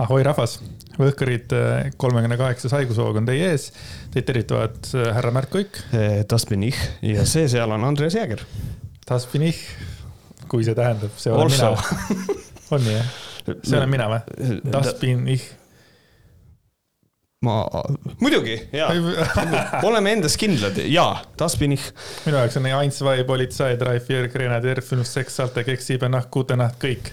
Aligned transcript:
ahoi 0.00 0.22
rahvas, 0.26 0.58
Võhkarid 1.00 1.52
kolmekümne 2.00 2.36
kaheksas 2.40 2.74
haigushoog 2.76 3.20
on 3.20 3.28
teie 3.28 3.52
ees. 3.52 3.70
Teid 4.12 4.26
tervitavad 4.28 4.90
äh, 4.96 5.12
härra 5.16 5.32
Märt 5.34 5.52
Kuik. 5.52 5.80
Ich 6.68 6.80
ja 7.06 7.24
see 7.28 7.48
seal 7.48 7.72
on 7.72 7.86
Andres 7.88 8.16
Jääger. 8.18 8.42
Kui 10.50 10.66
see 10.66 10.74
tähendab, 10.76 11.14
see 11.20 11.32
olen 11.32 11.48
Also. 11.52 11.72
mina. 12.10 12.36
on 12.74 12.84
nii 12.84 12.98
jah? 12.98 13.16
see 13.62 13.78
olen 13.78 13.90
mina 13.90 14.10
või? 14.10 14.20
Ma, 17.40 17.54
muidugi, 18.20 18.58
jaa, 18.76 18.90
oleme 19.88 20.12
endas 20.12 20.34
kindlad 20.36 20.76
ja, 20.92 21.06
das 21.40 21.54
bin 21.56 21.72
ich. 21.72 21.86
minu 22.26 22.36
jaoks 22.36 22.58
on 22.60 22.68
Eins, 22.68 22.98
zwei, 23.00 23.22
politsei, 23.24 23.78
drei, 23.80 23.96
vier, 24.04 24.28
grenadier, 24.28 24.82
fünf, 24.84 25.08
seks, 25.08 25.38
salte, 25.40 25.64
keks, 25.64 25.88
sieben, 25.88 26.12
nahk, 26.12 26.28
gute 26.34 26.58
naht, 26.60 26.76
kõik. 26.82 27.08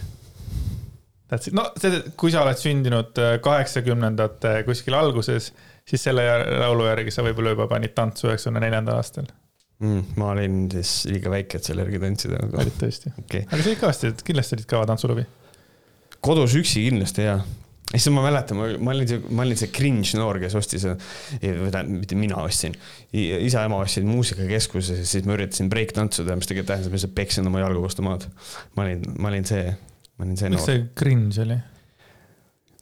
That's 1.27 1.49
it, 1.49 1.55
no 1.57 1.65
see, 1.75 1.99
kui 2.19 2.31
sa 2.31 2.45
oled 2.45 2.59
sündinud 2.59 3.19
äh, 3.19 3.33
kaheksakümnendate 3.43 4.61
kuskil 4.67 4.95
alguses, 4.95 5.51
siis 5.87 6.05
selle 6.07 6.23
laulu 6.61 6.87
järgi 6.87 7.11
sa 7.11 7.25
võib-olla 7.25 7.51
juba 7.55 7.67
panid 7.71 7.91
tantsu 7.97 8.29
üheksakümne 8.29 8.63
neljandal 8.63 9.01
aastal. 9.01 9.27
Mm, 9.83 10.15
ma 10.17 10.31
olin 10.33 10.63
siis 10.73 11.03
liiga 11.11 11.29
väike, 11.29 11.59
et 11.59 11.67
selle 11.67 11.83
järgi 11.83 11.99
tantsida. 12.01 12.39
olid 12.49 12.79
tõesti 12.79 13.11
okay., 13.13 13.43
aga 13.45 13.59
sa 13.59 13.69
olid 13.69 13.81
kõvasti, 13.83 14.11
kindlasti 14.25 14.57
olid 14.57 14.69
kõva 14.71 14.87
tantsulobi. 14.89 15.25
kodus 16.25 16.55
üksi 16.57 16.87
kindlasti 16.87 17.27
jaa. 17.27 17.35
ja 17.91 17.99
siis 17.99 18.09
ma 18.15 18.23
mäletan, 18.25 18.57
ma 18.57 18.95
olin 18.95 19.11
see, 19.11 19.21
ma 19.29 19.45
olin 19.45 19.59
see 19.59 19.69
cringe 19.75 20.17
noor, 20.17 20.39
kes 20.41 20.55
ostis, 20.57 20.87
või 20.87 21.69
tähendab, 21.69 21.91
mitte 21.99 22.17
mina 22.17 22.39
ostsin. 22.41 22.73
isa-ema 23.13 23.77
ostsid 23.83 24.07
muusikakeskuses 24.07 25.03
ja 25.03 25.05
siis 25.11 25.27
ma 25.29 25.35
üritasin 25.37 25.69
breik 25.69 25.93
tantsuda, 25.93 26.39
mis 26.39 26.49
tegelikult 26.49 26.71
tähendas, 26.71 26.89
et 26.89 26.95
ma 26.95 27.01
lihtsalt 27.01 27.17
peksin 27.19 27.51
oma 27.51 27.61
jalgu 27.61 27.83
vastu 27.83 28.07
maad. 28.07 28.25
ma 28.79 28.87
olin, 28.87 29.05
ma 29.19 29.29
olin 29.29 29.45
see, 29.51 29.75
ma 30.17 30.25
olin 30.25 30.37
see 30.37 30.51
miks 30.53 30.63
noor. 30.63 30.69
see 30.69 30.85
cringe 30.97 31.41
oli? 31.43 31.57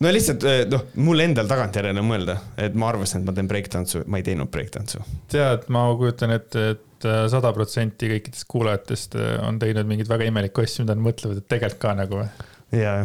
no 0.04 0.12
lihtsalt 0.12 0.46
noh, 0.72 0.88
mul 1.04 1.24
endal 1.24 1.48
tagantjärele 1.50 2.04
mõelda, 2.06 2.38
et 2.62 2.76
ma 2.78 2.90
arvasin, 2.92 3.24
et 3.24 3.30
ma 3.30 3.36
teen 3.36 3.50
breiktantsu, 3.52 4.04
ma 4.12 4.20
ei 4.20 4.28
teinud 4.28 4.52
breiktantsu. 4.52 5.04
tead, 5.32 5.70
ma 5.74 5.86
kujutan 6.00 6.36
ette, 6.36 6.66
et 6.76 7.08
sada 7.32 7.52
protsenti 7.56 8.10
kõikidest 8.12 8.48
kuulajatest 8.52 9.18
äh, 9.20 9.38
on 9.46 9.60
teinud 9.62 9.88
mingeid 9.90 10.10
väga 10.12 10.28
imelikku 10.32 10.64
asju, 10.64 10.86
mida 10.86 10.98
nad 10.98 11.06
mõtlevad, 11.06 11.42
et 11.42 11.50
tegelikult 11.52 11.82
ka 11.84 11.96
nagu 12.02 12.22
või. 12.22 12.28
ja 12.76 12.98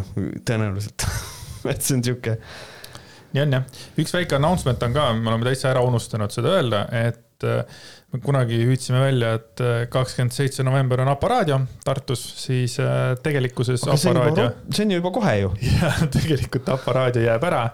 tõenäoliselt 0.47 1.07
et 1.73 1.83
see 1.85 1.99
on 1.99 2.05
sihuke. 2.07 2.39
nii 3.35 3.45
on 3.45 3.59
jah, 3.59 3.81
üks 4.03 4.15
väike 4.17 4.39
announcement 4.39 4.89
on 4.89 4.97
ka, 4.97 5.11
me 5.19 5.33
oleme 5.33 5.51
täitsa 5.51 5.71
ära 5.75 5.85
unustanud 5.87 6.35
seda 6.35 6.57
öelda, 6.59 6.87
et 7.07 7.47
me 8.11 8.21
kunagi 8.23 8.59
hüüdsime 8.67 9.01
välja, 9.05 9.35
et 9.39 9.63
äh, 9.63 9.85
kakskümmend 9.91 10.35
seitse 10.35 10.65
november 10.67 11.03
on 11.05 11.13
Aparaadio 11.13 11.61
Tartus, 11.85 12.23
siis 12.43 12.77
äh, 12.83 13.15
tegelikkuses 13.23 13.87
Aparaadio. 13.87 14.51
see 14.73 14.85
on 14.85 14.95
ju 14.95 15.01
juba 15.01 15.13
kohe 15.15 15.35
ju. 15.41 15.53
jah, 15.71 16.03
tegelikult 16.11 16.69
Aparaadio 16.75 17.23
jääb 17.23 17.47
ära. 17.47 17.65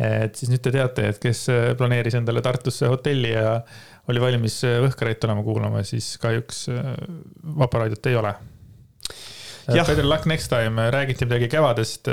et 0.00 0.36
siis 0.36 0.48
nüüd 0.48 0.62
te 0.64 0.72
teate, 0.72 1.10
et 1.12 1.18
kes 1.20 1.44
äh, 1.52 1.64
planeeris 1.76 2.16
endale 2.16 2.40
Tartusse 2.44 2.88
hotelli 2.88 3.34
ja 3.34 3.58
oli 4.08 4.22
valmis 4.22 4.62
Võhkaraid 4.64 5.20
tulema 5.20 5.44
kuulama, 5.44 5.84
siis 5.86 6.14
kahjuks 6.18 6.64
Aparaadiot 7.60 8.06
ei 8.10 8.16
ole. 8.18 8.32
Better 9.70 10.06
luck 10.08 10.24
next 10.26 10.50
time, 10.50 10.88
räägiti 10.90 11.28
midagi 11.28 11.50
kevadest. 11.52 12.08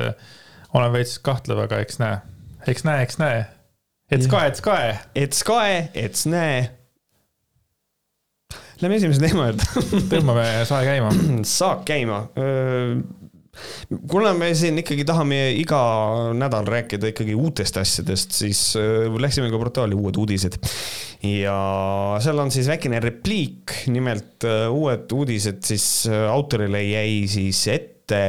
olen 0.74 0.92
veits 0.94 1.16
kahtlev, 1.24 1.64
aga 1.64 1.80
eks 1.82 1.98
näe, 2.04 2.20
eks 2.68 2.84
näe, 2.84 3.02
eks 3.08 3.18
näe. 3.18 3.46
ets 4.12 4.28
kae, 4.28 4.52
ets 4.52 4.62
kae. 4.62 4.98
ets 5.16 5.44
kae, 5.48 5.88
ets 5.96 6.28
näe. 6.28 6.77
Lähme 8.78 8.98
esimese 9.00 9.24
teema 9.24 9.48
juurde 9.50 9.86
tõmbame 10.12 10.44
sae 10.70 10.86
käima. 10.86 11.14
saak 11.58 11.86
käima. 11.88 12.20
kuna 14.12 14.34
me 14.38 14.52
siin 14.54 14.78
ikkagi 14.84 15.06
tahame 15.08 15.40
iga 15.58 15.80
nädal 16.38 16.68
rääkida 16.70 17.10
ikkagi 17.10 17.34
uutest 17.34 17.80
asjadest, 17.82 18.36
siis 18.38 18.62
läksime 18.78 19.50
ka 19.50 19.58
portaali 19.58 19.98
Uued 19.98 20.20
uudised. 20.22 20.60
ja 21.26 21.58
seal 22.22 22.44
on 22.44 22.54
siis 22.54 22.70
väikene 22.70 23.02
repliik, 23.02 23.74
nimelt 23.90 24.46
uued 24.46 25.18
uudised 25.18 25.66
siis 25.66 26.06
autorile 26.30 26.84
jäi 26.84 27.26
siis 27.32 27.64
ette, 27.74 28.22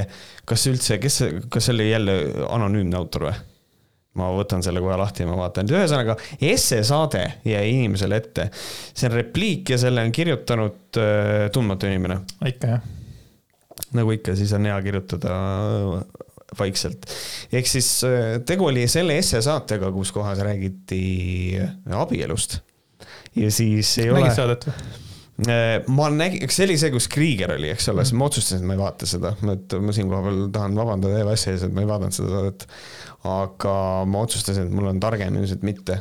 kas 0.48 0.64
üldse, 0.72 0.96
kes, 1.02 1.22
kas 1.52 1.68
see 1.68 1.76
oli 1.76 1.90
jälle 1.90 2.18
anonüümne 2.48 2.96
autor 2.96 3.28
või? 3.28 3.36
Ma 4.18 4.28
võtan 4.34 4.64
selle 4.64 4.82
kohe 4.84 4.98
lahti 5.00 5.24
ja 5.24 5.30
ma 5.30 5.38
vaatan, 5.38 5.70
ühesõnaga 5.72 6.18
essesaade 6.50 7.24
jäi 7.48 7.64
inimesele 7.74 8.20
ette. 8.22 8.48
see 8.92 9.08
on 9.08 9.16
repliik 9.18 9.74
ja 9.74 9.80
selle 9.80 10.04
on 10.04 10.14
kirjutanud 10.14 11.00
äh, 11.00 11.48
tundmatu 11.54 11.90
inimene. 11.90 12.22
ikka 12.52 12.72
jah. 12.76 12.86
nagu 13.98 14.14
ikka, 14.16 14.36
siis 14.38 14.52
on 14.58 14.68
hea 14.68 14.78
kirjutada 14.86 15.34
vaikselt. 16.58 17.10
ehk 17.52 17.68
siis 17.70 17.90
äh, 18.08 18.38
tegu 18.46 18.70
oli 18.70 18.86
selle 18.90 19.18
essesaatega, 19.22 19.92
kus 19.94 20.12
kohas 20.12 20.40
räägiti 20.44 21.02
abielust. 21.90 22.60
ja 23.36 23.50
siis 23.50 23.98
ei 23.98 24.10
nägid 24.10 24.32
ole 24.32 24.40
saadet 24.40 24.70
või? 24.70 25.06
Äh, 25.46 25.84
ma 25.86 26.08
nägin, 26.10 26.50
see 26.50 26.64
oli 26.66 26.74
see, 26.80 26.90
kus 26.90 27.06
Krieger 27.12 27.52
oli, 27.54 27.68
eks 27.70 27.86
ole, 27.92 28.02
siis 28.02 28.16
ma 28.18 28.26
otsustasin, 28.26 28.64
et 28.64 28.66
ma 28.66 28.74
ei 28.74 28.80
vaata 28.80 29.06
seda, 29.06 29.36
et 29.52 29.76
ma 29.78 29.92
siinkohal 29.94 30.24
veel 30.26 30.40
tahan 30.54 30.74
vabandada 30.74 31.20
EVS-i 31.22 31.52
ees, 31.52 31.62
et 31.68 31.76
ma 31.76 31.84
ei 31.84 31.90
vaadanud 31.90 32.16
seda 32.16 32.32
saadet. 32.32 32.66
Aga 33.26 33.76
ma 34.08 34.24
otsustasin, 34.26 34.68
et 34.68 34.74
mul 34.74 34.90
on 34.92 35.00
targem 35.02 35.38
ilmselt 35.40 35.64
mitte. 35.66 36.00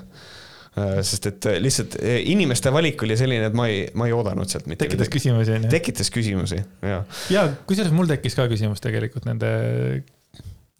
sest 0.77 1.25
et 1.25 1.45
lihtsalt 1.57 1.95
äh, 1.97 2.19
inimeste 2.29 2.69
valik 2.69 3.01
oli 3.01 3.15
selline, 3.17 3.47
et 3.49 3.55
ma 3.57 3.65
ei, 3.65 3.87
ma 3.97 4.05
ei 4.05 4.13
oodanud 4.13 4.45
sealt 4.45 4.67
mitte 4.69 4.85
tekitas 4.85 5.09
küsimusi 5.09 5.55
onju. 5.55 5.71
tekitas 5.73 6.11
küsimusi, 6.13 6.59
jah. 6.85 7.17
ja 7.33 7.47
kusjuures 7.65 7.95
mul 7.97 8.05
tekkis 8.11 8.37
ka 8.37 8.45
küsimus 8.51 8.83
tegelikult 8.83 9.25
nende, 9.25 9.49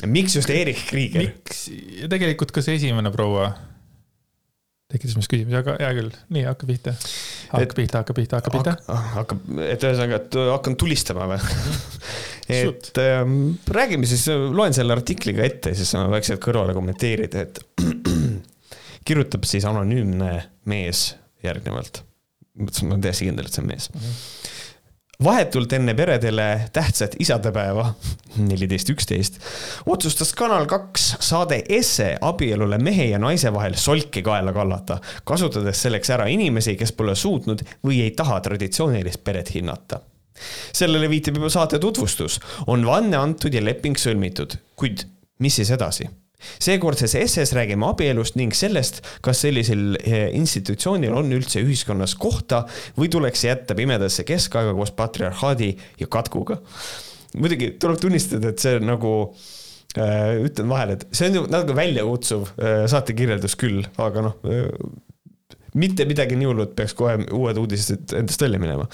miks 0.05 0.37
just 0.37 0.53
Erich 0.53 0.85
Krieger? 0.91 1.25
miks 1.25 1.65
ja 1.97 2.11
tegelikult 2.13 2.53
ka 2.53 2.61
see 2.61 2.77
esimene 2.77 3.09
proua 3.15 3.55
tekitas 4.87 5.17
minust 5.17 5.31
küsimusi, 5.31 5.57
aga 5.59 5.75
hea 5.81 5.89
küll, 5.97 6.13
nii 6.31 6.45
hakka 6.47 6.67
pihta. 6.69 6.93
hakka 7.51 7.75
pihta, 7.75 8.03
hakka 8.03 8.15
pihta, 8.15 8.39
hakka 8.39 8.53
pihta. 8.53 8.75
hakkab, 9.17 9.41
et 9.65 9.83
ühesõnaga, 9.83 10.21
et 10.21 10.37
hakkan 10.53 10.77
tulistama 10.79 11.27
või? 11.33 11.41
Et 12.50 13.00
ähm, 13.03 13.58
räägime 13.68 14.08
siis, 14.08 14.28
loen 14.31 14.75
selle 14.75 14.96
artikli 14.96 15.34
ka 15.35 15.44
ette, 15.44 15.74
siis 15.75 15.90
saame 15.91 16.12
vaikselt 16.13 16.40
kõrvale 16.44 16.75
kommenteerida, 16.78 17.44
et 17.44 17.59
kirjutab 19.08 19.47
siis 19.47 19.68
anonüümne 19.68 20.31
mees 20.72 21.09
järgnevalt. 21.44 22.03
mõtlesin, 22.58 22.88
ma 22.88 22.96
olen 22.96 23.03
täiesti 23.03 23.28
kindel, 23.28 23.50
et 23.50 23.58
see 23.58 23.66
on 23.66 23.69
mees. 23.74 23.90
vahetult 25.24 25.74
enne 25.74 25.96
peredele 25.97 26.47
tähtsat 26.74 27.19
isadepäeva, 27.19 27.90
neliteist 28.50 28.96
üksteist, 28.96 29.40
otsustas 29.85 30.31
Kanal 30.38 30.69
kaks 30.72 31.18
saade 31.19 31.64
Esse 31.69 32.14
abielule 32.22 32.79
mehe 32.79 33.09
ja 33.12 33.19
naise 33.19 33.52
vahel 33.53 33.75
solki 33.75 34.24
kaela 34.24 34.56
kallata, 34.56 35.02
kasutades 35.28 35.81
selleks 35.84 36.16
ära 36.16 36.31
inimesi, 36.31 36.79
kes 36.79 36.96
pole 36.96 37.16
suutnud 37.16 37.66
või 37.84 38.06
ei 38.08 38.16
taha 38.16 38.40
traditsioonilist 38.46 39.24
peret 39.28 39.52
hinnata 39.58 40.00
sellele 40.75 41.09
viitab 41.11 41.39
juba 41.39 41.51
saate 41.53 41.79
tutvustus, 41.83 42.39
on 42.67 42.85
vanne 42.87 43.17
antud 43.19 43.53
ja 43.53 43.63
leping 43.63 43.97
sõlmitud, 43.99 44.59
kuid 44.79 45.07
mis 45.43 45.59
siis 45.59 45.73
edasi? 45.75 46.09
seekordses 46.61 47.15
esses 47.17 47.51
räägime 47.57 47.87
abielust 47.87 48.35
ning 48.37 48.53
sellest, 48.55 49.01
kas 49.25 49.41
sellisel 49.41 49.97
eh, 49.97 50.27
institutsioonil 50.37 51.15
on 51.17 51.33
üldse 51.33 51.63
ühiskonnas 51.65 52.13
kohta 52.19 52.63
või 52.97 53.09
tuleks 53.13 53.45
jätta 53.47 53.75
pimedasse 53.77 54.25
keskaega 54.27 54.75
koos 54.77 54.93
patriarhaadi 54.97 55.71
ja 55.99 56.07
katkuga. 56.07 56.59
muidugi 57.37 57.73
tuleb 57.81 57.97
tunnistada, 58.01 58.53
et 58.53 58.61
see 58.61 58.77
nagu 58.85 59.13
äh, 59.97 60.37
ütlen 60.45 60.69
vahele, 60.69 60.99
et 60.99 61.07
see 61.11 61.31
on 61.31 61.39
ju 61.39 61.43
natuke 61.49 61.75
väljakutsuv 61.81 62.53
äh, 62.53 62.85
saatekirjeldus 62.93 63.57
küll, 63.59 63.81
aga 63.97 64.29
noh 64.29 64.37
mitte 65.77 66.05
midagi 66.09 66.38
nii 66.38 66.49
hullu, 66.49 66.65
et 66.67 66.73
peaks 66.77 66.95
kohe 66.97 67.15
uued 67.35 67.59
uudised 67.61 68.15
endast 68.17 68.41
välja 68.41 68.59
minema. 68.61 68.88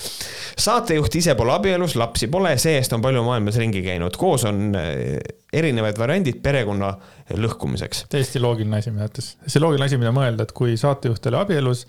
saatejuht 0.66 1.16
ise 1.20 1.36
pole 1.40 1.54
abielus, 1.56 1.96
lapsi 2.00 2.30
pole, 2.32 2.54
see-eest 2.62 2.94
on 2.96 3.04
palju 3.04 3.24
maailmas 3.26 3.60
ringi 3.62 3.84
käinud, 3.86 4.18
koos 4.20 4.46
on 4.50 4.76
eh, 4.80 5.18
erinevad 5.54 6.00
variandid 6.00 6.42
perekonna 6.44 6.94
lõhkumiseks. 7.40 8.06
täiesti 8.14 8.42
loogiline 8.44 8.82
asi 8.82 8.92
minu 8.92 9.06
arvates. 9.06 9.34
see 9.48 9.64
loogiline 9.64 9.90
asi, 9.90 10.02
mida 10.02 10.14
mõelda, 10.16 10.48
et 10.48 10.56
kui 10.56 10.78
saatejuht 10.80 11.32
oli 11.32 11.40
abielus, 11.40 11.86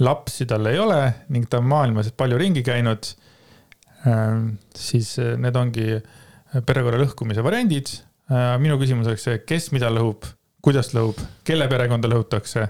lapsi 0.00 0.46
tal 0.46 0.66
ei 0.70 0.78
ole 0.82 1.00
ning 1.34 1.48
ta 1.50 1.62
on 1.62 1.70
maailmas 1.70 2.12
palju 2.16 2.38
ringi 2.40 2.62
käinud, 2.66 3.12
siis 4.76 5.16
äh, 5.22 5.34
need 5.40 5.56
ongi 5.58 6.00
perekonna 6.66 7.00
lõhkumise 7.02 7.42
variandid. 7.44 7.90
minu 8.58 8.74
küsimus 8.80 9.06
oleks 9.06 9.22
see, 9.22 9.38
kes 9.46 9.68
mida 9.70 9.86
lõhub, 9.92 10.24
kuidas 10.64 10.88
lõhub, 10.94 11.20
kelle 11.46 11.68
perekonda 11.70 12.08
lõhutakse 12.10 12.64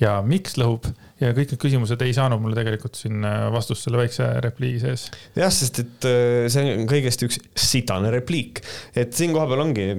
ja 0.00 0.18
miks 0.24 0.58
lõhub 0.60 0.88
ja 1.22 1.32
kõik 1.34 1.52
need 1.52 1.62
küsimused 1.62 2.02
ei 2.04 2.14
saanud 2.16 2.42
mulle 2.42 2.58
tegelikult 2.58 2.98
siin 2.98 3.24
äh, 3.26 3.48
vastust 3.54 3.86
selle 3.86 4.00
väikse 4.00 4.28
repliigi 4.44 4.82
sees. 4.84 5.08
jah, 5.38 5.52
sest 5.54 5.82
et 5.82 6.08
äh, 6.08 6.46
see 6.52 6.76
on 6.76 6.86
kõigest 6.90 7.26
üks 7.26 7.40
sitane 7.58 8.12
repliik, 8.14 8.62
et 8.98 9.14
siin 9.16 9.34
kohapeal 9.36 9.66
ongi, 9.66 9.90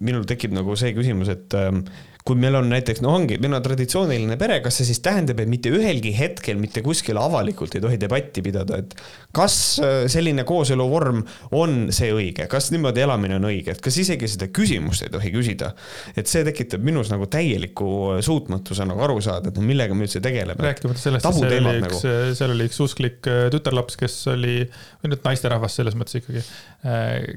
minul 0.00 0.26
tekib 0.28 0.56
nagu 0.56 0.76
see 0.78 0.94
küsimus, 0.96 1.30
et 1.32 1.56
ähm, 1.58 1.84
kui 2.26 2.38
meil 2.40 2.56
on 2.58 2.66
näiteks, 2.70 3.00
no 3.04 3.12
ongi, 3.14 3.36
meil 3.42 3.54
on 3.54 3.62
traditsiooniline 3.62 4.36
pere, 4.40 4.58
kas 4.64 4.80
see 4.80 4.88
siis 4.88 4.98
tähendab, 5.04 5.38
et 5.42 5.50
mitte 5.50 5.70
ühelgi 5.70 6.10
hetkel 6.16 6.58
mitte 6.58 6.82
kuskil 6.82 7.18
avalikult 7.20 7.76
ei 7.78 7.84
tohi 7.84 8.00
debatti 8.02 8.42
pidada, 8.42 8.80
et 8.82 8.96
kas 9.36 9.56
äh, 9.84 9.98
selline 10.10 10.42
kooseluvorm 10.48 11.22
on 11.56 11.76
see 11.94 12.10
õige, 12.14 12.48
kas 12.50 12.72
niimoodi 12.74 13.04
elamine 13.04 13.38
on 13.38 13.46
õige, 13.50 13.76
et 13.76 13.84
kas 13.84 14.00
isegi 14.02 14.30
seda 14.32 14.50
küsimust 14.50 15.06
ei 15.06 15.14
tohi 15.14 15.30
küsida. 15.34 15.70
et 16.16 16.26
see 16.30 16.42
tekitab 16.46 16.82
minus 16.86 17.12
nagu 17.12 17.30
täieliku 17.30 18.18
suutmatuse 18.26 18.88
nagu 18.88 19.06
aru 19.06 19.20
saada, 19.22 19.54
et 19.54 19.62
millega 19.62 19.94
me 19.94 20.08
üldse 20.08 20.22
tegeleme. 20.24 20.58
rääkimata 20.66 21.02
sellest, 21.02 21.30
et 21.30 21.40
seal 21.40 21.62
oli 21.62 21.78
üks 21.78 21.86
nagu., 21.86 22.34
seal 22.42 22.56
oli 22.56 22.70
üks 22.72 22.82
usklik 22.88 23.30
äh, 23.30 23.46
tütarlaps, 23.54 23.98
kes 24.02 24.18
oli, 24.34 24.58
või 25.02 25.14
nüüd 25.14 25.22
naisterahvas 25.30 25.78
selles 25.78 25.94
mõttes 25.98 26.18
ikkagi, 26.18 26.42
äh, 26.90 27.36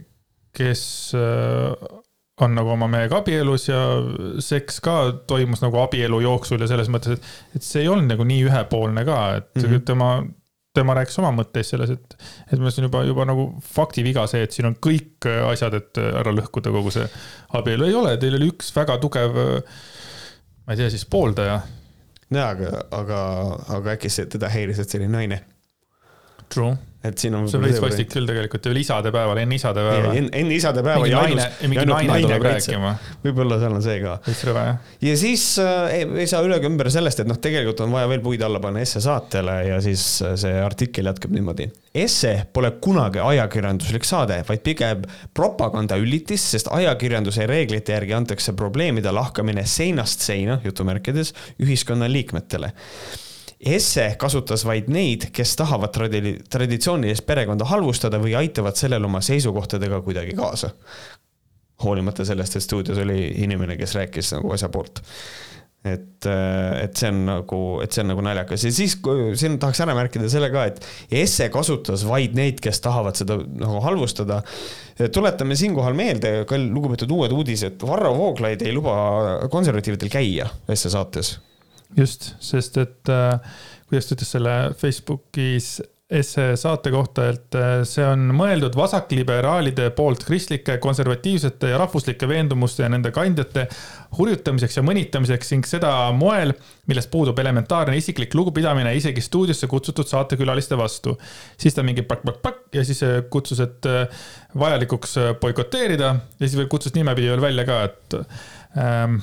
kes 0.58 0.86
on 2.46 2.56
nagu 2.56 2.74
oma 2.74 2.88
mehega 2.92 3.20
abielus 3.20 3.68
ja 3.70 3.80
seks 4.44 4.80
ka 4.84 4.96
toimus 5.28 5.64
nagu 5.64 5.80
abielu 5.82 6.22
jooksul 6.24 6.62
ja 6.64 6.70
selles 6.72 6.90
mõttes, 6.92 7.18
et, 7.18 7.32
et 7.60 7.66
see 7.66 7.84
ei 7.84 7.92
olnud 7.92 8.12
nagu 8.14 8.28
nii 8.28 8.44
ühepoolne 8.48 9.06
ka, 9.08 9.20
et 9.40 9.50
mm 9.56 9.66
-hmm. 9.66 9.86
tema, 9.88 10.10
tema 10.76 10.96
rääkis 10.98 11.20
oma 11.22 11.32
mõtteid 11.36 11.68
selles, 11.68 11.94
et, 11.96 12.18
et 12.48 12.56
minu 12.58 12.70
arust 12.70 12.82
on 12.82 12.88
juba, 12.90 13.04
juba 13.08 13.26
nagu 13.30 13.48
faktiviga 13.74 14.28
see, 14.28 14.44
et 14.48 14.56
siin 14.56 14.70
on 14.72 14.78
kõik 14.88 15.30
asjad, 15.52 15.80
et 15.80 16.02
ära 16.04 16.34
lõhkuda 16.36 16.74
kogu 16.76 16.94
see 16.96 17.08
abielu, 17.60 17.86
ei 17.86 17.98
ole, 18.02 18.18
teil 18.18 18.40
oli 18.40 18.52
üks 18.54 18.72
väga 18.76 18.98
tugev, 18.98 19.40
ma 20.66 20.74
ei 20.74 20.84
tea 20.84 20.90
siis 20.90 21.06
pooldaja. 21.06 21.62
jaa, 22.30 22.50
aga, 22.50 22.86
aga, 22.92 23.24
aga 23.80 23.98
äkki 23.98 24.10
see, 24.10 24.26
teda 24.26 24.50
häiris, 24.50 24.80
et 24.80 24.90
see 24.90 25.02
oli 25.02 25.12
naine? 25.12 25.44
True 26.50 26.78
et 27.04 27.18
siin 27.22 27.36
on. 27.38 27.46
see 27.48 27.56
on 27.56 27.64
veits 27.64 27.80
vastik 27.80 28.10
küll 28.12 28.28
tegelikult, 28.28 28.66
veel 28.68 28.82
isadepäeval, 28.82 29.40
enne 29.40 29.56
isadepäeva. 29.56 30.12
enne, 30.20 30.32
enne 30.36 30.56
isadepäeva. 30.56 31.04
mingi 31.06 31.16
naine, 31.16 31.46
mingi 31.72 31.86
naine 31.88 32.18
tuleb 32.26 32.48
rääkima. 32.50 32.92
võib-olla 33.24 33.60
seal 33.62 33.76
on 33.78 33.86
see 33.86 34.02
ka. 34.04 34.16
veits 34.26 34.42
rõve 34.50 34.64
jah. 34.68 34.90
ja 35.08 35.14
siis 35.22 35.46
äh, 35.64 35.94
ei, 35.96 36.08
ei 36.26 36.28
saa 36.32 36.44
üle 36.44 36.58
ega 36.60 36.68
ümber 36.68 36.90
sellest, 36.92 37.24
et 37.24 37.30
noh, 37.30 37.40
tegelikult 37.40 37.86
on 37.86 37.96
vaja 37.96 38.10
veel 38.12 38.24
puid 38.26 38.44
alla 38.44 38.60
panna 38.64 38.84
Esse 38.84 39.00
saatele 39.04 39.56
ja 39.70 39.78
siis 39.84 40.04
äh, 40.28 40.36
see 40.40 40.60
artikkel 40.64 41.08
jätkab 41.12 41.32
niimoodi. 41.36 41.70
Esse 42.04 42.34
pole 42.54 42.74
kunagi 42.84 43.24
ajakirjanduslik 43.24 44.04
saade, 44.08 44.42
vaid 44.48 44.66
pigem 44.66 45.08
propagandaüllitis, 45.36 46.52
sest 46.56 46.68
ajakirjanduse 46.76 47.48
reeglite 47.50 47.96
järgi 47.96 48.18
antakse 48.18 48.54
probleemide 48.60 49.16
lahkamine 49.16 49.64
seinast 49.68 50.28
seina, 50.28 50.60
jutumärkides, 50.68 51.34
ühiskonnaliikmetele 51.64 52.74
Esse 53.60 54.14
kasutas 54.20 54.64
vaid 54.64 54.88
neid, 54.88 55.30
kes 55.36 55.56
tahavad 55.60 55.92
tradi-, 55.92 56.38
traditsioonilist 56.50 57.26
perekonda 57.28 57.68
halvustada 57.68 58.22
või 58.22 58.38
aitavad 58.40 58.80
sellele 58.80 59.06
oma 59.06 59.20
seisukohtadega 59.26 60.00
kuidagi 60.06 60.36
kaasa. 60.38 60.72
hoolimata 61.84 62.26
sellest, 62.26 62.56
et 62.56 62.64
stuudios 62.64 62.98
oli 63.00 63.28
inimene, 63.44 63.78
kes 63.80 63.96
rääkis 63.96 64.34
nagu 64.36 64.52
asja 64.52 64.70
poolt 64.70 65.00
et, 65.86 66.28
et 66.28 66.98
see 67.00 67.08
on 67.08 67.20
nagu, 67.28 67.60
et 67.84 67.96
see 67.96 68.04
on 68.04 68.10
nagu 68.12 68.24
naljakas 68.24 68.66
ja 68.68 68.72
siis 68.76 68.98
siin 69.40 69.56
tahaks 69.62 69.80
ära 69.86 69.96
märkida 69.96 70.28
selle 70.32 70.50
ka, 70.52 70.66
et 70.68 70.84
Esse 71.22 71.48
kasutas 71.54 72.04
vaid 72.08 72.36
neid, 72.36 72.60
kes 72.64 72.84
tahavad 72.84 73.16
seda 73.16 73.40
nagu 73.40 73.80
halvustada. 73.86 74.42
tuletame 75.12 75.56
siinkohal 75.56 75.96
meelde, 75.96 76.44
lugupeetud 76.68 77.12
uued 77.16 77.36
uudised, 77.36 77.80
Varro 77.88 78.12
Vooglaid 78.18 78.64
ei 78.68 78.76
luba 78.76 78.96
konservatiividel 79.52 80.12
käia 80.12 80.50
Esse 80.68 80.92
saates 80.92 81.38
just, 81.98 82.34
sest 82.44 82.78
et 82.82 83.10
äh, 83.14 83.40
kuidas 83.90 84.10
ta 84.10 84.18
ütles 84.18 84.36
selle 84.36 84.58
Facebookis 84.78 85.80
esse 86.10 86.56
saate 86.58 86.90
kohta, 86.90 87.28
et 87.30 87.56
äh, 87.58 87.84
see 87.86 88.02
on 88.02 88.32
mõeldud 88.34 88.74
vasakliberaalide 88.74 89.92
poolt 89.94 90.24
kristlike, 90.26 90.80
konservatiivsete 90.82 91.70
ja 91.70 91.78
rahvuslike 91.78 92.26
veendumuste 92.30 92.82
ja 92.82 92.90
nende 92.90 93.12
kandjate 93.14 93.68
hurjutamiseks 94.18 94.80
ja 94.80 94.84
mõnitamiseks 94.88 95.54
ning 95.54 95.70
seda 95.70 95.94
moel, 96.18 96.56
millest 96.90 97.12
puudub 97.14 97.38
elementaarne 97.38 97.98
isiklik 98.02 98.34
lugupidamine 98.34 98.96
isegi 98.98 99.22
stuudiosse 99.22 99.70
kutsutud 99.70 100.10
saatekülaliste 100.10 100.78
vastu. 100.82 101.14
siis 101.62 101.78
ta 101.78 101.86
mingi 101.86 102.02
pakk-pakk-pakk 102.10 102.80
ja 102.82 102.86
siis 102.90 103.06
äh, 103.06 103.20
kutsus, 103.30 103.62
et 103.62 103.86
vajalikuks 104.58 105.18
boikoteerida 105.42 106.16
ja 106.16 106.48
siis 106.48 106.58
veel 106.58 106.74
kutsus 106.74 106.98
nimepidi 106.98 107.30
veel 107.30 107.46
välja 107.46 107.70
ka, 107.70 107.84
et 107.86 108.18
ähm, 108.82 109.22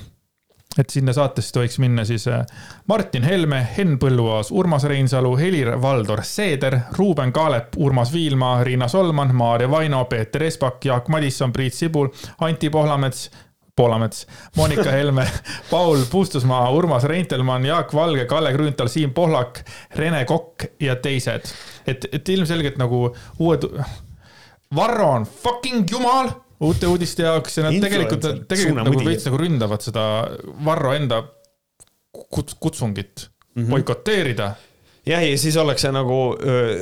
et 0.79 0.91
sinna 0.91 1.13
saatesse 1.13 1.53
tohiks 1.53 1.79
minna 1.79 2.05
siis 2.05 2.29
äh, 2.29 2.43
Martin 2.89 3.25
Helme, 3.25 3.63
Henn 3.77 3.99
Põlluaas, 3.99 4.51
Urmas 4.53 4.85
Reinsalu, 4.85 5.37
Helir-Valdor 5.37 6.23
Seeder, 6.25 6.79
Ruuben 6.99 7.33
Kaalep, 7.33 7.77
Urmas 7.77 8.13
Viilma, 8.13 8.65
Riina 8.65 8.89
Solman, 8.89 9.35
Maarja 9.35 9.71
Vaino, 9.71 10.05
Peeter 10.05 10.43
Espak, 10.43 10.85
Jaak 10.85 11.09
Madisson, 11.09 11.53
Priit 11.53 11.75
Sibul, 11.75 12.09
Anti 12.41 12.71
Pohlamets, 12.71 13.31
Poolamets, 13.77 14.27
Monika 14.57 14.91
Helme, 14.91 15.27
Paul 15.71 15.99
Puustusmaa, 16.11 16.71
Urmas 16.71 17.05
Reintelmann, 17.05 17.67
Jaak 17.67 17.95
Valge, 17.95 18.25
Kalle 18.25 18.53
Grünthal, 18.53 18.89
Siim 18.89 19.13
Pohlak, 19.15 19.65
Rene 19.97 20.25
Kokk 20.25 20.65
ja 20.81 20.97
teised. 20.97 21.53
et, 21.87 22.07
et 22.13 22.29
ilmselgelt 22.29 22.79
nagu 22.79 23.15
uued, 23.39 23.69
Varro 24.75 25.09
on 25.09 25.25
fucking 25.25 25.85
jumal 25.91 26.31
uute 26.65 26.89
uudiste 26.91 27.27
jaoks 27.27 27.59
ja 27.59 27.67
nad 27.67 27.81
tegelikult, 27.83 28.29
tegelikult 28.49 28.85
nagu 28.85 29.05
veits 29.05 29.27
nagu 29.29 29.41
ründavad 29.41 29.85
seda 29.85 30.05
Varro 30.65 30.95
enda 30.97 31.23
kuts-, 32.17 32.57
kutsungit 32.61 33.27
mm 33.27 33.63
-hmm. 33.63 33.71
boikoteerida 33.75 34.55
jah, 35.07 35.23
ja 35.23 35.39
siis 35.39 35.57
ollakse 35.61 35.91
nagu, 35.95 36.19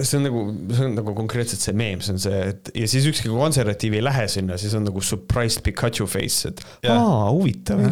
see 0.03 0.19
on 0.19 0.27
nagu, 0.29 0.45
see 0.73 0.87
on 0.89 0.95
nagu 0.99 1.15
konkreetselt 1.17 1.65
see 1.65 1.77
meem, 1.77 2.03
see 2.05 2.15
on 2.17 2.23
see, 2.23 2.41
et 2.53 2.71
ja 2.83 2.89
siis 2.91 3.09
ükski 3.11 3.33
konservatiiv 3.33 3.99
ei 3.99 4.05
lähe 4.05 4.27
sinna, 4.33 4.59
siis 4.61 4.75
on 4.79 4.87
nagu 4.89 5.03
surprised 5.05 5.65
Pikachu 5.67 6.07
face, 6.11 6.49
et 6.49 6.63
yeah. 6.87 6.97
aa, 6.97 7.31
huvitav, 7.35 7.83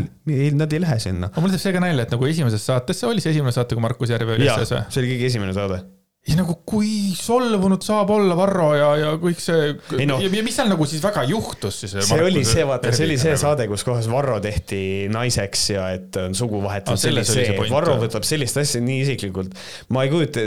nad 0.56 0.72
ei 0.72 0.80
lähe 0.80 0.98
sinna. 1.02 1.32
aga 1.32 1.44
mul 1.44 1.52
teeb 1.52 1.64
see 1.66 1.74
ka 1.76 1.82
nalja, 1.84 2.06
et 2.06 2.14
nagu 2.16 2.30
esimeses 2.30 2.64
saates, 2.70 3.02
see 3.02 3.10
oli 3.10 3.24
see 3.24 3.34
esimene 3.34 3.52
saate, 3.54 3.76
kui 3.76 3.84
Markus 3.84 4.14
Järve 4.14 4.38
oli 4.38 4.48
sees 4.48 4.72
või? 4.72 4.86
see 4.88 5.04
oli 5.04 5.12
kõige 5.14 5.28
esimene 5.32 5.56
saade 5.56 5.82
ja 6.22 6.36
nagu 6.38 6.54
kui 6.68 7.10
solvunud 7.18 7.82
saab 7.82 8.12
olla 8.14 8.36
Varro 8.38 8.68
ja, 8.78 8.90
ja 8.94 9.08
kõik 9.18 9.40
see. 9.42 9.72
No, 10.06 10.20
ja, 10.22 10.28
ja 10.30 10.42
mis 10.46 10.54
seal 10.54 10.68
nagu 10.70 10.86
siis 10.86 11.00
väga 11.02 11.24
juhtus 11.26 11.80
siis? 11.82 11.96
see 11.96 12.04
Markus 12.12 12.28
oli 12.28 12.42
see, 12.46 12.66
vaata, 12.68 12.92
see 12.94 13.08
oli 13.08 13.16
see 13.18 13.32
nagu. 13.32 13.40
saade, 13.42 13.66
kus 13.72 13.82
kohas 13.86 14.06
Varro 14.10 14.36
tehti 14.44 14.78
naiseks 15.10 15.64
ja 15.72 15.88
et 15.96 16.18
on 16.22 16.36
sugu 16.38 16.60
vahetatud 16.62 16.94
ah,. 16.94 17.00
see 17.02 17.10
oli 17.10 17.24
see, 17.26 17.48
see 17.48 17.66
Varro 17.72 17.96
võtab 18.04 18.26
sellist 18.28 18.60
asja 18.62 18.78
nii 18.84 19.00
isiklikult. 19.02 19.56
ma 19.90 20.04
ei 20.06 20.12
kujuta, 20.12 20.44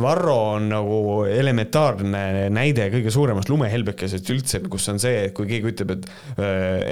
Varro 0.00 0.38
on 0.54 0.70
nagu 0.72 1.02
elementaarne 1.28 2.48
näide 2.54 2.88
kõige 2.96 3.12
suuremast 3.12 3.52
lumehelbekesest 3.52 4.32
üldse, 4.32 4.62
kus 4.64 4.88
on 4.94 5.02
see, 5.02 5.26
et 5.28 5.36
kui 5.36 5.50
keegi 5.50 5.74
ütleb, 5.74 5.92
et, 5.98 6.08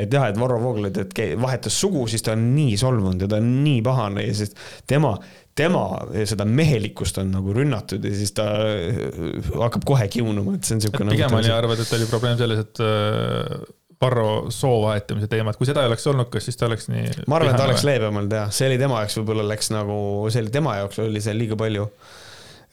et 0.03 0.13
jah, 0.13 0.29
et 0.29 0.37
Varro 0.37 0.61
Vooglaid, 0.61 1.01
et 1.07 1.25
vahetas 1.41 1.81
sugu, 1.81 2.05
siis 2.13 2.25
ta 2.27 2.37
on 2.37 2.51
nii 2.53 2.77
solvunud 2.85 3.25
ja 3.25 3.33
ta 3.33 3.41
on 3.41 3.51
nii 3.65 3.81
pahane 3.87 4.29
ja 4.29 4.37
siis 4.37 4.53
tema 4.85 5.17
tema 5.57 5.85
seda 6.29 6.45
mehelikkust 6.49 7.19
on 7.23 7.33
nagu 7.35 7.55
rünnatud 7.57 8.05
ja 8.05 8.13
siis 8.17 8.35
ta 8.37 8.45
äh, 8.61 9.49
hakkab 9.57 9.87
kohe 9.89 10.07
kiunuma, 10.13 10.57
et 10.59 10.69
see 10.69 10.77
on 10.77 10.85
siukene. 10.85 11.15
pigem 11.15 11.37
oli, 11.39 11.51
arvad, 11.53 11.81
et 11.83 11.97
oli 11.97 12.09
probleem 12.11 12.39
selles, 12.41 12.63
et 12.67 12.85
äh, 12.85 13.67
Varro 13.97 14.51
soo 14.53 14.83
vahetamise 14.83 15.25
teema, 15.33 15.55
et 15.55 15.57
kui 15.57 15.65
seda 15.65 15.81
ei 15.81 15.89
oleks 15.89 16.05
olnud, 16.11 16.29
kas 16.29 16.45
siis 16.45 16.59
ta 16.61 16.67
oleks 16.69 16.91
nii. 16.93 17.25
ma 17.33 17.39
arvan, 17.39 17.55
et 17.55 17.61
ta 17.63 17.65
oleks 17.65 17.87
leebem 17.89 18.21
olnud 18.21 18.37
jah, 18.37 18.51
see 18.53 18.69
oli 18.69 18.77
tema 18.81 19.01
jaoks 19.01 19.17
võib-olla 19.23 19.47
läks 19.49 19.73
nagu, 19.73 19.97
see 20.33 20.45
oli 20.45 20.53
tema 20.53 20.77
jaoks 20.83 21.01
oli 21.07 21.23
see 21.25 21.37
liiga 21.39 21.57
palju. 21.61 21.87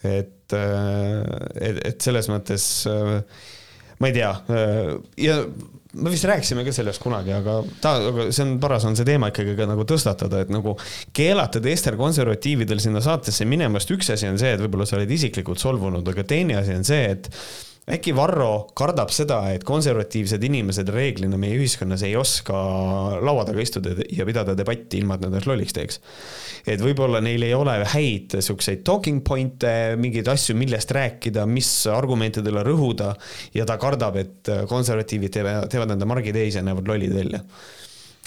et, 0.04 0.58
äh, 0.58 1.22
et, 1.70 1.80
et 1.94 2.04
selles 2.04 2.28
mõttes 2.32 2.68
ma 4.04 4.12
ei 4.12 4.18
tea 4.18 4.34
ja 5.24 5.40
me 5.94 6.14
vist 6.14 6.26
rääkisime 6.30 6.64
ka 6.66 6.74
sellest 6.76 7.02
kunagi, 7.04 7.34
aga 7.36 7.58
ta, 7.84 7.96
aga 8.10 8.30
see 8.34 8.46
on 8.46 8.56
paras 8.64 8.86
on 8.90 8.98
see 8.98 9.08
teema 9.08 9.30
ikkagi 9.34 9.56
ka 9.58 9.68
nagu 9.70 9.86
tõstatada, 9.90 10.42
et 10.44 10.54
nagu 10.54 10.76
keelata 11.16 11.62
teistel 11.64 11.98
konservatiividel 12.00 12.82
sinna 12.84 13.04
saatesse 13.04 13.46
minemast, 13.50 13.92
üks 13.94 14.10
asi 14.16 14.30
on 14.30 14.40
see, 14.42 14.56
et 14.56 14.64
võib-olla 14.64 14.88
sa 14.90 14.98
oled 14.98 15.12
isiklikult 15.14 15.62
solvunud, 15.62 16.08
aga 16.14 16.26
teine 16.28 16.58
asi 16.62 16.74
on 16.78 16.88
see, 16.88 17.06
et 17.14 17.30
äkki 17.92 18.14
Varro 18.16 18.70
kardab 18.80 19.12
seda, 19.12 19.42
et 19.52 19.66
konservatiivsed 19.68 20.44
inimesed 20.48 20.88
reeglina 20.94 21.38
meie 21.40 21.58
ühiskonnas 21.60 22.06
ei 22.08 22.16
oska 22.16 22.56
laua 23.20 23.44
taga 23.48 23.64
istuda 23.64 23.96
ja 24.08 24.28
pidada 24.28 24.56
debatti, 24.56 25.02
ilma 25.02 25.18
et 25.18 25.26
nad 25.26 25.34
ennast 25.34 25.50
lolliks 25.50 25.76
teeks. 25.76 26.00
et 26.64 26.80
võib-olla 26.80 27.20
neil 27.24 27.44
ei 27.44 27.54
ole 27.54 27.76
häid 27.94 28.38
siukseid 28.40 28.86
talking 28.88 29.20
point'e, 29.28 29.98
mingeid 30.00 30.32
asju, 30.32 30.56
millest 30.56 30.96
rääkida, 30.96 31.46
mis 31.50 31.72
argumentidele 31.92 32.64
rõhuda 32.64 33.14
ja 33.54 33.68
ta 33.68 33.78
kardab, 33.82 34.20
et 34.22 34.54
konservatiivid 34.70 35.36
teevad, 35.36 35.72
teevad 35.72 35.98
enda 35.98 36.08
margi 36.08 36.32
täis 36.36 36.56
ja 36.56 36.64
näevad 36.64 36.88
lollid 36.88 37.16
välja 37.20 37.44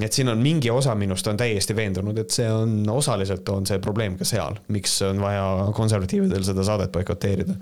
et 0.05 0.13
siin 0.13 0.29
on 0.29 0.41
mingi 0.41 0.69
osa 0.71 0.93
minust 0.99 1.27
on 1.31 1.39
täiesti 1.41 1.73
veendunud, 1.77 2.19
et 2.21 2.33
see 2.35 2.47
on 2.53 2.75
osaliselt 2.93 3.49
on 3.49 3.65
see 3.69 3.79
probleem 3.83 4.19
ka 4.21 4.27
seal, 4.29 4.59
miks 4.73 4.99
on 5.07 5.23
vaja 5.23 5.45
konservatiividel 5.77 6.45
seda 6.45 6.65
saadet 6.67 6.93
boikoteerida. 6.93 7.57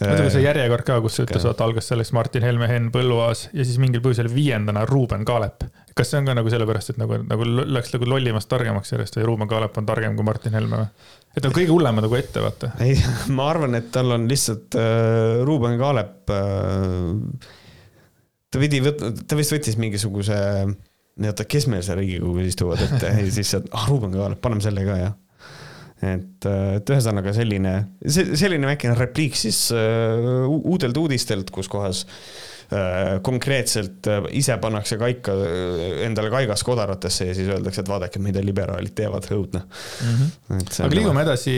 muidugi 0.00 0.32
see 0.34 0.42
järjekord 0.42 0.86
ka, 0.88 0.96
kus 1.04 1.18
sa 1.18 1.26
ütles, 1.26 1.46
vaata 1.46 1.68
algas 1.68 1.90
selleks 1.92 2.10
Martin 2.16 2.46
Helme, 2.46 2.66
Henn 2.70 2.90
Põlluaas 2.94 3.46
ja 3.52 3.66
siis 3.66 3.78
mingil 3.82 4.02
põhjusel 4.02 4.30
viiendana 4.32 4.82
Ruuben 4.90 5.22
Kaalep. 5.28 5.68
kas 5.98 6.10
see 6.10 6.18
on 6.18 6.26
ka 6.26 6.34
nagu 6.38 6.50
sellepärast, 6.50 6.94
et 6.94 6.98
nagu, 6.98 7.20
nagu 7.26 7.46
läks 7.46 7.94
nagu 7.94 8.10
lollimast 8.10 8.50
targemaks 8.50 8.92
järjest 8.96 9.20
või 9.20 9.30
Ruuben 9.30 9.50
Kaalep 9.50 9.78
on 9.78 9.86
targem 9.86 10.18
kui 10.18 10.26
Martin 10.26 10.58
Helme 10.58 10.82
või? 10.82 11.06
et 11.38 11.46
on 11.46 11.54
kõige 11.54 11.70
hullem 11.70 12.02
nagu 12.02 12.18
ette, 12.18 12.42
vaata. 12.42 12.72
ei, 12.82 12.98
ma 13.38 13.52
arvan, 13.52 13.78
et 13.78 13.92
tal 13.94 14.18
on 14.18 14.26
lihtsalt 14.30 14.74
äh, 14.74 15.46
Ruuben 15.46 15.78
Kaalep 15.78 16.34
äh,. 16.34 17.48
ta 18.50 18.66
pidi 18.66 18.82
võtma, 18.82 19.14
ta 19.22 19.38
vist 19.38 19.54
võttis 19.54 19.78
mingisuguse 19.78 20.42
nii-öelda, 21.18 21.46
kes 21.50 21.68
meil 21.70 21.82
seal 21.86 21.98
Riigikogus 22.00 22.52
istuvad 22.52 22.82
ette 22.84 23.14
ja 23.14 23.30
siis 23.30 23.54
sealt, 23.54 23.70
ah 23.76 23.88
Ruuben 23.90 24.14
Kaalep, 24.14 24.40
paneme 24.42 24.64
selle 24.64 24.84
ka 24.86 24.98
jah 25.00 25.16
et, 26.04 26.46
äh, 26.46 26.76
et 26.78 26.92
ühesõnaga 26.92 27.32
selline, 27.34 27.72
selline 28.06 28.70
väikene 28.70 28.94
repliik 28.98 29.36
siis 29.38 29.68
uh, 29.74 30.46
uudelt 30.46 30.96
uudistelt, 31.00 31.50
kus 31.54 31.70
kohas 31.70 32.04
uh, 32.06 33.18
konkreetselt 33.26 34.06
uh, 34.10 34.28
ise 34.30 34.54
pannakse 34.62 34.98
kaika 35.00 35.34
endale 36.06 36.30
kaigas 36.34 36.62
kodaratesse 36.66 37.30
ja 37.32 37.38
siis 37.38 37.50
öeldakse, 37.50 37.82
et 37.82 37.90
vaadake, 37.90 38.22
mida 38.22 38.42
liberaalid 38.44 38.94
teevad, 38.98 39.26
õudne 39.34 39.64
mm. 39.64 40.20
-hmm. 40.20 40.68
aga 40.86 40.94
liigume 40.94 41.26
edasi 41.26 41.56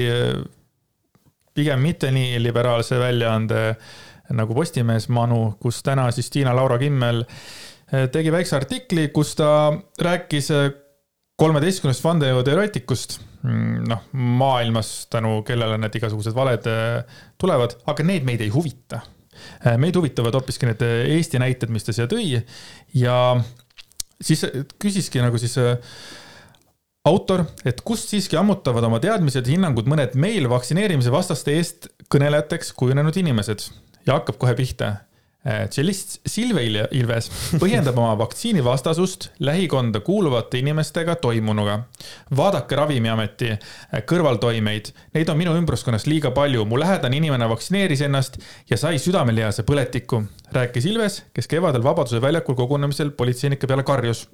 pigem 1.55 1.83
mitte 1.85 2.12
nii 2.14 2.40
liberaalse 2.40 2.99
väljaande 2.99 3.64
nagu 4.31 4.55
Postimees 4.55 5.09
Manu, 5.11 5.57
kus 5.61 5.83
täna 5.83 6.07
siis 6.14 6.31
Tiina-Laura 6.31 6.79
Kimmel 6.79 7.25
tegi 7.91 8.31
väikse 8.31 8.57
artikli, 8.57 9.09
kus 9.15 9.35
ta 9.39 9.73
rääkis 9.99 10.53
kolmeteistkümnest 11.41 12.05
vandenõuteoreetikust 12.05 13.19
Mm, 13.41 13.87
noh, 13.89 14.03
maailmas, 14.13 15.07
tänu 15.09 15.39
kellele 15.49 15.79
need 15.81 15.95
igasugused 15.97 16.35
valed 16.37 16.67
äh, 16.69 17.21
tulevad, 17.41 17.79
aga 17.89 18.05
need 18.05 18.27
meid 18.29 18.43
ei 18.45 18.53
huvita. 18.53 19.01
Meid 19.81 19.97
huvitavad 19.97 20.35
hoopiski 20.37 20.69
need 20.69 20.83
Eesti 20.85 21.39
näited, 21.41 21.71
mis 21.73 21.87
ta 21.87 21.95
siia 21.97 22.05
tõi. 22.11 22.43
Ja 22.93 23.15
siis 24.21 24.43
küsiski 24.83 25.23
nagu 25.25 25.41
siis 25.41 25.55
autor, 27.09 27.47
et 27.65 27.81
kust 27.87 28.13
siiski 28.13 28.37
ammutavad 28.37 28.85
oma 28.85 28.99
teadmised 29.01 29.49
ja 29.49 29.55
hinnangud 29.55 29.89
mõned 29.89 30.13
meil 30.21 30.51
vaktsineerimise 30.53 31.15
vastaste 31.15 31.57
eest 31.57 31.89
kõnelejateks 32.13 32.75
kujunenud 32.77 33.17
inimesed. 33.17 33.65
Ja 34.05 34.19
hakkab 34.19 34.37
kohe 34.43 34.53
pihta 34.59 34.99
tšellist 35.45 36.17
äh, 36.19 36.29
Silve 36.29 36.63
Ilves 36.93 37.31
põhjendab 37.57 37.97
oma 37.97 38.13
vaktsiinivastasust 38.21 39.31
lähikonda 39.41 40.01
kuuluvate 40.05 40.59
inimestega 40.59 41.15
toimunuga. 41.17 41.79
vaadake 42.37 42.77
Ravimiameti 42.77 43.49
äh, 43.51 44.03
kõrvaltoimeid, 44.05 44.91
neid 45.15 45.29
on 45.33 45.39
minu 45.41 45.55
ümbruskonnas 45.57 46.05
liiga 46.07 46.31
palju, 46.37 46.65
mu 46.69 46.79
lähedane 46.81 47.17
inimene 47.17 47.49
vaktsineeris 47.49 48.03
ennast 48.05 48.37
ja 48.71 48.77
sai 48.77 48.99
südamelihase 48.99 49.65
põletikku, 49.65 50.23
rääkis 50.53 50.87
Ilves, 50.91 51.23
kes 51.33 51.49
kevadel 51.49 51.85
Vabaduse 51.85 52.21
väljakul 52.21 52.59
kogunemisel 52.59 53.11
politseinike 53.17 53.67
peale 53.67 53.83
karjus. 53.83 54.27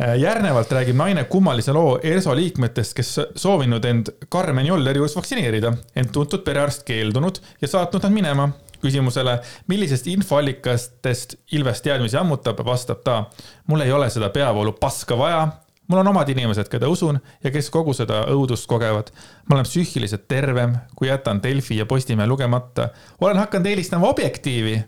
Äh, 0.00 0.16
järgnevalt 0.18 0.72
räägib 0.72 0.96
naine 0.96 1.24
kummalise 1.24 1.72
loo 1.72 1.98
ERSO 2.02 2.34
liikmetest, 2.36 2.94
kes 2.96 3.10
soovinud 3.36 3.84
end 3.84 4.10
Karmen 4.28 4.66
Jolleri 4.66 5.00
juures 5.00 5.16
vaktsineerida, 5.16 5.72
ent 5.96 6.12
tuntud 6.12 6.44
perearst 6.44 6.84
keeldunud 6.88 7.40
ja 7.60 7.68
saatnud 7.68 8.04
nad 8.04 8.14
minema 8.14 8.48
küsimusele, 8.82 9.38
millisest 9.70 10.06
infoallikastest 10.12 11.36
Ilves 11.52 11.82
teadmisi 11.82 12.16
ammutab, 12.18 12.60
vastab 12.66 13.02
ta. 13.04 13.24
mul 13.66 13.80
ei 13.80 13.92
ole 13.92 14.10
seda 14.10 14.30
peavoolu 14.30 14.72
paska 14.72 15.18
vaja. 15.18 15.48
mul 15.88 15.98
on 15.98 16.08
omad 16.08 16.28
inimesed, 16.28 16.68
keda 16.68 16.88
usun 16.88 17.20
ja 17.44 17.50
kes 17.50 17.70
kogu 17.70 17.94
seda 17.94 18.24
õudust 18.30 18.66
kogevad. 18.66 19.12
ma 19.48 19.56
olen 19.56 19.68
psüühiliselt 19.68 20.28
tervem, 20.28 20.76
kui 20.96 21.08
jätan 21.08 21.42
Delfi 21.42 21.76
ja 21.76 21.86
Postimehe 21.86 22.26
lugemata. 22.26 22.88
olen 23.20 23.36
hakanud 23.36 23.66
eelistama 23.66 24.08
Objektiivi, 24.08 24.82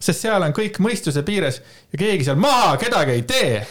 sest 0.00 0.20
seal 0.20 0.42
on 0.42 0.52
kõik 0.52 0.78
mõistuse 0.78 1.22
piires 1.22 1.62
ja 1.92 1.98
keegi 1.98 2.24
seal 2.24 2.36
maha 2.36 2.76
kedagi 2.76 3.18
ei 3.18 3.22
tee 3.22 3.66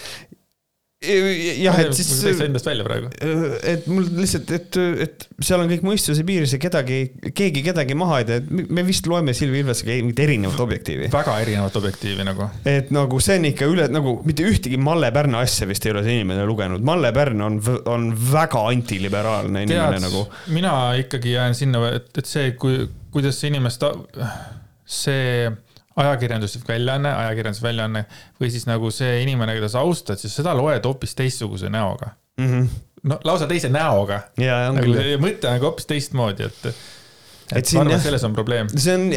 jah, 1.02 1.80
et 1.82 1.96
siis. 1.98 2.10
täitsa 2.22 2.46
endast 2.46 2.68
välja 2.68 2.86
praegu. 2.86 3.10
et 3.66 3.88
mul 3.90 4.06
lihtsalt, 4.20 4.52
et, 4.54 4.78
et 5.06 5.26
seal 5.42 5.64
on 5.64 5.72
kõik 5.72 5.86
mõistuse 5.86 6.22
piiris 6.28 6.54
ja 6.54 6.60
kedagi, 6.62 7.00
keegi 7.38 7.64
kedagi 7.66 7.98
maha 7.98 8.20
ei 8.22 8.28
tee, 8.30 8.42
et 8.44 8.70
me 8.70 8.84
vist 8.86 9.10
loeme 9.10 9.34
Silvi 9.38 9.64
Ilvesega 9.64 9.96
mingit 9.98 10.22
erinevat 10.22 10.62
objektiivi. 10.62 11.10
väga 11.14 11.40
erinevat 11.42 11.80
objektiivi 11.82 12.28
nagu. 12.28 12.52
et 12.70 12.94
nagu 12.94 13.22
see 13.24 13.40
on 13.42 13.50
ikka 13.50 13.72
üle, 13.72 13.88
nagu 13.90 14.16
mitte 14.28 14.46
ühtegi 14.46 14.78
Malle 14.82 15.10
Pärna 15.16 15.42
asja 15.48 15.66
vist 15.70 15.86
ei 15.88 15.96
ole 15.96 16.06
see 16.06 16.20
inimene 16.20 16.46
lugenud. 16.50 16.86
Malle 16.86 17.10
Pärn 17.16 17.42
on, 17.48 17.58
on 17.90 18.08
väga 18.32 18.62
antiliberaalne 18.70 19.66
inimene 19.66 20.04
nagu. 20.06 20.28
mina 20.54 20.76
ikkagi 21.02 21.34
jään 21.34 21.58
sinna, 21.58 21.82
et, 21.98 22.14
et 22.14 22.30
see, 22.30 22.54
kui, 22.62 22.86
kuidas 23.12 23.42
see 23.42 23.50
inimest, 23.50 23.90
see 24.86 25.50
ajakirjanduslik 26.00 26.68
väljaanne, 26.68 27.12
ajakirjandusväljaanne 27.26 28.06
või 28.40 28.52
siis 28.54 28.68
nagu 28.70 28.92
see 28.96 29.22
inimene, 29.26 29.58
keda 29.58 29.72
sa 29.72 29.84
austad, 29.86 30.22
siis 30.22 30.36
seda 30.38 30.54
loed 30.58 30.86
hoopis 30.88 31.16
teistsuguse 31.20 31.70
näoga 31.74 32.14
mm. 32.38 32.48
-hmm. 32.48 32.70
no 33.12 33.20
lausa 33.28 33.48
teise 33.48 33.70
näoga. 33.70 34.22
nagu 34.38 34.96
mõte 35.24 35.48
on 35.50 35.58
nagu 35.58 35.70
hoopis 35.72 35.90
teistmoodi, 35.90 36.48
et 36.48 36.66
et, 37.52 37.58
et 37.58 37.66
siin, 37.66 37.82
arvan, 37.82 37.98
et 37.98 38.06
selles 38.06 38.24
on 38.24 38.34
probleem. 38.34 38.70
see 38.78 38.96
on, 38.96 39.10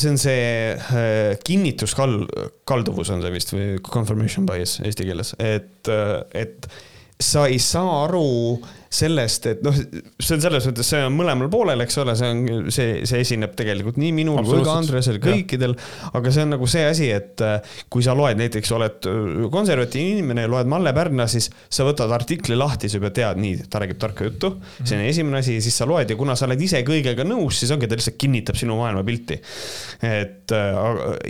see 0.00 0.10
on 0.10 0.18
see 0.18 0.48
äh, 0.72 1.36
kinnituskal-, 1.44 2.24
kalduvus 2.64 3.12
on 3.12 3.22
see 3.22 3.34
vist 3.34 3.52
või 3.52 3.68
confirmation 3.84 4.48
bias 4.48 4.78
eesti 4.84 5.08
keeles, 5.10 5.34
et, 5.38 5.92
et 6.32 6.68
sa 7.20 7.46
ei 7.46 7.60
saa 7.62 8.04
aru 8.04 8.58
sellest, 8.94 9.46
et 9.50 9.62
noh, 9.64 9.74
see 9.74 10.36
on 10.36 10.42
selles 10.42 10.66
mõttes, 10.68 10.86
see 10.86 11.00
on 11.02 11.14
mõlemal 11.16 11.48
poolel, 11.50 11.82
eks 11.82 11.96
ole, 12.02 12.14
see 12.18 12.30
on, 12.30 12.68
see, 12.74 13.00
see 13.08 13.22
esineb 13.24 13.56
tegelikult 13.58 13.98
nii 13.98 14.12
minul 14.14 14.38
kui 14.46 14.62
ka 14.62 14.76
Andresel, 14.78 15.18
kõikidel. 15.22 15.74
aga 16.14 16.32
see 16.34 16.44
on 16.46 16.54
nagu 16.54 16.68
see 16.70 16.84
asi, 16.86 17.08
et 17.14 17.42
äh, 17.44 17.74
kui 17.90 18.06
sa 18.06 18.14
loed, 18.18 18.38
näiteks 18.38 18.70
oled 18.76 19.08
äh, 19.10 19.42
konservatiivne 19.54 20.20
inimene 20.20 20.46
ja 20.46 20.52
loed 20.52 20.70
Malle 20.70 20.94
Pärna, 20.94 21.26
siis 21.30 21.50
sa 21.50 21.86
võtad 21.88 22.14
artikli 22.14 22.58
lahti, 22.58 22.90
sa 22.90 23.00
juba 23.00 23.10
tead, 23.14 23.42
nii, 23.42 23.66
ta 23.70 23.82
räägib 23.82 23.98
tarka 24.02 24.28
juttu 24.28 24.54
mm. 24.54 24.62
-hmm. 24.62 24.90
see 24.90 24.98
on 25.00 25.04
esimene 25.10 25.42
asi, 25.42 25.58
siis 25.64 25.78
sa 25.82 25.90
loed 25.90 26.10
ja 26.10 26.18
kuna 26.18 26.38
sa 26.38 26.46
oled 26.46 26.62
ise 26.62 26.82
kõigega 26.86 27.26
nõus, 27.26 27.58
siis 27.58 27.74
ongi, 27.74 27.90
ta 27.90 27.98
lihtsalt 27.98 28.18
kinnitab 28.20 28.58
sinu 28.58 28.78
maailmapilti. 28.78 29.40
et 30.02 30.54
äh, 30.54 30.82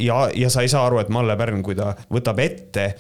ja, 0.04 0.28
ja 0.36 0.52
sa 0.52 0.64
ei 0.64 0.72
saa 0.72 0.84
aru, 0.86 1.00
et 1.00 1.12
Malle 1.12 1.36
Pärn, 1.36 1.64
kui 1.64 1.76
ta 1.80 1.94
võtab 2.12 2.44
ette 2.44 2.94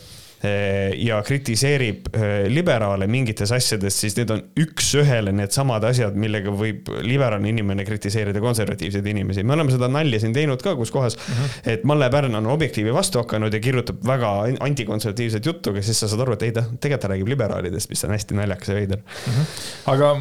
ja 0.44 1.20
kritiseerib 1.24 2.08
eh, 2.12 2.32
liberaale 2.52 3.06
mingites 3.10 3.52
asjades, 3.54 3.96
siis 4.00 4.16
need 4.18 4.32
on 4.34 4.42
üks-ühele 4.60 5.32
needsamad 5.36 5.84
asjad, 5.88 6.16
millega 6.20 6.52
võib 6.54 6.90
liberaalne 7.04 7.52
inimene 7.52 7.86
kritiseerida 7.88 8.42
konservatiivseid 8.44 9.06
inimesi. 9.14 9.44
me 9.44 9.56
oleme 9.56 9.74
seda 9.74 9.88
nalja 9.88 10.20
siin 10.20 10.34
teinud 10.36 10.62
ka, 10.64 10.74
kus 10.78 10.92
kohas 10.94 11.16
uh, 11.16 11.28
mhm. 11.28 11.44
-huh. 11.44 11.70
et 11.74 11.84
Malle 11.84 12.10
Pärn 12.10 12.34
on 12.34 12.46
Objektiivi 12.46 12.94
vastu 12.94 13.22
hakanud 13.22 13.54
ja 13.54 13.60
kirjutab 13.60 14.02
väga 14.06 14.32
antikonservatiivset 14.60 15.46
juttu, 15.46 15.70
aga 15.70 15.82
siis 15.82 16.00
sa 16.00 16.08
saad 16.08 16.20
aru, 16.26 16.36
et 16.38 16.42
ei 16.42 16.52
ta, 16.52 16.64
tegelikult 16.80 17.00
ta 17.04 17.08
räägib 17.08 17.28
liberaalidest, 17.28 17.90
mis 17.90 18.04
on 18.04 18.10
hästi 18.14 18.34
naljakas 18.34 18.68
ja 18.68 18.74
veider 18.74 18.98
uh. 18.98 19.32
Mhm. 19.32 19.40
-huh. 19.40 19.92
aga 19.92 20.14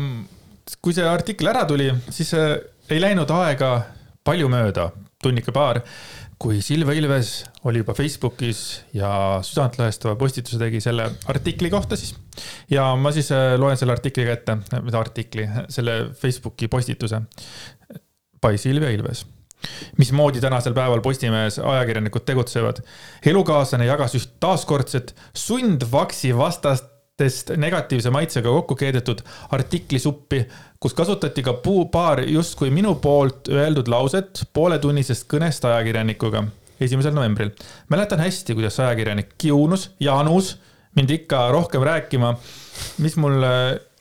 kui 0.81 0.93
see 0.93 1.07
artikkel 1.07 1.51
ära 1.51 1.65
tuli, 1.65 1.89
siis 2.09 2.33
eh, 2.33 2.57
ei 2.89 3.01
läinud 3.01 3.31
aega 3.31 3.73
palju 4.23 4.49
mööda, 4.51 4.91
tunnika 5.23 5.51
paar 5.51 5.81
kui 6.43 6.59
Silve 6.61 6.95
Ilves 6.99 7.29
oli 7.69 7.79
juba 7.79 7.95
Facebookis 7.95 8.63
ja 8.97 9.09
südantlõhestava 9.45 10.17
postituse 10.19 10.59
tegi 10.59 10.81
selle 10.83 11.05
artikli 11.31 11.71
kohta 11.71 11.95
siis. 11.99 12.17
ja 12.71 12.89
ma 12.99 13.13
siis 13.15 13.31
äh, 13.31 13.53
loen 13.59 13.79
selle 13.79 13.95
artikli 13.95 14.25
ka 14.27 14.35
ette, 14.35 14.57
mida 14.83 14.99
artikli, 14.99 15.47
selle 15.71 16.09
Facebooki 16.19 16.67
postituse. 16.71 17.21
By 18.43 18.59
Silvia 18.59 18.91
Ilves 18.91 19.23
mismoodi 19.97 20.41
tänasel 20.43 20.73
päeval 20.75 20.99
Postimehes 21.01 21.59
ajakirjanikud 21.59 22.25
tegutsevad. 22.27 22.81
elukaaslane 23.25 23.85
jagas 23.87 24.15
üht 24.19 24.33
taaskordset 24.43 25.15
sundvaksi 25.31 26.33
vastast 26.35 26.92
test 27.17 27.51
negatiivse 27.57 28.09
maitsega 28.09 28.49
kokku 28.49 28.75
keedetud 28.75 29.21
artiklisuppi, 29.53 30.39
kus 30.81 30.95
kasutati 30.97 31.43
ka 31.45 31.53
puu 31.53 31.85
paar 31.93 32.23
justkui 32.25 32.71
minu 32.73 32.95
poolt 33.01 33.51
öeldud 33.53 33.87
lauset 33.91 34.43
pooletunnisest 34.53 35.27
kõnest 35.29 35.67
ajakirjanikuga 35.69 36.43
esimesel 36.81 37.13
novembril. 37.13 37.53
mäletan 37.89 38.19
hästi, 38.19 38.55
kuidas 38.57 38.79
ajakirjanik 38.79 39.35
kiunus, 39.37 39.91
Jaanus, 39.99 40.57
mind 40.95 41.09
ikka 41.09 41.51
rohkem 41.51 41.85
rääkima, 41.85 42.33
mis 42.97 43.15
mul 43.15 43.45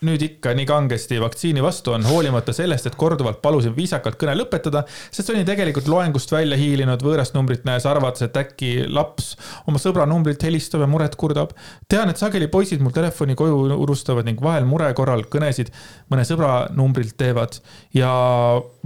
nüüd 0.06 0.22
ikka 0.26 0.54
nii 0.56 0.66
kangesti 0.68 1.20
vaktsiini 1.22 1.62
vastu 1.64 1.94
on, 1.96 2.04
hoolimata 2.06 2.54
sellest, 2.56 2.88
et 2.88 2.98
korduvalt 2.98 3.40
palusin 3.44 3.74
viisakalt 3.76 4.18
kõne 4.20 4.34
lõpetada, 4.38 4.84
sest 5.14 5.30
olin 5.32 5.46
tegelikult 5.48 5.88
loengust 5.90 6.32
välja 6.32 6.58
hiilinud 6.58 7.02
võõrast 7.04 7.36
numbrit 7.36 7.66
näes, 7.68 7.86
arvates, 7.88 8.26
et 8.26 8.36
äkki 8.38 8.72
laps 8.88 9.32
oma 9.70 9.80
sõbra 9.82 10.06
numbrit 10.08 10.42
helistab 10.46 10.84
ja 10.84 10.90
muret 10.90 11.16
kurdab. 11.16 11.54
tean, 11.88 12.10
et 12.10 12.20
sageli 12.20 12.48
poisid 12.48 12.82
mul 12.82 12.94
telefoni 12.94 13.36
koju 13.38 13.64
unustavad 13.78 14.28
ning 14.28 14.42
vahel 14.42 14.66
mure 14.68 14.92
korral 14.98 15.24
kõnesid 15.30 15.72
mõne 16.10 16.26
sõbra 16.28 16.68
numbrilt 16.76 17.16
teevad. 17.16 17.60
ja 17.94 18.12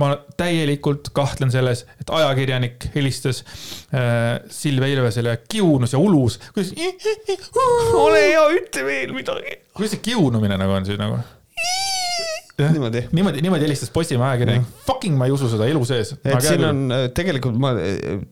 ma 0.00 0.12
täielikult 0.36 1.10
kahtlen 1.16 1.52
selles, 1.54 1.86
et 2.00 2.10
ajakirjanik 2.12 2.90
helistas 2.94 3.42
äh, 3.94 4.40
Silvia 4.52 4.90
Ilvesele 4.96 5.36
ja 5.36 5.42
kiunus 5.48 5.96
ja 5.96 5.98
ulus. 6.02 6.40
kuidas. 6.54 6.74
ole 8.06 8.26
hea, 8.28 8.48
ütle 8.60 8.84
veel 8.86 9.16
midagi 9.16 9.60
kuidas 9.76 9.96
see 9.96 10.04
kiunumine 10.10 10.56
nagu 10.60 10.76
on 10.76 10.86
siis 10.88 10.98
nagu? 11.00 11.18
niimoodi. 12.56 13.02
niimoodi, 13.12 13.42
niimoodi 13.44 13.66
helistas 13.66 13.90
Postimehe 13.92 14.30
ajakirjanik. 14.30 14.68
Fucking 14.86 15.18
ma 15.18 15.26
ei 15.28 15.34
usu 15.34 15.48
seda 15.52 15.66
elu 15.68 15.82
sees. 15.84 16.14
et 16.24 16.44
siin 16.44 16.64
on 16.64 16.94
tegelikult 17.14 17.58
ma 17.60 17.74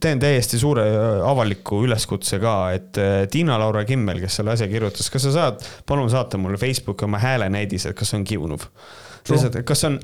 teen 0.01 0.23
täiesti 0.23 0.59
suure 0.61 0.87
avaliku 1.29 1.83
üleskutse 1.85 2.41
ka, 2.41 2.55
et 2.73 3.03
Tiina-Laura 3.31 3.85
Kimmel, 3.89 4.23
kes 4.25 4.41
selle 4.41 4.55
asja 4.57 4.69
kirjutas, 4.71 5.11
kas 5.13 5.29
sa 5.29 5.35
saad 5.35 5.67
palun 5.87 6.09
saata 6.13 6.41
mulle 6.41 6.61
Facebooki 6.61 7.05
oma 7.05 7.21
häälenäidis, 7.21 7.91
et 7.91 7.99
kas 7.99 8.17
on 8.17 8.25
kiunuv. 8.25 8.65
kas 9.65 9.85
on 9.91 10.01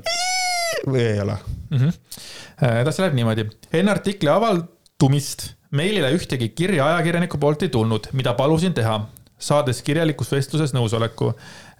või 0.87 1.01
ei 1.05 1.19
ole 1.19 1.37
mm. 1.69 1.77
-hmm. 1.77 2.77
edasi 2.81 3.01
läheb 3.01 3.17
niimoodi. 3.17 3.47
enne 3.73 3.91
artikli 3.91 4.29
avaldumist 4.29 5.51
meilile 5.71 6.11
ühtegi 6.15 6.49
kirja 6.55 6.85
ajakirjaniku 6.85 7.39
poolt 7.39 7.63
ei 7.63 7.69
tulnud, 7.69 8.09
mida 8.17 8.33
palusin 8.37 8.73
teha, 8.75 8.97
saades 9.41 9.81
kirjalikus 9.85 10.31
vestluses 10.31 10.75
nõusoleku. 10.75 11.31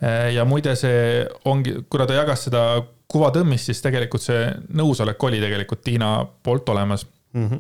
Äh, 0.02 0.32
ja 0.36 0.46
muide, 0.48 0.76
see 0.80 1.26
ongi, 1.46 1.76
kuna 1.92 2.08
ta 2.10 2.18
jagas 2.18 2.48
seda 2.48 2.64
kuvatõmmist, 3.12 3.70
siis 3.70 3.84
tegelikult 3.84 4.24
see 4.24 4.48
nõusolek 4.80 5.28
oli 5.28 5.42
tegelikult 5.44 5.84
Tiina 5.84 6.14
poolt 6.44 6.70
olemas 6.72 7.04
mm. 7.34 7.48
-hmm. 7.50 7.60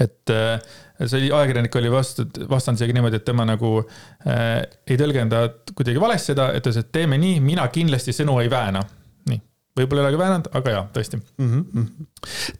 et 0.00 0.32
äh, 0.32 0.62
see 1.04 1.18
oli, 1.20 1.32
ajakirjanik 1.32 1.76
oli 1.76 1.90
vastu, 1.92 2.24
vastanud 2.48 2.80
isegi 2.80 2.96
niimoodi, 2.96 3.20
et 3.20 3.24
tema 3.24 3.44
nagu 3.44 3.82
äh, 3.82 4.62
ei 4.86 4.96
tõlgenda 4.96 5.42
kuidagi 5.74 6.00
valesti 6.00 6.32
seda, 6.32 6.48
ütles, 6.56 6.80
et 6.80 6.92
teeme 6.92 7.18
nii, 7.20 7.40
mina 7.44 7.68
kindlasti 7.68 8.16
sõnu 8.16 8.40
ei 8.40 8.50
vääna 8.50 8.82
võib-olla 9.78 10.02
ei 10.02 10.08
ole 10.08 10.16
ka 10.16 10.20
väänanud, 10.22 10.50
aga 10.58 10.74
jaa, 10.74 10.84
tõesti 10.94 11.18
mm. 11.18 11.48
-hmm. 11.48 12.06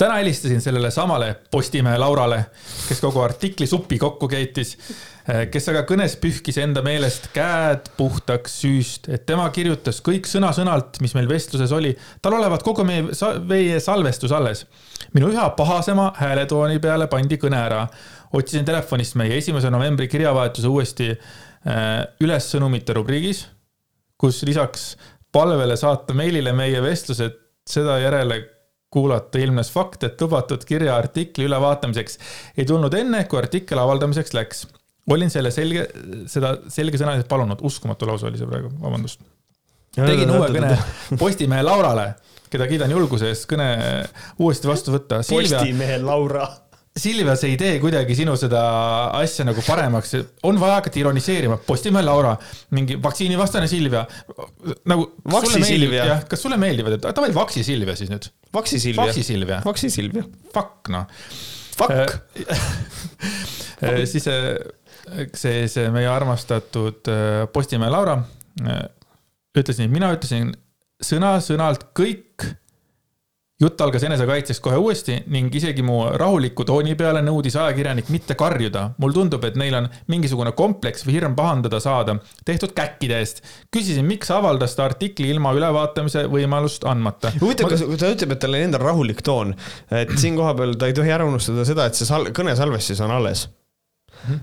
täna 0.01 0.19
helistasin 0.21 0.61
sellele 0.63 0.91
samale 0.95 1.35
Postimehe 1.51 1.99
Laurale, 1.99 2.45
kes 2.89 3.01
kogu 3.03 3.23
artikli 3.25 3.67
supi 3.67 3.99
kokku 3.99 4.29
keitis, 4.29 4.77
eh, 5.29 5.47
kes 5.53 5.69
aga 5.73 5.83
kõnes 5.89 6.17
pühkis 6.23 6.61
enda 6.63 6.83
meelest 6.87 7.31
käed 7.35 7.91
puhtaks 7.97 8.61
süüst, 8.63 9.11
et 9.13 9.27
tema 9.27 9.49
kirjutas 9.55 10.01
kõik 10.05 10.31
sõna-sõnalt, 10.31 11.01
mis 11.05 11.15
meil 11.19 11.29
vestluses 11.29 11.73
oli. 11.73 11.97
tal 12.23 12.39
olevat 12.39 12.63
kogu 12.63 12.85
meie, 12.85 13.11
meie 13.49 13.81
salvestus 13.81 14.33
alles. 14.33 14.67
minu 15.15 15.33
üha 15.33 15.51
pahasema 15.51 16.13
hääletooni 16.17 16.79
peale 16.79 17.07
pandi 17.07 17.37
kõne 17.37 17.61
ära. 17.67 17.87
otsisin 18.33 18.65
telefonist 18.65 19.15
meie 19.15 19.39
esimese 19.39 19.71
novembri 19.71 20.09
kirjavahetuse 20.09 20.69
uuesti 20.69 21.11
eh, 21.11 22.03
üles 22.21 22.51
sõnumite 22.55 22.95
rubriigis, 22.95 23.47
kus 24.19 24.43
lisaks 24.43 24.97
palvele 25.32 25.76
saata 25.76 26.14
meilile 26.16 26.52
meie 26.56 26.82
vestlused, 26.82 27.37
seda 27.68 27.99
järele 28.00 28.40
kuulata 28.92 29.40
ilmnes 29.42 29.70
fakt, 29.73 30.04
et 30.08 30.20
lubatud 30.20 30.62
kirja 30.64 30.94
artikli 30.97 31.44
ülevaatamiseks 31.44 32.18
ei 32.56 32.64
tulnud 32.68 32.94
enne, 32.97 33.25
kui 33.28 33.40
artikkel 33.40 33.80
avaldamiseks 33.82 34.32
läks. 34.37 34.66
olin 35.08 35.30
selle 35.32 35.50
selge, 35.50 35.87
seda 36.28 36.54
selgesõnaliselt 36.68 37.28
palunud, 37.28 37.61
uskumatu 37.64 38.08
lause 38.08 38.26
oli 38.28 38.40
see 38.40 38.49
praegu, 38.49 38.73
vabandust. 38.80 39.20
tegin 39.97 40.32
uue 40.32 40.49
kõne 40.56 40.73
Postimehe 41.20 41.62
Laurale, 41.62 42.14
keda 42.49 42.68
kiidan 42.70 42.97
julguse 42.97 43.28
eest 43.28 43.44
kõne 43.50 43.68
uuesti 44.38 44.68
vastu 44.68 44.97
võtta. 44.97 45.20
Postimehe 45.28 46.00
Laura 46.00 46.49
Silvia, 46.99 47.35
see 47.38 47.52
ei 47.55 47.59
tee 47.61 47.75
kuidagi 47.83 48.17
sinu 48.19 48.35
seda 48.38 48.62
asja 49.19 49.47
nagu 49.49 49.62
paremaks, 49.67 50.14
on 50.49 50.59
vaja 50.61 50.78
hakata 50.81 51.00
ironiseerima. 51.00 51.59
Postimehe 51.67 52.05
Laura, 52.07 52.35
mingi 52.76 52.99
vaktsiinivastane 53.02 53.69
Silvia. 53.71 54.05
nagu. 54.88 55.11
Vaksi 55.31 55.62
Silvia. 55.64 56.21
kas 56.28 56.43
sulle 56.43 56.59
meeldivad, 56.61 56.99
et 56.99 57.07
davai, 57.07 57.31
Vaksi 57.35 57.64
Silvia 57.67 57.97
siis 57.97 58.11
nüüd. 58.12 58.31
Vaksi 58.55 58.81
Silvia. 58.81 59.07
Vaksi 59.07 59.23
Silvia. 59.23 59.62
Vaksi 59.64 59.90
Silvia. 59.90 60.25
Fuck 60.55 60.93
noh. 60.95 61.07
Fuck 61.78 61.93
äh, 63.83 64.05
siis 64.05 64.26
äh, 64.26 64.57
see, 65.35 65.69
see 65.71 65.90
meie 65.95 66.09
armastatud 66.11 67.07
äh, 67.12 67.45
Postimehe 67.52 67.90
Laura 67.95 68.19
ütles 69.59 69.78
nii, 69.81 69.90
mina 69.90 70.11
ütlesin 70.14 70.50
sõna-sõnalt 71.05 71.88
kõik 71.97 72.27
jutt 73.59 73.81
algas 73.83 74.05
enesekaitseks 74.07 74.61
kohe 74.62 74.79
uuesti 74.79 75.17
ning 75.35 75.55
isegi 75.59 75.83
mu 75.83 75.97
rahuliku 76.21 76.62
tooni 76.67 76.95
peale 76.99 77.25
nõudis 77.27 77.57
ajakirjanik 77.59 78.11
mitte 78.15 78.37
karjuda. 78.38 78.85
mul 79.03 79.15
tundub, 79.17 79.45
et 79.45 79.59
neil 79.59 79.75
on 79.75 79.88
mingisugune 80.07 80.53
kompleks 80.59 81.03
või 81.07 81.17
hirm 81.17 81.35
pahandada 81.38 81.81
saada 81.83 82.15
tehtud 82.47 82.75
käkkide 82.77 83.19
eest. 83.19 83.43
küsisin, 83.75 84.07
miks 84.07 84.31
avaldas 84.31 84.79
ta 84.79 84.87
artikli 84.87 85.31
ilma 85.35 85.53
ülevaatamise 85.59 86.29
võimalust 86.31 86.87
andmata. 86.87 87.33
huvitav, 87.41 87.73
kas 87.75 87.83
ta 87.99 88.12
ütleb, 88.15 88.37
et 88.37 88.45
tal 88.47 88.55
on 88.55 88.67
endal 88.69 88.85
rahulik 88.87 89.23
toon, 89.27 89.55
et 89.91 90.15
siin 90.19 90.38
kohapeal 90.38 90.79
ta 90.79 90.87
ei 90.87 90.95
tohi 90.95 91.11
ära 91.11 91.27
unustada 91.27 91.67
seda, 91.67 91.88
et 91.91 91.99
see 91.99 92.07
sal-, 92.07 92.31
kõnesalvestis 92.35 93.03
on 93.03 93.19
alles 93.19 93.49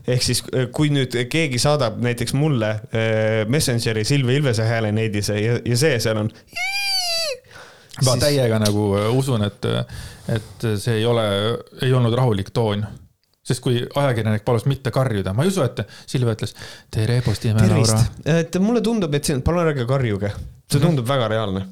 ehk 0.08 0.24
siis, 0.24 0.42
kui 0.76 0.92
nüüd 0.92 1.16
keegi 1.32 1.60
saadab 1.60 1.98
näiteks 2.04 2.36
mulle 2.36 2.70
äh, 2.76 3.44
Messengeri 3.52 4.06
Silvia 4.08 4.40
Ilvese 4.40 4.68
hääle 4.68 4.92
neidise 4.96 5.36
ja, 5.40 5.60
ja 5.64 5.80
see 5.80 6.00
seal 6.04 6.20
on 6.24 6.32
ma 8.04 8.12
siis... 8.12 8.24
täiega 8.26 8.60
nagu 8.62 8.92
äh, 9.00 9.10
usun, 9.16 9.46
et, 9.48 9.66
et 10.36 10.70
see 10.82 11.00
ei 11.00 11.06
ole, 11.10 11.26
ei 11.86 11.94
olnud 11.94 12.16
rahulik 12.18 12.52
toon 12.56 12.86
sest 13.46 13.62
kui 13.62 13.78
ajakirjanik 13.78 14.46
palus 14.46 14.66
mitte 14.70 14.92
karjuda, 14.94 15.34
ma 15.38 15.46
ei 15.46 15.52
usu, 15.52 15.62
et 15.66 15.84
Silvia 16.10 16.34
ütles 16.34 16.56
tere, 16.94 17.20
Postimehe 17.26 17.70
Laura. 17.70 18.00
et 18.40 18.58
mulle 18.62 18.82
tundub, 18.86 19.14
et 19.14 19.28
siin, 19.28 19.44
palun 19.46 19.68
ärge 19.68 19.86
karjuge, 19.90 20.32
see 20.66 20.80
mhm. 20.80 20.88
tundub 20.88 21.06
mm 21.06 21.12
-hmm. 21.12 21.14
väga 21.14 21.28
reaalne. 21.28 21.66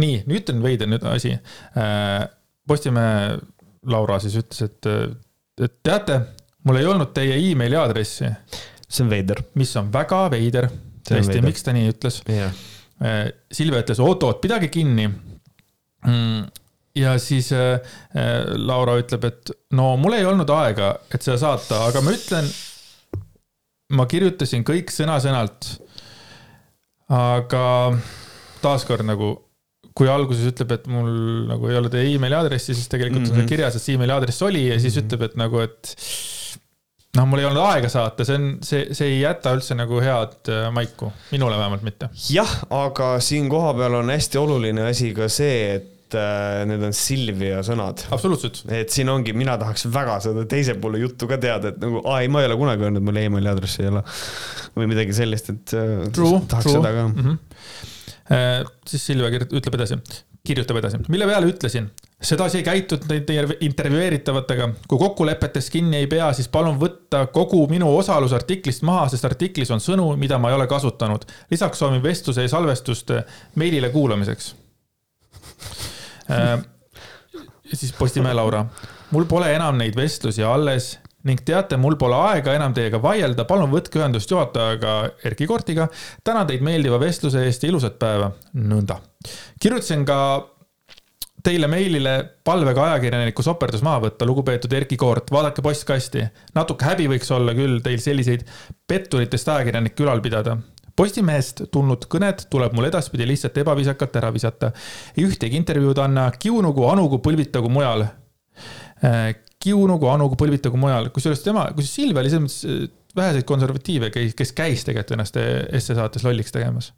nii, 0.00 0.22
nüüd 0.26 0.50
on 0.50 0.62
veider 0.62 0.88
nüüd 0.88 1.04
asi. 1.06 1.34
Äh, 1.78 2.28
Postimehe 2.66 3.38
Laura 3.86 4.18
siis 4.20 4.38
ütles, 4.40 4.62
et, 4.64 4.86
et 5.60 5.74
teate, 5.82 6.20
mul 6.64 6.80
ei 6.80 6.86
olnud 6.86 7.12
teie 7.14 7.36
emaili 7.50 7.76
aadressi. 7.76 8.32
see 8.88 9.04
on 9.04 9.10
veider. 9.10 9.42
mis 9.54 9.76
on 9.76 9.92
väga 9.92 10.30
veider, 10.30 10.70
tõesti, 11.08 11.42
miks 11.42 11.62
ta 11.62 11.72
nii 11.72 11.90
ütles 11.92 12.22
yeah 12.28 12.52
Silvia 13.52 13.82
ütles, 13.82 14.00
oot-oot, 14.00 14.40
pidage 14.42 14.68
kinni. 14.72 15.08
Mm, 16.06 16.44
ja 16.98 17.18
siis 17.18 17.52
äh, 17.52 17.80
äh, 18.16 18.44
Laura 18.56 18.96
ütleb, 19.00 19.26
et 19.28 19.54
no 19.74 19.94
mul 20.00 20.18
ei 20.18 20.26
olnud 20.28 20.50
aega, 20.54 20.94
et 21.10 21.24
seda 21.24 21.38
saata, 21.40 21.80
aga 21.88 22.02
ma 22.04 22.14
ütlen, 22.14 22.50
ma 23.98 24.06
kirjutasin 24.10 24.66
kõik 24.66 24.92
sõna-sõnalt. 24.94 25.72
aga 27.14 27.64
taaskord 28.62 29.04
nagu, 29.04 29.34
kui 29.94 30.08
alguses 30.08 30.46
ütleb, 30.48 30.72
et 30.72 30.86
mul 30.90 31.10
nagu 31.50 31.68
ei 31.68 31.76
ole 31.76 31.90
teie 31.92 32.14
emaili 32.14 32.38
aadressi, 32.38 32.74
siis 32.74 32.88
tegelikult 32.88 33.20
mm 33.20 33.26
-hmm. 33.26 33.30
on 33.30 33.36
seal 33.36 33.44
mhm. 33.44 33.52
kirjas, 33.52 33.76
et 33.76 33.82
see 33.82 33.98
emaili 33.98 34.14
aadress 34.14 34.42
oli 34.42 34.68
ja 34.68 34.80
siis 34.80 34.94
mm 34.94 35.00
-hmm. 35.00 35.06
ütleb, 35.06 35.22
et 35.22 35.36
nagu, 35.36 35.60
et 35.60 35.94
noh, 37.14 37.26
mul 37.30 37.42
ei 37.42 37.48
olnud 37.48 37.64
aega 37.64 37.90
saata, 37.92 38.26
see 38.26 38.38
on, 38.38 38.46
see, 38.64 38.84
see 38.96 39.14
ei 39.14 39.18
jäta 39.22 39.54
üldse 39.56 39.76
nagu 39.78 40.00
head 40.02 40.50
äh, 40.52 40.68
maiku, 40.74 41.10
minule 41.32 41.58
vähemalt 41.60 41.84
mitte. 41.86 42.10
jah, 42.32 42.54
aga 42.74 43.14
siin 43.24 43.50
kohapeal 43.52 44.00
on 44.00 44.12
hästi 44.14 44.40
oluline 44.40 44.88
asi 44.90 45.12
ka 45.16 45.28
see, 45.32 45.76
et 45.78 46.18
äh, 46.18 46.64
need 46.68 46.82
on 46.86 46.96
Silvia 46.96 47.62
sõnad. 47.66 48.04
absoluutselt. 48.14 48.64
et 48.74 48.92
siin 48.94 49.10
ongi, 49.12 49.36
mina 49.36 49.56
tahaks 49.60 49.86
väga 49.94 50.18
seda 50.26 50.46
teise 50.50 50.76
poole 50.82 51.02
juttu 51.02 51.30
ka 51.30 51.38
teada, 51.42 51.74
et 51.74 51.80
nagu, 51.82 52.02
aa 52.10 52.20
ei, 52.24 52.32
ma 52.32 52.42
ei 52.42 52.50
ole 52.50 52.58
kunagi 52.60 52.88
öelnud, 52.88 53.06
mul 53.06 53.22
emaili 53.22 53.52
aadressi 53.52 53.84
ei 53.84 53.92
ole. 53.92 54.04
või 54.76 54.90
midagi 54.90 55.16
sellist, 55.16 55.52
et 55.54 55.78
äh, 55.78 55.96
true, 56.14 56.42
tahaks 56.50 56.70
true. 56.70 56.78
seda 56.80 56.94
ka 56.98 57.08
mm. 57.08 57.18
-hmm. 57.26 58.72
siis 58.90 59.10
Silvia 59.12 59.44
ütleb 59.44 59.78
edasi, 59.78 60.00
kirjutab 60.44 60.76
edasi, 60.76 60.98
mille 61.08 61.24
peale 61.28 61.48
ütlesin, 61.48 61.86
sedasi 62.20 62.58
ei 62.60 62.64
käitunud 62.66 63.06
teie 63.26 63.44
intervjueeritavatega. 63.64 64.68
kui 64.88 64.98
kokkulepetest 64.98 65.72
kinni 65.72 66.02
ei 66.02 66.06
pea, 66.06 66.32
siis 66.36 66.50
palun 66.52 66.76
võtta 66.80 67.24
kogu 67.32 67.62
minu 67.70 67.88
osalus 67.96 68.34
artiklist 68.36 68.84
maha, 68.84 69.06
sest 69.08 69.24
artiklis 69.24 69.72
on 69.72 69.80
sõnu, 69.80 70.10
mida 70.20 70.38
ma 70.38 70.50
ei 70.52 70.58
ole 70.58 70.66
kasutanud. 70.68 71.24
lisaks 71.50 71.80
soovin 71.80 72.02
vestluse 72.02 72.44
ja 72.44 72.52
salvestust 72.52 73.14
meilile 73.54 73.88
kuulamiseks 73.94 74.54
äh,. 76.30 76.58
siis 77.72 77.92
Postimehe 77.96 78.34
Laura, 78.34 78.66
mul 79.10 79.24
pole 79.24 79.48
enam 79.54 79.80
neid 79.80 79.96
vestlusi 79.96 80.44
alles 80.44 80.98
ning 81.24 81.40
teate, 81.40 81.78
mul 81.80 81.96
pole 81.96 82.20
aega 82.20 82.52
enam 82.52 82.76
teiega 82.76 83.00
vaielda, 83.00 83.46
palun 83.48 83.72
võtke 83.72 84.02
ühendust 84.02 84.30
juhatajaga 84.30 84.98
Erkki 85.24 85.48
Kortiga. 85.48 85.88
tänan 86.24 86.46
teid 86.46 86.60
meeldiva 86.60 87.00
vestluse 87.00 87.46
eest 87.48 87.64
ja 87.64 87.72
ilusat 87.72 87.98
päeva. 87.98 88.32
nõnda. 88.52 89.00
Kirjutasin 89.60 90.04
ka 90.08 90.18
teile 91.44 91.68
meilile 91.68 92.14
palvega 92.44 92.86
ajakirjaniku 92.88 93.44
soperdus 93.44 93.82
maha 93.84 94.06
võtta, 94.06 94.26
lugupeetud 94.28 94.72
Erkki 94.78 94.96
Koort, 95.00 95.28
vaadake 95.32 95.62
postkasti. 95.64 96.24
natuke 96.56 96.88
häbi 96.88 97.08
võiks 97.12 97.32
olla 97.36 97.54
küll 97.56 97.82
teil 97.84 98.00
selliseid 98.00 98.46
petturitest 98.88 99.50
ajakirjanikke 99.52 100.06
ülal 100.06 100.24
pidada. 100.24 100.56
Postimehest 100.96 101.64
tulnud 101.74 102.06
kõned 102.08 102.46
tuleb 102.50 102.74
mul 102.76 102.88
edaspidi 102.88 103.26
lihtsalt 103.26 103.56
ebaviisakalt 103.60 104.16
ära 104.16 104.32
visata. 104.32 104.72
ei 105.16 105.26
ühtegi 105.26 105.58
intervjuud 105.60 105.98
anna, 105.98 106.30
kiunugu, 106.38 106.86
anugu, 106.88 107.18
põlvitagu 107.18 107.68
mujal. 107.68 108.06
Äh, 109.04 109.34
kiunugu, 109.60 110.08
anugu, 110.08 110.38
põlvitagu 110.40 110.80
mujal, 110.80 111.10
kusjuures 111.10 111.42
tema, 111.42 111.66
kusjuures 111.74 111.94
Silvia 111.98 112.22
oli 112.22 112.30
selles 112.30 112.46
mõttes 112.46 112.88
äh, 112.88 112.92
väheseid 113.16 113.44
konservatiive, 113.44 114.10
kes 114.10 114.52
käis 114.56 114.86
tegelikult 114.86 115.18
ennast 115.18 115.36
Esse 115.36 115.94
saates 115.94 116.24
lolliks 116.24 116.54
tegemas 116.54 116.92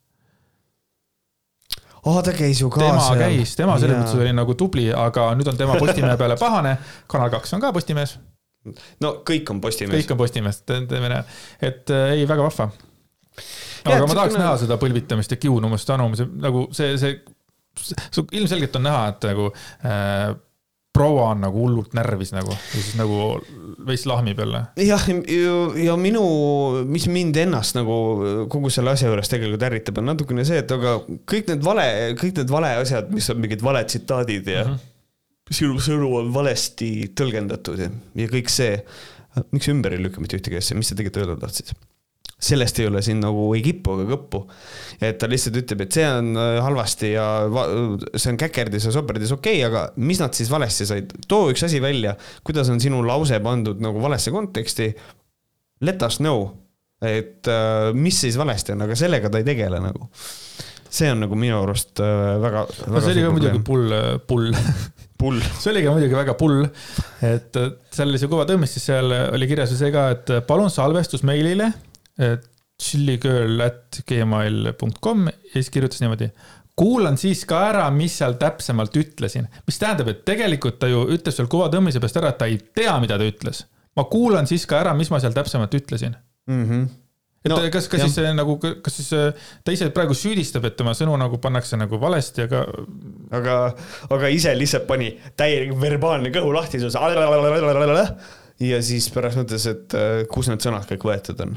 aa, 2.07 2.23
ta 2.27 2.35
käis 2.37 2.63
ju 2.63 2.71
ka 2.73 2.83
tema 2.83 3.03
seal. 3.03 3.21
käis, 3.25 3.55
tema 3.59 3.77
selles 3.83 4.01
mõttes 4.01 4.19
oli 4.21 4.33
nagu 4.37 4.57
tubli, 4.59 4.89
aga 4.95 5.29
nüüd 5.39 5.53
on 5.53 5.61
tema 5.61 5.79
Postimehe 5.81 6.17
peale 6.21 6.39
pahane. 6.45 6.77
kanal 7.11 7.33
kaks 7.35 7.57
on 7.57 7.65
ka 7.65 7.73
Postimees. 7.77 8.17
no 9.03 9.17
kõik 9.27 9.55
on 9.55 9.63
Postimees. 9.65 10.01
kõik 10.01 10.17
on 10.17 10.21
Postimees, 10.25 10.63
teeme 10.67 11.13
näe, 11.13 11.23
et 11.61 11.95
äh, 11.95 12.17
ei, 12.17 12.29
väga 12.29 12.47
vahva 12.49 12.71
aga 13.87 14.07
ma 14.09 14.19
tahaks 14.19 14.39
näha 14.39 14.55
seda 14.61 14.79
põlvitamist 14.81 15.35
ja 15.35 15.39
kiunumust, 15.41 15.91
anumise 15.95 16.27
nagu 16.43 16.67
see, 16.75 16.97
see, 17.01 17.19
see, 17.79 18.25
ilmselgelt 18.39 18.79
on 18.79 18.87
näha, 18.89 19.03
et 19.13 19.27
nagu 19.31 19.51
äh, 19.53 20.33
proua 20.97 21.31
on 21.35 21.45
nagu 21.45 21.63
hullult 21.63 21.95
närvis 21.97 22.33
nagu 22.35 22.53
ja 22.55 22.81
siis 22.81 22.97
nagu 22.99 23.21
veits 23.87 24.07
lahmib 24.09 24.41
jälle. 24.43 24.63
jah, 24.81 25.07
ja 25.85 25.97
minu, 26.01 26.25
mis 26.89 27.07
mind 27.13 27.37
ennast 27.45 27.77
nagu 27.79 27.97
kogu 28.53 28.73
selle 28.73 28.95
asja 28.97 29.11
juures 29.11 29.31
tegelikult 29.31 29.67
ärritab, 29.69 30.01
on 30.03 30.11
natukene 30.13 30.47
see, 30.49 30.61
et 30.65 30.77
aga 30.77 30.99
kõik 31.05 31.51
need 31.53 31.65
vale, 31.67 31.89
kõik 32.21 32.41
need 32.41 32.53
vale 32.53 32.73
asjad, 32.83 33.11
mis 33.15 33.29
on 33.33 33.43
mingid 33.43 33.65
valed 33.65 33.91
tsitaadid 33.93 34.53
ja 34.53 34.65
mm 34.65 34.73
-hmm. 34.73 35.59
sinu 35.61 35.83
sõnu 35.89 36.13
on 36.21 36.33
valesti 36.35 37.13
tõlgendatud 37.19 37.85
ja, 37.85 37.91
ja 38.23 38.31
kõik 38.33 38.51
see. 38.53 38.81
miks 39.53 39.69
ümber 39.69 39.93
ei 39.93 40.03
lükka 40.03 40.21
mitte 40.21 40.39
ühtegi 40.39 40.57
asja, 40.57 40.77
mis 40.77 40.89
sa 40.89 40.97
tegelikult 40.97 41.27
öelda 41.27 41.41
tahtsid? 41.47 41.77
Sellest 42.37 42.79
ei 42.83 42.89
ole 42.91 43.01
siin 43.05 43.21
nagu 43.23 43.49
ei 43.57 43.63
kippu 43.65 43.95
ega 43.97 44.11
kõppu. 44.13 44.43
et 45.01 45.17
ta 45.21 45.29
lihtsalt 45.29 45.57
ütleb, 45.63 45.87
et 45.87 45.97
see 45.97 46.05
on 46.05 46.37
äh, 46.37 46.59
halvasti 46.65 47.15
ja 47.15 47.25
see 48.13 48.35
on 48.35 48.41
käkerdis 48.41 48.89
ja 48.89 48.93
soperdis 48.93 49.33
okei 49.33 49.63
okay,, 49.63 49.71
aga 49.71 49.87
mis 49.97 50.21
nad 50.21 50.37
siis 50.37 50.53
valesti 50.53 50.89
said? 50.89 51.17
too 51.29 51.51
üks 51.53 51.65
asi 51.65 51.81
välja, 51.81 52.17
kuidas 52.45 52.69
on 52.73 52.83
sinu 52.83 53.01
lause 53.07 53.41
pandud 53.41 53.81
nagu 53.81 54.03
valesse 54.03 54.35
konteksti. 54.35 54.93
Let 55.85 56.01
us 56.05 56.21
know, 56.21 56.47
et 57.05 57.49
äh, 57.49 57.91
mis 57.97 58.21
siis 58.21 58.37
valesti 58.41 58.77
on, 58.77 58.85
aga 58.85 58.97
sellega 58.97 59.33
ta 59.33 59.41
ei 59.41 59.49
tegele 59.49 59.81
nagu. 59.81 60.11
see 60.97 61.09
on 61.13 61.25
nagu 61.25 61.37
minu 61.37 61.57
arust 61.63 62.05
äh, 62.05 62.37
väga, 62.45 62.69
väga. 62.69 62.93
no 62.93 63.01
see 63.01 63.17
oli 63.17 63.25
ka 63.25 63.33
muidugi 63.33 63.65
pull, 63.65 63.99
pull 64.29 64.53
pull. 65.17 65.41
see 65.63 65.73
oli 65.73 65.89
ka 65.89 65.97
muidugi 65.97 66.21
väga 66.21 66.37
pull, 66.37 66.69
et 67.25 67.61
seal 67.97 68.13
oli 68.13 68.21
see 68.21 68.29
kõva 68.29 68.45
tõmmis, 68.49 68.77
siis 68.77 68.93
seal 68.93 69.09
oli 69.09 69.49
kirjas 69.49 69.73
ju 69.73 69.81
see 69.81 69.93
ka, 69.93 70.11
et 70.13 70.39
palun 70.49 70.69
salvestus 70.73 71.25
meilile 71.25 71.73
chilligirl.gmail.com 72.83 75.27
ja 75.27 75.33
siis 75.53 75.71
kirjutas 75.71 76.01
niimoodi. 76.01 76.29
kuulan 76.77 77.19
siis 77.19 77.45
ka 77.49 77.69
ära, 77.71 77.91
mis 77.91 78.19
seal 78.19 78.33
täpsemalt 78.41 78.97
ütlesin, 79.01 79.47
mis 79.67 79.79
tähendab, 79.81 80.09
et 80.13 80.25
tegelikult 80.29 80.79
ta 80.79 80.87
ju 80.91 81.07
ütles 81.15 81.35
seal 81.39 81.49
kõva 81.53 81.67
tõmmise 81.73 82.01
peast 82.03 82.17
ära, 82.21 82.29
et 82.35 82.39
ta 82.41 82.47
ei 82.51 82.57
tea, 82.61 82.95
mida 83.01 83.19
ta 83.19 83.25
ütles. 83.25 83.65
ma 83.97 84.03
kuulan 84.13 84.47
siis 84.47 84.67
ka 84.69 84.75
ära, 84.85 84.95
mis 84.95 85.11
ma 85.11 85.21
seal 85.23 85.35
täpsemalt 85.37 85.75
ütlesin 85.75 86.15
mm. 86.47 86.65
-hmm 86.65 86.83
et 87.47 87.53
no, 87.53 87.57
kas, 87.71 87.87
kas 87.89 88.01
jah. 88.01 88.09
siis 88.11 88.35
nagu, 88.35 88.59
kas 88.59 88.97
siis 88.99 89.09
ta 89.65 89.71
ise 89.71 89.91
praegu 89.95 90.15
süüdistab, 90.19 90.65
et 90.67 90.77
tema 90.77 90.95
sõnu 90.99 91.15
nagu 91.21 91.39
pannakse 91.39 91.77
nagu 91.79 92.01
valesti, 92.03 92.43
aga. 92.43 92.65
aga, 93.39 93.55
aga 94.11 94.29
ise 94.35 94.51
lihtsalt 94.59 94.87
pani 94.89 95.13
täielik 95.39 95.71
verbaalne 95.81 96.33
kõhulahtisus. 96.35 96.99
ja 98.71 98.83
siis 98.83 99.07
pärast 99.15 99.39
mõtles, 99.39 99.67
et 99.71 99.95
kus 100.33 100.51
need 100.51 100.67
sõnad 100.67 100.91
kõik 100.91 101.07
võetud 101.07 101.39
on 101.47 101.55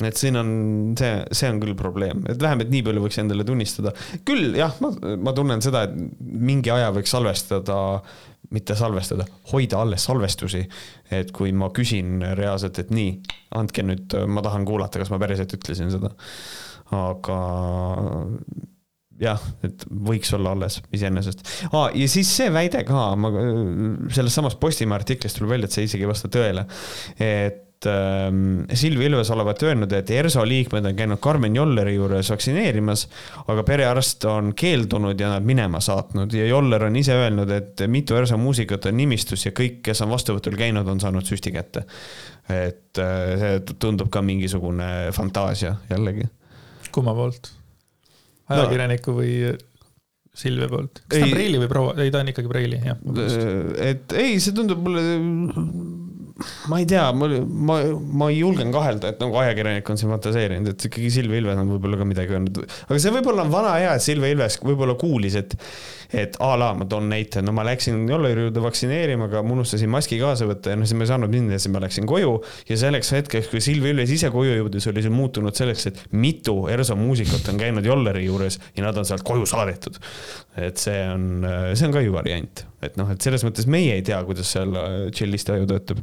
et 0.00 0.16
siin 0.16 0.38
on 0.40 0.50
see, 0.98 1.20
see 1.36 1.50
on 1.52 1.60
küll 1.62 1.76
probleem, 1.76 2.22
et 2.30 2.40
vähemalt 2.40 2.72
nii 2.72 2.84
palju 2.86 3.04
võiks 3.04 3.20
endale 3.20 3.44
tunnistada. 3.46 3.92
küll 4.28 4.56
jah, 4.56 4.72
ma, 4.80 4.92
ma 5.20 5.34
tunnen 5.36 5.62
seda, 5.64 5.84
et 5.88 6.18
mingi 6.20 6.72
aja 6.72 6.90
võiks 6.96 7.12
salvestada, 7.12 7.76
mitte 8.52 8.76
salvestada, 8.78 9.26
hoida 9.52 9.82
alles 9.84 10.08
salvestusi. 10.08 10.64
et 11.12 11.32
kui 11.36 11.52
ma 11.52 11.68
küsin 11.76 12.24
reaalselt, 12.38 12.80
et 12.80 12.92
nii, 12.94 13.14
andke 13.60 13.84
nüüd, 13.84 14.16
ma 14.28 14.44
tahan 14.44 14.64
kuulata, 14.68 15.02
kas 15.02 15.12
ma 15.12 15.20
päriselt 15.20 15.52
ütlesin 15.58 15.92
seda. 15.92 16.14
aga 16.96 17.38
jah, 19.22 19.42
et 19.62 19.84
võiks 19.88 20.32
olla 20.34 20.54
alles 20.56 20.80
iseenesest 20.94 21.44
ah,. 21.70 21.90
ja 21.94 22.08
siis 22.10 22.30
see 22.32 22.48
väide 22.52 22.80
ka, 22.88 23.12
ma 23.16 23.30
sellest 24.12 24.38
samast 24.40 24.60
Postimehe 24.60 24.98
artiklist 24.98 25.38
tuleb 25.38 25.52
välja, 25.52 25.68
et 25.68 25.76
see 25.76 25.86
isegi 25.86 26.06
ei 26.06 26.10
vasta 26.10 26.32
tõele. 26.32 26.64
et 27.20 27.68
Silvi 27.86 29.06
Ilves 29.08 29.30
olevat 29.34 29.62
öelnud, 29.66 29.92
et 29.96 30.10
ERSO 30.10 30.44
liikmed 30.46 30.86
on 30.88 30.98
käinud 30.98 31.20
Karmen 31.22 31.56
Jolleri 31.56 31.94
juures 31.96 32.30
vaktsineerimas, 32.32 33.06
aga 33.52 33.64
perearst 33.66 34.26
on 34.30 34.52
keeldunud 34.58 35.20
ja 35.20 35.32
nad 35.34 35.46
minema 35.46 35.80
saatnud 35.82 36.34
ja 36.36 36.46
Joller 36.46 36.86
on 36.88 36.98
ise 37.00 37.16
öelnud, 37.18 37.50
et 37.54 37.84
mitu 37.90 38.18
ERSO 38.18 38.38
muusikat 38.40 38.90
on 38.90 38.96
nimistus 39.00 39.46
ja 39.46 39.54
kõik, 39.56 39.80
kes 39.86 40.04
on 40.04 40.12
vastuvõtul 40.12 40.58
käinud, 40.58 40.88
on 40.88 41.02
saanud 41.02 41.26
süsti 41.26 41.54
kätte. 41.54 41.86
et 42.50 42.98
äh, 42.98 43.34
see 43.38 43.74
tundub 43.78 44.10
ka 44.10 44.22
mingisugune 44.22 45.10
fantaasia 45.14 45.76
jällegi. 45.90 46.28
kumma 46.92 47.14
poolt? 47.14 47.52
ajakirjaniku 48.50 49.14
või 49.16 49.34
Silvia 50.34 50.68
poolt. 50.68 51.02
kas 51.06 51.20
ta 51.20 51.26
on 51.26 51.34
Preili 51.34 51.58
või 51.60 51.68
proua, 51.68 51.96
ei 52.00 52.10
ta 52.12 52.22
on 52.22 52.30
ikkagi 52.32 52.48
Preili, 52.48 52.80
jah. 52.86 52.98
et 53.76 54.14
ei, 54.16 54.38
see 54.40 54.54
tundub 54.56 54.80
mulle 54.84 55.02
ma 56.70 56.80
ei 56.82 56.86
tea, 56.88 57.04
ma, 57.16 57.28
ma, 57.70 57.78
ma 58.22 58.30
julgen 58.32 58.72
kahelda, 58.74 59.12
et 59.12 59.22
nagu 59.22 59.38
ajakirjanik 59.42 59.88
on 59.92 60.00
siin 60.00 60.12
fantaseerinud, 60.14 60.72
et 60.72 60.86
ikkagi 60.88 61.10
Silvia 61.14 61.42
Ilves 61.42 61.62
on 61.62 61.74
võib-olla 61.76 62.00
ka 62.00 62.08
midagi 62.08 62.36
öelnud. 62.36 62.62
aga 62.88 63.00
see 63.02 63.14
võib-olla 63.14 63.46
on 63.46 63.52
vana 63.54 63.74
hea, 63.78 63.96
et 63.96 64.04
Silvia 64.04 64.32
Ilves 64.34 64.58
võib-olla 64.62 64.96
kuulis, 65.00 65.38
et, 65.40 65.56
et 66.12 66.36
a 66.44 66.50
la 66.60 66.72
ma 66.76 66.86
toon 66.88 67.08
näite, 67.10 67.42
no 67.44 67.54
ma 67.56 67.64
läksin 67.66 68.04
Jolleri 68.08 68.46
juurde 68.46 68.62
vaktsineerima, 68.64 69.28
aga 69.30 69.42
ma 69.46 69.56
unustasin 69.56 69.90
maski 69.92 70.18
kaasa 70.20 70.48
võtta 70.50 70.74
ja 70.74 70.78
noh, 70.78 70.88
siis 70.88 70.98
ma 70.98 71.06
ei 71.06 71.12
saanud 71.12 71.32
minna 71.32 71.56
ja 71.56 71.62
siis 71.62 71.72
ma 71.74 71.82
läksin 71.84 72.08
koju. 72.08 72.34
ja 72.68 72.78
selleks 72.84 73.12
hetkeks, 73.16 73.48
kui 73.52 73.62
Silvia 73.64 73.94
Ilves 73.94 74.12
ise 74.14 74.30
koju 74.34 74.58
jõudis, 74.58 74.88
oli 74.92 75.04
see 75.04 75.14
muutunud 75.14 75.56
selleks, 75.56 75.88
et 75.90 76.04
mitu 76.12 76.56
ERSO 76.72 76.98
muusikut 77.00 77.48
on 77.52 77.60
käinud 77.60 77.86
Jolleri 77.86 78.26
juures 78.26 78.60
ja 78.76 78.86
nad 78.86 79.00
on 79.00 79.08
sealt 79.08 79.24
koju 79.26 79.48
saadetud. 79.48 79.98
et 80.56 80.78
see 80.78 81.02
on, 81.08 81.46
see 81.74 81.88
on 81.88 81.96
ka 81.96 82.04
ju 82.04 82.14
variant, 82.14 82.64
et 82.84 82.96
noh, 83.00 83.10
et 83.12 83.24
selles 83.24 83.44
mõttes 83.46 83.68
meie 83.70 83.96
ei 83.96 84.06
tea, 84.06 84.20
kuidas 84.28 84.52
seal 84.52 84.76
tšellisti 85.12 85.56
aju 85.56 85.68
töötab 85.74 86.02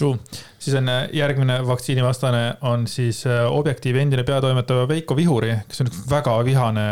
True, 0.00 0.16
siis 0.58 0.76
on 0.78 0.88
äh, 0.88 1.08
järgmine 1.12 1.58
vaktsiinivastane 1.66 2.54
on 2.64 2.86
siis 2.88 3.26
äh, 3.26 3.44
Objektiivi 3.52 4.00
endine 4.00 4.24
peatoimetaja 4.24 4.88
Veiko 4.88 5.16
Vihuri, 5.16 5.52
kes 5.68 5.82
on 5.82 5.90
üks 5.90 5.98
väga 6.10 6.36
vihane, 6.46 6.84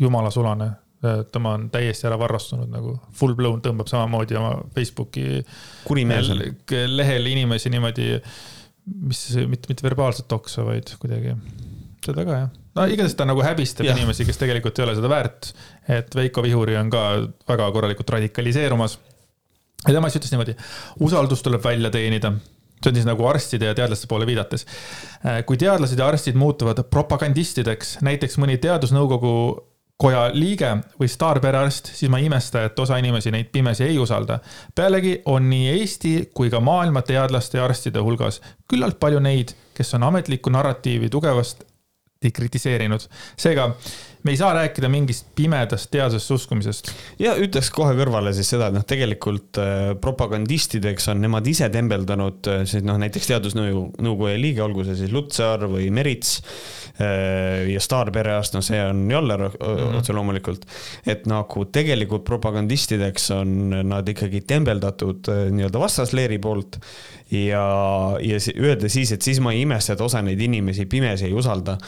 jumalasulane. 0.00 0.70
Äh, 1.00 1.22
tema 1.32 1.54
on 1.56 1.68
täiesti 1.72 2.08
ära 2.08 2.18
varrastunud 2.20 2.68
nagu 2.72 2.96
full 3.16 3.36
blown 3.38 3.62
tõmbab 3.64 3.88
samamoodi 3.88 4.36
oma 4.40 4.56
Facebooki. 4.74 5.42
lehel 6.92 7.30
inimesi 7.32 7.72
niimoodi, 7.72 8.12
mis 9.06 9.24
mitte, 9.48 9.70
mitte 9.70 9.86
verbaalselt 9.86 10.32
oksa, 10.36 10.64
vaid 10.66 10.92
kuidagi 11.00 11.36
seda 12.04 12.24
ka 12.24 12.36
jah. 12.36 12.52
no 12.76 12.86
igatahes 12.88 13.16
ta 13.16 13.26
nagu 13.28 13.42
häbistab 13.44 13.88
ja. 13.88 13.96
inimesi, 13.96 14.26
kes 14.28 14.40
tegelikult 14.40 14.78
ei 14.78 14.86
ole 14.86 14.96
seda 14.98 15.10
väärt. 15.12 15.52
et 15.88 16.14
Veiko 16.16 16.44
Vihuri 16.44 16.76
on 16.80 16.92
ka 16.92 17.04
väga 17.48 17.72
korralikult 17.72 18.16
radikaliseerumas 18.16 18.98
ja 19.86 19.94
tema 19.94 20.08
siis 20.08 20.20
ütles 20.20 20.34
niimoodi, 20.34 20.56
usaldus 21.08 21.44
tuleb 21.44 21.64
välja 21.64 21.92
teenida 21.92 22.34
see 22.80 22.90
on 22.90 22.96
siis 22.96 23.08
nagu 23.08 23.26
arstide 23.28 23.68
ja 23.68 23.74
teadlaste 23.76 24.08
poole 24.08 24.24
viidates. 24.28 24.64
Äh, 25.20 25.42
kui 25.44 25.58
teadlased 25.60 26.00
ja 26.00 26.06
arstid 26.08 26.38
muutuvad 26.40 26.80
propagandistideks, 26.88 27.98
näiteks 28.06 28.38
mõni 28.40 28.56
teadusnõukogu 28.62 29.32
koja 30.00 30.30
liige 30.32 30.70
või 31.00 31.08
staarperearst, 31.12 31.92
siis 31.96 32.10
ma 32.12 32.20
ei 32.20 32.28
imesta, 32.30 32.62
et 32.64 32.78
osa 32.78 32.96
inimesi 33.00 33.32
neid 33.34 33.50
pimesi 33.52 33.84
ei 33.84 33.98
usalda. 34.00 34.38
pealegi 34.74 35.18
on 35.28 35.50
nii 35.50 35.68
Eesti 35.74 36.12
kui 36.34 36.50
ka 36.50 36.60
maailma 36.60 37.02
teadlaste 37.02 37.58
ja 37.58 37.64
arstide 37.64 38.00
hulgas 38.00 38.40
küllalt 38.68 38.96
palju 39.00 39.20
neid, 39.20 39.52
kes 39.76 39.94
on 39.94 40.06
ametlikku 40.08 40.50
narratiivi 40.50 41.10
tugevasti 41.10 42.32
kritiseerinud. 42.32 43.00
seega 43.36 43.74
me 44.22 44.34
ei 44.34 44.36
saa 44.36 44.52
rääkida 44.54 44.88
mingist 44.92 45.30
pimedast 45.36 45.90
teadusesse 45.92 46.34
uskumisest. 46.34 46.90
ja 47.22 47.32
ütleks 47.40 47.70
kohe 47.72 47.94
kõrvale 47.96 48.32
siis 48.36 48.50
seda, 48.52 48.68
et 48.68 48.76
noh, 48.76 48.84
tegelikult 48.86 49.60
äh, 49.62 49.92
propagandistideks 50.00 51.08
on 51.12 51.22
nemad 51.24 51.46
ise 51.48 51.70
tembeldanud 51.72 52.50
äh, 52.52 52.64
siis 52.68 52.84
noh, 52.86 52.98
näiteks 53.00 53.30
teadusnõukoja 53.30 54.40
liige, 54.40 54.62
olgu 54.64 54.84
see 54.88 54.98
siis 54.98 55.14
Lutsar 55.14 55.64
või 55.70 55.88
Merits 55.94 56.36
äh, 57.00 57.70
ja 57.72 57.80
staarperearst, 57.82 58.58
no 58.58 58.64
see 58.64 58.80
on 58.84 59.06
Joller 59.10 59.46
-hmm. 59.48 59.96
otse 60.02 60.16
loomulikult. 60.16 60.66
et 61.06 61.24
nagu 61.30 61.64
tegelikult 61.72 62.24
propagandistideks 62.28 63.30
on 63.38 63.56
nad 63.88 64.08
ikkagi 64.08 64.44
tembeldatud 64.44 65.32
nii-öelda 65.54 65.80
vastasleeri 65.80 66.38
poolt 66.38 66.76
ja, 67.30 67.64
ja 68.20 68.38
öelda 68.58 68.88
siis, 68.88 69.12
et 69.12 69.22
siis 69.22 69.40
ma 69.40 69.54
ei 69.56 69.64
imesta, 69.64 69.94
et 69.94 70.04
osa 70.04 70.22
neid 70.22 70.40
inimesi 70.40 70.86
pimesi 70.86 71.30
ei 71.30 71.32
usalda. 71.32 71.78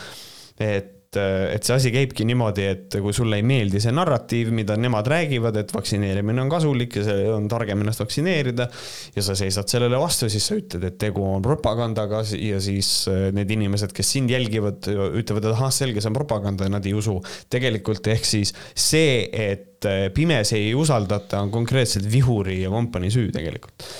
et 0.58 1.01
et, 1.12 1.56
et 1.56 1.66
see 1.66 1.76
asi 1.76 1.92
käibki 1.92 2.24
niimoodi, 2.28 2.64
et 2.68 2.96
kui 3.02 3.12
sulle 3.16 3.38
ei 3.40 3.44
meeldi 3.46 3.80
see 3.82 3.92
narratiiv, 3.94 4.52
mida 4.54 4.76
nemad 4.80 5.08
räägivad, 5.10 5.56
et 5.60 5.72
vaktsineerimine 5.74 6.42
on 6.42 6.52
kasulik 6.52 6.96
ja 6.98 7.04
see 7.06 7.26
on 7.32 7.48
targem 7.52 7.84
ennast 7.84 8.02
vaktsineerida. 8.02 8.68
ja 9.16 9.24
sa 9.24 9.36
seisad 9.38 9.68
sellele 9.68 9.98
vastu, 10.00 10.30
siis 10.32 10.46
sa 10.48 10.56
ütled, 10.58 10.86
et 10.88 10.98
tegu 11.00 11.24
on 11.26 11.44
propagandaga 11.44 12.22
ja 12.38 12.60
siis 12.62 13.08
äh, 13.12 13.28
need 13.34 13.50
inimesed, 13.50 13.92
kes 13.92 14.14
sind 14.16 14.32
jälgivad, 14.32 14.88
ütlevad, 14.88 15.44
et 15.44 15.52
ahah, 15.52 15.72
selge, 15.74 16.00
see 16.00 16.12
on 16.12 16.16
propaganda 16.16 16.68
ja 16.68 16.72
nad 16.72 16.86
ei 16.88 16.94
usu. 16.96 17.18
tegelikult 17.52 18.06
ehk 18.08 18.26
siis 18.26 18.54
see, 18.74 19.28
et 19.28 19.88
äh, 19.88 20.08
pimesi 20.14 20.58
ei 20.58 20.74
usaldata, 20.74 21.42
on 21.42 21.52
konkreetselt 21.52 22.08
Vihuri 22.12 22.62
ja 22.62 22.72
kompanii 22.72 23.12
süü 23.12 23.32
tegelikult 23.34 23.90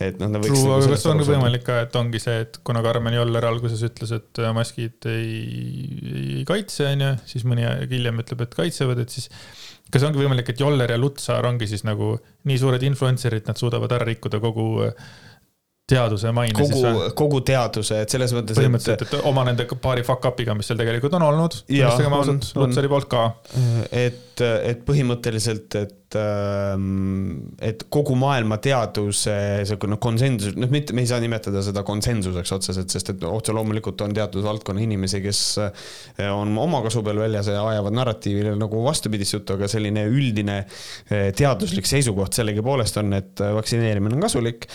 et 0.00 0.20
noh. 0.20 0.30
True, 0.40 0.56
nagu 0.56 0.76
aga 0.76 0.92
kas 0.94 1.06
on 1.10 1.22
võimalik 1.26 1.64
ka, 1.66 1.80
et 1.86 1.96
ongi 2.00 2.20
see, 2.22 2.44
et 2.46 2.60
kuna 2.66 2.82
Karmen 2.84 3.16
Joller 3.16 3.46
alguses 3.48 3.82
ütles, 3.86 4.12
et 4.16 4.42
äh, 4.42 4.52
maskid 4.56 5.08
ei, 5.10 5.32
ei 6.40 6.44
kaitse, 6.48 6.88
onju, 6.92 7.14
siis 7.30 7.46
mõni 7.48 7.66
aeg 7.68 7.92
hiljem 7.92 8.22
ütleb, 8.24 8.46
et 8.46 8.56
kaitsevad, 8.56 9.02
et 9.04 9.16
siis. 9.16 9.30
kas 9.92 10.06
ongi 10.06 10.22
võimalik, 10.22 10.52
et 10.52 10.62
Joller 10.62 10.94
ja 10.94 11.00
Lutsar 11.00 11.48
ongi 11.48 11.68
siis 11.70 11.84
nagu 11.88 12.14
nii 12.48 12.60
suured 12.62 12.86
influencer'id, 12.90 13.48
nad 13.50 13.60
suudavad 13.60 13.92
ära 13.98 14.08
rikkuda 14.08 14.40
kogu 14.42 14.70
äh, 14.86 15.10
teaduse 15.90 16.32
maine 16.34 16.56
kogu 16.56 16.70
siis 16.72 16.84
või?, 16.86 17.12
kogu 17.18 17.40
teaduse, 17.46 18.00
et 18.04 18.12
selles 18.12 18.34
mõttes, 18.36 18.58
põhimõtteliselt, 18.58 19.06
et, 19.06 19.24
oma 19.28 19.44
nende 19.48 19.66
paari 19.82 20.04
fuck 20.06 20.28
up'iga, 20.30 20.54
mis 20.58 20.70
seal 20.70 20.78
tegelikult 20.80 21.16
on 21.18 21.26
olnud, 21.26 21.56
tunnistagem 21.66 22.12
on- 22.12 22.20
ausalt, 22.20 22.50
on. 22.54 22.64
Lutsari 22.64 22.90
poolt 22.92 23.08
ka. 23.10 23.24
et, 23.90 24.44
et 24.44 24.84
põhimõtteliselt, 24.86 25.78
et, 25.82 25.96
et 26.18 27.84
kogu 27.92 28.16
maailma 28.18 28.58
teaduse 28.62 29.34
niisugune 29.60 29.98
konsensus, 30.02 30.56
noh, 30.58 30.70
mitte, 30.72 30.94
me 30.96 31.04
ei 31.04 31.10
saa 31.10 31.20
nimetada 31.22 31.62
seda 31.64 31.84
konsensuseks 31.86 32.54
otseselt, 32.56 32.90
sest 32.92 33.12
et 33.14 33.26
otse 33.28 33.54
loomulikult 33.56 34.02
on 34.06 34.14
teatud 34.16 34.44
valdkonna 34.46 34.82
inimesi, 34.82 35.20
kes 35.24 35.42
eh, 35.62 36.30
on 36.32 36.56
oma 36.58 36.82
kasu 36.86 37.04
peal 37.06 37.20
väljas 37.22 37.52
ja 37.52 37.62
ajavad 37.72 37.98
narratiivile 38.00 38.56
nagu 38.58 38.82
vastupidist 38.86 39.38
juttu, 39.38 39.58
aga 39.58 39.68
selline 39.70 40.06
üldine 40.10 40.62
eh, 40.64 41.30
teaduslik 41.36 41.86
seisukoht 41.88 42.40
sellegipoolest 42.40 42.98
on, 43.02 43.14
et 43.20 43.46
vaktsineerimine 43.60 44.18
on 44.18 44.26
kasulik. 44.26 44.66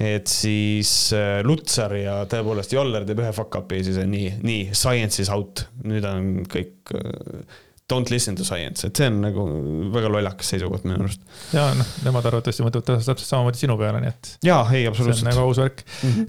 Et 0.00 0.26
siis 0.26 1.12
äh, 1.14 1.42
Lutsar 1.44 1.92
ja 1.98 2.16
tõepoolest 2.30 2.72
Joller 2.74 3.04
teeb 3.06 3.20
ühe 3.22 3.30
fuck 3.36 3.60
up'i 3.60 3.82
ja 3.82 3.86
siis 3.90 4.00
on 4.00 4.10
nii, 4.10 4.30
nii 4.42 4.62
science 4.74 5.22
is 5.22 5.30
out, 5.32 5.66
nüüd 5.84 6.06
on 6.08 6.30
kõik 6.50 6.94
äh, 6.96 7.60
don't 7.92 8.10
listen 8.10 8.36
to 8.36 8.44
science, 8.44 8.86
et 8.86 8.96
see 8.96 9.10
on 9.10 9.18
nagu 9.26 9.44
väga 9.92 10.08
lollakas 10.12 10.54
seisukoht 10.54 10.86
minu 10.88 11.02
arust. 11.02 11.20
ja 11.52 11.66
noh, 11.76 11.90
nemad 12.06 12.24
arvatavasti 12.30 12.64
mõtlevad 12.64 13.04
täpselt 13.04 13.24
samamoodi 13.26 13.60
sinu 13.60 13.76
peale, 13.80 14.00
nii 14.00 14.12
et 14.12 14.30
jaa, 14.48 14.62
ei 14.70 14.84
see 14.84 14.88
on 14.88 14.94
absoluutselt 14.94 15.28
nagu. 15.28 15.44
aus 15.44 15.60
värk. 15.60 15.84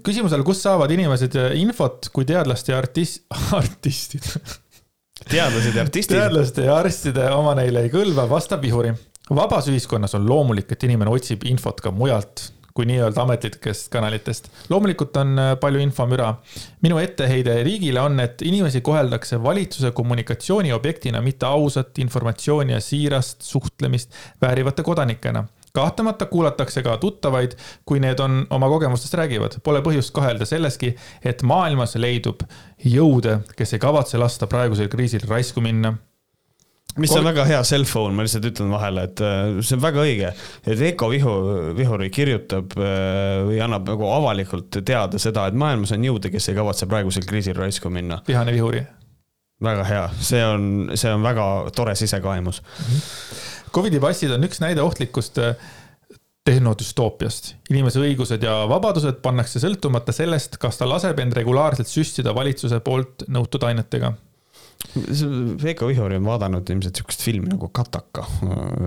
küsimusele, 0.05 0.45
kust 0.47 0.65
saavad 0.67 0.91
inimesed 0.91 1.39
infot, 1.61 2.11
kui 2.15 2.27
teadlaste 2.27 2.73
ja 2.73 2.81
artist, 2.83 3.23
artistid, 3.61 4.27
teadlased 5.23 5.79
ja 5.79 5.85
artistid. 5.85 6.17
teadlaste 6.17 6.67
ja 6.67 6.79
arstide 6.81 7.29
oma 7.37 7.55
neile 7.61 7.85
ei 7.87 7.93
kõlba, 7.93 8.27
vastab 8.31 8.65
Vihuri. 8.65 8.91
vabas 9.31 9.71
ühiskonnas 9.71 10.17
on 10.19 10.27
loomulik, 10.27 10.75
et 10.75 10.87
inimene 10.89 11.15
otsib 11.15 11.47
infot 11.47 11.79
ka 11.79 11.95
mujalt 11.95 12.49
kui 12.75 12.85
nii-öelda 12.89 13.23
ametlikest 13.23 13.87
kanalitest. 13.91 14.49
loomulikult 14.69 15.17
on 15.17 15.39
äh, 15.39 15.51
palju 15.59 15.79
infomüra. 15.79 16.33
minu 16.81 16.97
etteheide 16.99 17.61
riigile 17.63 18.01
on, 18.01 18.19
et 18.19 18.41
inimesi 18.41 18.81
koheldakse 18.81 19.43
valitsuse 19.43 19.91
kommunikatsiooni 19.91 20.73
objektina, 20.73 21.21
mitte 21.21 21.45
ausat 21.45 21.97
informatsiooni 22.03 22.73
ja 22.73 22.79
siirast 22.79 23.41
suhtlemist 23.41 24.11
väärivate 24.41 24.83
kodanikena 24.83 25.45
kahtlemata 25.75 26.25
kuulatakse 26.25 26.83
ka 26.83 26.97
tuttavaid, 26.97 27.51
kui 27.85 27.99
need 27.99 28.19
on 28.19 28.45
oma 28.49 28.69
kogemustest 28.71 29.13
räägivad. 29.19 29.59
Pole 29.63 29.81
põhjust 29.83 30.13
kahelda 30.15 30.47
selleski, 30.47 30.93
et 31.19 31.43
maailmas 31.43 31.97
leidub 31.99 32.47
jõude, 32.79 33.41
kes 33.59 33.75
ei 33.75 33.83
kavatse 33.83 34.17
lasta 34.21 34.47
praegusel 34.47 34.87
kriisil 34.87 35.27
raisku 35.27 35.63
minna 35.63 35.97
mis 37.01 37.13
on 37.15 37.27
väga 37.27 37.45
hea 37.49 37.61
cell 37.67 37.85
phone, 37.89 38.15
ma 38.15 38.25
lihtsalt 38.25 38.47
ütlen 38.49 38.71
vahele, 38.73 39.05
et 39.09 39.23
äh, 39.23 39.59
see 39.65 39.77
on 39.77 39.83
väga 39.83 40.03
õige, 40.05 40.33
et 40.63 40.79
Veiko 40.79 41.09
Vihu, 41.11 41.35
Vihuri 41.77 42.09
kirjutab 42.13 42.75
äh, 42.79 43.43
või 43.49 43.61
annab 43.63 43.87
nagu 43.91 44.09
avalikult 44.15 44.81
teada 44.87 45.21
seda, 45.21 45.47
et 45.49 45.57
maailmas 45.59 45.95
on 45.95 46.05
jõude, 46.07 46.31
kes 46.33 46.51
ei 46.51 46.59
kavatse 46.59 46.89
praegusel 46.91 47.27
kriisil 47.27 47.57
raisku 47.59 47.91
minna. 47.93 48.21
vihane 48.27 48.55
Vihuri. 48.55 48.85
väga 49.63 49.87
hea, 49.87 50.05
see 50.19 50.43
on, 50.45 50.69
see 50.95 51.11
on 51.11 51.23
väga 51.25 51.47
tore 51.75 51.95
sisekaemus. 51.99 52.61
Covidi 53.75 53.99
passid 53.99 54.31
on 54.31 54.47
üks 54.47 54.61
näide 54.63 54.83
ohtlikust 54.83 55.39
äh, 55.43 55.57
tehnodüstoopiast. 56.45 57.55
inimese 57.73 58.01
õigused 58.03 58.43
ja 58.45 58.59
vabadused 58.69 59.19
pannakse 59.25 59.59
sõltumata 59.63 60.13
sellest, 60.15 60.59
kas 60.61 60.77
ta 60.77 60.87
laseb 60.89 61.19
end 61.19 61.33
regulaarselt 61.37 61.89
süstida 61.89 62.35
valitsuse 62.37 62.79
poolt 62.85 63.25
nõutud 63.27 63.65
ainetega. 63.65 64.13
Veiko 65.63 65.89
Vihuri 65.89 66.15
on 66.19 66.27
vaadanud 66.27 66.69
ilmselt 66.71 66.99
siukest 67.01 67.23
filmi 67.25 67.49
nagu 67.51 67.67
Kataka, 67.75 68.23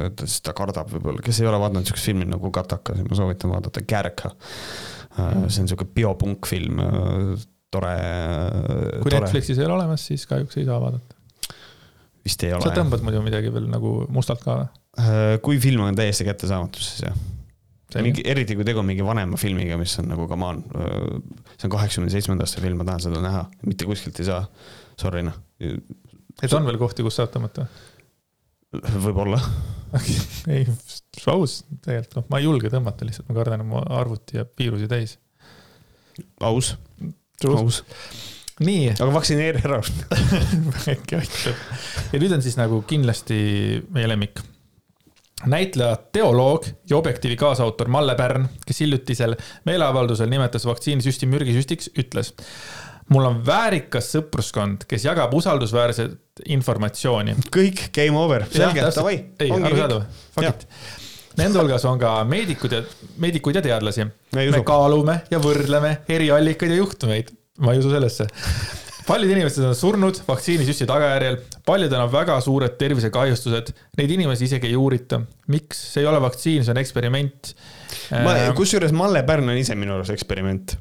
et 0.07 0.23
siis 0.25 0.41
ta 0.47 0.55
kardab 0.57 0.89
võib-olla, 0.95 1.21
kes 1.25 1.43
ei 1.43 1.49
ole 1.51 1.59
vaadanud 1.61 1.89
siukest 1.89 2.09
filmi 2.09 2.29
nagu 2.29 2.51
Kataka, 2.55 2.97
siis 2.97 3.11
ma 3.11 3.19
soovitan 3.19 3.53
vaadata 3.53 3.83
Kärka. 3.85 4.33
see 5.19 5.63
on 5.65 5.69
siuke 5.69 5.85
biopunkfilm, 5.95 6.81
tore. 7.75 7.95
kui 9.03 9.15
Netflixis 9.15 9.59
ei 9.59 9.67
ole 9.67 9.77
olemas, 9.81 10.07
siis 10.09 10.27
kahjuks 10.31 10.61
ei 10.61 10.69
saa 10.69 10.81
vaadata. 10.81 11.19
vist 12.25 12.45
ei 12.47 12.55
sa 12.55 12.61
ole. 12.63 12.77
tõmbad 12.79 13.05
muidu 13.05 13.23
midagi 13.25 13.53
veel 13.53 13.69
nagu 13.73 13.99
mustalt 14.15 14.45
ka 14.45 14.61
või? 14.63 15.39
kui 15.45 15.61
film 15.63 15.85
on 15.87 15.99
täiesti 15.99 16.27
kättesaamatu, 16.27 16.81
siis 16.83 17.05
jah. 17.05 17.21
mingi, 18.03 18.25
eriti 18.25 18.57
kui 18.57 18.67
tegu 18.67 18.81
on 18.81 18.89
mingi 18.89 19.05
vanema 19.05 19.37
filmiga, 19.41 19.77
mis 19.81 19.99
on 20.01 20.09
nagu 20.15 20.29
come 20.31 20.53
on, 20.55 20.65
see 21.57 21.69
on 21.69 21.77
kaheksakümne 21.77 22.13
seitsmenda 22.15 22.49
aasta 22.49 22.65
film, 22.65 22.81
ma 22.81 22.89
tahan 22.89 23.09
seda 23.11 23.23
näha, 23.25 23.45
mitte 23.67 23.89
kuskilt 23.89 24.19
ei 24.23 24.31
saa. 24.33 24.45
Sorry 24.99 25.23
noh, 25.23 25.37
et 25.63 26.55
on 26.57 26.67
veel 26.67 26.79
kohti, 26.81 27.05
kus 27.07 27.19
saab 27.21 27.31
tõmmata? 27.35 27.69
võib-olla. 29.01 29.39
ei, 30.53 30.67
aus 31.33 31.63
tegelikult, 31.85 32.19
noh, 32.19 32.27
ma 32.33 32.41
ei 32.41 32.45
julge 32.45 32.73
tõmmata 32.73 33.07
lihtsalt, 33.09 33.29
ma 33.31 33.37
kardan, 33.39 33.63
et 33.65 33.71
mu 33.71 33.81
arvuti 33.81 34.37
jääb 34.37 34.51
viirusi 34.61 34.89
täis. 34.91 35.17
aus, 36.45 36.75
aus, 37.49 37.81
nii, 38.61 38.91
aga 38.93 39.09
vaktsineeri 39.15 39.65
ära. 39.65 39.81
äkki 40.93 41.19
aitab. 41.23 41.65
ja 42.13 42.21
nüüd 42.21 42.37
on 42.37 42.45
siis 42.45 42.59
nagu 42.61 42.83
kindlasti 42.91 43.39
meie 43.95 44.11
lemmik. 44.11 44.43
näitleja, 45.49 45.95
teoloog 46.13 46.67
ja 46.91 46.99
Objektiivi 46.99 47.39
kaasautor 47.41 47.89
Malle 47.89 48.19
Pärn, 48.19 48.51
kes 48.67 48.83
hiljutisel 48.85 49.39
meeleavaldusel 49.65 50.29
nimetas 50.29 50.69
vaktsiinisüsti 50.69 51.31
mürgisüstiks, 51.31 51.93
ütles. 51.97 52.35
Mul 53.15 53.29
on 53.29 53.43
väärikas 53.47 54.11
sõpruskond, 54.15 54.85
kes 54.89 55.07
jagab 55.09 55.35
usaldusväärset 55.39 56.45
informatsiooni. 56.55 57.37
kõik, 57.55 57.89
game 57.95 58.19
over, 58.19 58.47
selge, 58.53 58.85
davai. 58.95 59.19
ei, 59.41 59.53
arusaadav, 59.53 60.03
faktid. 60.37 60.67
Nende 61.39 61.61
hulgas 61.61 61.85
on 61.87 62.01
ka 62.01 62.17
meedikud 62.27 62.73
ja, 62.75 62.83
meedikuid 63.23 63.61
ja 63.61 63.63
teadlasi. 63.63 64.09
Me 64.35 64.49
kaalume 64.67 65.21
ja 65.31 65.39
võrdleme 65.43 66.01
eriallikaid 66.11 66.75
ja 66.75 66.81
juhtumeid. 66.81 67.31
ma 67.63 67.75
ei 67.75 67.83
usu 67.83 67.93
sellesse. 67.93 68.27
paljud 69.09 69.31
inimesed 69.33 69.65
on 69.65 69.77
surnud 69.79 70.19
vaktsiinisüsti 70.27 70.87
tagajärjel, 70.87 71.39
paljudel 71.67 72.03
on 72.03 72.11
väga 72.13 72.41
suured 72.45 72.75
tervisekahjustused, 72.81 73.71
neid 73.99 74.11
inimesi 74.19 74.49
isegi 74.51 74.69
ei 74.69 74.77
uurita. 74.77 75.21
miks, 75.47 75.81
see 75.95 76.03
ei 76.03 76.11
ole 76.11 76.21
vaktsiin, 76.27 76.67
see 76.67 76.75
on 76.75 76.83
eksperiment. 76.83 77.55
ma, 78.27 78.35
kusjuures 78.59 78.93
Malle 78.93 79.23
Pärn 79.23 79.49
on 79.49 79.63
ise 79.63 79.79
minu 79.79 79.95
arust 79.95 80.15
eksperiment. 80.15 80.75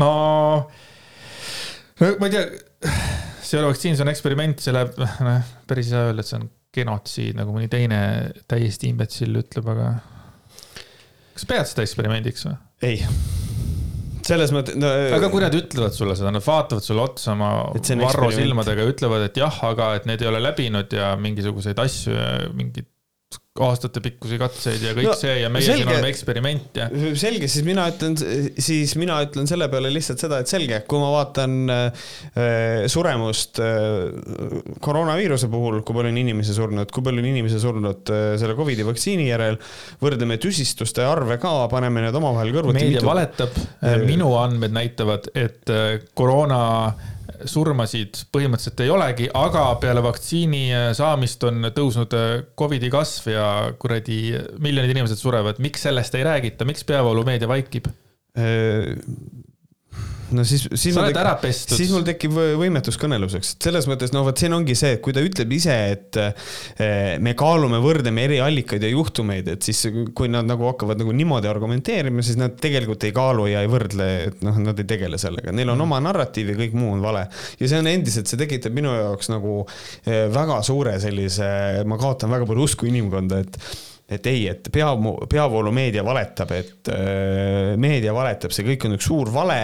no, 0.00 0.10
ma 2.00 2.28
ei 2.28 2.34
tea, 2.34 2.44
see 3.40 3.56
ei 3.56 3.62
ole 3.62 3.70
vaktsiin, 3.70 3.96
see 3.96 4.04
on 4.04 4.12
eksperiment, 4.12 4.60
see 4.62 4.74
läheb, 4.76 4.98
noh, 5.00 5.54
päris 5.68 5.88
ei 5.88 5.96
saa 5.96 6.10
öelda, 6.10 6.24
et 6.24 6.30
see 6.30 6.40
on 6.40 6.50
genotsiid, 6.76 7.36
nagu 7.38 7.54
mõni 7.54 7.70
teine 7.72 8.00
täiesti 8.50 8.90
imbetsill 8.92 9.40
ütleb, 9.40 9.68
aga 9.72 9.90
kas 11.36 11.48
pead 11.48 11.68
seda 11.70 11.84
eksperimendiks 11.86 12.48
või? 12.48 12.56
ei, 12.84 12.98
selles 14.26 14.52
mõttes 14.54 14.76
no,. 14.80 14.90
aga 15.16 15.30
kui 15.32 15.44
nad 15.44 15.56
ütlevad 15.56 15.96
sulle 15.96 16.16
seda, 16.18 16.32
nad 16.34 16.44
vaatavad 16.44 16.84
sulle 16.84 17.04
otsa 17.04 17.32
oma 17.32 17.52
varro 18.02 18.28
silmadega 18.34 18.84
ja 18.84 18.92
ütlevad, 18.92 19.28
et 19.30 19.40
jah, 19.40 19.62
aga 19.70 19.94
et 20.00 20.10
need 20.10 20.24
ei 20.24 20.30
ole 20.32 20.42
läbinud 20.44 20.92
ja 20.96 21.14
mingisuguseid 21.20 21.80
asju 21.86 22.16
ja 22.16 22.28
mingid 22.52 22.90
aastatepikkusi 23.64 24.38
katseid 24.40 24.84
ja 24.84 24.94
kõik 24.96 25.06
No, 25.06 25.14
see 25.18 25.34
ja 25.40 25.50
meie 25.52 25.64
selge. 25.64 25.84
siin 25.84 25.92
oleme 25.92 26.10
eksperiment 26.12 26.78
ja. 26.80 26.88
selge, 27.18 27.48
siis 27.52 27.64
mina 27.66 27.86
ütlen, 27.92 28.16
siis 28.58 28.94
mina 29.00 29.18
ütlen 29.24 29.48
selle 29.50 29.68
peale 29.72 29.90
lihtsalt 29.94 30.22
seda, 30.22 30.40
et 30.42 30.50
selge, 30.50 30.82
kui 30.90 31.00
ma 31.02 31.10
vaatan 31.14 31.56
äh, 31.72 32.10
suremust 32.92 33.60
äh, 33.62 34.76
koroonaviiruse 34.84 35.50
puhul, 35.52 35.80
kui 35.86 35.96
palju 35.96 36.12
on 36.14 36.20
inimesi 36.22 36.56
surnud, 36.56 36.90
kui 36.92 37.04
palju 37.06 37.24
on 37.24 37.30
inimesi 37.32 37.60
surnud 37.62 38.14
äh, 38.14 38.28
selle 38.40 38.56
Covidi 38.58 38.86
vaktsiini 38.86 39.28
järel, 39.30 39.58
võrdleme 40.02 40.38
tüsistuste 40.42 41.04
arve 41.06 41.38
ka, 41.42 41.54
paneme 41.72 42.04
need 42.06 42.16
omavahel 42.18 42.54
kõrvuti. 42.54 42.82
meedia 42.82 43.04
valetab, 43.06 43.56
minu 44.06 44.32
andmed 44.40 44.74
näitavad, 44.76 45.30
et 45.34 45.72
äh, 45.72 46.00
koroona 46.16 46.64
surmasid 47.44 48.22
põhimõtteliselt 48.34 48.82
ei 48.84 48.92
olegi, 48.92 49.28
aga 49.34 49.66
peale 49.82 50.02
vaktsiini 50.04 50.62
äh, 50.74 50.86
saamist 50.96 51.42
on 51.48 51.70
tõusnud 51.76 52.16
äh, 52.16 52.30
Covidi 52.58 52.90
kasv 52.92 53.32
ja 53.34 53.48
kuradi 53.78 54.20
miljonid 54.62 54.94
inimesed 54.94 55.20
surevad. 55.20 55.60
miks 55.62 55.86
sellest 55.88 56.14
ei 56.18 56.24
räägita, 56.26 56.68
miks 56.68 56.86
peavoolumeedia 56.88 57.48
vaikib? 57.50 57.92
No 60.34 60.44
siis, 60.46 60.64
siis 60.74 60.94
sa 60.96 61.02
oled 61.04 61.18
ära 61.20 61.34
pestud. 61.40 61.76
siis 61.78 61.92
mul 61.94 62.04
tekib 62.06 62.34
võ- 62.34 62.56
võimetus 62.60 62.98
kõneluseks, 63.00 63.52
et 63.54 63.68
selles 63.68 63.86
mõttes, 63.90 64.12
no 64.14 64.24
vot 64.26 64.38
siin 64.40 64.54
ongi 64.56 64.74
see, 64.78 64.96
et 64.96 65.02
kui 65.04 65.14
ta 65.16 65.22
ütleb 65.24 65.52
ise, 65.56 65.76
et 65.94 66.18
eh, 66.22 67.16
me 67.22 67.36
kaalume, 67.38 67.80
võrdleme 67.82 68.26
eri 68.26 68.40
allikaid 68.42 68.86
ja 68.86 68.90
juhtumeid, 68.92 69.50
et 69.54 69.66
siis 69.66 69.82
kui 70.16 70.30
nad 70.32 70.48
nagu 70.48 70.68
hakkavad 70.70 71.02
nagu 71.02 71.14
niimoodi 71.16 71.50
argumenteerima, 71.50 72.24
siis 72.26 72.38
nad 72.40 72.56
tegelikult 72.60 73.06
ei 73.06 73.14
kaalu 73.16 73.48
ja 73.52 73.64
ei 73.64 73.70
võrdle, 73.70 74.08
et 74.30 74.46
noh, 74.46 74.60
nad 74.68 74.82
ei 74.82 74.88
tegele 74.88 75.20
sellega, 75.20 75.54
neil 75.54 75.74
on 75.74 75.86
oma 75.86 76.00
narratiiv 76.04 76.54
ja 76.54 76.60
kõik 76.62 76.78
muu 76.78 76.94
on 76.96 77.04
vale. 77.04 77.26
ja 77.60 77.70
see 77.70 77.82
on 77.82 77.90
endiselt, 77.90 78.30
see 78.30 78.40
tekitab 78.40 78.74
minu 78.76 78.94
jaoks 78.94 79.30
nagu 79.32 79.60
eh, 80.06 80.26
väga 80.32 80.62
suure 80.66 80.96
sellise, 81.02 81.84
ma 81.86 82.00
kaotan 82.00 82.32
väga 82.32 82.48
palju 82.48 82.66
usku 82.70 82.90
inimkonda, 82.90 83.44
et 83.46 83.60
et 84.06 84.26
ei, 84.30 84.44
et 84.52 84.68
pea, 84.70 84.92
peavoolumeedia 85.30 86.04
valetab, 86.06 86.52
et 86.54 86.90
äh, 86.94 87.74
meedia 87.80 88.14
valetab, 88.14 88.54
see 88.54 88.66
kõik 88.66 88.86
on 88.86 88.94
üks 88.94 89.08
suur 89.10 89.32
vale 89.34 89.58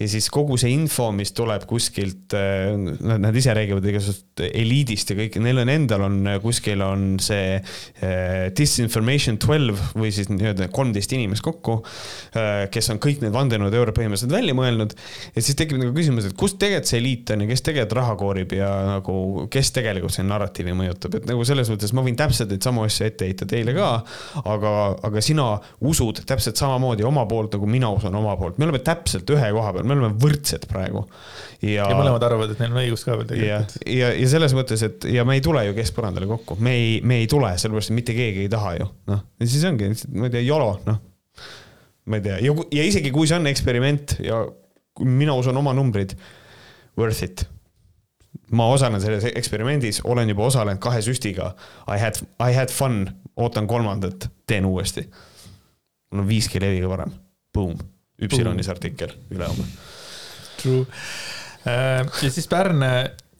ja 0.00 0.08
siis 0.08 0.30
kogu 0.32 0.56
see 0.60 0.70
info, 0.72 1.10
mis 1.12 1.34
tuleb 1.36 1.66
kuskilt 1.68 2.36
äh,, 2.38 2.70
nad 3.10 3.36
ise 3.36 3.52
räägivad 3.56 3.88
igasugust 3.90 4.44
eliidist 4.46 5.10
ja 5.12 5.16
kõik, 5.18 5.40
neil 5.42 5.60
on 5.64 5.72
endal 5.72 6.04
on 6.06 6.30
kuskil 6.40 6.84
on 6.86 7.04
see 7.22 7.58
äh, 7.58 8.46
disinformation 8.56 9.40
twelve 9.42 9.90
või 9.98 10.12
siis 10.14 10.30
nii-öelda 10.30 10.70
kolmteist 10.72 11.12
inimest 11.16 11.44
kokku 11.44 11.80
äh,, 11.82 12.68
kes 12.72 12.92
on 12.94 13.02
kõik 13.02 13.24
need 13.24 13.34
vandenõuteooriad 13.34 13.96
põhimõtteliselt 13.96 14.32
välja 14.32 14.56
mõelnud. 14.56 14.94
ja 15.34 15.44
siis 15.44 15.58
tekib 15.58 15.82
nagu 15.82 15.92
küsimus, 15.96 16.30
et 16.30 16.38
kust 16.38 16.60
tegelikult 16.62 16.90
see 16.90 17.02
eliit 17.02 17.34
on 17.34 17.44
ja 17.44 17.50
kes 17.50 17.66
tegelikult 17.66 17.98
raha 17.98 18.16
koorib 18.22 18.54
ja 18.56 18.70
nagu, 18.86 19.18
kes 19.52 19.74
tegelikult 19.76 20.14
see 20.14 20.24
narratiivi 20.30 20.78
mõjutab, 20.78 21.18
et 21.18 21.28
nagu 21.28 21.44
selles 21.48 21.74
mõttes 21.74 21.92
ma 21.96 22.06
võin 22.06 22.16
täpselt 22.18 22.54
neid 22.54 22.64
samu 22.64 22.86
asju 22.86 23.10
ette 23.10 23.28
heita 23.28 23.48
teile 23.50 23.74
ka, 23.76 23.79
aga, 23.84 24.72
aga 25.06 25.22
sina 25.24 25.46
usud 25.86 26.22
täpselt 26.28 26.60
samamoodi 26.60 27.04
oma 27.06 27.24
poolt, 27.30 27.54
nagu 27.56 27.68
mina 27.70 27.90
usun 27.94 28.14
oma 28.16 28.36
poolt, 28.40 28.58
me 28.58 28.68
oleme 28.68 28.82
täpselt 28.84 29.30
ühe 29.34 29.50
koha 29.56 29.74
peal, 29.76 29.86
me 29.88 29.96
oleme 29.96 30.12
võrdsed 30.20 30.66
praegu. 30.70 31.04
ja, 31.62 31.84
ja 31.84 31.98
mõlemad 31.98 32.24
arvavad, 32.26 32.54
et 32.54 32.62
neil 32.62 32.74
on 32.74 32.82
õigus 32.82 33.04
ka 33.06 33.18
veel 33.18 33.28
tegelikult. 33.30 33.76
ja, 33.84 33.92
ja, 33.98 34.10
ja 34.22 34.32
selles 34.32 34.56
mõttes, 34.56 34.84
et 34.86 35.06
ja 35.12 35.26
me 35.28 35.38
ei 35.38 35.44
tule 35.44 35.64
ju 35.68 35.76
keskpõrandale 35.76 36.28
kokku, 36.30 36.58
me 36.64 36.74
ei, 36.78 36.98
me 37.04 37.20
ei 37.22 37.30
tule, 37.30 37.52
sellepärast 37.60 37.92
et 37.92 37.98
mitte 38.00 38.16
keegi 38.16 38.46
ei 38.46 38.52
taha 38.52 38.74
ju, 38.78 38.90
noh, 39.12 39.22
ja 39.40 39.52
siis 39.52 39.68
ongi, 39.68 39.92
ma 40.16 40.30
ei 40.30 40.36
tea, 40.36 40.44
YOLO, 40.46 40.72
noh. 40.88 41.00
ma 42.10 42.20
ei 42.20 42.26
tea, 42.26 42.40
ja, 42.46 42.58
ja 42.80 42.90
isegi 42.90 43.14
kui 43.14 43.30
see 43.30 43.40
on 43.40 43.48
eksperiment 43.50 44.18
ja 44.24 44.44
mina 45.06 45.36
usun 45.38 45.56
oma 45.56 45.72
numbrid, 45.76 46.16
worth 46.98 47.24
it 47.24 47.48
ma 48.54 48.66
osalen 48.70 49.00
selles 49.02 49.26
eksperimendis, 49.30 50.00
olen 50.04 50.30
juba 50.32 50.46
osalenud 50.48 50.80
kahe 50.82 51.02
süstiga. 51.04 51.52
I 51.88 51.98
had, 52.00 52.18
I 52.42 52.54
had 52.54 52.72
fun, 52.74 53.04
ootan 53.40 53.66
kolmandat, 53.70 54.28
teen 54.46 54.66
uuesti. 54.68 55.06
mul 56.10 56.24
on 56.24 56.28
5G 56.28 56.60
leviga 56.62 56.88
parem, 56.90 57.12
boom, 57.54 57.78
Üpsilonis 58.20 58.68
artikkel 58.68 59.14
ülehomme. 59.30 59.64
True. 60.60 60.86
Äh, 61.66 62.04
ja 62.22 62.30
siis 62.30 62.48
Pärn 62.48 62.82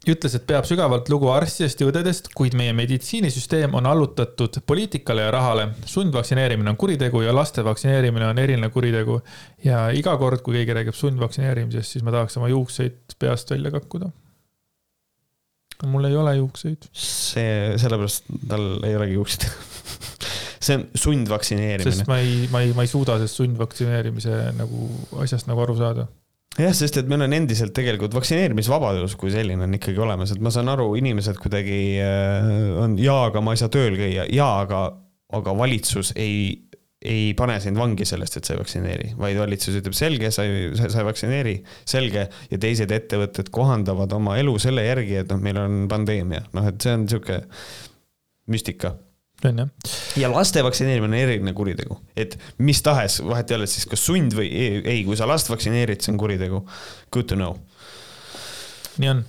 ütles, 0.09 0.35
et 0.37 0.47
peab 0.49 0.65
sügavalt 0.69 1.11
lugu 1.13 1.29
arstidest 1.33 1.83
ja 1.83 1.89
õdedest, 1.91 2.31
kuid 2.37 2.55
meie 2.57 2.73
meditsiinisüsteem 2.77 3.75
on 3.77 3.89
allutatud 3.91 4.61
poliitikale 4.67 5.27
ja 5.27 5.35
rahale. 5.35 5.69
sundvaktsineerimine 5.85 6.71
on 6.71 6.79
kuritegu 6.81 7.21
ja 7.21 7.35
laste 7.37 7.65
vaktsineerimine 7.65 8.27
on 8.27 8.39
eriline 8.39 8.71
kuritegu. 8.71 9.21
ja 9.65 9.91
iga 9.91 10.17
kord, 10.17 10.41
kui 10.43 10.55
keegi 10.55 10.73
räägib 10.73 10.97
sundvaktsineerimisest, 10.97 11.93
siis 11.93 12.05
ma 12.05 12.11
tahaks 12.11 12.37
oma 12.41 12.49
juukseid 12.49 13.17
peast 13.19 13.51
välja 13.51 13.71
kakkuda 13.71 14.11
mul 15.89 16.09
ei 16.09 16.17
ole 16.21 16.37
juukseid. 16.39 16.91
see, 16.93 17.75
sellepärast 17.81 18.31
tal 18.51 18.69
ei 18.87 18.97
olegi 18.99 19.19
juukseid 19.19 19.49
see 20.65 20.77
on 20.77 20.87
sundvaktsineerimine. 20.95 21.91
sest 21.91 22.09
ma 22.11 22.21
ei, 22.21 22.47
ma 22.53 22.65
ei, 22.65 22.73
ma 22.77 22.85
ei 22.85 22.91
suuda 22.91 23.19
sellest 23.19 23.41
sundvaktsineerimise 23.41 24.41
nagu 24.59 24.89
asjast 25.25 25.49
nagu 25.51 25.65
aru 25.65 25.77
saada 25.81 26.07
jah, 26.59 26.75
sest 26.77 27.01
et 27.01 27.11
meil 27.11 27.25
on 27.25 27.37
endiselt 27.37 27.75
tegelikult 27.77 28.15
vaktsineerimisvabadus 28.17 29.17
kui 29.21 29.33
selline 29.33 29.67
on 29.67 29.77
ikkagi 29.79 30.01
olemas, 30.03 30.35
et 30.35 30.43
ma 30.43 30.53
saan 30.55 30.71
aru, 30.73 30.93
inimesed 31.01 31.39
kuidagi 31.41 31.81
äh, 32.03 32.51
on 32.83 32.99
jaa, 33.01 33.29
aga 33.31 33.45
ma 33.45 33.55
ei 33.55 33.63
saa 33.63 33.73
tööl 33.73 33.97
käia, 33.99 34.27
jaa, 34.35 34.65
aga, 34.67 34.83
aga 35.37 35.57
valitsus 35.57 36.13
ei 36.19 36.70
ei 37.01 37.33
pane 37.37 37.57
sind 37.65 37.79
vangi 37.81 38.05
sellest, 38.05 38.37
et 38.37 38.47
sa 38.47 38.55
ei 38.55 38.61
vaktsineeri, 38.61 39.13
vaid 39.21 39.39
valitsus 39.41 39.79
ütleb 39.81 39.97
selge, 39.97 40.31
sa 40.35 40.45
ei, 40.45 40.69
sa 40.77 41.01
ei 41.01 41.07
vaktsineeri, 41.09 41.55
selge. 41.89 42.27
ja 42.51 42.59
teised 42.61 42.93
ettevõtted 42.93 43.49
kohandavad 43.55 44.13
oma 44.13 44.37
elu 44.41 44.57
selle 44.61 44.85
järgi, 44.85 45.23
et 45.23 45.33
noh, 45.33 45.41
meil 45.41 45.61
on 45.63 45.87
pandeemia, 45.91 46.45
noh, 46.57 46.69
et 46.69 46.81
see 46.85 46.93
on 46.99 47.07
sihuke 47.09 47.41
müstika. 48.53 48.95
on 49.49 49.65
jah. 49.65 49.73
ja 50.21 50.29
laste 50.29 50.61
vaktsineerimine 50.67 51.17
on 51.17 51.23
eriline 51.23 51.57
kuritegu, 51.57 51.97
et 52.21 52.37
mis 52.61 52.85
tahes, 52.85 53.23
vahet 53.25 53.51
ei 53.51 53.63
ole 53.63 53.71
siis 53.71 53.89
kas 53.89 54.05
sund 54.05 54.37
või 54.37 54.53
ei, 54.53 54.85
ei, 54.85 55.05
kui 55.09 55.17
sa 55.17 55.29
last 55.31 55.49
vaktsineerid, 55.49 56.05
see 56.05 56.13
on 56.13 56.21
kuritegu. 56.21 56.67
Good 57.09 57.33
to 57.33 57.41
know 57.41 57.57
nii 59.01 59.11
on. 59.13 59.23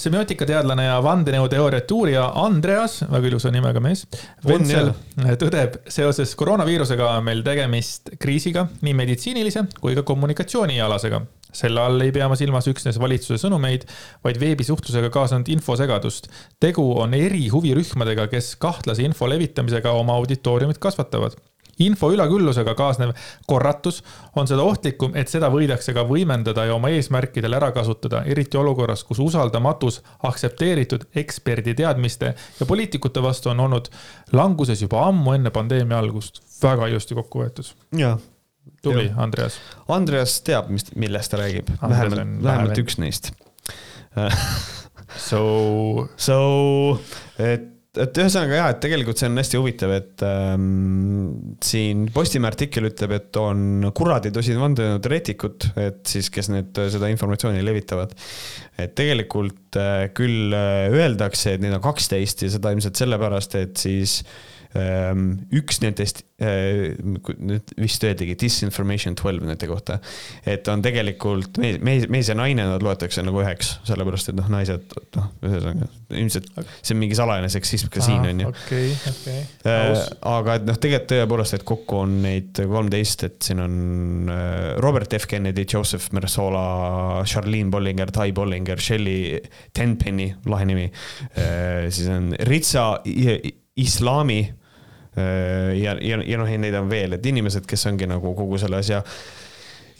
semiotikateadlane 0.00 0.86
ja 0.86 0.96
vandenõuteooriate 1.04 1.96
uurija 1.96 2.24
Andreas, 2.42 3.00
väga 3.10 3.30
ilusa 3.30 3.52
nimega 3.52 3.82
mees, 3.84 4.06
Ventsel 4.46 4.92
tõdeb, 5.40 5.80
seoses 5.92 6.32
koroonaviirusega 6.40 7.10
on 7.18 7.26
meil 7.26 7.44
tegemist 7.46 8.14
kriisiga, 8.22 8.66
nii 8.86 8.96
meditsiinilise 9.02 9.66
kui 9.80 9.96
ka 9.98 10.06
kommunikatsioonialasega. 10.08 11.22
selle 11.52 11.80
all 11.82 12.00
ei 12.00 12.12
pea 12.14 12.28
ma 12.30 12.36
silmas 12.38 12.68
üksnes 12.70 12.98
valitsuse 13.02 13.40
sõnumeid, 13.42 13.84
vaid 14.24 14.38
veebisuhtlusega 14.40 15.10
kaasnenud 15.10 15.48
infosegadust. 15.48 16.30
tegu 16.60 16.86
on 17.00 17.14
eri 17.14 17.48
huvirühmadega, 17.48 18.28
kes 18.28 18.56
kahtlase 18.56 19.02
info 19.02 19.28
levitamisega 19.28 19.92
oma 19.92 20.16
auditooriumit 20.20 20.78
kasvatavad 20.78 21.36
info 21.80 22.10
üleküllusega 22.14 22.74
kaasnev 22.78 23.14
korratus 23.50 24.02
on 24.36 24.48
seda 24.50 24.64
ohtlikum, 24.66 25.14
et 25.18 25.32
seda 25.32 25.50
võidakse 25.52 25.94
ka 25.96 26.04
võimendada 26.08 26.66
ja 26.68 26.76
oma 26.76 26.92
eesmärkidel 26.94 27.56
ära 27.58 27.72
kasutada, 27.76 28.24
eriti 28.28 28.60
olukorras, 28.60 29.04
kus 29.08 29.22
usaldamatus 29.22 30.00
aktsepteeritud 30.28 31.08
eksperdi 31.22 31.74
teadmiste 31.82 32.34
ja 32.60 32.66
poliitikute 32.66 33.22
vastu 33.22 33.52
on 33.54 33.64
olnud 33.66 33.90
languses 34.32 34.82
juba 34.82 35.06
ammu 35.08 35.36
enne 35.38 35.50
pandeemia 35.54 35.98
algust. 35.98 36.42
väga 36.62 36.90
ilusti 36.92 37.14
kokku 37.14 37.44
võetud. 37.44 37.72
jaa 37.96 38.18
tubli, 38.82 39.10
Andreas. 39.16 39.56
Andreas 39.88 40.40
teab, 40.44 40.68
mis, 40.72 40.86
millest 40.96 41.32
ta 41.32 41.40
räägib, 41.40 41.68
vähemalt, 41.80 42.42
vähemalt 42.44 42.78
üks 42.84 43.00
neist 43.00 43.32
So. 45.18 46.08
So, 46.16 47.00
et 47.38 47.79
et 47.98 48.20
ühesõnaga 48.22 48.58
jah, 48.58 48.68
et 48.70 48.78
tegelikult 48.84 49.18
see 49.18 49.30
on 49.30 49.40
hästi 49.40 49.58
huvitav, 49.58 49.94
et 49.96 50.22
ähm, 50.26 51.56
siin 51.64 52.04
Postimehe 52.14 52.52
artikkel 52.52 52.86
ütleb, 52.90 53.16
et 53.16 53.40
on 53.40 53.88
kuradid 53.96 54.36
osid 54.38 54.60
vandenõuteoreetikud, 54.60 55.70
et 55.82 56.00
siis, 56.06 56.30
kes 56.30 56.52
need, 56.54 56.70
seda 56.94 57.10
informatsiooni 57.10 57.64
levitavad. 57.66 58.14
et 58.80 58.94
tegelikult 58.96 59.76
äh, 59.80 60.06
küll 60.16 60.54
äh, 60.56 60.86
öeldakse, 60.94 61.56
et 61.56 61.64
neid 61.64 61.74
on 61.76 61.84
kaksteist 61.84 62.46
ja 62.46 62.54
seda 62.54 62.72
ilmselt 62.72 63.02
sellepärast, 63.02 63.58
et 63.60 63.82
siis 63.82 64.20
äh, 64.22 64.49
üks 64.70 65.80
nendest, 65.82 66.20
eh, 66.38 66.92
nüüd 67.00 67.72
vist 67.80 68.04
öeldigi 68.06 68.36
disinformation 68.38 69.16
twelve 69.18 69.42
nende 69.42 69.66
kohta, 69.66 69.96
et 70.46 70.68
on 70.70 70.82
tegelikult 70.84 71.58
mees, 71.58 71.80
mees, 71.82 72.06
mees 72.12 72.30
ja 72.30 72.36
naine, 72.38 72.68
nad 72.68 72.84
loetakse 72.84 73.24
nagu 73.26 73.42
üheks, 73.42 73.72
sellepärast 73.88 74.30
et 74.30 74.38
noh, 74.38 74.46
naised, 74.52 74.94
noh, 75.16 75.26
ühesõnaga 75.42 75.88
ilmselt 76.10 76.46
see 76.82 76.94
on 76.94 77.00
mingi 77.02 77.18
salajane 77.18 77.50
seksism 77.50 77.90
ka 77.90 78.02
siin 78.04 78.28
on 78.28 78.44
ju. 78.44 78.52
okei, 78.52 78.92
okei. 79.10 79.40
Eh, 79.72 80.04
aga 80.30 80.56
et 80.60 80.68
noh, 80.68 80.78
tegelikult 80.78 81.10
tõepoolest, 81.10 81.58
et 81.58 81.66
kokku 81.66 82.00
on 82.04 82.14
neid 82.22 82.62
kolmteist, 82.70 83.26
et 83.26 83.50
siin 83.50 83.64
on 83.64 83.74
eh, 84.30 84.70
Robert 84.82 85.18
F 85.18 85.26
Kennedy, 85.30 85.66
Joseph 85.66 86.14
Mersola, 86.14 87.24
Charlene 87.26 87.74
Bollinger, 87.74 88.14
Ty 88.14 88.30
Bollinger, 88.36 88.78
Shelley 88.78 89.42
Tenpenny, 89.74 90.30
lahe 90.46 90.70
nimi. 90.70 90.86
siis 91.90 92.06
on 92.10 92.30
Ritsa 92.46 92.86
Islami 93.80 94.40
Äh, 94.40 94.59
ja, 95.16 95.96
ja, 95.98 96.20
ja 96.22 96.38
noh, 96.38 96.50
neid 96.62 96.74
on 96.78 96.90
veel, 96.90 97.16
et 97.16 97.26
inimesed, 97.26 97.64
kes 97.66 97.86
ongi 97.90 98.06
nagu 98.06 98.34
kogu 98.38 98.58
selle 98.62 98.78
asja 98.78 99.00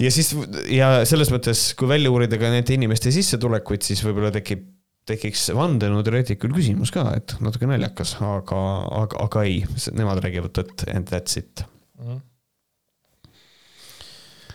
ja 0.00 0.10
siis 0.12 0.32
ja 0.72 0.90
selles 1.08 1.30
mõttes, 1.32 1.70
kui 1.78 1.88
välja 1.90 2.12
uurida 2.12 2.38
ka 2.40 2.50
nende 2.52 2.76
inimeste 2.76 3.12
sissetulekuid, 3.14 3.84
siis 3.84 4.02
võib-olla 4.06 4.32
tekib, 4.34 4.64
tekiks 5.08 5.48
vandenõuteoreetikul 5.56 6.54
küsimus 6.54 6.92
ka, 6.94 7.06
et 7.18 7.36
natuke 7.44 7.68
naljakas, 7.68 8.16
aga, 8.24 8.60
aga, 9.02 9.22
aga 9.26 9.44
ei, 9.48 9.62
nemad 9.96 10.22
räägivad 10.24 10.54
tõtt 10.56 10.86
and 10.92 11.10
that's 11.12 11.40
it 11.40 11.64
mm. 12.00 12.20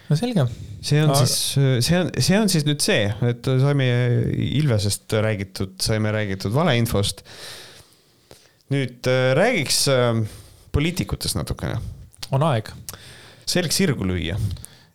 no 0.10 0.20
selge. 0.20 0.48
see 0.86 1.04
on 1.04 1.12
aga... 1.14 1.26
siis, 1.26 1.36
see 1.90 2.00
on, 2.00 2.14
see 2.30 2.40
on 2.40 2.54
siis 2.56 2.66
nüüd 2.70 2.86
see, 2.86 3.04
et 3.30 3.52
saime 3.66 3.90
Ilvesest 4.62 5.18
räägitud, 5.26 5.78
saime 5.84 6.14
räägitud 6.16 6.56
valeinfost. 6.56 7.26
nüüd 8.74 9.12
äh, 9.12 9.30
räägiks 9.38 9.84
äh, 9.94 10.26
poliitikutest 10.76 11.38
natukene. 11.40 11.80
on 12.36 12.44
aeg. 12.50 12.72
selg 13.48 13.76
sirgu 13.76 14.08
lüüa. 14.08 14.38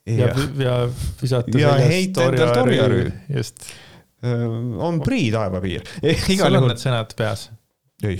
ja, 0.07 0.33
ja, 0.59 0.75
visata 1.23 1.59
ja 1.59 1.75
heita 1.81 2.29
endalt 2.29 2.65
orjarüü. 2.65 3.13
just. 3.37 3.71
on 4.79 5.01
prii 5.05 5.31
taevapiir. 5.33 5.87
sul 6.41 6.61
on 6.61 6.69
need 6.73 6.83
sõnad 6.83 7.15
peas? 7.17 7.49
ei. 8.05 8.19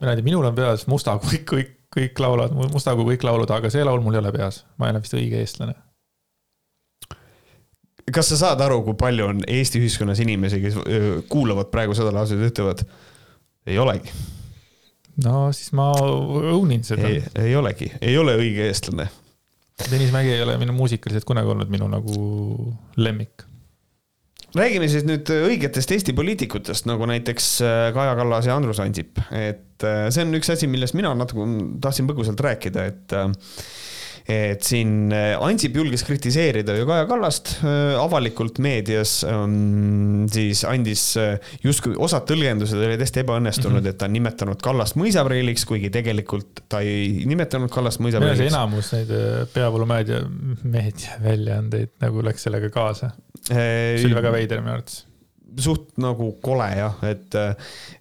ma 0.00 0.12
ei 0.12 0.20
tea, 0.20 0.26
minul 0.26 0.46
on 0.50 0.58
peas 0.58 0.86
Musta 0.90 1.16
kui 1.22 1.42
kõik, 1.48 1.72
kõik 1.94 2.20
laulavad, 2.22 2.54
Musta 2.74 2.94
kui 2.98 3.14
kõik 3.14 3.26
laulud, 3.26 3.50
aga 3.50 3.72
see 3.72 3.86
laul 3.86 4.04
mul 4.04 4.18
ei 4.18 4.22
ole 4.22 4.34
peas. 4.36 4.62
ma 4.78 4.88
ei 4.88 4.94
ole 4.94 5.02
vist 5.06 5.18
õige 5.18 5.42
eestlane 5.42 5.74
kas 8.14 8.28
sa 8.28 8.36
saad 8.36 8.60
aru, 8.60 8.82
kui 8.84 8.96
palju 9.00 9.26
on 9.32 9.42
Eesti 9.48 9.80
ühiskonnas 9.80 10.20
inimesi, 10.20 10.60
kes 10.60 10.74
kuulavad 11.32 11.70
praegu 11.72 11.96
seda 11.96 12.12
lauset 12.12 12.36
ja 12.36 12.50
ütlevad, 12.52 12.82
ei 13.64 13.78
olegi 13.80 14.12
no 15.22 15.48
siis 15.54 15.72
ma 15.76 15.90
own 15.94 16.72
in 16.74 16.84
seda. 16.86 17.10
ei 17.40 17.54
olegi, 17.58 17.90
ei 18.00 18.16
ole 18.18 18.36
õige 18.40 18.68
eestlane. 18.70 19.08
Tõnis 19.84 20.12
Mägi 20.14 20.30
ei 20.30 20.42
ole 20.44 20.54
minu 20.60 20.74
muusikaliselt 20.76 21.26
kunagi 21.26 21.50
olnud 21.50 21.70
minu 21.72 21.88
nagu 21.90 22.14
lemmik. 22.96 23.46
räägime 24.54 24.86
siis 24.90 25.02
nüüd 25.06 25.30
õigetest 25.34 25.90
Eesti 25.96 26.14
poliitikutest, 26.14 26.86
nagu 26.86 27.06
näiteks 27.10 27.48
äh, 27.66 27.88
Kaja 27.94 28.14
Kallas 28.18 28.46
ja 28.46 28.54
Andrus 28.54 28.78
Ansip, 28.82 29.18
et 29.34 29.82
äh, 29.82 30.06
see 30.14 30.22
on 30.22 30.38
üks 30.38 30.52
asi, 30.54 30.70
millest 30.70 30.94
mina 30.94 31.10
natuke 31.18 31.46
tahtsin 31.82 32.06
põgusalt 32.10 32.38
rääkida, 32.46 32.86
et 32.92 33.16
äh, 33.18 33.32
et 34.24 34.64
siin 34.64 35.12
äh, 35.12 35.34
Ansip 35.44 35.74
julges 35.76 36.04
kritiseerida 36.06 36.76
ju 36.78 36.86
Kaja 36.88 37.04
Kallast 37.08 37.58
äh, 37.60 37.92
avalikult 38.00 38.58
meedias, 38.64 39.18
ähm, 39.28 40.24
siis 40.32 40.64
andis 40.68 41.02
äh, 41.20 41.36
justkui 41.64 41.92
osad 42.00 42.24
tõlgendused 42.30 42.80
olid 42.80 43.04
hästi 43.04 43.20
ebaõnnestunud 43.24 43.82
mm, 43.82 43.84
-hmm. 43.84 43.92
et 43.92 44.00
ta 44.00 44.08
on 44.08 44.16
nimetanud 44.16 44.64
Kallast 44.64 44.96
mõisapreiliks, 45.00 45.66
kuigi 45.68 45.92
tegelikult 45.92 46.64
ta 46.72 46.80
ei 46.80 47.24
nimetanud 47.28 47.72
Kallast 47.72 48.00
mõisapreiliks. 48.00 48.48
enamus 48.48 48.92
neid 48.96 49.16
peavoolumeedia, 49.52 50.22
meediaväljaandeid 50.62 51.98
nagu 52.04 52.24
läks 52.24 52.48
sellega 52.48 52.72
kaasa. 52.72 53.12
see 53.44 54.06
oli 54.06 54.16
väga 54.16 54.32
veider 54.32 54.64
minu 54.64 54.78
arvates 54.78 55.04
suht 55.62 55.94
nagu 56.02 56.30
kole 56.44 56.68
jah, 56.74 57.00
et, 57.06 57.36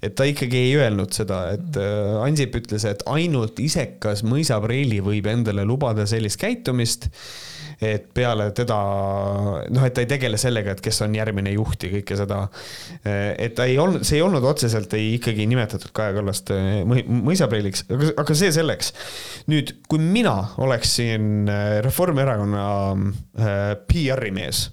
et 0.03 0.15
ta 0.17 0.27
ikkagi 0.27 0.59
ei 0.67 0.75
öelnud 0.81 1.13
seda, 1.15 1.45
et 1.55 1.79
äh, 1.79 2.19
Ansip 2.23 2.57
ütles, 2.59 2.85
et 2.89 3.03
ainult 3.09 3.59
isekas 3.61 4.23
mõisapreili 4.27 5.01
võib 5.03 5.27
endale 5.31 5.65
lubada 5.67 6.07
sellist 6.09 6.41
käitumist. 6.41 7.09
et 7.83 8.05
peale 8.15 8.45
teda, 8.55 8.75
noh, 9.73 9.83
et 9.83 9.95
ta 9.95 10.03
ei 10.03 10.07
tegele 10.07 10.37
sellega, 10.39 10.71
et 10.71 10.81
kes 10.83 11.01
on 11.03 11.15
järgmine 11.17 11.51
juht 11.51 11.83
ja 11.83 11.89
kõike 11.91 12.15
seda. 12.15 12.37
et 13.03 13.55
ta 13.57 13.65
ei 13.67 13.77
olnud, 13.81 14.05
see 14.07 14.19
ei 14.19 14.23
olnud 14.23 14.45
otseselt 14.47 14.93
ei 14.95 15.15
ikkagi 15.17 15.47
nimetatud 15.49 15.91
Kaja 15.95 16.13
Kallast 16.15 16.53
äh, 16.53 16.83
mõisapreiliks, 16.85 17.87
aga, 17.89 18.37
see 18.37 18.53
selleks. 18.55 18.93
nüüd, 19.51 19.75
kui 19.89 19.99
mina 19.99 20.37
oleksin 20.63 21.49
äh, 21.49 21.81
Reformierakonna 21.83 22.63
PR-i 23.89 24.31
mees 24.31 24.67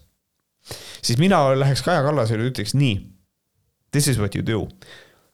siis 1.03 1.21
mina 1.21 1.43
läheks 1.57 1.85
Kaja 1.87 2.03
Kallasele 2.07 2.47
ja 2.47 2.53
ütleks 2.53 2.75
nii. 2.79 2.99
This 3.91 4.11
is 4.13 4.21
what 4.21 4.37
you 4.37 4.47
do. 4.47 4.67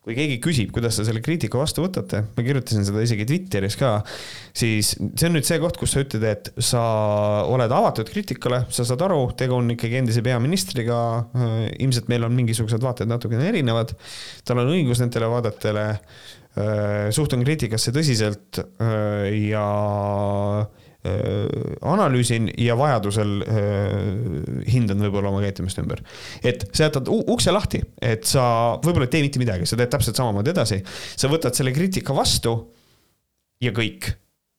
kui 0.06 0.14
keegi 0.14 0.36
küsib, 0.38 0.68
kuidas 0.70 0.94
te 0.94 1.02
selle 1.02 1.18
kriitika 1.18 1.58
vastu 1.58 1.82
võtate, 1.82 2.20
ma 2.36 2.42
kirjutasin 2.46 2.84
seda 2.86 3.00
isegi 3.02 3.24
Twitteris 3.26 3.74
ka, 3.74 3.88
siis 4.54 4.92
see 4.94 5.26
on 5.26 5.34
nüüd 5.34 5.48
see 5.48 5.58
koht, 5.58 5.80
kus 5.80 5.96
sa 5.96 6.04
ütled, 6.04 6.22
et 6.30 6.52
sa 6.62 6.82
oled 7.50 7.74
avatud 7.74 8.06
kriitikale, 8.14 8.60
sa 8.70 8.86
saad 8.86 9.02
aru, 9.02 9.18
tegu 9.34 9.58
on 9.58 9.74
ikkagi 9.74 9.98
endise 9.98 10.22
peaministriga. 10.22 11.00
ilmselt 11.82 12.06
meil 12.06 12.22
on 12.22 12.38
mingisugused 12.38 12.86
vaated 12.86 13.10
natukene 13.10 13.50
erinevad. 13.50 13.96
tal 14.46 14.62
on 14.62 14.70
õigus 14.76 15.02
nendele 15.02 15.26
vaadetele. 15.26 15.86
suhtun 17.10 17.42
kriitikasse 17.42 17.90
tõsiselt 17.90 18.62
ja 19.50 19.66
Äh, 20.56 20.85
analüüsin 21.86 22.48
ja 22.60 22.76
vajadusel 22.78 23.32
äh, 23.44 23.96
hindan 24.70 25.02
võib-olla 25.06 25.32
oma 25.32 25.42
käitumist 25.44 25.80
ümber. 25.82 26.02
et 26.42 26.66
sa 26.72 26.88
jätad 26.88 27.10
ukse 27.12 27.54
lahti, 27.54 27.82
et 28.02 28.26
sa 28.28 28.44
võib-olla 28.82 29.08
ei 29.08 29.14
tee 29.14 29.24
mitte 29.26 29.42
midagi, 29.42 29.68
sa 29.68 29.78
teed 29.78 29.92
täpselt 29.92 30.18
samamoodi 30.18 30.54
edasi. 30.54 30.82
sa 31.16 31.30
võtad 31.32 31.56
selle 31.56 31.74
kriitika 31.76 32.16
vastu 32.16 32.56
ja 33.62 33.72
kõik. 33.76 34.12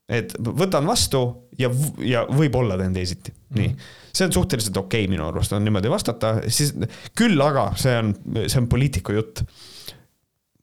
et 0.08 0.36
võtan 0.40 0.88
vastu 0.88 1.24
ja, 1.60 1.72
ja 2.00 2.26
võib-olla 2.32 2.78
teen 2.80 2.94
teisiti, 2.96 3.34
nii. 3.56 3.72
Mhm. 3.72 3.96
see 4.18 4.28
on 4.28 4.36
suhteliselt 4.36 4.78
okei 4.78 5.06
okay, 5.06 5.12
minu 5.12 5.28
arust 5.28 5.54
on 5.54 5.66
niimoodi 5.66 5.92
vastata, 5.92 6.38
siis 6.48 6.74
küll 7.18 7.42
aga 7.44 7.72
see 7.78 7.98
on, 8.00 8.14
see 8.46 8.62
on 8.62 8.70
poliitiku 8.72 9.18
jutt 9.18 9.44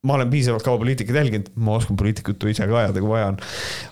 ma 0.04 0.18
olen 0.18 0.30
piisavalt 0.30 0.64
kaua 0.64 0.80
poliitikat 0.80 1.16
jälginud, 1.16 1.52
ma 1.56 1.78
oskan 1.78 1.96
poliitikut 1.96 2.44
ise 2.50 2.66
ka 2.68 2.80
ajada, 2.82 3.00
kui 3.00 3.10
vaja 3.10 3.30
on. 3.32 3.38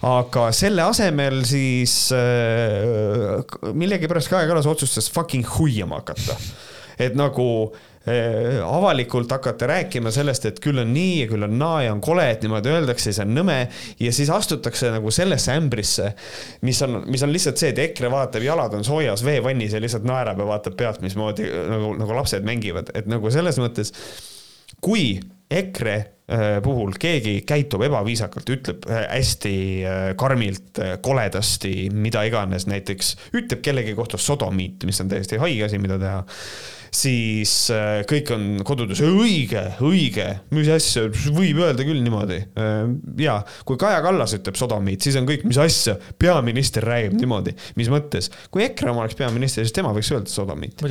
aga 0.09 0.49
selle 0.57 0.85
asemel 0.85 1.41
siis 1.49 1.95
äh, 2.17 3.73
millegipärast 3.73 4.33
Kaja 4.33 4.51
Kallas 4.51 4.69
otsustas 4.69 5.11
fucking 5.13 5.47
huiama 5.57 6.03
hakata. 6.03 6.37
et 7.01 7.17
nagu 7.17 7.47
äh, 8.05 8.61
avalikult 8.67 9.33
hakata 9.33 9.71
rääkima 9.71 10.13
sellest, 10.13 10.51
et 10.51 10.61
küll 10.61 10.83
on 10.85 10.93
nii 10.93 11.23
ja 11.23 11.31
küll 11.33 11.49
on 11.49 11.57
naa 11.59 11.81
ja 11.87 11.97
on 11.97 12.05
kole, 12.05 12.29
et 12.35 12.45
niimoodi 12.45 12.75
öeldakse, 12.75 13.17
see 13.17 13.25
on 13.25 13.33
nõme. 13.41 13.59
ja 14.01 14.13
siis 14.13 14.31
astutakse 14.31 14.93
nagu 14.93 15.11
sellesse 15.11 15.57
ämbrisse, 15.57 16.13
mis 16.69 16.83
on, 16.85 17.01
mis 17.09 17.25
on 17.25 17.33
lihtsalt 17.33 17.63
see, 17.63 17.73
et 17.73 17.81
EKRE 17.89 18.13
vaatab, 18.13 18.45
jalad 18.45 18.77
on 18.77 18.85
soojas 18.85 19.25
veevannis 19.25 19.73
ja 19.73 19.81
lihtsalt 19.81 20.05
naerab 20.05 20.45
ja 20.45 20.51
vaatab 20.53 20.77
pealt, 20.77 21.01
mismoodi 21.01 21.49
nagu, 21.73 21.97
nagu 22.05 22.21
lapsed 22.21 22.45
mängivad, 22.45 22.93
et 23.01 23.09
nagu 23.09 23.33
selles 23.33 23.57
mõttes 23.65 23.97
kui 24.83 25.17
EKRE 25.59 25.95
äh, 25.97 26.59
puhul 26.65 26.97
keegi 27.01 27.41
käitub 27.49 27.85
ebaviisakalt, 27.87 28.53
ütleb 28.55 28.87
äh, 28.91 29.05
hästi 29.11 29.55
äh, 29.85 30.03
karmilt, 30.19 30.81
koledasti, 31.05 31.89
mida 31.95 32.25
iganes, 32.29 32.67
näiteks 32.71 33.17
ütleb 33.37 33.65
kellegi 33.65 33.97
kohta 33.99 34.21
sodomiit, 34.21 34.87
mis 34.89 35.01
on 35.05 35.13
täiesti 35.13 35.41
haige 35.43 35.69
asi, 35.69 35.83
mida 35.83 35.99
teha 36.03 36.23
siis 36.93 37.53
äh, 37.73 38.03
kõik 38.09 38.31
on 38.35 38.43
kodudes 38.69 39.01
õige, 39.05 39.63
õige, 39.85 40.27
mis 40.53 40.69
asja, 40.73 41.07
võib 41.33 41.63
öelda 41.65 41.87
küll 41.89 42.03
niimoodi. 42.05 42.39
Äh, 42.61 42.83
ja 43.23 43.39
kui 43.69 43.81
Kaja 43.81 44.03
Kallas 44.05 44.35
ütleb 44.37 44.59
sodomiit, 44.61 45.01
siis 45.05 45.17
on 45.17 45.27
kõik, 45.29 45.47
mis 45.49 45.61
asja, 45.63 45.97
peaminister 46.21 46.85
räägib 46.85 47.17
niimoodi, 47.17 47.55
mis 47.81 47.89
mõttes. 47.93 48.29
kui 48.53 48.67
EKRE 48.67 48.93
oma 48.93 49.07
oleks 49.07 49.17
peaminister, 49.17 49.65
siis 49.65 49.75
tema 49.77 49.95
võiks 49.97 50.11
öelda 50.13 50.33
sodomiit. 50.33 50.85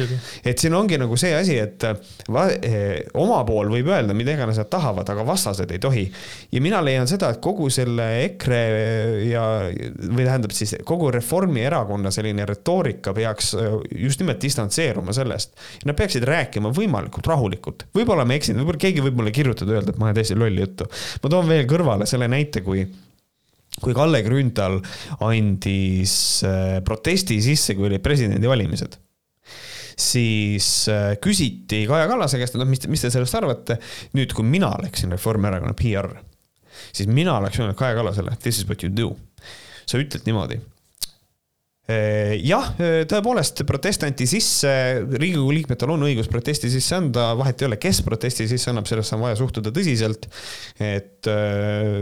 et 0.44 0.58
siin 0.58 0.74
ongi 0.74 0.98
nagu 1.02 1.18
see 1.22 1.36
asi, 1.38 1.60
et 1.62 1.86
äh, 1.86 2.02
eh, 2.58 2.98
oma 3.22 3.44
pool 3.46 3.70
võib 3.70 3.92
öelda 3.94 4.18
mida 4.18 4.34
iganes 4.34 4.58
nad 4.58 4.72
tahavad, 4.74 5.10
aga 5.10 5.26
vastased 5.28 5.70
ei 5.72 5.80
tohi. 5.80 6.08
ja 6.52 6.62
mina 6.62 6.82
leian 6.82 7.08
seda, 7.08 7.30
et 7.30 7.42
kogu 7.42 7.70
selle 7.70 8.10
EKRE 8.26 8.64
ja, 9.30 9.46
või 10.02 10.26
tähendab 10.26 10.58
siis 10.58 10.76
kogu 10.86 11.12
Reformierakonna 11.14 12.10
selline 12.12 12.46
retoorika 12.50 13.14
peaks 13.14 13.54
just 13.96 14.22
nimelt 14.24 14.42
distantseeruma 14.42 15.14
sellest 15.14 15.54
Nad 15.92 16.00
peaksid 16.00 16.24
rääkima 16.24 16.72
võimalikult 16.72 17.28
rahulikult, 17.28 17.86
võib-olla 17.96 18.24
ma 18.24 18.38
eksin, 18.38 18.56
võib-olla 18.62 18.80
keegi 18.80 19.04
võib 19.04 19.18
mulle 19.20 19.34
kirjutada, 19.36 19.76
öelda, 19.76 19.92
et 19.92 20.00
ma 20.00 20.08
ajan 20.08 20.22
täiesti 20.22 20.38
lolli 20.40 20.64
juttu. 20.64 20.88
ma 21.24 21.32
toon 21.34 21.50
veel 21.50 21.66
kõrvale 21.68 22.08
selle 22.08 22.30
näite, 22.32 22.64
kui 22.64 22.86
kui 23.82 23.96
Kalle 23.96 24.20
Grünthal 24.26 24.80
andis 25.24 26.16
äh, 26.48 26.80
protesti 26.86 27.40
sisse, 27.44 27.76
kui 27.78 27.88
olid 27.88 28.04
presidendivalimised, 28.04 28.98
siis 30.00 30.68
äh, 30.92 31.14
küsiti 31.24 31.86
Kaja 31.90 32.10
Kallase 32.12 32.42
käest, 32.42 32.58
et 32.58 32.62
noh, 32.62 32.70
mis, 32.70 32.84
mis 32.92 33.06
te 33.06 33.12
sellest 33.14 33.40
arvate. 33.40 33.80
nüüd, 34.18 34.36
kui 34.36 34.48
mina 34.48 34.74
oleksin 34.80 35.14
Reformierakonna 35.16 35.76
PR, 35.78 36.12
siis 36.92 37.08
mina 37.12 37.38
oleks 37.40 37.62
öelnud 37.62 37.80
Kaja 37.80 37.96
Kallasele, 38.00 38.36
this 38.44 38.60
is 38.60 38.68
what 38.68 38.84
you 38.84 38.92
do. 38.92 39.16
sa 39.88 40.00
ütled 40.00 40.24
niimoodi 40.28 40.60
jah, 41.90 42.68
äh, 42.78 43.02
tõepoolest 43.10 43.64
protest 43.66 44.04
anti 44.06 44.28
sisse, 44.30 44.70
Riigikogu 45.02 45.56
liikmetel 45.56 45.90
on 45.96 46.06
õigus 46.06 46.30
protesti 46.30 46.70
sisse 46.70 46.94
anda, 46.98 47.32
vahet 47.40 47.62
ei 47.62 47.68
ole, 47.68 47.80
kes 47.82 48.04
protesti 48.06 48.46
sisse 48.50 48.70
annab, 48.70 48.86
sellesse 48.90 49.16
on 49.18 49.24
vaja 49.26 49.40
suhtuda 49.40 49.74
tõsiselt. 49.74 50.28
et 50.78 51.28
äh, 51.32 51.98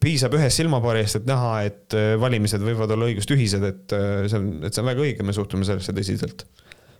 piisab 0.00 0.38
ühest 0.38 0.62
silmapaarist, 0.62 1.20
et 1.20 1.28
näha, 1.28 1.50
et 1.66 1.98
äh, 1.98 2.14
valimised 2.20 2.62
võivad 2.62 2.94
olla 2.94 3.10
õigustühised, 3.10 3.66
et 3.66 3.96
äh, 3.98 4.24
see 4.30 4.38
on, 4.38 4.48
et 4.62 4.72
see 4.72 4.84
on 4.84 4.90
väga 4.92 5.04
õige, 5.04 5.26
me 5.26 5.36
suhtume 5.36 5.66
sellesse 5.66 5.94
tõsiselt. 5.96 6.46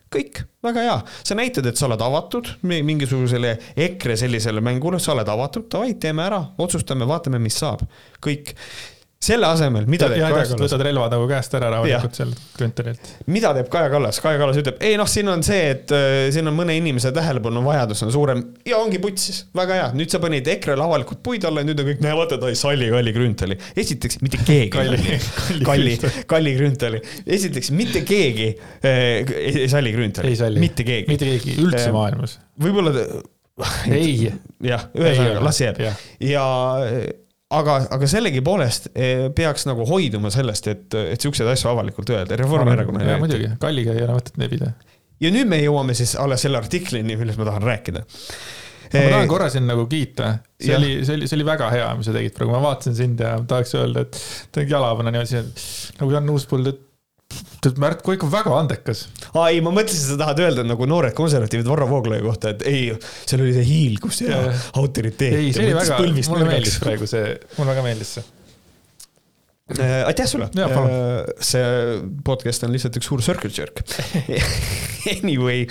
Kõik, 0.08 0.40
väga 0.64 0.82
hea, 0.86 1.00
sa 1.22 1.36
näitad, 1.36 1.66
et 1.68 1.76
sa 1.76 1.84
oled 1.84 2.00
avatud 2.00 2.54
mingisugusele 2.64 3.58
EKRE 3.76 4.16
sellisele 4.16 4.62
mängule, 4.64 4.98
sa 4.98 5.12
oled 5.12 5.28
avatud, 5.28 5.66
davai, 5.70 5.92
teeme 6.00 6.24
ära, 6.24 6.40
otsustame, 6.64 7.06
vaatame, 7.08 7.40
mis 7.44 7.58
saab, 7.60 7.84
kõik 8.24 8.54
selle 9.18 9.48
asemel, 9.50 9.86
mida 9.90 10.06
teeb 10.06 10.20
Kaja 10.22 10.44
Kallas? 10.46 10.60
võtad 10.62 10.82
relva 10.86 11.08
nagu 11.10 11.24
käest 11.26 11.54
ära 11.58 11.72
rahulikult 11.72 12.14
seal 12.14 12.30
Grünthalilt. 12.54 13.08
mida 13.26 13.50
teeb 13.56 13.66
Kaja 13.72 13.90
Kallas? 13.90 14.20
Kaja 14.22 14.38
Kallas 14.38 14.60
ütleb, 14.60 14.78
ei 14.86 14.94
noh, 15.00 15.08
siin 15.10 15.30
on 15.32 15.42
see, 15.46 15.72
et 15.72 15.94
äh, 15.94 16.28
siin 16.34 16.46
on 16.46 16.54
mõne 16.54 16.76
inimese 16.78 17.10
tähelepanu 17.16 17.64
vajadus 17.66 18.04
on 18.06 18.14
suurem 18.14 18.44
ja 18.68 18.78
ongi 18.78 19.00
putsis, 19.02 19.42
väga 19.58 19.80
hea, 19.80 19.90
nüüd 19.98 20.14
sa 20.14 20.22
panid 20.22 20.46
EKRE-le 20.54 20.86
avalikult 20.86 21.22
puid 21.26 21.48
alla 21.50 21.64
ja 21.64 21.70
nüüd 21.70 21.82
on 21.82 21.90
kõik, 21.90 22.02
näe 22.06 22.14
vaata, 22.20 22.38
ta 22.38 22.52
ei 22.52 22.60
salli 22.62 22.92
Kalli 22.94 23.16
Grünthali. 23.18 23.58
esiteks 23.84 24.22
mitte 24.22 24.42
keegi 24.44 24.70
Kalli, 24.78 25.20
Kalli, 25.68 25.98
Kalli 26.30 26.56
Grünthali. 26.60 27.02
esiteks 27.26 27.74
mitte 27.74 28.06
keegi 28.06 28.52
äh, 28.54 29.34
ei 29.34 29.70
salli 29.72 29.96
Grünthali. 29.98 30.36
mitte 30.62 30.86
keegi. 30.86 31.10
mitte 31.10 31.32
keegi 31.32 31.58
üldse 31.58 31.90
maailmas. 31.90 32.38
võib-olla 32.62 32.94
ei. 33.90 34.28
jah, 34.70 34.92
ühesõnaga 34.94 35.42
las 35.42 35.58
jääb 35.66 35.82
ja, 35.82 35.96
ja 36.22 36.44
aga, 37.54 37.78
aga 37.96 38.10
sellegipoolest 38.10 38.90
eh, 38.92 39.26
peaks 39.34 39.66
nagu 39.68 39.86
hoiduma 39.88 40.32
sellest, 40.34 40.70
et, 40.72 40.86
et 41.14 41.24
siukseid 41.24 41.48
asju 41.52 41.70
avalikult 41.72 42.10
öelda, 42.12 42.36
Reformierakonna. 42.40 43.04
jaa, 43.12 43.20
muidugi, 43.22 43.50
Kalliga 43.62 43.96
ei 43.96 44.04
ole 44.04 44.18
mõtet 44.18 44.40
nebida. 44.40 44.72
ja 45.22 45.32
nüüd 45.34 45.50
me 45.50 45.60
jõuame 45.62 45.96
siis 45.98 46.16
alles 46.20 46.44
selle 46.44 46.60
artiklini, 46.60 47.16
millest 47.20 47.40
ma 47.40 47.48
tahan 47.48 47.64
rääkida. 47.68 48.04
ma 48.04 48.98
tahan 48.98 49.22
eh, 49.22 49.30
korra 49.30 49.48
sind 49.52 49.70
nagu 49.70 49.86
kiita, 49.90 50.34
see 50.60 50.74
ja. 50.74 50.80
oli, 50.80 50.92
see 51.08 51.16
oli, 51.20 51.30
see 51.30 51.38
oli 51.38 51.48
väga 51.48 51.70
hea, 51.72 51.88
mis 51.98 52.10
sa 52.10 52.16
tegid 52.16 52.36
praegu, 52.36 52.52
ma 52.56 52.64
vaatasin 52.66 52.98
sind 52.98 53.24
ja 53.24 53.38
tahaks 53.48 53.74
öelda, 53.80 54.04
et 54.04 54.20
tegid 54.54 54.76
jalapanna 54.76 55.14
niimoodi, 55.14 55.64
nagu 56.02 56.16
Jan 56.18 56.34
Uuspõld, 56.34 56.72
et 56.74 56.84
tead, 57.62 57.78
Märt 57.82 58.02
Koik 58.06 58.24
on 58.26 58.32
väga 58.32 58.54
andekas. 58.58 59.04
aa 59.34 59.48
ei, 59.52 59.60
ma 59.64 59.72
mõtlesin, 59.74 60.12
sa 60.12 60.18
tahad 60.20 60.42
öelda 60.44 60.64
nagu 60.66 60.88
noored 60.88 61.14
konservatiivid 61.18 61.68
Varro 61.68 61.88
Vooglaiu 61.90 62.26
kohta, 62.28 62.54
et 62.54 62.64
ei, 62.68 62.88
seal 63.24 63.44
oli 63.44 63.54
see 63.56 63.66
hiilgus 63.68 64.22
ja, 64.24 64.42
ja 64.48 64.56
autoriteet. 64.80 65.36
ei, 65.36 65.52
see 65.54 65.68
oli 65.68 65.78
väga, 65.78 66.00
mulle 66.30 66.50
meeldis 66.52 66.80
praegu 66.82 67.08
see, 67.10 67.36
mulle 67.58 67.72
väga 67.74 67.86
meeldis 67.90 68.18
see. 68.18 68.26
Aitäh 70.08 70.28
sulle. 70.30 70.48
Äh, 70.56 71.28
see 71.44 71.64
podcast 72.24 72.64
on 72.64 72.72
lihtsalt 72.72 72.96
üks 73.00 73.10
suur 73.10 73.24
circle 73.24 73.52
jerk 73.52 73.82
Anyway 75.12 75.66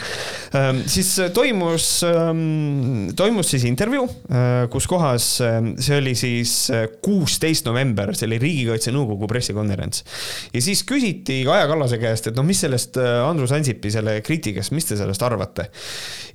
Ähm, 0.56 0.84
siis 0.88 1.16
toimus, 1.34 2.04
ähm, 2.04 3.10
toimus 3.16 3.50
siis 3.52 3.66
intervjuu, 3.68 4.06
äh, 4.32 4.68
kus 4.72 4.88
kohas 4.88 5.26
ähm, 5.44 5.74
see 5.82 5.98
oli 6.00 6.14
siis 6.16 6.70
äh, 6.72 6.86
kuusteist 7.04 7.68
november, 7.68 8.14
see 8.16 8.30
oli 8.30 8.40
Riigikaitse 8.40 8.94
Nõukogu 8.96 9.28
pressikonverents. 9.28 10.06
ja 10.54 10.64
siis 10.64 10.86
küsiti 10.88 11.42
Kaja 11.48 11.68
Kallase 11.68 12.00
käest, 12.00 12.32
et 12.32 12.40
noh, 12.40 12.48
mis 12.48 12.64
sellest 12.64 13.00
äh, 13.02 13.20
Andrus 13.28 13.52
Ansipi 13.56 13.92
selle 13.92 14.22
kriitikast, 14.24 14.72
mis 14.78 14.88
te 14.88 15.00
sellest 15.00 15.26
arvate? 15.28 15.68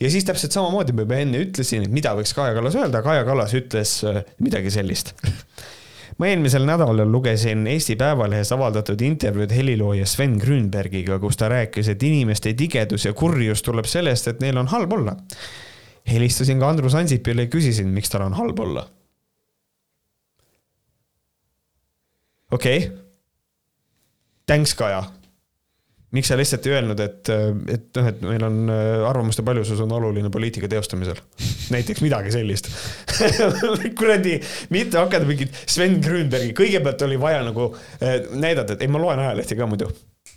ja 0.01 0.13
siis 0.13 0.29
täpselt 0.29 0.53
samamoodi 0.53 0.93
ma 0.93 1.07
juba 1.07 1.23
enne 1.25 1.41
ütlesin, 1.47 1.87
et 1.89 1.95
mida 1.95 2.13
võiks 2.19 2.37
Kaja 2.37 2.53
Kallas 2.59 2.77
öelda, 2.77 3.01
Kaja 3.07 3.25
Kallas 3.29 3.57
ütles 3.57 3.97
midagi 4.45 4.75
sellist 4.75 5.15
ma 6.19 6.29
eelmisel 6.29 6.67
nädalal 6.69 7.09
lugesin 7.13 7.67
Eesti 7.67 7.97
Päevalehes 7.97 8.53
avaldatud 8.53 9.01
intervjuud 9.01 9.53
helilooja 9.55 10.07
Sven 10.07 10.37
Grünbergiga, 10.41 11.19
kus 11.19 11.37
ta 11.37 11.49
rääkis, 11.49 11.89
et 11.89 12.03
inimeste 12.03 12.55
tigedus 12.55 13.07
ja 13.09 13.13
kurjus 13.13 13.63
tuleb 13.63 13.89
sellest, 13.89 14.29
et 14.29 14.41
neil 14.41 14.57
on 14.57 14.71
halb 14.73 14.93
olla. 14.93 15.17
helistasin 16.09 16.59
ka 16.59 16.69
Andrus 16.69 16.95
Ansipile 16.95 17.47
ja 17.47 17.49
küsisin, 17.49 17.89
miks 17.95 18.11
tal 18.11 18.27
on 18.27 18.35
halb 18.35 18.59
olla. 18.59 18.89
okei 22.51 22.87
okay.. 22.87 22.99
Thanks, 24.47 24.75
Kaja 24.75 25.05
miks 26.13 26.29
sa 26.29 26.37
lihtsalt 26.37 26.67
ei 26.69 26.75
öelnud, 26.77 27.01
et, 27.01 27.31
et 27.73 27.87
noh, 27.97 28.09
et 28.11 28.23
meil 28.27 28.45
on 28.45 28.73
arvamuste 29.09 29.45
paljusus 29.47 29.81
on 29.81 29.93
oluline 29.97 30.31
poliitika 30.33 30.69
teostamisel. 30.69 31.21
näiteks 31.73 32.05
midagi 32.05 32.33
sellist 32.35 32.69
kuradi, 33.99 34.39
mitte 34.75 35.01
hakata 35.01 35.29
mingit 35.29 35.57
Sven 35.67 36.01
Grünbergi, 36.05 36.53
kõigepealt 36.57 37.07
oli 37.07 37.21
vaja 37.21 37.43
nagu 37.47 37.71
äh, 38.03 38.19
näidata, 38.33 38.77
et 38.77 38.85
ei, 38.85 38.93
ma 38.93 39.01
loen 39.03 39.23
ajalehti 39.25 39.59
ka 39.59 39.69
muidu. 39.71 39.89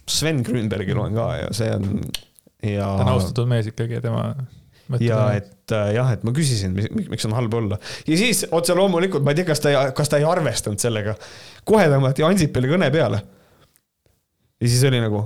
Sven 0.10 0.44
Grünbergi 0.46 0.96
loen 0.96 1.18
ka 1.18 1.32
ja 1.42 1.52
see 1.56 1.72
on 1.76 1.90
ja. 2.62 2.86
ta 2.86 3.04
on 3.04 3.16
austatud 3.16 3.50
mees 3.50 3.70
ikkagi 3.72 4.00
ja 4.00 4.04
tema 4.04 4.30
ja 5.02 5.20
et 5.34 5.74
äh, 5.74 5.92
jah, 5.98 6.12
et 6.14 6.26
ma 6.26 6.34
küsisin, 6.36 6.76
miks 7.10 7.26
on 7.28 7.34
halb 7.38 7.54
olla 7.58 7.80
ja 8.08 8.18
siis 8.20 8.46
otse 8.54 8.76
loomulikult 8.78 9.26
ma 9.26 9.34
ei 9.34 9.42
tea, 9.42 9.48
kas 9.50 9.64
ta, 9.64 9.74
kas 9.98 10.12
ta 10.12 10.22
ei 10.22 10.28
arvestanud 10.30 10.82
sellega. 10.82 11.16
kohe 11.66 11.88
tõmmati 11.92 12.26
Ansipile 12.28 12.70
kõne 12.70 12.92
peale. 12.94 13.24
ja 14.62 14.70
siis 14.70 14.84
oli 14.88 15.02
nagu 15.02 15.24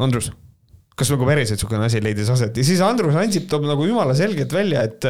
Andrus, 0.00 0.30
kas 0.96 1.10
nagu 1.12 1.26
päriselt 1.28 1.56
niisugune 1.56 1.86
asi 1.86 2.00
leidis 2.04 2.30
aset 2.32 2.56
ja 2.56 2.64
siis 2.64 2.80
Andrus 2.84 3.16
Ansip 3.18 3.48
toob 3.50 3.64
nagu 3.68 3.84
jumala 3.88 4.14
selgelt 4.16 4.52
välja, 4.52 4.84
et, 4.88 5.06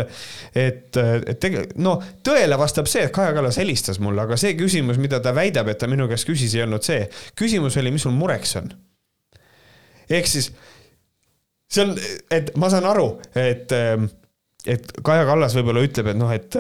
et, 0.55 0.99
et 0.99 1.41
tegelikult 1.43 1.79
no 1.83 1.97
tõele 2.27 2.59
vastab 2.59 2.91
see, 2.91 3.05
et 3.07 3.15
Kaja 3.15 3.35
Kallas 3.37 3.59
helistas 3.63 4.01
mulle, 4.03 4.25
aga 4.25 4.39
see 4.41 4.55
küsimus, 4.59 5.01
mida 5.03 5.21
ta 5.23 5.35
väidab, 5.37 5.71
et 5.73 5.81
ta 5.83 5.91
minu 5.91 6.09
käest 6.11 6.29
küsis, 6.29 6.55
ei 6.57 6.65
olnud 6.67 6.87
see. 6.87 7.07
küsimus 7.39 7.79
oli, 7.83 7.95
mis 7.95 8.07
sul 8.07 8.15
mureks 8.17 8.57
on. 8.63 8.73
ehk 10.11 10.31
siis 10.31 10.53
see 11.73 11.87
on, 11.87 11.95
et 12.31 12.55
ma 12.61 12.71
saan 12.73 12.87
aru, 12.89 13.09
et, 13.39 13.75
et 14.67 14.97
Kaja 15.03 15.29
Kallas 15.29 15.57
võib-olla 15.59 15.85
ütleb, 15.87 16.13
et 16.15 16.19
noh, 16.21 16.33
et 16.35 16.59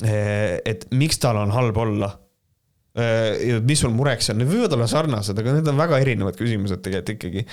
et 0.00 0.84
miks 0.96 1.18
tal 1.20 1.36
on 1.36 1.50
halb 1.52 1.76
olla 1.76 2.08
mis 3.62 3.78
sul 3.78 3.92
mureks 3.94 4.32
on, 4.32 4.40
need 4.40 4.48
võivad 4.50 4.72
olla 4.74 4.86
sarnased, 4.90 5.38
aga 5.38 5.52
need 5.54 5.68
on 5.70 5.78
väga 5.78 6.00
erinevad 6.02 6.34
küsimused 6.38 6.80
tegelikult 6.82 7.12
ikkagi. 7.14 7.44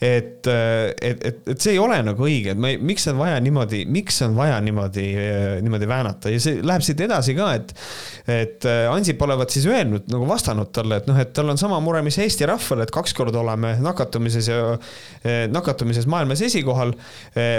et, 0.00 0.48
äh, 0.48 0.94
et, 1.02 1.24
et, 1.28 1.40
et 1.52 1.60
see 1.60 1.74
ei 1.74 1.80
ole 1.80 1.98
nagu 2.04 2.24
õige, 2.24 2.54
et 2.54 2.60
ma 2.60 2.70
ei, 2.72 2.78
miks 2.80 3.04
on 3.12 3.18
vaja 3.20 3.36
niimoodi, 3.44 3.82
miks 3.92 4.22
on 4.24 4.36
vaja 4.38 4.56
niimoodi, 4.64 5.06
äh, 5.20 5.44
niimoodi 5.64 5.88
väänata 5.90 6.32
ja 6.32 6.40
see 6.40 6.62
läheb 6.64 6.84
siit 6.86 7.02
edasi 7.04 7.36
ka, 7.36 7.52
et. 7.58 7.76
et 8.26 8.64
Ansip 8.66 9.20
olevat 9.22 9.52
siis 9.52 9.66
öelnud 9.68 10.08
nagu 10.10 10.26
vastanud 10.28 10.70
talle, 10.74 10.98
et 11.00 11.06
noh, 11.08 11.16
et 11.20 11.30
tal 11.36 11.50
on 11.52 11.58
sama 11.60 11.76
mure, 11.84 12.00
mis 12.06 12.16
Eesti 12.22 12.46
rahval, 12.48 12.82
et 12.82 12.92
kaks 12.94 13.12
korda 13.16 13.38
oleme 13.42 13.74
nakatumises 13.82 14.48
ja 14.48 14.58
nakatumises 15.52 16.06
maailmas 16.10 16.40
esikohal. 16.46 16.94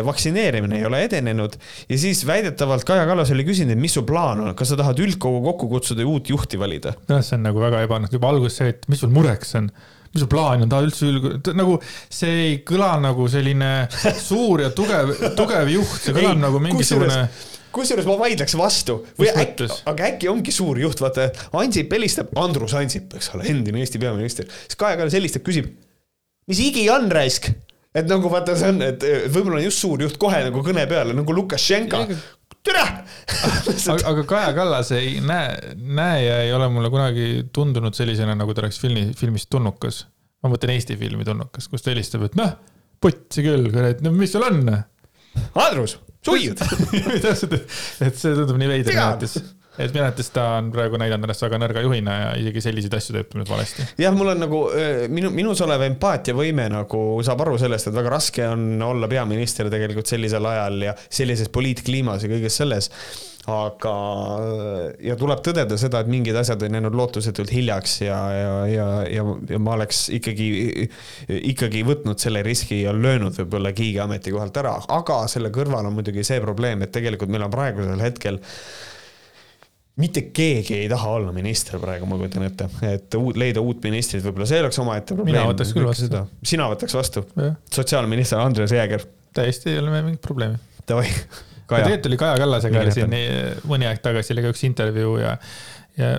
vaktsineerimine 0.05 0.79
ei 0.79 0.85
ole 0.87 1.03
edenenud 1.05 1.55
ja 1.89 1.99
siis 1.99 2.23
väidetavalt 2.27 2.83
Kaja 2.87 3.05
Kallas 3.07 3.31
oli 3.31 3.45
küsinud, 3.47 3.75
et 3.75 3.81
mis 3.81 3.93
su 3.95 4.03
plaan 4.07 4.41
on, 4.43 4.55
kas 4.57 4.73
sa 4.73 4.79
tahad 4.79 4.99
üldkogu 5.03 5.41
kokku 5.45 5.69
kutsuda 5.71 6.03
ja 6.03 6.09
uut 6.09 6.29
juhti 6.33 6.59
valida? 6.59 6.95
See 7.27 7.37
on 7.39 7.45
nagu 7.49 7.61
väga 7.61 7.83
ebaõnnestunud, 7.85 8.19
juba 8.19 8.31
alguses 8.33 8.59
see, 8.61 8.73
et 8.73 8.87
mis 8.91 9.03
sul 9.03 9.13
mureks 9.13 9.55
on? 9.59 9.69
Mis 10.13 10.23
su 10.23 10.29
plaan 10.31 10.63
on, 10.63 10.71
ta 10.71 10.79
üldse 10.85 11.09
ülg-, 11.11 11.51
nagu 11.57 11.75
see 11.83 12.39
ei 12.45 12.55
kõla 12.65 12.93
nagu 13.03 13.27
selline 13.31 13.71
suur 14.29 14.63
ja 14.63 14.71
tugev, 14.75 15.11
tugev 15.37 15.69
juht, 15.75 15.99
see 16.05 16.15
kõlab 16.15 16.39
nagu 16.41 16.63
mingisugune 16.63 17.21
kusjuures 17.77 18.07
ma 18.09 18.15
vaidleks 18.19 18.55
vastu. 18.57 19.01
Või 19.19 19.29
äkki, 19.31 19.67
aga 19.89 20.07
äkki 20.11 20.31
ongi 20.31 20.53
suur 20.55 20.79
juht, 20.81 21.01
vaata 21.03 21.29
Ansip 21.59 21.93
helistab, 21.93 22.31
Andrus 22.39 22.75
Ansip, 22.77 23.13
eks 23.19 23.31
ole, 23.35 23.47
endine 23.51 23.83
Eesti 23.83 24.01
peaminister, 24.01 24.49
siis 24.65 24.79
Kaja 24.79 24.99
Kallas 24.99 25.17
helistab, 25.17 25.45
küsib, 25.47 25.69
mis 26.49 26.63
higi 26.63 26.87
on 26.93 27.09
raisk? 27.13 27.51
et 27.97 28.05
nagu 28.05 28.29
vaata, 28.29 28.53
see 28.57 28.67
on, 28.69 28.81
et 28.85 29.03
võib-olla 29.33 29.57
on 29.57 29.63
just 29.65 29.81
suur 29.81 30.01
juht 30.03 30.19
kohe 30.21 30.37
nagu 30.45 30.61
kõne 30.61 30.83
peale 30.89 31.15
nagu 31.17 31.33
Lukašenka, 31.33 32.03
türa 32.67 32.85
aga, 34.07 34.23
Kaja 34.27 34.53
Kallas 34.57 34.91
ei 34.95 35.17
näe, 35.23 35.75
näeja 35.75 36.41
ei 36.45 36.53
ole 36.55 36.69
mulle 36.71 36.91
kunagi 36.93 37.27
tundunud 37.53 37.95
sellisena, 37.97 38.35
nagu 38.37 38.55
ta 38.55 38.63
oleks 38.65 38.79
filmi, 38.81 39.09
filmis 39.17 39.47
Tulnukas. 39.51 40.05
ma 40.43 40.51
mõtlen 40.53 40.75
Eesti 40.75 40.97
filmi 40.99 41.25
Tulnukas, 41.27 41.67
kus 41.71 41.83
ta 41.83 41.91
helistab, 41.93 42.27
et 42.27 42.37
noh, 42.39 42.53
putsi 43.01 43.43
küll, 43.45 43.71
kurat, 43.73 44.03
no 44.05 44.13
mis 44.15 44.33
sul 44.35 44.45
on? 44.47 44.63
Andrus, 45.57 45.97
suiud 46.25 46.61
täpselt, 47.25 47.57
et 48.05 48.17
see 48.17 48.35
tundub 48.37 48.57
nii 48.61 48.71
veider 48.75 49.01
arvates 49.01 49.39
et 49.77 49.93
minu 49.93 50.03
arvates 50.05 50.31
ta 50.35 50.47
on 50.57 50.71
praegu 50.73 50.99
näidanud 51.01 51.27
ennast 51.27 51.45
väga 51.45 51.61
nõrga 51.61 51.85
juhina 51.85 52.17
ja 52.21 52.33
isegi 52.41 52.65
selliseid 52.67 52.97
asju 52.99 53.17
teeb 53.17 53.37
nüüd 53.37 53.49
valesti. 53.51 53.87
jah, 54.01 54.15
mul 54.17 54.33
on 54.33 54.43
nagu 54.45 54.63
minu, 55.13 55.31
minus 55.35 55.63
olev 55.65 55.85
empaatiavõime 55.87 56.67
nagu 56.73 57.05
saab 57.25 57.45
aru 57.45 57.57
sellest, 57.61 57.91
et 57.91 57.97
väga 57.97 58.13
raske 58.17 58.45
on 58.47 58.69
olla 58.89 59.09
peaminister 59.11 59.71
tegelikult 59.73 60.09
sellisel 60.09 60.45
ajal 60.49 60.89
ja 60.89 60.97
sellises 61.07 61.51
poliitkliimas 61.53 62.25
ja 62.25 62.31
kõiges 62.35 62.61
selles 62.63 62.91
aga, 63.47 63.93
ja 65.03 65.15
tuleb 65.19 65.41
tõdeda 65.45 65.77
seda, 65.79 66.01
et 66.03 66.09
mingid 66.11 66.35
asjad 66.35 66.65
on 66.67 66.77
jäänud 66.77 66.97
lootusetult 66.99 67.51
hiljaks 67.53 68.01
ja, 68.03 68.17
ja, 68.35 68.55
ja, 68.67 68.87
ja, 69.11 69.23
ja 69.53 69.59
ma 69.63 69.77
oleks 69.77 70.07
ikkagi, 70.17 70.49
ikkagi 71.53 71.85
võtnud 71.87 72.19
selle 72.21 72.43
riski 72.45 72.81
ja 72.83 72.95
löönud 72.95 73.37
võib-olla 73.39 73.71
Kiige 73.77 74.03
ametikohalt 74.03 74.59
ära, 74.59 74.75
aga 74.97 75.21
selle 75.31 75.51
kõrval 75.55 75.87
on 75.87 75.95
muidugi 75.95 76.27
see 76.27 76.43
probleem, 76.43 76.83
et 76.83 76.93
tegelikult 76.95 77.31
meil 77.31 77.47
on 77.47 77.53
praegusel 77.53 78.03
hetkel 78.03 78.41
mitte 80.01 80.21
keegi 80.35 80.75
ei 80.83 80.87
taha 80.91 81.17
olla 81.17 81.33
minister 81.33 81.79
praegu, 81.81 82.05
ma 82.09 82.19
kujutan 82.19 82.45
ette, 82.47 82.69
et 82.85 83.17
uut, 83.17 83.37
leida 83.39 83.63
uut 83.63 83.81
ministrit, 83.87 84.23
võib-olla 84.25 84.47
see 84.49 84.61
oleks 84.61 84.79
omaette 84.83 85.17
probleem. 85.17 85.39
mina 85.39 85.49
võtaks 85.49 85.73
küll 85.75 85.89
vastu. 85.89 86.23
sina 86.45 86.69
võtaks 86.71 86.97
vastu? 86.97 87.25
sotsiaalminister 87.73 88.41
Andres 88.43 88.75
Jääger. 88.75 89.05
täiesti 89.37 89.73
ei 89.73 89.81
ole 89.81 89.93
meil 89.93 90.05
mingit 90.05 90.21
probleemi. 90.21 90.61
Davai. 90.87 91.09
tegelikult 91.67 92.09
oli 92.11 92.21
Kaja 92.21 92.41
Kallasega 92.43 92.87
siin 92.95 93.15
mõni 93.67 93.89
aeg 93.89 94.01
tagasi 94.05 94.35
oli 94.35 94.45
ka 94.45 94.53
üks 94.53 94.63
intervjuu 94.69 95.17
ja, 95.23 95.35
ja 95.97 96.15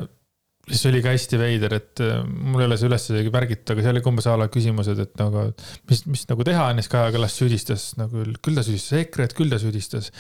siis 0.71 0.85
oli 0.91 1.01
ka 1.05 1.13
hästi 1.15 1.39
veider, 1.41 1.75
et 1.79 2.03
äh, 2.05 2.21
mul 2.27 2.63
ei 2.63 2.69
ole 2.69 2.79
see 2.81 2.89
üles 2.89 3.07
isegi 3.11 3.33
märgitud, 3.35 3.73
aga 3.75 3.85
seal 3.85 3.97
oli 3.97 4.05
umbes 4.11 4.29
a 4.29 4.35
la 4.41 4.49
küsimused, 4.53 5.01
et 5.05 5.15
nagu, 5.21 5.47
mis, 5.91 6.03
mis 6.11 6.25
nagu 6.31 6.47
teha 6.47 6.67
on 6.73 6.81
ja 6.81 6.85
siis 6.85 6.93
Kaja 6.93 7.15
Kallas 7.15 7.39
süüdistas 7.39 7.87
nagu, 8.01 8.27
küll 8.45 8.59
ta 8.59 8.65
süüdistas 8.67 9.01
EKRE-t, 9.03 9.37
küll 9.39 9.53
ta 9.53 9.61
süüdistas 9.63 10.13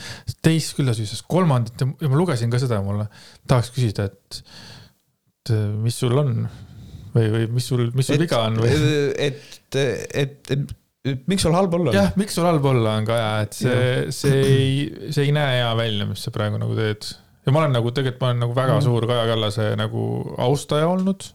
teist, 0.45 0.75
küll 0.79 0.91
ta 0.91 0.97
süüdistas 0.97 1.23
kolmandat 1.29 1.85
ja, 1.85 1.91
ja 2.05 2.13
ma 2.13 2.21
lugesin 2.21 2.53
ka 2.53 2.63
seda, 2.63 2.81
mulle 2.85 3.09
tahaks 3.51 3.71
küsida, 3.77 4.09
et, 4.09 4.43
et 5.53 5.55
mis 5.85 6.01
sul 6.01 6.17
on 6.19 6.35
või, 7.15 7.31
või 7.35 7.47
mis 7.59 7.71
sul, 7.71 7.87
mis 7.97 8.09
sul 8.09 8.21
viga 8.21 8.43
on 8.49 8.61
või? 8.63 8.75
et, 9.29 9.47
et, 9.73 10.19
et, 10.25 10.53
et 10.55 11.25
miks 11.31 11.45
sul 11.47 11.57
halb 11.57 11.79
olla 11.79 11.93
on? 11.93 11.97
jah, 12.01 12.13
miks 12.21 12.37
sul 12.39 12.49
halb 12.49 12.67
olla 12.73 12.99
on, 12.99 13.09
Kaja, 13.09 13.31
et 13.47 13.57
see, 13.57 13.89
see 14.15 14.43
ei, 14.43 14.77
see 15.13 15.29
ei 15.29 15.35
näe 15.37 15.61
hea 15.61 15.73
välja, 15.79 16.09
mis 16.11 16.25
sa 16.25 16.35
praegu 16.35 16.61
nagu 16.61 16.77
teed 16.79 17.09
ja 17.49 17.55
ma 17.55 17.65
olen 17.65 17.77
nagu 17.79 17.93
tegelikult, 17.97 18.21
ma 18.21 18.31
olen 18.33 18.43
nagu 18.45 18.57
väga 18.57 18.77
mm. 18.77 18.85
suur 18.85 19.09
Kaja 19.09 19.27
Kallase 19.33 19.69
nagu 19.81 20.05
austaja 20.45 20.89
olnud. 20.93 21.29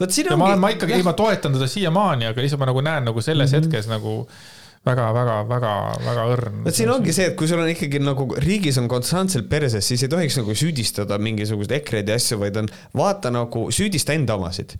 vot 0.00 0.14
siin 0.14 0.26
ongi. 0.26 0.34
ja 0.34 0.38
ma 0.40 0.50
olen, 0.50 0.62
ma 0.62 0.70
ikkagi, 0.74 0.96
ei 0.98 1.06
ma 1.06 1.14
toetan 1.18 1.54
teda 1.54 1.68
siiamaani, 1.70 2.28
aga 2.30 2.42
lihtsalt 2.44 2.62
ma 2.62 2.70
nagu 2.70 2.82
näen 2.84 3.10
nagu 3.10 3.22
selles 3.22 3.52
mm 3.52 3.58
-hmm. 3.58 3.68
hetkes 3.68 3.90
nagu 3.90 4.14
väga-väga-väga-väga 4.88 6.26
õrn. 6.32 6.62
vot 6.64 6.78
siin 6.78 6.92
ongi 6.92 7.14
see, 7.16 7.28
et 7.30 7.36
kui 7.38 7.50
sul 7.50 7.62
on 7.62 7.70
ikkagi 7.72 8.00
nagu 8.02 8.28
riigis 8.44 8.80
on 8.82 8.88
konstantselt 8.90 9.48
perses, 9.50 9.86
siis 9.86 10.04
ei 10.06 10.12
tohiks 10.12 10.40
nagu 10.40 10.56
süüdistada 10.58 11.20
mingisuguseid 11.22 11.76
EKRE-d 11.78 12.14
ja 12.14 12.18
asju, 12.18 12.40
vaid 12.42 12.58
on 12.62 12.70
vaata 12.98 13.32
nagu 13.34 13.68
süüdista 13.74 14.16
enda 14.16 14.38
omasid. 14.38 14.76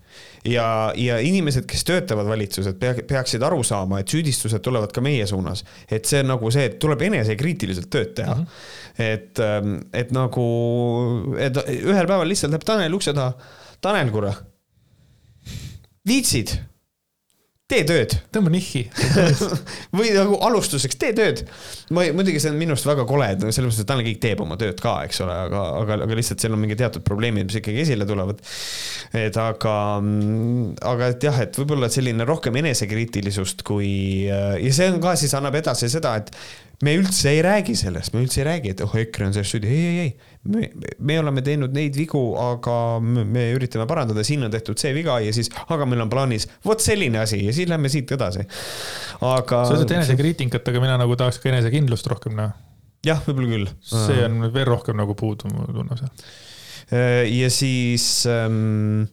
ja, 0.48 0.66
ja 0.96 1.20
inimesed, 1.22 1.68
kes 1.68 1.84
töötavad 1.88 2.28
valitsused, 2.30 2.82
peaksid 3.08 3.42
aru 3.46 3.62
saama, 3.66 4.02
et 4.02 4.08
süüdistused 4.08 4.64
tulevad 4.64 4.92
ka 4.94 5.04
meie 5.04 5.26
suunas. 5.26 5.64
et 5.90 6.04
see 6.08 6.24
on 6.24 6.34
nagu 6.34 6.50
see, 6.50 6.68
et 6.72 6.78
tuleb 6.82 7.02
enesekriitiliselt 7.10 7.90
tööd 7.92 8.14
teha 8.18 8.34
mm. 8.34 8.44
-hmm 8.44 8.86
et, 8.98 9.38
ähm, 9.38 9.78
et 9.94 10.10
nagu, 10.14 10.44
et 11.38 11.58
ühel 11.78 12.08
päeval 12.10 12.28
lihtsalt 12.28 12.54
läheb 12.54 12.66
Tanel 12.66 12.96
ukse 12.98 13.14
taha. 13.14 13.36
Tanel, 13.84 14.10
kuule, 14.10 14.32
viitsid? 16.08 16.56
Tee 17.68 17.82
tööd 17.84 18.14
tõmba 18.32 18.48
nihhi. 18.52 18.84
või 19.98 20.12
nagu 20.14 20.38
alustuseks 20.48 20.96
tee 21.00 21.12
tööd. 21.16 21.42
ma 21.92 22.06
ei- 22.06 22.14
muidugi 22.16 22.40
see 22.40 22.52
on 22.52 22.56
minu 22.60 22.72
arust 22.72 22.88
väga 22.88 23.04
kole, 23.08 23.26
et 23.34 23.42
selles 23.44 23.68
mõttes, 23.68 23.82
et 23.84 23.88
Tanel 23.90 24.06
Kiik 24.06 24.22
teeb 24.22 24.40
oma 24.44 24.56
tööd 24.60 24.80
ka, 24.80 24.94
eks 25.08 25.20
ole, 25.24 25.34
aga, 25.48 25.64
aga, 25.82 25.98
aga 26.06 26.16
lihtsalt 26.18 26.40
seal 26.40 26.56
on 26.56 26.62
mingi 26.62 26.78
teatud 26.80 27.04
probleemid, 27.04 27.48
mis 27.50 27.58
ikkagi 27.60 27.84
esile 27.84 28.08
tulevad. 28.08 28.40
et 29.16 29.36
aga, 29.42 29.74
aga 30.92 31.10
et 31.12 31.28
jah, 31.28 31.42
et 31.44 31.60
võib-olla 31.60 31.90
selline 31.92 32.24
rohkem 32.28 32.56
enesekriitilisust 32.62 33.62
kui 33.68 33.90
ja 34.28 34.72
see 34.72 34.88
on 34.92 35.02
ka 35.04 35.12
siis 35.20 35.36
annab 35.36 35.60
edasi 35.60 35.92
seda, 35.92 36.16
et 36.22 36.32
me 36.86 36.94
üldse 36.94 37.32
ei 37.32 37.40
räägi 37.42 37.74
sellest, 37.78 38.12
me 38.14 38.22
üldse 38.22 38.42
ei 38.42 38.46
räägi, 38.46 38.72
et 38.74 38.82
oh, 38.84 38.92
EKRE 39.00 39.28
on 39.28 39.34
selles 39.34 39.50
süüdi, 39.50 39.70
ei, 39.72 39.86
ei, 39.88 40.04
ei. 40.04 40.36
me, 40.52 40.68
me 41.10 41.16
oleme 41.18 41.42
teinud 41.46 41.74
neid 41.74 41.96
vigu, 41.98 42.20
aga 42.38 42.76
me, 43.02 43.24
me 43.26 43.48
üritame 43.56 43.88
parandada, 43.90 44.22
siin 44.26 44.46
on 44.46 44.54
tehtud 44.54 44.78
see 44.78 44.92
viga 44.96 45.18
ja 45.24 45.34
siis, 45.34 45.50
aga 45.74 45.88
meil 45.90 46.04
on 46.06 46.12
plaanis 46.12 46.46
vot 46.66 46.82
selline 46.82 47.22
asi 47.24 47.40
ja 47.42 47.54
siis 47.56 47.70
lähme 47.70 47.90
siit 47.90 48.14
edasi. 48.14 48.46
aga. 49.18 49.64
sa 49.66 49.74
ütled 49.74 49.96
enesekriitikat, 49.98 50.70
aga 50.70 50.84
mina 50.84 50.98
nagu 51.02 51.18
tahaks 51.18 51.42
ka 51.42 51.50
enesekindlust 51.50 52.06
rohkem 52.14 52.38
näha. 52.38 52.54
jah, 53.06 53.22
võib-olla 53.26 53.54
küll. 53.56 53.74
see 53.90 54.22
on 54.28 54.46
veel 54.54 54.70
rohkem 54.70 54.98
nagu 55.02 55.18
puudu, 55.18 55.50
mul 55.50 55.72
tunne 55.74 55.98
see. 55.98 56.12
ja 57.40 57.50
siis 57.50 58.10
ähm,. 58.30 59.08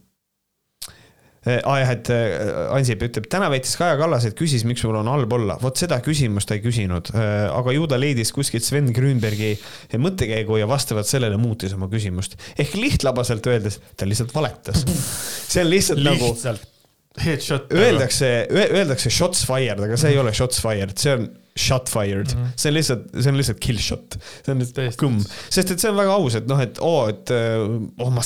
Aa 1.46 1.78
jah, 1.82 1.94
et 1.94 2.12
äh, 2.14 2.74
Ansip 2.76 3.06
ütleb, 3.06 3.30
täna 3.32 3.50
väitis 3.54 3.76
Kaja 3.80 3.98
Kallas, 4.00 4.26
et 4.28 4.38
küsis, 4.38 4.66
miks 4.68 4.84
mul 4.88 5.00
on 5.02 5.12
halb 5.12 5.36
olla. 5.38 5.58
vot 5.62 5.78
seda 5.78 6.00
küsimust 6.06 6.50
ta 6.50 6.58
ei 6.58 6.64
küsinud, 6.64 7.12
aga 7.16 7.76
ju 7.76 7.88
ta 7.92 8.00
leidis 8.02 8.34
kuskilt 8.36 8.66
Sven 8.66 8.92
Grünbergi 8.96 9.54
mõttekäigu 10.02 10.60
ja 10.62 10.70
vastavalt 10.70 11.10
sellele 11.10 11.38
muutis 11.42 11.76
oma 11.78 11.90
küsimust. 11.92 12.40
ehk 12.58 12.78
lihtlabaselt 12.80 13.46
öeldes, 13.52 13.80
ta 13.98 14.10
lihtsalt 14.10 14.34
valetas. 14.36 14.86
see 15.52 15.64
on 15.64 15.72
lihtsalt, 15.72 16.04
nagu, 16.06 16.34
lihtsalt. 16.34 16.72
Headshot. 17.16 17.72
öeldakse, 17.72 18.30
öeldakse 18.52 19.10
shots 19.14 19.46
fired, 19.48 19.80
aga 19.80 19.96
see 20.00 20.12
ei 20.12 20.18
ole 20.20 20.34
shots 20.36 20.60
fired, 20.60 20.98
see 21.00 21.14
on 21.16 21.30
shot 21.56 21.88
fired 21.88 22.34
mm, 22.34 22.42
-hmm. 22.42 22.48
see 22.60 22.70
on 22.70 22.76
lihtsalt, 22.76 23.04
see 23.16 23.32
on 23.32 23.38
lihtsalt 23.40 23.60
kill 23.64 23.80
shot, 23.80 24.18
see 24.44 24.52
on 24.52 24.60
lihtsalt 24.60 24.98
kõmm, 25.00 25.22
sest 25.48 25.72
et 25.72 25.80
see 25.80 25.92
on 25.92 25.96
väga 26.02 26.18
aus, 26.20 26.36
et 26.36 26.50
noh, 26.52 26.60
et 26.60 26.82
oo, 26.84 27.06
et 27.08 27.32
oh 27.32 28.12
ma, 28.12 28.26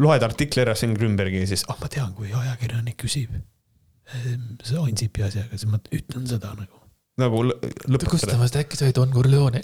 loed 0.00 0.24
artikli 0.26 0.62
ära 0.64 0.74
Sven 0.78 0.94
Grünbergi 0.96 1.42
ja 1.44 1.50
siis, 1.52 1.64
ah 1.70 1.78
ma 1.80 1.88
tean, 1.92 2.12
kui 2.16 2.32
ajakirjanik 2.34 2.98
küsib 3.02 3.30
ehm, 3.36 4.56
see 4.64 4.80
Ansipi 4.82 5.24
asjaga, 5.26 5.54
siis 5.54 5.70
ma 5.70 5.78
ütlen 5.94 6.26
seda 6.30 6.52
nagu. 6.58 6.82
nagu 7.20 7.42
lõ- 7.48 7.58
lõpetada. 7.86 8.12
Gustavast 8.16 8.58
äkki 8.60 8.78
sa 8.78 8.88
olid 8.88 8.98
Don 8.98 9.12
Corleone? 9.14 9.62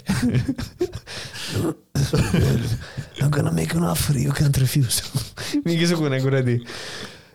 I 2.03 3.25
m 3.25 3.29
gonna 3.31 3.51
make 3.51 3.75
an 3.77 3.83
offer 3.85 4.15
you 4.17 4.31
can't 4.33 4.57
refuse. 4.57 5.03
mingisugune 5.67 6.19
kuradi, 6.23 6.57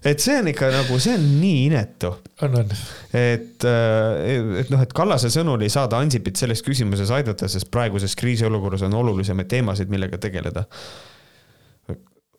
et 0.06 0.20
see 0.22 0.36
on 0.40 0.48
ikka 0.50 0.70
nagu, 0.74 0.98
see 1.02 1.14
on 1.16 1.24
nii 1.40 1.60
inetu 1.68 2.10
on, 2.46 2.56
on. 2.62 2.72
et, 3.18 3.64
et 3.64 4.72
noh, 4.72 4.82
et 4.82 4.92
Kallase 4.96 5.30
sõnul 5.34 5.62
ei 5.66 5.72
saa 5.72 5.88
ta 5.90 6.00
Ansipit 6.02 6.38
selles 6.38 6.62
küsimuses 6.66 7.10
aidata, 7.14 7.48
sest 7.50 7.70
praeguses 7.74 8.14
kriisiolukorras 8.18 8.84
on 8.88 8.94
olulisemaid 9.00 9.48
teemasid, 9.50 9.90
millega 9.92 10.20
tegeleda. 10.22 10.66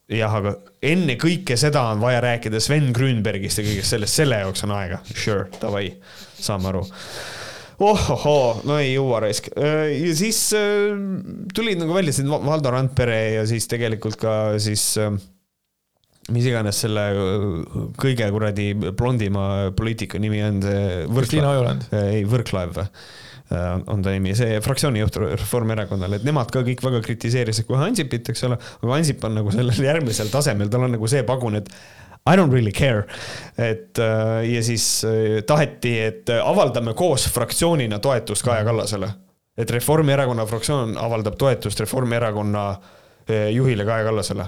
jah, 0.09 0.35
aga 0.39 0.55
enne 0.89 1.15
kõike 1.21 1.57
seda 1.59 1.83
on 1.93 2.01
vaja 2.03 2.21
rääkida 2.25 2.61
Sven 2.63 2.91
Grünbergist 2.95 3.61
ja 3.61 3.67
kõigest 3.67 3.93
sellest, 3.95 4.21
selle 4.21 4.41
jaoks 4.43 4.65
on 4.65 4.73
aega. 4.77 5.01
Sure, 5.13 5.49
davai, 5.61 5.89
saame 6.39 6.71
aru 6.71 6.85
ohohoo, 7.79 8.59
no 8.67 8.75
ei 8.81 8.91
jõua 8.93 9.21
raisk. 9.23 9.49
ja 9.55 10.13
siis 10.17 10.41
äh, 10.57 10.97
tulid 11.55 11.79
nagu 11.79 11.95
välja 11.95 12.11
siin 12.15 12.27
Va- 12.31 12.41
Valdo 12.43 12.73
Randpere 12.75 13.19
ja 13.37 13.45
siis 13.47 13.69
tegelikult 13.71 14.19
ka 14.19 14.33
siis 14.59 14.83
äh, 14.99 15.13
mis 16.35 16.49
iganes 16.49 16.81
selle 16.83 17.05
äh, 17.13 17.87
kõige 17.99 18.27
kuradi 18.35 18.73
blondima 18.75 19.71
poliitiku 19.77 20.19
nimi 20.21 20.43
on 20.43 20.59
see 20.65 21.07
Kristiina 21.15 21.53
Ojuland. 21.53 21.87
ei 22.03 22.25
Võrklaev 22.27 22.75
või? 22.81 22.89
On 23.49 24.03
ta 24.05 24.11
nimi, 24.13 24.35
see 24.37 24.59
fraktsiooni 24.61 25.01
juht 25.01 25.15
Reformierakonnal, 25.17 26.19
et 26.19 26.25
nemad 26.27 26.51
ka 26.53 26.61
kõik 26.67 26.83
väga 26.85 26.99
kritiseerisid 27.05 27.65
kohe 27.65 27.87
Ansipit, 27.87 28.29
eks 28.29 28.43
ole, 28.45 28.59
aga 28.83 28.97
Ansip 28.99 29.23
on 29.25 29.39
nagu 29.39 29.53
sellel 29.55 29.87
järgmisel 29.87 30.29
tasemel, 30.29 30.69
tal 30.69 30.85
on 30.85 30.93
nagu 30.93 31.09
see 31.09 31.23
pagun, 31.25 31.57
et 31.57 31.71
I 32.27 32.35
don't 32.35 32.51
really 32.51 32.71
care. 32.71 33.07
et 33.57 33.99
äh, 33.99 34.53
ja 34.53 34.63
siis 34.63 35.05
äh, 35.05 35.43
taheti, 35.43 35.99
et 35.99 36.29
äh, 36.29 36.47
avaldame 36.47 36.93
koos 36.93 37.29
fraktsioonina 37.29 37.99
toetust 37.99 38.43
Kaja 38.43 38.63
Kallasele. 38.63 39.09
et 39.57 39.71
Reformierakonna 39.71 40.45
fraktsioon 40.45 40.97
avaldab 40.97 41.35
toetust 41.37 41.79
Reformierakonna 41.79 42.69
äh, 42.69 43.49
juhile 43.51 43.85
Kaja 43.85 44.03
Kallasele. 44.03 44.45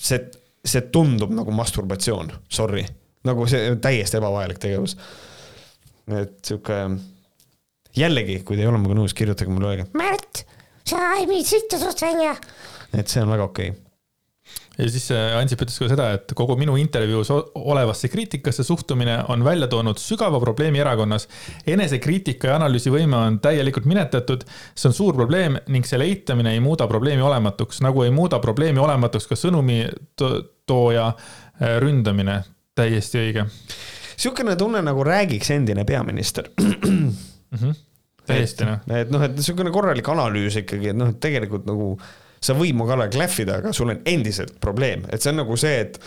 see, 0.00 0.30
see 0.64 0.80
tundub 0.80 1.30
nagu 1.34 1.50
masturbatsioon, 1.50 2.32
sorry, 2.48 2.86
nagu 3.24 3.46
see 3.46 3.76
täiesti 3.76 4.16
ebavajalik 4.16 4.58
tegevus. 4.58 4.96
et 6.08 6.38
sihuke, 6.44 6.82
jällegi, 7.96 8.40
kui 8.44 8.56
te 8.56 8.64
ei 8.64 8.70
ole 8.70 8.80
minuga 8.80 8.98
nõus, 8.98 9.16
kirjutage 9.16 9.52
mulle, 9.52 9.72
öelge, 9.72 9.90
Märt, 9.98 10.44
sa 10.86 11.00
aimid 11.16 11.46
sitta 11.46 11.80
suust 11.80 12.02
välja. 12.04 12.34
et 12.94 13.08
see 13.08 13.22
on 13.22 13.30
väga 13.32 13.46
okei 13.48 13.70
okay.. 13.70 13.84
ja 14.78 14.88
siis 14.92 15.08
äh, 15.14 15.36
Ansip 15.38 15.64
ütles 15.64 15.78
ka 15.80 15.88
seda, 15.90 16.10
et 16.16 16.34
kogu 16.36 16.56
minu 16.60 16.76
intervjuus 16.80 17.30
olevasse 17.32 18.10
kriitikasse 18.12 18.64
suhtumine 18.64 19.18
on 19.32 19.44
välja 19.44 19.68
toonud 19.68 20.00
sügava 20.02 20.40
probleemi 20.40 20.82
erakonnas. 20.84 21.28
enesekriitika 21.66 22.52
ja 22.52 22.60
analüüsivõime 22.60 23.16
on 23.16 23.40
täielikult 23.44 23.88
minetatud, 23.88 24.46
see 24.74 24.90
on 24.90 24.96
suur 24.96 25.16
probleem 25.18 25.58
ning 25.68 25.86
selle 25.88 26.08
eitamine 26.08 26.54
ei 26.56 26.64
muuda 26.64 26.86
probleemi 26.88 27.22
olematuks, 27.22 27.82
nagu 27.84 28.04
ei 28.06 28.14
muuda 28.14 28.38
probleemi 28.44 28.80
olematuks 28.84 29.26
ka 29.26 29.38
sõnumi 29.38 29.84
to- 30.16 30.42
tooja 30.66 31.12
äh, 31.12 31.78
ründamine. 31.82 32.42
täiesti 32.78 33.18
õige 33.18 33.48
sihukene 34.18 34.56
tunne 34.56 34.82
nagu 34.82 35.04
räägiks 35.04 35.50
endine 35.50 35.84
peaminister. 35.84 36.50
mm. 37.50 37.58
-hmm. 37.58 37.76
täiesti 38.28 38.68
noh, 38.68 38.96
et 39.02 39.12
noh, 39.12 39.26
et 39.26 39.38
sihukene 39.42 39.74
korralik 39.74 40.08
analüüs 40.08 40.62
ikkagi, 40.62 40.92
et 40.92 40.98
noh, 40.98 41.12
et 41.14 41.20
tegelikult 41.20 41.68
nagu 41.68 41.92
sa 42.40 42.54
võid 42.54 42.76
mu 42.78 42.86
kallal 42.86 43.10
klähvida, 43.10 43.58
aga 43.58 43.72
sul 43.74 43.90
on 43.90 44.02
endiselt 44.06 44.58
probleem, 44.62 45.06
et 45.10 45.22
see 45.22 45.32
on 45.32 45.40
nagu 45.42 45.56
see, 45.58 45.80
et 45.86 46.00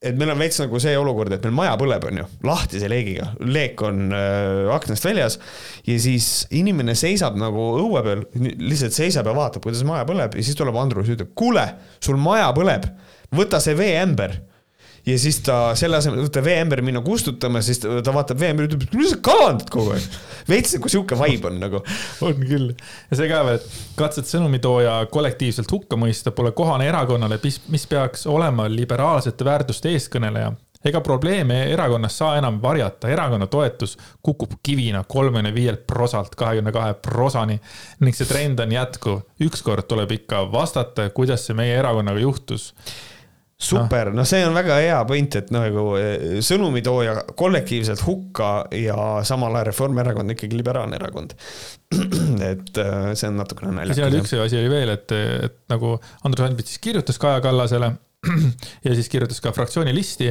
et 0.00 0.16
meil 0.16 0.32
on 0.32 0.40
veits 0.40 0.56
nagu 0.62 0.80
see 0.80 0.94
olukord, 0.96 1.32
et 1.34 1.42
meil 1.44 1.56
maja 1.58 1.74
põleb, 1.80 2.04
on 2.08 2.20
ju, 2.22 2.26
lahtise 2.48 2.88
leegiga, 2.88 3.26
leek 3.44 3.82
on 3.84 4.14
äh, 4.16 4.70
aknast 4.72 5.04
väljas 5.04 5.36
ja 5.84 5.96
siis 6.00 6.46
inimene 6.56 6.94
seisab 6.96 7.36
nagu 7.40 7.66
õue 7.82 8.00
peal, 8.06 8.24
lihtsalt 8.34 8.96
seisab 8.96 9.28
ja 9.28 9.36
vaatab, 9.36 9.64
kuidas 9.66 9.84
maja 9.84 10.06
põleb 10.08 10.38
ja 10.38 10.44
siis 10.46 10.56
tuleb 10.56 10.78
Andrus 10.80 11.10
ja 11.10 11.18
ütleb, 11.18 11.34
kuule, 11.36 11.66
sul 12.00 12.16
maja 12.20 12.48
põleb, 12.56 12.88
võta 13.36 13.60
see 13.60 13.76
veeämber 13.76 14.38
ja 15.06 15.18
siis 15.18 15.40
ta 15.44 15.58
selle 15.78 15.98
asemel, 16.00 16.22
võtta 16.26 16.42
veeämber, 16.44 16.82
minna 16.84 17.02
kustutama, 17.04 17.62
siis 17.64 17.80
ta 17.82 18.00
ta 18.04 18.14
vaatab 18.14 18.40
veeämbri, 18.40 18.68
ütleb, 18.68 18.86
mis 18.96 19.12
sa 19.14 19.20
kalandad 19.24 19.70
kogu 19.72 19.94
aeg. 19.96 20.08
veits 20.48 20.76
nagu 20.76 20.92
sihuke 20.92 21.18
vibe 21.20 21.50
on 21.50 21.60
nagu. 21.62 21.82
on 22.26 22.40
küll. 22.46 22.72
ja 23.10 23.18
see 23.18 23.28
ka 23.30 23.42
veel, 23.46 23.60
et 23.60 23.78
katset 23.98 24.30
sõnumitooja 24.30 24.96
kollektiivselt 25.12 25.72
hukka 25.72 25.98
mõista 26.00 26.34
pole 26.36 26.52
kohane 26.56 26.88
erakonnale, 26.90 27.40
mis, 27.44 27.60
mis 27.72 27.86
peaks 27.90 28.26
olema 28.30 28.68
liberaalsete 28.70 29.46
väärtuste 29.46 29.94
eestkõneleja. 29.94 30.52
ega 30.84 31.00
probleeme 31.04 31.62
erakonnas 31.72 32.18
saa 32.18 32.36
enam 32.38 32.60
varjata, 32.62 33.08
erakonna 33.08 33.46
toetus 33.46 33.96
kukub 34.22 34.58
kivina 34.62 35.04
kolmekümne 35.04 35.54
viielt 35.54 35.86
prosalt 35.86 36.34
kahekümne 36.34 36.72
kahe 36.72 36.94
prosani 36.94 37.60
ning 38.00 38.16
see 38.16 38.28
trend 38.28 38.60
on 38.60 38.72
jätkuv. 38.72 39.22
ükskord 39.40 39.88
tuleb 39.88 40.12
ikka 40.20 40.44
vastata, 40.52 41.08
kuidas 41.10 41.46
see 41.46 41.56
meie 41.56 41.78
erakonnaga 41.80 42.20
juhtus 42.20 42.74
super, 43.60 44.10
no 44.16 44.24
see 44.28 44.40
on 44.46 44.56
väga 44.56 44.80
hea 44.80 44.98
point, 45.08 45.36
et 45.36 45.50
nagu 45.54 45.84
eh, 46.00 46.40
sõnumitooja 46.44 47.16
kollektiivselt 47.38 48.02
hukka 48.06 48.50
ja 48.80 49.20
samal 49.26 49.54
ajal 49.58 49.70
Reformierakond 49.70 50.24
on 50.24 50.36
ikkagi 50.36 50.60
liberaalne 50.60 50.96
erakond. 51.00 51.36
et 52.52 52.80
eh, 52.80 53.00
see 53.12 53.28
on 53.28 53.40
natukene 53.40 53.76
naljakas. 53.76 54.20
üks 54.22 54.36
asi 54.40 54.60
oli 54.60 54.70
veel, 54.72 54.94
et, 54.96 55.16
et 55.48 55.58
nagu 55.72 55.98
Andrus 56.24 56.48
Ansip 56.48 56.64
siis 56.66 56.80
kirjutas 56.82 57.20
Kaja 57.20 57.42
Kallasele 57.44 57.92
ja 58.86 58.94
siis 58.94 59.08
kirjutas 59.08 59.40
ka 59.40 59.52
fraktsiooni 59.56 59.94
listi 59.96 60.28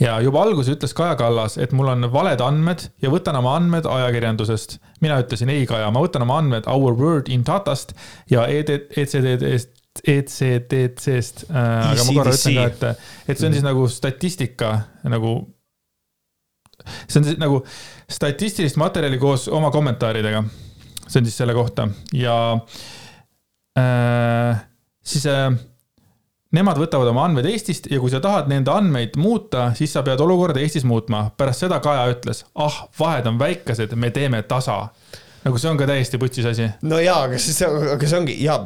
ja 0.00 0.14
juba 0.24 0.40
alguses 0.44 0.76
ütles 0.76 0.94
Kaja 0.96 1.16
Kallas, 1.20 1.58
et 1.60 1.72
mul 1.76 1.90
on 1.92 2.08
valed 2.12 2.40
andmed 2.44 2.86
ja 3.02 3.12
võtan 3.12 3.36
oma 3.40 3.56
andmed 3.58 3.88
ajakirjandusest. 3.88 4.78
mina 5.04 5.18
ütlesin 5.20 5.52
ei, 5.52 5.66
Kaja, 5.68 5.90
ma 5.92 6.04
võtan 6.04 6.24
oma 6.24 6.40
andmed 6.40 6.68
Our 6.68 6.96
Word 6.96 7.28
in 7.32 7.44
Datast 7.44 7.92
ja 8.32 8.46
E 8.48 8.64
ECDD-st, 10.04 10.70
ECDC-st 10.72 11.44
äh,. 11.50 11.90
aga 11.92 12.06
ma 12.06 12.16
korra 12.18 12.34
ütlen 12.36 12.56
ka, 12.58 12.66
et, 12.70 13.12
et 13.28 13.40
see 13.40 13.48
on 13.48 13.56
siis 13.56 13.66
nagu 13.66 13.86
statistika 13.92 14.72
nagu. 15.06 15.34
see 17.06 17.20
on 17.20 17.28
siis 17.30 17.40
nagu 17.42 17.62
statistilist 18.10 18.80
materjali 18.80 19.18
koos 19.22 19.48
oma 19.48 19.70
kommentaaridega. 19.74 20.44
see 21.06 21.20
on 21.20 21.30
siis 21.30 21.38
selle 21.42 21.56
kohta 21.56 21.88
ja 22.14 22.36
äh, 23.78 24.66
siis 25.04 25.26
äh, 25.30 25.50
nemad 26.56 26.78
võtavad 26.80 27.10
oma 27.10 27.26
andmed 27.26 27.46
Eestist 27.50 27.88
ja 27.90 28.00
kui 28.02 28.12
sa 28.12 28.20
tahad 28.22 28.50
nende 28.50 28.72
andmeid 28.72 29.16
muuta, 29.20 29.70
siis 29.78 29.92
sa 29.94 30.04
pead 30.06 30.20
olukorda 30.22 30.62
Eestis 30.62 30.86
muutma. 30.88 31.30
pärast 31.36 31.64
seda 31.64 31.80
Kaja 31.84 32.06
ütles, 32.12 32.44
ah, 32.54 32.84
vahed 32.98 33.26
on 33.30 33.38
väikesed, 33.38 33.94
me 33.98 34.10
teeme 34.14 34.42
tasa. 34.48 34.88
Nagu 35.46 35.60
see 35.60 35.70
on 35.70 35.78
ka 35.78 35.86
täiesti 35.88 36.18
putsis 36.20 36.46
asi. 36.48 36.66
no 36.88 36.98
jaa, 37.02 37.26
aga 37.28 37.38
see, 37.40 37.68
aga 37.92 38.08
see 38.08 38.18
ongi 38.18 38.36
jaa, 38.42 38.56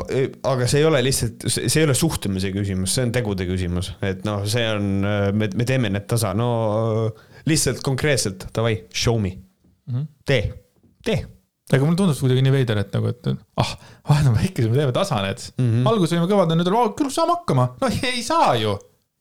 aga 0.51 0.69
see 0.71 0.81
ei 0.81 0.87
ole 0.89 1.03
lihtsalt, 1.05 1.45
see 1.53 1.83
ei 1.83 1.89
ole 1.89 1.97
suhtumise 1.99 2.53
küsimus, 2.55 2.95
see 2.97 3.07
on 3.07 3.13
tegude 3.15 3.47
küsimus, 3.49 3.93
et 4.07 4.25
noh, 4.29 4.47
see 4.49 4.65
on, 4.71 4.89
me, 5.37 5.51
me 5.57 5.67
teeme 5.69 5.93
need 5.93 6.09
tasa, 6.11 6.33
no 6.37 6.49
lihtsalt 7.49 7.85
konkreetselt 7.85 8.49
davai, 8.57 8.79
show 8.93 9.21
me 9.21 9.35
mm, 9.37 9.95
-hmm. 9.95 10.09
tee, 10.27 10.43
tee. 11.05 11.21
aga 11.71 11.85
mulle 11.85 11.99
tundub 12.01 12.17
see 12.17 12.27
kuidagi 12.27 12.45
nii 12.47 12.55
veider, 12.55 12.83
et 12.83 12.95
nagu, 12.97 13.13
et 13.13 13.33
ah, 13.63 13.75
vahetame 14.09 14.41
väikese, 14.41 14.71
me 14.73 14.81
teeme 14.81 14.97
tasa 14.97 15.21
need 15.27 15.43
mm. 15.57 15.67
-hmm. 15.67 15.91
alguses 15.93 16.17
olime 16.17 16.31
kõvad, 16.33 16.55
nüüd 16.57 16.73
oleme, 16.73 16.95
küll 16.99 17.13
saame 17.13 17.37
hakkama. 17.37 17.75
no 17.81 17.93
ei 18.13 18.23
saa 18.25 18.55
ju, 18.61 18.79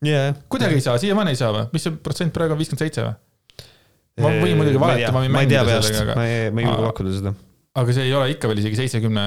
jaa. 0.07 0.32
kuidagi 0.47 0.80
ei 0.80 0.86
saa, 0.86 0.97
siiamaani 1.01 1.36
ei 1.36 1.41
saa 1.41 1.51
või, 1.55 1.68
mis 1.74 1.88
see 1.88 1.99
protsent 2.03 2.36
praegu 2.36 2.55
on, 2.55 2.62
viiskümmend 2.62 2.88
seitse 2.88 3.07
või? 3.07 3.18
ma 4.20 4.32
võin 4.39 4.57
muidugi 4.60 4.82
valetama, 4.82 5.28
ma 5.32 5.43
ei 5.43 5.51
tea 5.51 5.62
peast, 5.68 6.01
ma 6.16 6.26
ei, 6.28 6.49
ma 6.51 6.64
ei 6.64 6.68
julge 6.68 6.89
pakkuda 6.89 7.14
seda. 7.20 7.36
Aga 7.78 7.93
see 7.95 8.07
ei 8.07 8.13
ole 8.17 8.32
ikka 8.34 8.49
veel 8.49 8.61
isegi 8.63 8.80
seitsekümne 8.82 9.26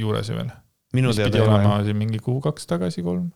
juures 0.00 0.30
ju 0.30 0.38
veel. 0.38 0.50
minu 0.96 1.10
mis 1.12 1.20
teada 1.20 1.40
ei 1.40 1.46
ole 1.46 1.86
siin 1.86 1.98
mingi 1.98 2.20
kuu-kaks 2.22 2.66
tagasi, 2.70 3.04
kolm. 3.06 3.30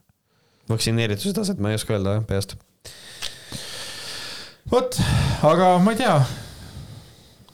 vaktsineerituse 0.71 1.35
taset, 1.37 1.63
ma 1.63 1.73
ei 1.73 1.79
oska 1.79 1.97
öelda 1.97 2.19
jah, 2.19 2.27
peast. 2.29 2.57
vot, 4.73 4.99
aga 5.47 5.73
ma 5.83 5.95
ei 5.95 6.01
tea. 6.03 6.17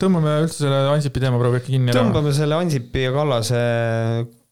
tõmbame 0.01 0.37
üldse 0.43 0.63
selle 0.65 0.81
Ansipi 0.91 1.23
teema 1.23 1.41
praegu 1.41 1.61
äkki 1.61 1.75
kinni 1.77 1.93
ära. 1.93 2.01
tõmbame 2.01 2.33
selle 2.35 2.57
Ansipi 2.57 3.05
ja 3.05 3.13
Kallase, 3.15 3.65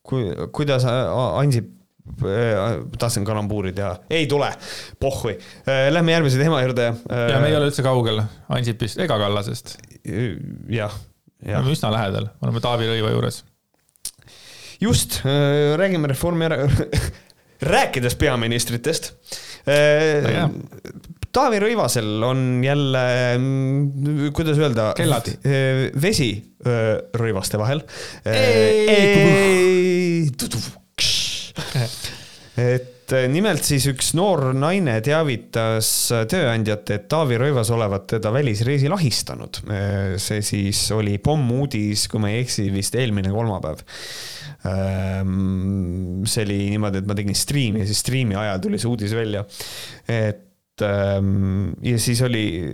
kui, 0.05 0.29
kuidas 0.55 0.85
A- 0.89 1.31
Ansip 1.41 1.71
äh, 2.23 2.77
tahtsin 2.99 3.25
kalambuuri 3.27 3.73
teha, 3.75 3.95
ei 4.13 4.27
tule, 4.31 4.51
pohhui. 5.01 5.35
Lähme 5.65 6.13
järgmise 6.15 6.37
teema 6.41 6.61
juurde. 6.61 6.91
ja 7.09 7.41
me 7.41 7.49
ei 7.49 7.57
ole 7.57 7.71
üldse 7.71 7.85
kaugel 7.85 8.21
Ansipist 8.53 9.01
ega 9.03 9.17
Kallasest. 9.19 9.75
jah, 10.71 10.93
me 11.45 11.57
oleme 11.59 11.73
üsna 11.75 11.91
lähedal, 11.93 12.29
oleme 12.43 12.59
Taavi 12.63 12.89
Rõiva 12.91 13.11
juures. 13.13 13.37
just, 14.81 15.21
räägime 15.79 16.07
Reformierakonna, 16.11 16.87
rääkides 17.73 18.15
peaministritest. 18.19 19.13
hea. 19.67 20.47
Taavi 21.33 21.57
Rõivasel 21.63 22.21
on 22.27 22.39
jälle, 22.63 23.03
kuidas 24.37 24.57
öelda. 24.61 24.91
Kellad. 24.97 25.31
vesi 26.01 26.29
rõivaste 27.17 27.57
vahel. 27.57 27.81
Ei! 28.29 29.63
et 33.03 33.13
eh, 33.17 33.25
nimelt 33.31 33.65
siis 33.67 33.85
üks 33.91 34.13
noor 34.15 34.53
naine 34.55 34.95
teavitas 35.03 35.87
tööandjat, 36.31 36.93
et 36.95 37.07
Taavi 37.11 37.39
Rõivas 37.41 37.71
olevat 37.75 38.07
teda 38.15 38.31
välisreisil 38.31 38.95
ahistanud. 38.95 39.59
see 40.21 40.41
siis 40.45 40.85
oli 40.95 41.17
pommuudis, 41.19 42.07
kui 42.07 42.23
ma 42.23 42.31
ei 42.31 42.43
eksi, 42.45 42.69
vist 42.71 42.95
eelmine 42.95 43.33
kolmapäev. 43.33 43.83
see 44.63 46.45
oli 46.47 46.59
niimoodi, 46.71 47.03
et 47.03 47.09
ma 47.09 47.17
tegin 47.19 47.35
striimi 47.35 47.83
ja 47.83 47.89
siis 47.89 47.99
striimi 47.99 48.39
ajal 48.39 48.63
tuli 48.63 48.79
see 48.79 48.91
uudis 48.91 49.15
välja. 49.17 49.43
et 50.07 50.87
ähm, 50.87 51.73
ja 51.83 51.99
siis 51.99 52.21
oli 52.23 52.71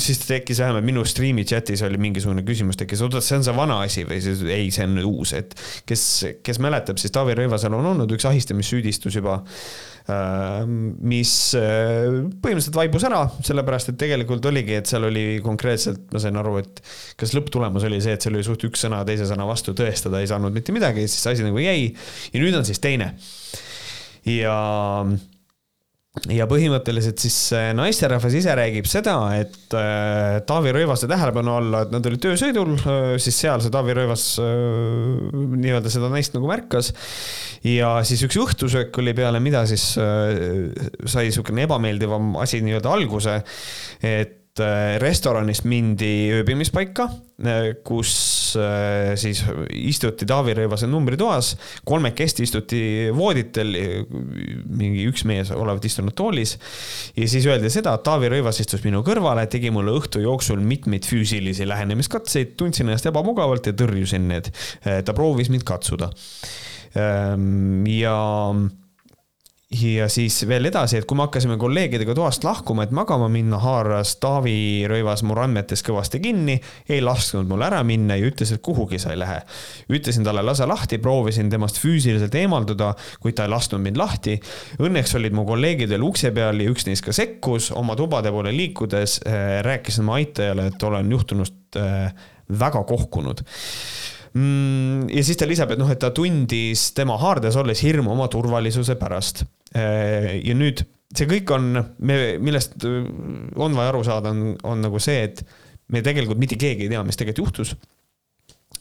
siis 0.00 0.20
tekkis 0.24 0.60
vähemalt 0.62 0.86
minu 0.86 1.04
striimi 1.08 1.44
chatis 1.48 1.82
oli 1.86 1.98
mingisugune 2.00 2.44
küsimus 2.46 2.78
tekkis, 2.80 3.02
oota, 3.04 3.22
see 3.24 3.38
on 3.38 3.46
see 3.46 3.54
vana 3.56 3.78
asi 3.84 4.04
või 4.08 4.20
siis 4.24 4.42
ei, 4.46 4.70
see 4.74 4.86
on 4.88 5.00
uus, 5.08 5.34
et 5.38 5.56
kes, 5.88 6.04
kes 6.44 6.60
mäletab, 6.62 7.00
siis 7.00 7.14
Taavi 7.14 7.36
Rõivasel 7.38 7.74
on 7.76 7.88
olnud 7.92 8.12
üks 8.16 8.26
ahistamissüüdistus 8.30 9.18
juba, 9.18 9.40
mis 11.06 11.32
äh, 11.58 12.08
põhimõtteliselt 12.42 12.78
vaibus 12.78 13.06
ära, 13.06 13.22
sellepärast 13.46 13.92
et 13.92 13.98
tegelikult 14.00 14.46
oligi, 14.50 14.74
et 14.80 14.90
seal 14.90 15.06
oli 15.06 15.26
konkreetselt, 15.44 16.08
ma 16.14 16.22
sain 16.22 16.38
aru, 16.40 16.56
et 16.62 16.82
kas 17.20 17.34
lõpptulemus 17.36 17.86
oli 17.86 18.00
see, 18.02 18.16
et 18.16 18.24
seal 18.24 18.34
oli 18.34 18.46
suht 18.46 18.66
üks 18.66 18.82
sõna 18.82 19.04
teise 19.08 19.28
sõna 19.30 19.46
vastu, 19.46 19.76
tõestada 19.78 20.22
ei 20.22 20.30
saanud 20.30 20.54
mitte 20.54 20.74
midagi, 20.74 21.06
siis 21.10 21.28
asi 21.34 21.46
nagu 21.46 21.62
jäi 21.62 21.92
ja 21.92 22.42
nüüd 22.42 22.58
on 22.58 22.66
siis 22.66 22.82
teine. 22.82 23.12
ja 24.26 24.56
ja 26.28 26.44
põhimõtteliselt 26.44 27.22
siis 27.22 27.36
see 27.48 27.70
naisterahvas 27.76 28.34
ise 28.36 28.52
räägib 28.56 28.88
seda, 28.90 29.14
et 29.40 29.72
äh, 29.78 30.42
Taavi 30.44 30.74
Rõivase 30.76 31.08
tähelepanu 31.08 31.54
alla, 31.56 31.80
et 31.86 31.94
nad 31.94 32.04
olid 32.08 32.20
töösõidul, 32.20 32.74
siis 33.22 33.38
seal 33.40 33.62
see 33.64 33.72
Taavi 33.72 33.96
Rõivas 33.96 34.26
äh, 34.42 35.32
nii-öelda 35.32 35.92
seda 35.92 36.10
naist 36.12 36.36
nagu 36.36 36.50
märkas. 36.50 36.92
ja 37.64 37.94
siis 38.04 38.26
üks 38.28 38.36
õhtusöök 38.44 39.00
oli 39.00 39.16
peale, 39.16 39.40
mida 39.40 39.64
siis 39.70 39.94
äh, 40.00 40.68
sai 41.08 41.30
niisugune 41.30 41.64
ebameeldivam 41.64 42.36
asi 42.44 42.60
nii-öelda 42.60 42.92
alguse, 42.92 43.40
et 44.04 44.60
äh, 44.60 44.98
restoranist 45.00 45.64
mindi 45.64 46.28
ööbimispaika, 46.36 47.08
kus 47.88 48.12
äh, 48.60 49.12
siis 49.20 49.42
istuti 49.76 50.26
Taavi 50.28 50.56
Rõivase 50.58 50.88
numbritoas, 50.90 51.52
kolmekesti 51.88 52.46
istuti 52.46 52.82
vooditel, 53.16 53.72
mingi 54.66 55.06
üks 55.10 55.26
mees 55.28 55.52
olevat 55.54 55.86
istunud 55.88 56.16
toolis 56.18 56.56
ja 57.16 57.28
siis 57.30 57.46
öeldi 57.48 57.70
seda, 57.72 57.96
et 57.98 58.06
Taavi 58.06 58.32
Rõivas 58.32 58.60
istus 58.62 58.84
minu 58.86 59.04
kõrvale, 59.06 59.46
tegi 59.50 59.72
mulle 59.74 59.94
õhtu 59.98 60.22
jooksul 60.24 60.62
mitmeid 60.64 61.08
füüsilisi 61.08 61.66
lähenemiskatseid, 61.68 62.54
tundsin 62.60 62.88
ennast 62.88 63.08
ebamugavalt 63.10 63.70
ja 63.70 63.76
tõrjusin 63.76 64.28
need. 64.28 64.52
ta 64.82 65.14
proovis 65.16 65.50
mind 65.52 65.64
katsuda. 65.68 66.10
ja 67.88 68.16
ja 69.72 70.08
siis 70.12 70.36
veel 70.48 70.68
edasi, 70.68 70.98
et 70.98 71.06
kui 71.08 71.16
me 71.16 71.24
hakkasime 71.26 71.56
kolleegidega 71.60 72.14
toast 72.16 72.44
lahkuma, 72.44 72.84
et 72.86 72.92
magama 72.94 73.28
minna, 73.32 73.58
haaras 73.62 74.14
Taavi 74.22 74.84
Rõivas 74.90 75.22
mu 75.26 75.36
randmetes 75.36 75.84
kõvasti 75.86 76.20
kinni, 76.22 76.58
ei 76.88 77.00
lasknud 77.04 77.48
mul 77.48 77.64
ära 77.64 77.80
minna 77.86 78.18
ja 78.18 78.28
ütles, 78.28 78.52
et 78.52 78.62
kuhugi 78.64 79.00
sa 79.02 79.14
ei 79.14 79.20
lähe. 79.22 79.40
ütlesin 79.92 80.26
talle 80.26 80.44
lase 80.44 80.66
lahti, 80.68 80.98
proovisin 81.02 81.50
temast 81.50 81.80
füüsiliselt 81.82 82.34
eemalduda, 82.42 82.92
kuid 83.22 83.38
ta 83.38 83.46
ei 83.46 83.54
lasknud 83.54 83.82
mind 83.82 84.00
lahti. 84.00 84.38
Õnneks 84.82 85.16
olid 85.18 85.36
mu 85.36 85.46
kolleegid 85.48 85.90
veel 85.92 86.04
ukse 86.04 86.32
peal 86.34 86.60
ja 86.60 86.70
üks 86.70 86.86
neist 86.88 87.04
ka 87.06 87.14
sekkus, 87.16 87.70
oma 87.72 87.96
tubade 87.96 88.32
poole 88.32 88.52
liikudes 88.54 89.20
äh, 89.26 89.60
rääkisin 89.64 90.06
ma 90.08 90.20
aitajale, 90.20 90.68
et 90.72 90.88
olen 90.88 91.10
juhtunust 91.16 91.80
äh, 91.80 92.12
väga 92.52 92.84
kohkunud 92.84 93.40
mm,. 94.34 95.08
ja 95.08 95.24
siis 95.24 95.38
ta 95.40 95.48
lisab, 95.48 95.72
et 95.72 95.80
noh, 95.80 95.90
et 95.92 96.00
ta 96.00 96.12
tundis 96.14 96.90
tema 96.96 97.16
haardes 97.20 97.56
olles 97.60 97.82
hirmu 97.84 98.12
oma 98.12 98.28
turvalisuse 98.32 98.96
pärast. 99.00 99.44
Ja 99.74 100.54
nüüd 100.58 100.82
see 101.16 101.28
kõik 101.28 101.50
on, 101.54 101.72
me, 102.04 102.18
millest 102.42 102.84
äh, 102.88 103.02
on 103.60 103.76
vaja 103.76 103.92
aru 103.92 104.02
saada, 104.06 104.32
on, 104.32 104.54
on 104.68 104.84
nagu 104.84 105.00
see, 105.02 105.26
et 105.28 105.42
me 105.92 106.02
tegelikult 106.04 106.40
mitte 106.40 106.58
keegi 106.60 106.86
ei 106.86 106.92
tea, 106.92 107.02
mis 107.06 107.18
tegelikult 107.20 107.62
juhtus 107.62 107.74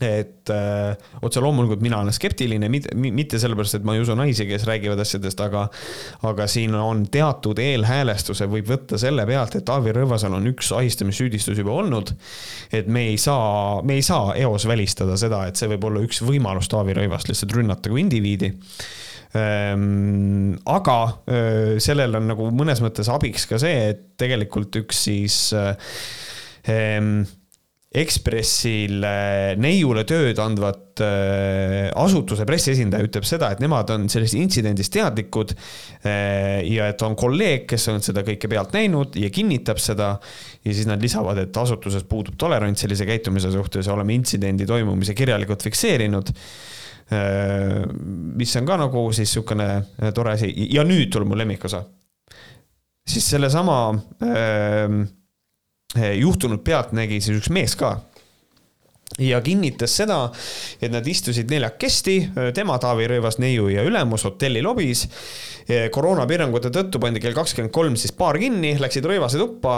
et 0.02 0.52
äh, 0.54 1.10
otse 1.22 1.44
loomulikult 1.44 1.84
mina 1.84 2.00
olen 2.02 2.16
skeptiline, 2.16 2.70
mitte 2.70 3.40
sellepärast, 3.42 3.80
et 3.80 3.88
ma 3.88 3.96
ei 3.96 4.04
usu 4.04 4.16
naisi, 4.18 4.48
kes 4.50 4.66
räägivad 4.70 5.02
asjadest, 5.04 5.44
aga 5.46 5.68
aga 6.28 6.48
siin 6.52 6.76
on 6.78 7.06
teatud 7.12 7.60
eelhäälestuse 7.62 8.48
võib 8.52 8.70
võtta 8.72 9.00
selle 9.02 9.26
pealt, 9.30 9.58
et 9.58 9.68
Taavi 9.68 9.94
Rõivasel 9.96 10.38
on 10.38 10.50
üks 10.52 10.72
ahistamissüüdistus 10.76 11.62
juba 11.62 11.76
olnud. 11.84 12.16
et 12.74 12.88
me 12.88 13.08
ei 13.12 13.18
saa, 13.22 13.82
me 13.86 14.00
ei 14.00 14.06
saa 14.06 14.36
eos 14.42 14.68
välistada 14.68 15.18
seda, 15.18 15.46
et 15.48 15.60
see 15.60 15.70
võib 15.76 15.90
olla 15.92 16.04
üks 16.08 16.24
võimalus 16.26 16.72
Taavi 16.72 16.98
Rõivast 16.98 17.32
lihtsalt 17.32 17.56
rünnata 17.60 17.90
kui 17.90 18.04
indiviidi 18.06 18.54
Ehm, 19.32 20.58
aga 20.68 20.98
sellel 21.80 22.18
on 22.20 22.26
nagu 22.34 22.50
mõnes 22.52 22.82
mõttes 22.84 23.08
abiks 23.12 23.46
ka 23.48 23.60
see, 23.62 23.92
et 23.94 24.02
tegelikult 24.20 24.76
üks 24.82 25.06
siis 25.06 25.38
ähm, 26.68 27.22
Ekspressil 27.92 29.02
äh, 29.04 29.58
neiule 29.60 30.06
tööd 30.08 30.38
andvat 30.40 31.02
äh, 31.04 31.90
asutuse 32.00 32.46
pressiesindaja 32.48 33.04
ütleb 33.04 33.28
seda, 33.28 33.50
et 33.52 33.60
nemad 33.60 33.92
on 33.92 34.06
sellest 34.12 34.38
intsidendist 34.40 34.94
teadlikud 34.96 35.52
äh, 35.52 36.64
ja 36.72 36.88
et 36.94 37.04
on 37.04 37.18
kolleeg, 37.20 37.66
kes 37.68 37.90
on 37.92 38.00
seda 38.00 38.24
kõike 38.24 38.48
pealt 38.48 38.72
näinud 38.78 39.20
ja 39.20 39.28
kinnitab 39.28 39.84
seda. 39.84 40.14
ja 40.64 40.72
siis 40.72 40.88
nad 40.88 41.04
lisavad, 41.04 41.44
et 41.44 41.58
asutuses 41.58 42.08
puudub 42.08 42.40
tolerants 42.40 42.80
sellise 42.86 43.08
käitumise 43.10 43.52
suhtes 43.52 43.90
ja 43.90 43.98
oleme 43.98 44.16
intsidendi 44.16 44.70
toimumise 44.70 45.18
kirjalikult 45.18 45.68
fikseerinud 45.68 46.32
mis 48.40 48.56
on 48.56 48.68
ka 48.70 48.78
nagu 48.80 49.02
siis 49.12 49.28
niisugune 49.28 50.12
tore 50.16 50.38
asi 50.38 50.48
ja 50.72 50.86
nüüd 50.88 51.10
tuleb 51.12 51.28
mu 51.28 51.36
lemmikosa. 51.36 51.84
siis 53.04 53.28
sellesama 53.34 53.80
äh, 54.24 55.02
juhtunud 55.96 56.64
pealt 56.64 56.96
nägi 56.96 57.20
siis 57.22 57.42
üks 57.42 57.52
mees 57.54 57.76
ka 57.80 57.98
ja 59.20 59.42
kinnitas 59.44 59.94
seda, 60.02 60.18
et 60.82 60.92
nad 60.94 61.08
istusid 61.08 61.50
neljakesti, 61.52 62.16
tema, 62.56 62.78
Taavi 62.82 63.10
Rõivas, 63.12 63.40
neiu 63.44 63.68
ja 63.72 63.84
ülemus 63.88 64.24
hotelli 64.28 64.62
lobis. 64.64 65.08
koroonapiirangute 65.92 66.72
tõttu 66.74 67.00
pandi 67.00 67.22
kell 67.22 67.36
kakskümmend 67.38 67.72
kolm 67.72 67.96
siis 68.00 68.14
baar 68.18 68.40
kinni, 68.42 68.74
läksid 68.80 69.06
Rõivase 69.08 69.40
tuppa. 69.40 69.76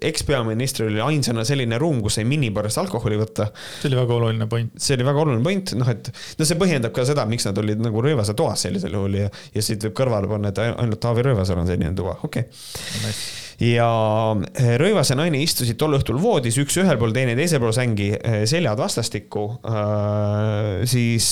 ekspeaministril 0.00 0.92
oli 0.92 1.02
ainsana 1.02 1.44
selline 1.44 1.78
ruum, 1.78 2.00
kus 2.02 2.20
sai 2.20 2.24
minibarist 2.24 2.78
alkoholi 2.78 3.18
võtta. 3.20 3.50
see 3.80 3.90
oli 3.90 4.00
väga 4.00 4.14
oluline 4.14 4.46
point. 4.46 4.72
see 4.76 4.96
oli 4.96 5.04
väga 5.10 5.26
oluline 5.26 5.42
point, 5.42 5.74
noh 5.78 5.90
et 5.90 6.12
no 6.38 6.48
see 6.48 6.58
põhjendab 6.58 6.94
ka 6.94 7.04
seda, 7.08 7.26
miks 7.26 7.46
nad 7.46 7.58
olid 7.58 7.82
nagu 7.82 8.02
Rõivase 8.02 8.34
toas 8.38 8.62
sellisel 8.62 8.94
juhul 8.94 9.18
ja, 9.24 9.30
ja 9.54 9.62
siit 9.62 9.82
võib 9.82 9.98
kõrvale 9.98 10.30
panna, 10.30 10.54
et 10.54 10.62
ainult 10.62 11.02
Taavi 11.02 11.26
Rõivasel 11.26 11.58
on 11.58 11.66
selline 11.66 11.94
tuba, 11.98 12.18
okei 12.22 12.46
okay 12.46 13.14
ja 13.62 13.90
äh, 14.34 14.72
Rõivase 14.80 15.16
naine 15.18 15.42
istusid 15.44 15.78
tol 15.80 15.98
õhtul 15.98 16.18
voodis, 16.22 16.58
üks 16.62 16.78
ühel 16.82 16.98
pool, 17.00 17.14
teine 17.14 17.36
teisel 17.38 17.62
pool 17.62 17.74
sängi, 17.76 18.10
seljad 18.48 18.80
vastastikku, 18.80 19.46
siis 20.88 21.28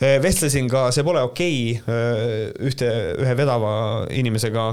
vestlesin 0.00 0.70
ka 0.72 0.86
See 0.94 1.04
pole 1.04 1.20
okei 1.26 1.74
okay, 1.76 2.46
ühte, 2.70 2.88
ühe 3.20 3.34
vedava 3.36 3.74
inimesega, 4.16 4.64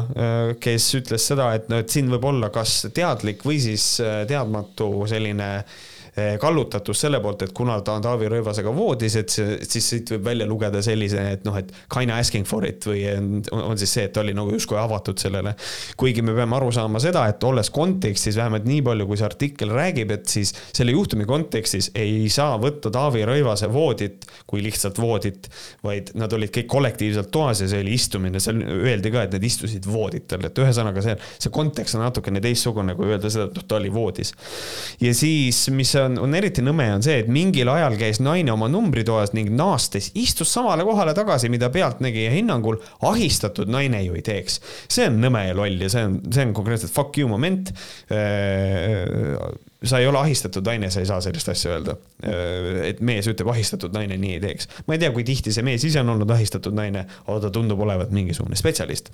kes 0.64 0.88
ütles 1.02 1.28
seda, 1.34 1.52
et 1.58 1.68
no, 1.72 1.82
et 1.84 1.92
siin 1.92 2.08
võib 2.14 2.30
olla 2.30 2.52
kas 2.54 2.86
teadlik 2.96 3.44
või 3.48 3.60
siis 3.64 3.98
teadmatu 4.30 4.92
selline 5.10 5.52
äh, 5.58 5.78
Eh, 5.97 5.97
kallutatus 6.42 7.02
selle 7.06 7.20
poolt, 7.24 7.44
et 7.46 7.54
kuna 7.58 7.80
ta 7.86 7.98
on 7.98 8.06
Taavi 8.06 8.30
Rõivasega 8.32 8.74
voodis, 8.76 9.18
et 9.20 9.34
see, 9.34 9.58
siis 9.68 9.90
siit 9.94 10.14
võib 10.16 10.26
välja 10.30 10.48
lugeda 10.50 10.82
sellise, 10.86 11.24
et 11.38 11.46
noh, 11.48 11.58
et 11.60 11.72
kinda 11.94 12.18
asking 12.22 12.48
for 12.50 12.66
it 12.68 12.86
või 12.88 13.04
on, 13.12 13.42
on 13.72 13.80
siis 13.80 13.94
see, 13.98 14.08
et 14.08 14.16
ta 14.16 14.24
oli 14.24 14.36
nagu 14.38 14.54
justkui 14.56 14.80
avatud 14.82 15.20
sellele. 15.22 15.56
kuigi 15.98 16.24
me 16.26 16.36
peame 16.38 16.58
aru 16.58 16.72
saama 16.76 17.02
seda, 17.04 17.28
et 17.30 17.44
olles 17.48 17.70
kontekstis 17.74 18.38
vähemalt 18.40 18.68
nii 18.68 18.82
palju, 18.86 19.08
kui 19.10 19.20
see 19.20 19.30
artikkel 19.30 19.74
räägib, 19.78 20.14
et 20.16 20.28
siis 20.32 20.54
selle 20.72 20.96
juhtumi 20.96 21.28
kontekstis 21.30 21.92
ei 21.96 22.26
saa 22.34 22.58
võtta 22.62 22.92
Taavi 22.94 23.26
Rõivase 23.28 23.70
voodit 23.72 24.28
kui 24.48 24.62
lihtsalt 24.64 25.00
voodit, 25.02 25.50
vaid 25.84 26.12
nad 26.18 26.32
olid 26.34 26.52
kõik 26.56 26.70
kollektiivselt 26.72 27.30
toas 27.34 27.62
ja 27.62 27.70
see 27.70 27.82
oli 27.84 27.96
istumine, 27.98 28.40
seal 28.44 28.62
öeldi 28.64 29.12
ka, 29.14 29.26
et 29.28 29.36
nad 29.36 29.44
istusid 29.44 29.88
vooditel, 29.90 30.46
et 30.48 30.62
ühesõnaga 30.64 31.04
see, 31.04 31.16
see 31.38 31.54
kontekst 31.54 31.98
on 31.98 32.06
natukene 32.06 32.42
teistsugune, 32.44 32.96
kui 32.98 33.12
öelda 33.12 33.32
seda, 33.34 33.50
et 33.50 33.60
noh, 33.60 33.68
ta 33.68 33.80
oli 33.80 33.92
voodis. 33.94 34.34
ja 35.04 35.14
siis, 35.18 35.66
mis 35.76 35.94
on, 36.08 36.18
on 36.24 36.36
eriti 36.38 36.64
nõme, 36.66 36.88
on 36.96 37.04
see, 37.06 37.20
et 37.22 37.30
mingil 37.32 37.70
ajal 37.72 37.98
käis 38.00 38.22
naine 38.24 38.52
oma 38.54 38.70
numbritoas 38.72 39.34
ning 39.38 39.52
naastes 39.56 40.10
istus 40.18 40.52
samale 40.54 40.86
kohale 40.88 41.14
tagasi, 41.18 41.52
mida 41.54 41.70
pealtnägija 41.74 42.32
hinnangul 42.34 42.80
ahistatud 43.08 43.70
naine 43.72 44.02
ju 44.06 44.18
ei 44.18 44.26
teeks. 44.26 44.60
see 44.90 45.08
on 45.10 45.20
nõme 45.24 45.48
ja 45.50 45.56
loll 45.58 45.84
ja 45.84 45.92
see 45.94 46.06
on, 46.08 46.20
see 46.34 46.48
on 46.48 46.54
konkreetselt 46.58 46.94
fuck 46.94 47.18
you 47.20 47.30
moment. 47.30 47.74
Äh, 48.12 49.44
sa 49.84 50.00
ei 50.02 50.08
ole 50.10 50.18
ahistatud 50.24 50.66
naine, 50.66 50.90
sa 50.94 51.04
ei 51.04 51.10
saa 51.10 51.20
sellist 51.22 51.52
asja 51.54 51.76
öelda. 51.76 51.98
Äh, 52.26 52.88
et 52.92 53.04
mees 53.06 53.28
ütleb, 53.30 53.52
ahistatud 53.54 53.94
naine 53.96 54.18
nii 54.18 54.38
ei 54.40 54.44
teeks. 54.44 54.72
ma 54.88 54.98
ei 54.98 55.04
tea, 55.04 55.12
kui 55.16 55.28
tihti 55.28 55.54
see 55.54 55.66
mees 55.66 55.86
ise 55.88 56.02
on 56.02 56.16
olnud 56.16 56.32
ahistatud 56.34 56.76
naine, 56.78 57.06
aga 57.28 57.40
ta 57.46 57.54
tundub 57.54 57.84
olevat 57.86 58.14
mingisugune 58.16 58.58
spetsialist. 58.60 59.14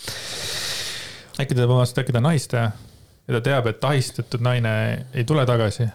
äkki 1.40 1.56
ta, 1.56 1.68
vabandust, 1.68 2.00
äkki 2.00 2.16
ta 2.16 2.22
on 2.24 2.32
ahistaja 2.32 2.72
ja 3.28 3.36
ta 3.38 3.44
teab, 3.44 3.68
et 3.72 3.84
ahistatud 3.88 4.44
naine 4.44 4.74
ei 5.14 5.24
tule 5.28 5.46
tagasi 5.50 5.90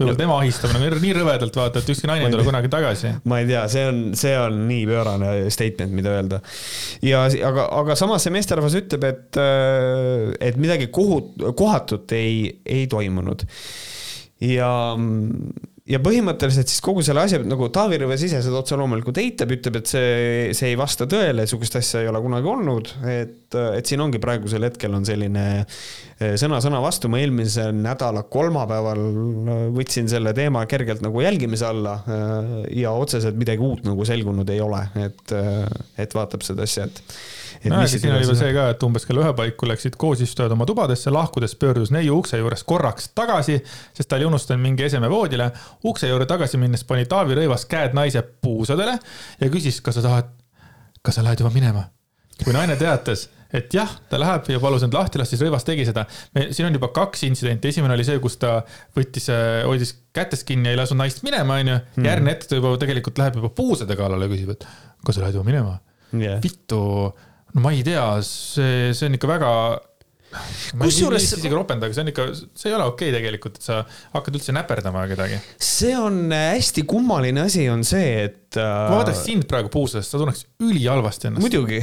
võib-olla 0.00 0.18
tema 0.18 0.38
ahistamine 0.40 0.90
on 0.96 1.02
nii 1.04 1.14
rõvedalt 1.18 1.58
vaata, 1.60 1.82
et 1.82 1.92
ükski 1.92 2.08
naine 2.08 2.26
ei 2.26 2.34
tule 2.34 2.46
kunagi 2.46 2.70
tagasi. 2.72 3.14
ma 3.28 3.40
ei 3.42 3.48
tea, 3.50 3.64
see 3.72 3.86
on, 3.90 4.02
see 4.18 4.34
on 4.40 4.60
nii 4.70 4.86
pöörane 4.88 5.32
statement, 5.52 5.94
mida 5.96 6.14
öelda. 6.16 6.40
ja, 7.04 7.26
aga, 7.50 7.68
aga 7.82 7.98
samas 8.00 8.24
see 8.24 8.34
meesterahvas 8.34 8.78
ütleb, 8.80 9.06
et, 9.10 9.40
äh, 9.40 10.30
et 10.50 10.60
midagi 10.60 10.88
kohut-, 10.94 11.36
kohatut 11.58 12.16
ei, 12.16 12.48
ei 12.64 12.86
toimunud. 12.90 13.44
ja 14.48 14.70
ja 15.90 15.98
põhimõtteliselt 16.02 16.70
siis 16.70 16.82
kogu 16.84 17.02
selle 17.04 17.24
asja 17.24 17.40
nagu 17.42 17.68
Taavi 17.72 17.98
Rõivas 18.00 18.22
ise 18.24 18.40
seda 18.44 18.60
otse 18.60 18.78
loomulikult 18.78 19.18
eitab, 19.22 19.52
ütleb, 19.56 19.80
et 19.80 19.90
see, 19.90 20.10
see 20.56 20.72
ei 20.72 20.78
vasta 20.78 21.08
tõele, 21.10 21.46
sihukest 21.50 21.80
asja 21.80 22.04
ei 22.04 22.10
ole 22.10 22.22
kunagi 22.22 22.52
olnud, 22.52 22.92
et, 23.10 23.39
et 23.58 23.86
siin 23.90 24.00
ongi 24.04 24.20
praegusel 24.22 24.64
hetkel 24.68 24.94
on 24.94 25.06
selline 25.06 25.44
eh, 25.60 26.36
sõna 26.40 26.60
sõna 26.62 26.80
vastu, 26.84 27.10
ma 27.12 27.20
eelmise 27.22 27.70
nädala 27.74 28.24
kolmapäeval 28.30 29.02
eh, 29.02 29.66
võtsin 29.76 30.10
selle 30.10 30.34
teema 30.36 30.64
kergelt 30.70 31.04
nagu 31.04 31.24
jälgimise 31.24 31.68
alla 31.68 31.98
eh, 32.04 32.54
ja 32.82 32.94
otseselt 32.96 33.38
midagi 33.40 33.64
uut 33.64 33.84
nagu 33.88 34.06
selgunud 34.06 34.48
ei 34.50 34.62
ole, 34.64 34.84
et, 35.06 35.36
et 36.00 36.16
vaatab 36.16 36.46
seda 36.46 36.66
asja, 36.68 36.88
et 36.88 37.04
no 37.68 37.80
ja 37.80 37.88
siin 37.88 38.12
oli 38.14 38.26
veel 38.26 38.38
see 38.38 38.52
ka, 38.54 38.66
et 38.72 38.84
umbes 38.86 39.04
kella 39.08 39.24
ühe 39.24 39.32
paiku 39.36 39.68
läksid 39.68 39.96
koosistujad 40.00 40.52
oma 40.54 40.66
tubadesse, 40.68 41.12
lahkudes 41.12 41.54
pöördus 41.60 41.92
neiu 41.94 42.16
ukse 42.20 42.40
juures 42.40 42.64
korraks 42.68 43.10
tagasi, 43.16 43.58
sest 43.96 44.08
ta 44.08 44.16
oli 44.16 44.28
unustanud 44.30 44.62
mingi 44.62 44.86
eseme 44.86 45.10
voodile. 45.10 45.50
ukse 45.84 46.08
juurde 46.08 46.26
tagasi 46.30 46.60
minnes 46.60 46.84
pani 46.84 47.06
Taavi 47.10 47.36
Rõivas 47.36 47.66
käed 47.68 47.96
naise 47.96 48.22
puusadele 48.22 48.96
ja 49.40 49.50
küsis, 49.52 49.80
kas 49.84 49.98
sa 49.98 50.06
tahad, 50.06 50.32
kas 51.02 51.18
sa 51.18 51.24
lähed 51.26 51.42
juba 51.44 51.52
minema. 51.54 51.84
kui 52.44 52.54
naine 52.56 52.76
teatas, 52.80 53.28
et 53.56 53.74
jah, 53.74 53.92
ta 54.10 54.20
läheb 54.20 54.50
ja 54.52 54.60
palus 54.62 54.84
end 54.86 54.94
lahti 54.94 55.20
lasta, 55.20 55.34
siis 55.34 55.44
Rõivas 55.44 55.66
tegi 55.66 55.86
seda. 55.88 56.06
siin 56.38 56.68
on 56.68 56.78
juba 56.78 56.92
kaks 56.94 57.24
intsidenti, 57.28 57.72
esimene 57.72 57.96
oli 57.96 58.06
see, 58.06 58.20
kus 58.22 58.38
ta 58.42 58.60
võttis, 58.96 59.30
hoidis 59.66 59.94
kätest 60.16 60.46
kinni 60.48 60.70
ja 60.70 60.76
ei 60.76 60.80
lasknud 60.80 61.02
naist 61.02 61.24
minema, 61.26 61.60
onju. 61.62 61.78
Hmm. 61.96 62.10
järgmine 62.10 62.36
hetk 62.36 62.50
ta 62.50 62.60
juba 62.60 62.74
tegelikult 62.80 63.18
läheb 63.20 63.40
juba 63.40 63.52
puusade 63.54 63.98
kallale 63.98 64.28
ja 64.28 64.34
küsib, 64.34 64.54
et 64.54 64.66
kas 65.04 65.18
sa 65.18 65.24
lähed 65.24 65.38
juba 65.38 65.48
minema 65.48 65.78
yeah.. 66.14 66.40
vittu 66.42 66.80
no 67.54 67.62
ma 67.64 67.72
ei 67.74 67.84
tea, 67.86 68.02
see, 68.26 68.90
see 68.96 69.08
on 69.10 69.18
ikka 69.18 69.30
väga 69.30 69.52
kusjuures. 70.78 71.24
isegi 71.26 71.50
ropendada, 71.52 71.94
see 71.94 72.04
on 72.04 72.12
ikka, 72.12 72.26
see 72.36 72.70
ei 72.70 72.76
ole 72.76 72.86
okei 72.90 73.10
okay 73.10 73.16
tegelikult, 73.16 73.58
et 73.58 73.66
sa 73.66 73.80
hakkad 74.14 74.38
üldse 74.38 74.54
näperdama 74.54 75.06
kedagi. 75.10 75.40
see 75.70 75.96
on 75.98 76.22
hästi 76.34 76.84
kummaline 76.90 77.46
asi, 77.46 77.66
on 77.72 77.82
see, 77.86 78.28
et. 78.28 78.38
kui 78.54 78.62
ma 78.62 79.00
vaataks 79.00 79.24
sind 79.26 79.48
praegu 79.50 79.72
puusast, 79.72 80.12
sa 80.12 80.20
tunneks 80.20 80.46
ülihalvasti 80.62 81.30
ennast. 81.30 81.46
muidugi, 81.46 81.82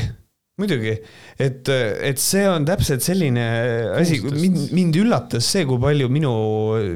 muidugi, 0.57 0.93
et, 1.37 1.69
et 1.69 2.21
see 2.21 2.45
on 2.49 2.65
täpselt 2.65 3.03
selline 3.05 3.43
asi, 3.99 4.17
mind, 4.25 4.71
mind 4.73 4.97
üllatas 5.03 5.45
see, 5.53 5.67
kui 5.69 5.77
palju 5.81 6.09
minu, 6.09 6.31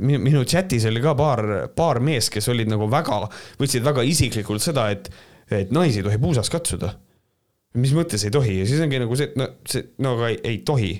minu, 0.01 0.21
minu 0.23 0.41
chat'is 0.49 0.87
oli 0.89 1.03
ka 1.03 1.13
paar, 1.17 1.45
paar 1.77 2.01
meest, 2.03 2.31
kes 2.33 2.49
olid 2.53 2.71
nagu 2.71 2.89
väga, 2.89 3.21
võtsid 3.61 3.85
väga 3.85 4.05
isiklikult 4.09 4.65
seda, 4.65 4.89
et, 4.95 5.11
et 5.53 5.73
naisi 5.75 6.01
ei 6.01 6.07
tohi 6.09 6.21
puusas 6.21 6.49
katsuda. 6.49 6.95
Mis 7.79 7.93
mõttes 7.95 8.25
ei 8.27 8.33
tohi? 8.33 8.57
Ja 8.63 8.67
siis 8.67 8.81
ongi 8.83 8.99
nagu 8.99 9.15
see, 9.15 9.29
et 9.29 9.37
no 9.39 9.47
see, 9.69 9.85
no 10.03 10.17
aga 10.17 10.33
ei, 10.33 10.39
ei 10.49 10.61
tohi. 10.67 10.91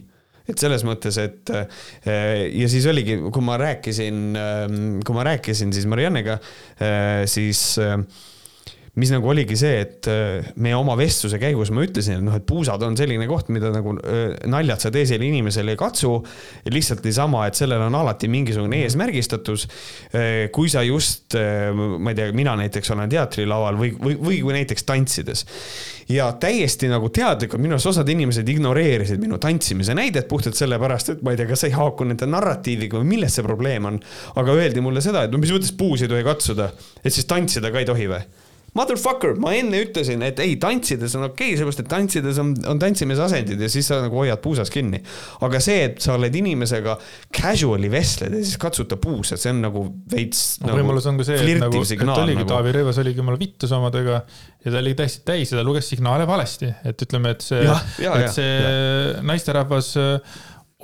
Et 0.50 0.58
selles 0.58 0.84
mõttes, 0.86 1.18
et 1.22 1.50
äh, 1.54 1.82
ja 2.60 2.70
siis 2.72 2.86
oligi, 2.90 3.18
kui 3.34 3.44
ma 3.46 3.58
rääkisin, 3.62 4.22
ähm, 4.38 4.78
kui 5.06 5.18
ma 5.18 5.26
rääkisin 5.28 5.74
siis 5.74 5.86
Mariannega, 5.90 6.38
äh, 6.78 7.24
siis 7.30 7.62
äh, 7.82 7.98
mis 9.00 9.12
nagu 9.14 9.30
oligi 9.32 9.56
see, 9.56 9.84
et 9.86 10.08
äh, 10.12 10.50
meie 10.60 10.76
oma 10.76 10.98
vestluse 11.00 11.38
käigus 11.40 11.70
ma 11.72 11.86
ütlesin, 11.86 12.20
et 12.20 12.26
noh, 12.26 12.36
et 12.36 12.44
puusad 12.48 12.82
on 12.84 12.98
selline 13.00 13.24
koht, 13.30 13.48
mida 13.54 13.70
nagu 13.72 13.94
äh, 14.04 14.34
naljad 14.52 14.84
sa 14.84 14.92
teisele 14.92 15.30
inimesele 15.30 15.76
ei 15.76 15.80
katsu. 15.80 16.18
lihtsalt 16.72 17.06
niisama, 17.08 17.46
et 17.48 17.56
sellel 17.56 17.86
on 17.86 17.96
alati 18.02 18.28
mingisugune 18.32 18.82
eesmärgistatus. 18.84 19.68
Äh, 20.12 20.50
kui 20.52 20.68
sa 20.72 20.84
just, 20.84 21.38
ma 21.38 22.12
ei 22.12 22.18
tea, 22.18 22.36
mina 22.36 22.58
näiteks 22.60 22.92
olen 22.92 23.10
teatrilaval 23.12 23.80
või, 23.80 23.94
või, 23.96 24.18
või 24.20 24.42
kui 24.44 24.56
näiteks 24.58 24.84
tantsides 24.88 25.46
ja 26.12 26.28
täiesti 26.36 26.90
nagu 26.92 27.08
teadlikult 27.14 27.62
minu 27.62 27.78
arust 27.78 27.92
osad 27.94 28.10
inimesed 28.12 28.48
ignoreerisid 28.52 29.22
minu 29.22 29.40
tantsimise 29.40 29.96
näidet 29.96 30.28
puhtalt 30.28 30.58
sellepärast, 30.60 31.14
et 31.14 31.24
ma 31.24 31.32
ei 31.32 31.40
tea, 31.40 31.48
kas 31.48 31.64
ei 31.68 31.76
haaku 31.76 32.10
nende 32.10 32.28
narratiiviga 32.28 33.00
või 33.00 33.14
milles 33.14 33.40
see 33.40 33.48
probleem 33.48 33.88
on. 33.88 34.00
aga 34.36 34.60
öeldi 34.60 34.84
mulle 34.84 35.04
seda, 35.04 35.24
et 35.24 35.32
no 35.32 35.40
mis 35.40 35.54
mõttes 35.54 35.72
puusi 35.78 36.10
ei 36.10 36.12
tohi 36.12 36.28
katsuda, 36.28 36.72
et 37.00 37.14
siis 37.14 37.30
tantsida 37.30 37.72
ka 37.72 37.80
ei 37.80 37.88
tohi 37.88 38.12
või 38.12 38.24
Motherfucker, 38.78 39.34
ma 39.44 39.52
enne 39.58 39.82
ütlesin, 39.84 40.22
et 40.24 40.38
ei, 40.40 40.54
tantsides 40.62 41.18
on 41.20 41.26
okei 41.28 41.50
okay,, 41.50 41.58
sellepärast 41.60 41.82
et 41.84 41.90
tantsides 41.92 42.38
on, 42.40 42.54
on 42.72 42.80
tantsimise 42.80 43.20
asendid 43.26 43.60
ja 43.60 43.68
siis 43.72 43.90
sa 43.92 43.98
nagu 44.00 44.22
hoiad 44.22 44.40
puusas 44.44 44.72
kinni. 44.72 45.02
aga 45.44 45.60
see, 45.64 45.82
et 45.90 46.00
sa 46.04 46.16
oled 46.16 46.38
inimesega 46.40 46.96
casual'i 47.36 47.90
vestled 47.92 48.38
ja 48.38 48.44
siis 48.46 48.56
katsuta 48.62 48.96
puusa, 49.02 49.36
see 49.42 49.52
on 49.52 49.60
nagu 49.66 49.84
veits 50.14 50.62
no, 50.62 50.70
nagu. 50.70 50.80
võimalus 50.80 51.10
on 51.12 51.20
ka 51.20 51.28
see, 51.28 51.42
et 51.42 51.60
nagu, 51.60 51.84
et 51.84 52.06
oligi 52.14 52.40
nagu... 52.40 52.48
Taavi 52.54 52.76
Rõivas 52.78 53.02
oligi 53.04 53.20
jumala 53.20 53.42
vittu 53.42 53.68
samadega 53.68 54.22
ja 54.64 54.72
ta 54.72 54.80
oli 54.80 54.96
täiesti 54.96 55.26
täis 55.28 55.52
ja 55.52 55.60
ta 55.60 55.66
luges 55.68 55.92
signaale 55.92 56.30
valesti, 56.30 56.72
et 56.88 57.04
ütleme, 57.08 57.36
et 57.36 57.44
see, 57.44 57.66
et 58.08 58.32
see 58.32 58.56
naisterahvas 59.28 59.92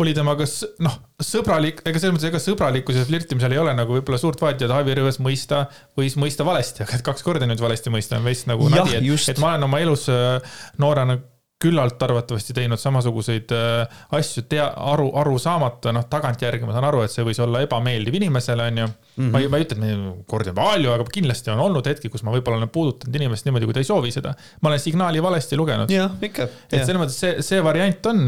oli 0.03 0.13
temaga 0.17 0.45
noh, 0.85 0.97
sõbralik, 1.23 1.81
ega 1.87 2.01
selles 2.01 2.15
mõttes, 2.15 2.29
ega 2.29 2.41
sõbralikkuse 2.41 3.05
flirtimisel 3.09 3.55
ei 3.55 3.61
ole 3.61 3.73
nagu 3.77 3.97
võib-olla 3.97 4.19
suurt 4.21 4.41
vahet 4.43 4.61
ja 4.61 4.69
Taavi 4.71 4.97
Rõivas 4.99 5.21
mõista, 5.23 5.65
võis 5.97 6.17
mõista 6.19 6.45
valesti, 6.47 6.83
aga 6.85 6.99
et 6.99 7.05
kaks 7.05 7.25
korda 7.25 7.49
nüüd 7.49 7.63
valesti 7.63 7.93
mõista 7.93 8.19
on 8.19 8.27
veits 8.27 8.45
nagu 8.49 8.69
ja, 8.69 8.83
nadi, 8.83 8.99
et, 9.01 9.31
et 9.33 9.41
ma 9.41 9.55
olen 9.55 9.67
oma 9.69 9.81
elus 9.83 10.05
äh, 10.13 10.61
noorena 10.81 11.17
küllalt 11.57 12.01
arvatavasti 12.05 12.53
teinud 12.53 12.77
samasuguseid 12.77 13.51
äh, 13.55 14.01
asju, 14.13 14.43
tea, 14.49 14.67
aru, 14.91 15.07
aru 15.17 15.39
saamata, 15.41 15.89
noh, 15.95 16.05
tagantjärgi 16.09 16.67
ma 16.67 16.75
saan 16.75 16.85
aru, 16.85 17.01
et 17.05 17.13
see 17.13 17.25
võis 17.25 17.39
olla 17.41 17.63
ebameeldiv 17.65 18.19
inimesele, 18.19 18.67
onju. 18.71 18.87
Mhm. 19.17 19.31
ma 19.33 19.41
ei, 19.41 19.49
ma 19.49 19.57
ei 19.57 19.65
ütle, 19.65 19.89
et 19.89 20.27
kordi 20.29 20.53
on 20.53 20.59
palju, 20.59 20.91
aga 20.93 21.07
kindlasti 21.09 21.49
on 21.49 21.63
olnud 21.63 21.89
hetki, 21.89 22.11
kus 22.13 22.21
ma 22.27 22.35
võib-olla 22.35 22.61
olen 22.61 22.69
puudutanud 22.73 23.17
inimest 23.17 23.47
niimoodi, 23.47 23.65
kui 23.65 23.73
ta 23.73 23.81
ei 23.81 23.89
soovi 23.89 24.13
seda. 24.13 24.35
ma 24.61 24.69
olen 24.69 24.83
signaali 24.83 25.23
valesti 25.23 25.57
lugenud. 25.57 25.89
jah, 25.89 26.13
ikka. 26.21 26.45
et 26.69 26.83
selles 26.83 27.01
mõttes 27.01 27.17
see, 27.17 27.41
see 27.41 27.63
variant 27.65 28.11
on 28.13 28.27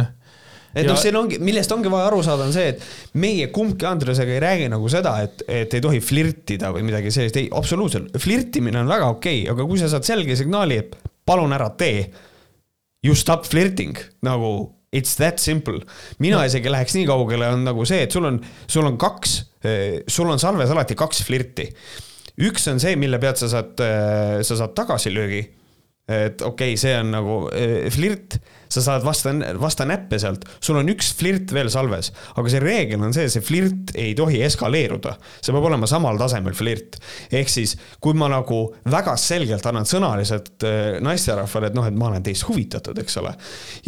et 0.75 0.87
noh, 0.87 0.97
siin 0.99 1.17
ongi, 1.17 1.39
millest 1.43 1.71
ongi 1.73 1.91
vaja 1.91 2.09
aru 2.11 2.21
saada, 2.25 2.45
on 2.45 2.55
see, 2.55 2.73
et 2.73 3.17
meie 3.19 3.49
kumbki 3.53 3.87
Andresega 3.89 4.35
ei 4.35 4.41
räägi 4.43 4.71
nagu 4.71 4.89
seda, 4.91 5.15
et, 5.25 5.43
et 5.49 5.77
ei 5.77 5.83
tohi 5.83 6.01
flirtida 6.03 6.73
või 6.75 6.85
midagi 6.87 7.13
sellist, 7.13 7.39
ei, 7.41 7.49
absoluutselt, 7.55 8.17
flirtimine 8.21 8.81
on 8.83 8.91
väga 8.91 9.11
okei 9.15 9.43
okay,, 9.43 9.53
aga 9.53 9.67
kui 9.69 9.81
sa 9.81 9.89
saad 9.91 10.07
selge 10.07 10.37
signaali, 10.39 10.81
et 10.83 10.97
palun 11.29 11.53
ära 11.55 11.69
tee. 11.77 12.09
You 13.05 13.15
stop 13.15 13.45
flirting, 13.47 13.95
nagu 14.25 14.51
it's 14.91 15.15
that 15.19 15.39
simple. 15.39 15.79
mina 16.19 16.39
no. 16.39 16.45
isegi 16.45 16.71
läheks 16.71 16.97
nii 16.97 17.07
kaugele, 17.09 17.47
on 17.53 17.63
nagu 17.67 17.85
see, 17.87 18.03
et 18.05 18.13
sul 18.13 18.27
on, 18.29 18.39
sul 18.67 18.87
on 18.89 18.97
kaks, 18.99 19.35
eh, 19.63 20.01
sul 20.09 20.29
on 20.29 20.41
salves 20.41 20.73
alati 20.73 20.97
kaks 20.99 21.23
flirti. 21.27 21.69
üks 22.49 22.67
on 22.71 22.81
see, 22.81 22.97
mille 22.99 23.19
pealt 23.21 23.41
sa 23.41 23.49
saad, 23.51 23.73
eh, 23.85 24.39
sa 24.45 24.59
saad 24.59 24.75
tagasilöögi. 24.77 25.43
et 26.09 26.41
okei 26.41 26.73
okay,, 26.73 26.77
see 26.81 26.95
on 26.97 27.11
nagu 27.13 27.41
eh, 27.53 27.89
flirt 27.93 28.39
sa 28.69 28.83
saad 28.85 29.05
vasta, 29.05 29.33
vasta 29.59 29.85
näppe 29.89 30.19
sealt, 30.21 30.45
sul 30.61 30.79
on 30.81 30.91
üks 30.93 31.11
flirt 31.17 31.53
veel 31.55 31.71
salves, 31.73 32.11
aga 32.37 32.51
see 32.51 32.61
reegel 32.63 33.05
on 33.05 33.15
see, 33.15 33.29
see 33.31 33.45
flirt 33.45 33.93
ei 33.97 34.13
tohi 34.17 34.43
eskaleeruda. 34.45 35.15
see 35.41 35.55
peab 35.55 35.69
olema 35.71 35.89
samal 35.89 36.19
tasemel 36.21 36.57
flirt. 36.57 36.99
ehk 37.31 37.49
siis, 37.49 37.75
kui 37.99 38.17
ma 38.17 38.29
nagu 38.31 38.61
väga 38.89 39.15
selgelt 39.19 39.65
annan 39.65 39.89
sõnaliselt 39.89 40.67
äh, 40.67 40.99
naisterahvale, 41.05 41.71
et 41.71 41.79
noh, 41.79 41.87
et 41.89 41.97
ma 41.97 42.11
olen 42.11 42.25
teist 42.25 42.47
huvitatud, 42.49 42.97
eks 43.01 43.17
ole. 43.23 43.33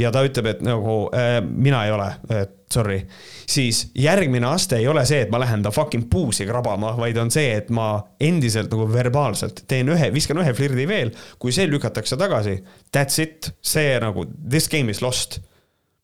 ja 0.01 0.11
ta 0.11 0.25
ütleb, 0.25 0.55
et 0.55 0.65
nagu 0.65 1.03
äh, 1.13 1.37
mina 1.41 1.85
ei 1.85 1.95
ole, 1.95 2.09
et 2.41 2.57
sorry, 2.71 3.01
siis 3.49 3.91
järgmine 3.95 4.47
aste 4.47 4.77
ei 4.79 4.87
ole 4.87 5.03
see, 5.07 5.21
et 5.25 5.31
ma 5.33 5.39
lähen 5.41 5.63
ta 5.63 5.71
fucking 5.73 6.07
puusi 6.11 6.45
krabama, 6.47 6.93
vaid 6.97 7.17
on 7.21 7.31
see, 7.33 7.51
et 7.57 7.69
ma 7.73 7.93
endiselt 8.21 8.71
nagu 8.71 8.87
verbaalselt 8.91 9.63
teen 9.69 9.91
ühe, 9.91 10.11
viskan 10.13 10.39
ühe 10.41 10.53
flirdi 10.57 10.87
veel, 10.89 11.11
kui 11.41 11.53
see 11.55 11.67
lükatakse 11.69 12.17
tagasi, 12.19 12.57
that's 12.93 13.21
it, 13.23 13.51
see 13.61 13.97
nagu, 14.01 14.25
this 14.41 14.70
game 14.71 14.93
is 14.93 15.01
lost. 15.03 15.39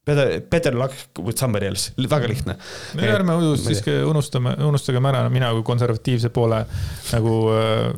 Better, 0.08 0.40
better 0.40 0.72
luck 0.72 0.94
with 1.20 1.36
somebody 1.36 1.68
else, 1.68 1.92
väga 2.00 2.30
lihtne. 2.32 2.54
no 2.96 3.08
ärme 3.12 3.34
siiski 3.60 3.98
unustame, 4.08 4.54
unustagem 4.64 5.10
ära, 5.10 5.26
mina 5.32 5.50
kui 5.58 5.66
konservatiivse 5.68 6.32
poole 6.32 6.62
nagu 7.12 7.34
äh, 7.52 7.90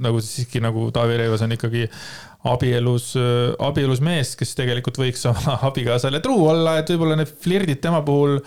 nagu 0.00 0.22
siiski 0.22 0.62
nagu 0.62 0.88
Taavi 0.94 1.18
Rõivas 1.20 1.44
on 1.44 1.54
ikkagi 1.56 1.84
abielus, 2.46 3.10
abielus 3.66 4.02
mees, 4.04 4.34
kes 4.38 4.54
tegelikult 4.58 5.00
võiks 5.00 5.24
oma 5.30 5.58
abikaasale 5.68 6.22
truu 6.24 6.46
olla, 6.50 6.78
et 6.80 6.92
võib-olla 6.92 7.18
need 7.18 7.32
flirdid 7.42 7.82
tema 7.82 8.02
puhul, 8.06 8.38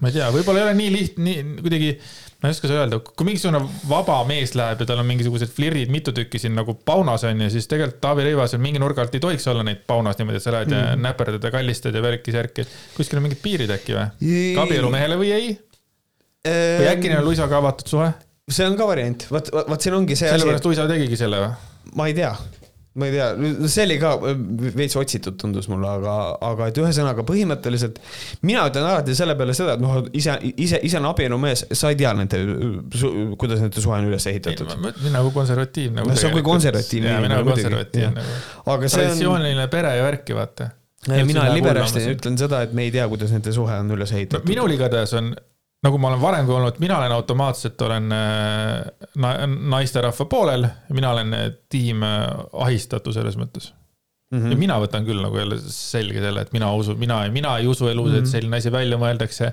ma 0.00 0.10
ei 0.10 0.16
tea, 0.16 0.30
võib-olla 0.34 0.62
ei 0.62 0.68
ole 0.68 0.78
nii 0.80 0.94
lihtne, 0.94 1.26
nii 1.26 1.62
kuidagi, 1.62 1.92
ma 2.42 2.50
ei 2.50 2.54
oska 2.54 2.68
seda 2.68 2.82
öelda, 2.84 2.98
kui 3.00 3.26
mingisugune 3.28 3.60
vaba 3.88 4.18
mees 4.28 4.52
läheb 4.58 4.82
ja 4.82 4.88
tal 4.90 5.00
on 5.00 5.08
mingisugused 5.08 5.50
flirdid 5.56 5.92
mitu 5.92 6.12
tükki 6.16 6.40
siin 6.42 6.56
nagu 6.58 6.74
paunas 6.88 7.24
on 7.28 7.40
ju, 7.46 7.48
siis 7.54 7.68
tegelikult 7.70 8.02
Taavi 8.04 8.26
Rõivasel 8.26 8.60
mingi 8.62 8.82
nurga 8.82 9.04
alt 9.04 9.16
ei 9.16 9.22
tohiks 9.24 9.48
olla 9.52 9.64
neid 9.66 9.86
paunas 9.88 10.20
niimoodi, 10.20 10.40
et 10.40 10.44
sa 10.44 10.52
lähed 10.52 10.72
mm. 10.72 10.82
ja 10.82 10.98
näperdad 11.00 11.48
ja 11.48 11.52
kallistad 11.54 11.96
ja 11.96 12.04
värki-särki. 12.04 12.66
kuskil 12.98 13.20
on 13.20 13.26
mingid 13.28 13.40
piirid 13.44 13.72
äkki 13.78 13.96
või? 13.96 14.36
abielumehele 14.66 15.18
või 15.20 15.32
ei? 15.36 15.56
või 16.44 16.92
äkki 16.92 17.08
neil 17.08 17.22
on 17.22 17.30
Luisaga 17.30 17.62
avatud 17.62 17.88
suhe? 17.96 18.12
see 18.52 18.68
on 18.68 18.76
ka 18.78 18.90
variant, 18.92 19.26
vot, 19.32 19.50
vot 19.56 19.80
siin 19.80 19.96
ongi 19.96 20.18
see 20.18 20.28
sellepärast 20.28 20.60
asi, 20.60 20.68
et... 20.68 20.70
Luisa 20.70 20.88
tegigi 20.92 21.18
selle 21.24 21.42
või? 21.42 21.74
ma 21.96 22.10
ei 22.12 22.20
tea 22.20 22.34
ma 22.96 23.08
ei 23.08 23.12
tea, 23.12 23.26
see 23.68 23.84
oli 23.84 23.96
ka 24.00 24.12
äh, 24.16 24.38
veits 24.76 24.96
otsitud, 24.98 25.36
tundus 25.40 25.68
mulle, 25.72 25.88
aga, 25.98 26.14
aga 26.48 26.68
et 26.70 26.80
ühesõnaga 26.80 27.24
põhimõtteliselt 27.28 28.00
mina 28.48 28.64
ütlen 28.70 28.86
alati 28.88 29.16
selle 29.18 29.36
peale 29.38 29.56
seda, 29.56 29.76
et 29.76 29.84
noh, 29.84 29.98
ise, 30.16 30.38
ise, 30.52 30.80
ise 30.86 31.00
on 31.00 31.10
abielumees, 31.10 31.66
sa 31.76 31.92
ei 31.92 31.98
tea 32.00 32.14
nende, 32.16 32.40
kuidas 33.40 33.62
nende 33.64 33.84
suhe 33.84 33.98
on 33.98 34.08
üles 34.10 34.28
ehitatud. 34.32 34.72
mina 35.04 35.22
kui 35.26 35.34
konservatiivne 35.36 36.00
nagu. 36.00 36.12
no 36.12 36.20
sa 36.20 36.32
kui 36.32 36.44
konservatiivne 36.46 37.12
inimene. 37.12 37.40
nagu. 37.42 37.56
aga 37.56 38.88
see 38.88 39.04
on. 39.04 39.10
traditsiooniline 39.10 39.68
pere 39.72 39.96
ja 39.98 40.06
värki, 40.08 40.36
vaata. 40.36 40.70
mina 41.12 41.50
liberastina 41.52 42.16
ütlen 42.16 42.40
seda, 42.40 42.64
et 42.66 42.72
me 42.76 42.88
ei 42.88 42.94
tea, 42.94 43.08
kuidas 43.12 43.34
nende 43.34 43.52
suhe 43.54 43.76
on 43.82 43.92
üles 43.96 44.16
ehitatud 44.16 44.48
minul 44.48 44.72
igatahes 44.74 45.12
on 45.20 45.34
nagu 45.86 46.02
ma 46.02 46.12
olen 46.12 46.22
varemgi 46.22 46.54
olnud, 46.58 46.82
mina 46.82 46.98
olen 47.00 47.16
automaatselt, 47.16 47.80
olen 47.86 48.12
äh, 48.12 49.08
na, 49.22 49.32
naisterahva 49.76 50.28
poolel, 50.30 50.68
mina 50.94 51.14
olen 51.14 51.34
äh, 51.36 51.50
tiim 51.72 52.04
äh, 52.06 52.22
ahistatu 52.66 53.14
selles 53.14 53.38
mõttes 53.38 53.70
mm. 54.30 54.40
-hmm. 54.40 54.50
ja 54.52 54.58
mina 54.58 54.78
võtan 54.82 55.06
küll 55.06 55.22
nagu 55.22 55.38
jälle 55.38 55.58
selge 55.62 56.20
selle, 56.22 56.42
et 56.42 56.52
mina 56.56 56.72
usun, 56.74 56.98
mina, 56.98 57.20
mina 57.32 57.54
ei 57.60 57.68
usu 57.70 57.88
elus 57.88 58.08
mm, 58.08 58.12
-hmm. 58.12 58.18
et 58.18 58.24
mhm. 58.24 58.32
selline 58.32 58.56
asi 58.56 58.72
välja 58.72 58.98
mõeldakse. 58.98 59.52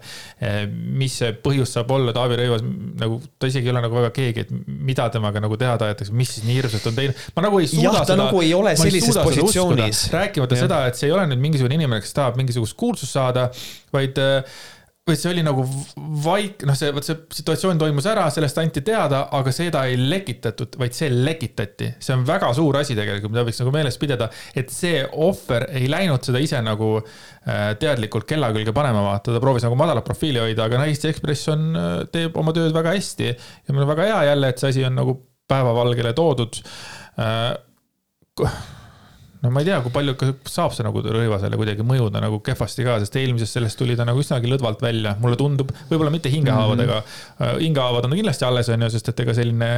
mis 1.04 1.18
see 1.22 1.32
põhjus 1.46 1.76
saab 1.78 1.92
olla, 1.92 2.14
Taavi 2.14 2.40
Rõivas 2.42 2.66
nagu, 3.00 3.22
ta 3.40 3.48
isegi 3.48 3.70
ei 3.70 3.76
ole 3.76 3.86
nagu 3.86 3.96
väga 3.96 4.10
keegi, 4.16 4.46
et 4.48 4.52
mida 4.68 5.10
temaga 5.10 5.44
nagu 5.44 5.58
teha 5.58 5.78
tahetakse, 5.78 6.14
mis 6.14 6.34
siis 6.36 6.48
nii 6.48 6.60
hirmsat 6.62 6.88
on 6.90 6.96
teinud. 6.98 7.24
ma 7.36 7.48
nagu 7.48 7.60
ei 7.60 7.68
suuda 7.68 7.90
Jah, 7.92 8.06
seda. 8.06 8.20
nagu 8.24 8.42
ei 8.42 8.54
ole 8.54 8.76
sellises 8.76 9.18
positsioonis. 9.24 10.06
rääkimata 10.14 10.56
ja. 10.56 10.66
seda, 10.68 10.86
et 10.88 10.96
see 10.96 11.08
ei 11.12 11.18
ole 11.18 11.28
nüüd 11.30 11.46
mingisugune 11.46 11.78
inimene, 11.82 12.02
kes 12.02 12.14
tahab 12.14 12.42
mingisugust 12.42 12.78
kuulsust 12.78 13.14
saada, 13.14 13.50
vaid 13.94 14.18
või 15.04 15.18
see 15.20 15.32
oli 15.34 15.42
nagu 15.44 15.64
vaik-, 16.24 16.64
noh, 16.68 16.76
see, 16.80 16.92
vot 16.96 17.04
see 17.04 17.18
situatsioon 17.36 17.80
toimus 17.82 18.06
ära, 18.08 18.24
sellest 18.32 18.60
anti 18.62 18.84
teada, 18.88 19.26
aga 19.36 19.52
seda 19.56 19.82
ei 19.92 19.98
lekitatud, 20.00 20.78
vaid 20.80 20.96
see 20.96 21.10
lekitati. 21.12 21.90
see 22.00 22.16
on 22.16 22.24
väga 22.28 22.54
suur 22.56 22.78
asi 22.80 22.96
tegelikult, 22.96 23.34
mida 23.34 23.44
võiks 23.44 23.60
nagu 23.60 23.74
meeles 23.76 24.00
pidada, 24.00 24.30
et 24.56 24.72
see 24.72 25.02
ohver 25.26 25.68
ei 25.76 25.90
läinud 25.92 26.24
seda 26.24 26.40
ise 26.44 26.62
nagu 26.64 26.94
äh, 27.02 27.74
teadlikult 27.82 28.28
kella 28.30 28.54
külge 28.56 28.76
panema, 28.76 29.04
vaata, 29.10 29.36
ta 29.36 29.44
proovis 29.44 29.68
nagu 29.68 29.80
madalat 29.80 30.08
profiili 30.08 30.40
hoida, 30.40 30.70
aga 30.70 30.80
no 30.80 30.88
Eesti 30.88 31.12
Ekspress 31.12 31.52
on, 31.52 31.66
äh, 31.76 31.92
teeb 32.14 32.40
oma 32.40 32.56
tööd 32.56 32.72
väga 32.76 32.96
hästi 32.96 33.28
ja 33.34 33.76
mul 33.76 33.84
on 33.84 33.92
väga 33.92 34.08
hea 34.08 34.22
jälle, 34.32 34.54
et 34.54 34.64
see 34.64 34.72
asi 34.72 34.88
on 34.88 34.96
nagu 35.02 35.18
päevavalgele 35.52 36.16
toodud 36.16 36.62
äh, 37.20 37.52
no 39.44 39.52
ma 39.52 39.62
ei 39.62 39.68
tea, 39.68 39.82
kui 39.84 39.92
palju 39.94 40.16
saab 40.48 40.74
see 40.76 40.86
nagu 40.86 41.04
Rõivasele 41.04 41.60
kuidagi 41.60 41.86
mõjuda 41.88 42.22
nagu 42.24 42.40
kehvasti 42.46 42.86
ka, 42.88 42.98
sest 43.04 43.18
eelmisest 43.20 43.60
sellest 43.60 43.80
tuli 43.80 43.98
ta 44.00 44.08
nagu 44.08 44.22
üsnagi 44.24 44.50
lõdvalt 44.52 44.84
välja, 44.84 45.18
mulle 45.24 45.40
tundub, 45.40 45.74
võib-olla 45.90 46.14
mitte 46.14 46.32
hingehaavadega 46.32 47.00
mm. 47.02 47.14
-hmm. 47.38 47.62
hingehaavad 47.66 48.08
on 48.08 48.18
kindlasti 48.18 48.48
alles, 48.48 48.72
on 48.72 48.88
ju, 48.88 48.92
sest 48.94 49.12
et 49.12 49.24
ega 49.26 49.36
selline 49.36 49.72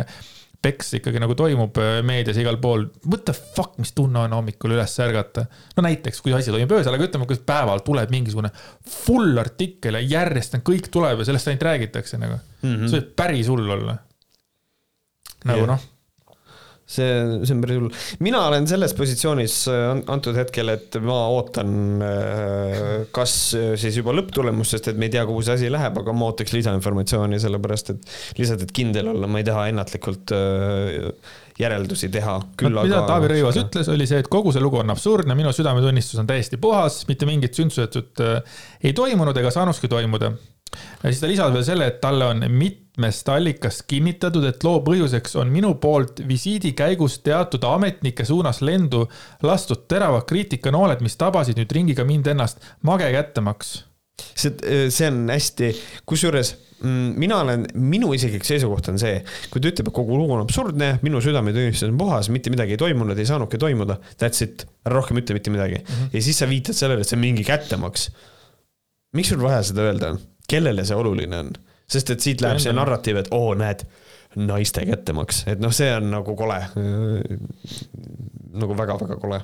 peks 0.65 0.95
ikkagi 0.99 1.21
nagu 1.21 1.35
toimub 1.37 1.77
äh, 1.81 1.99
meedias 2.05 2.37
igal 2.41 2.57
pool. 2.61 2.87
What 3.05 3.25
the 3.27 3.35
fuck, 3.35 3.75
mis 3.81 3.91
tunne 3.97 4.23
on 4.25 4.33
hommikul 4.33 4.73
üles 4.73 4.93
ärgata? 5.03 5.45
no 5.77 5.85
näiteks, 5.85 6.21
kui 6.25 6.33
asi 6.33 6.53
toimub 6.53 6.77
öösel, 6.77 6.95
aga 6.95 7.09
ütleme, 7.09 7.27
kui 7.29 7.41
päeval 7.45 7.83
tuleb 7.85 8.13
mingisugune 8.13 8.53
full 8.89 9.37
artikkel 9.41 9.99
ja 9.99 10.05
järjest 10.15 10.57
kõik 10.65 10.89
tuleb 10.93 11.21
ja 11.21 11.27
sellest 11.27 11.51
ainult 11.51 11.67
räägitakse 11.69 12.21
nagu 12.21 12.37
mm. 12.37 12.69
-hmm. 12.69 12.87
see 12.87 13.01
võib 13.01 13.11
päris 13.17 13.51
hull 13.51 13.75
olla. 13.77 13.99
nagu 15.45 15.65
yeah. 15.65 15.73
noh 15.73 15.91
see, 16.85 17.05
see 17.45 17.55
on 17.55 17.61
päris 17.63 17.79
hull. 17.79 17.93
mina 18.25 18.41
olen 18.49 18.67
selles 18.69 18.93
positsioonis 18.97 19.55
äh, 19.71 19.85
antud 20.13 20.37
hetkel, 20.37 20.69
et 20.75 20.97
ma 21.03 21.17
ootan, 21.33 21.71
äh, 22.05 22.83
kas 23.15 23.33
äh, 23.57 23.71
siis 23.79 23.97
juba 23.99 24.13
lõpptulemust, 24.15 24.77
sest 24.77 24.91
et 24.91 24.99
me 24.99 25.09
ei 25.09 25.15
tea, 25.15 25.25
kuhu 25.27 25.41
see 25.45 25.57
asi 25.57 25.71
läheb, 25.73 25.97
aga 26.01 26.15
ma 26.15 26.29
ootaks 26.29 26.53
lisainformatsiooni, 26.53 27.41
sellepärast 27.41 27.95
et 27.95 28.13
lihtsalt, 28.39 28.67
et 28.67 28.75
kindel 28.75 29.09
olla, 29.15 29.29
ma 29.29 29.41
ei 29.41 29.47
taha 29.47 29.67
ennatlikult 29.73 30.33
järeldusi 31.59 32.09
teha. 32.13 32.39
mida 32.61 32.83
aga... 32.83 33.05
Taavi 33.09 33.31
Rõivas 33.33 33.57
ütles, 33.63 33.89
oli 33.91 34.07
see, 34.09 34.21
et 34.21 34.29
kogu 34.31 34.53
see 34.53 34.63
lugu 34.63 34.81
on 34.83 34.93
absurdne, 34.93 35.37
minu 35.37 35.53
südametunnistus 35.55 36.21
on 36.21 36.29
täiesti 36.29 36.61
puhas, 36.61 37.01
mitte 37.09 37.29
mingit 37.29 37.57
sündsusetut 37.57 38.21
ei 38.85 38.93
toimunud 38.97 39.37
ega 39.41 39.53
saanudki 39.55 39.89
toimuda 39.89 40.35
ja 41.03 41.11
siis 41.11 41.21
ta 41.21 41.29
lisas 41.31 41.53
veel 41.53 41.65
selle, 41.67 41.87
et 41.91 41.99
talle 42.03 42.27
on 42.33 42.45
mitmest 42.51 43.29
allikast 43.29 43.85
kinnitatud, 43.89 44.45
et 44.49 44.63
loo 44.67 44.81
põhjuseks 44.85 45.37
on 45.41 45.51
minu 45.53 45.73
poolt 45.81 46.21
visiidi 46.27 46.73
käigus 46.77 47.19
teatud 47.25 47.63
ametnike 47.69 48.25
suunas 48.25 48.61
lendu 48.65 49.05
lastud 49.43 49.87
teravad 49.91 50.27
kriitikanooled, 50.29 51.03
mis 51.05 51.17
tabasid 51.19 51.59
nüüd 51.59 51.75
ringiga 51.79 52.07
mind 52.07 52.31
ennast 52.33 52.63
mage 52.83 53.11
kättemaks. 53.15 53.75
see, 54.35 54.51
see 54.89 55.07
on 55.11 55.25
hästi, 55.29 55.73
kusjuures 56.07 56.55
mm, 56.85 57.15
mina 57.19 57.39
olen, 57.43 57.65
minu 57.79 58.11
isiklik 58.15 58.45
seisukoht 58.47 58.89
on 58.91 58.99
see, 59.01 59.17
kui 59.51 59.63
ta 59.63 59.71
ütleb, 59.71 59.89
et 59.89 59.95
kogu 59.95 60.17
lugu 60.19 60.35
on 60.35 60.43
absurdne, 60.43 60.95
minu 61.05 61.21
südametunnistus 61.23 61.89
on 61.89 61.97
puhas, 61.99 62.29
mitte 62.33 62.53
midagi 62.53 62.75
ei 62.75 62.81
toimunud, 62.81 63.19
ei 63.19 63.27
saanudki 63.29 63.59
toimuda, 63.61 63.99
that's 64.21 64.43
it, 64.45 64.67
rohkem 64.91 65.21
ütle 65.21 65.37
mitte 65.37 65.53
midagi 65.53 65.81
mm. 65.81 65.91
-hmm. 65.91 66.13
ja 66.13 66.21
siis 66.21 66.39
sa 66.41 66.49
viitad 66.49 66.77
sellele, 66.77 67.01
et 67.01 67.11
see 67.11 67.17
on 67.19 67.25
mingi 67.25 67.43
kättemaks. 67.47 68.09
miks 69.15 69.29
sul 69.31 69.41
vaja 69.41 69.63
seda 69.63 69.87
öelda 69.89 70.15
on? 70.15 70.19
Kellele 70.49 70.85
see 70.85 70.97
oluline 70.97 71.43
on, 71.43 71.51
sest 71.89 72.13
et 72.13 72.23
siit 72.23 72.41
läheb 72.43 72.61
see 72.63 72.73
narratiiv, 72.75 73.21
et 73.21 73.31
oo, 73.35 73.53
näed, 73.57 73.85
naiste 74.35 74.83
kättemaks, 74.87 75.45
et 75.51 75.61
noh, 75.63 75.73
see 75.75 75.91
on 75.95 76.09
nagu 76.11 76.35
kole. 76.37 76.59
nagu 78.55 78.75
väga-väga 78.77 79.19
kole 79.19 79.41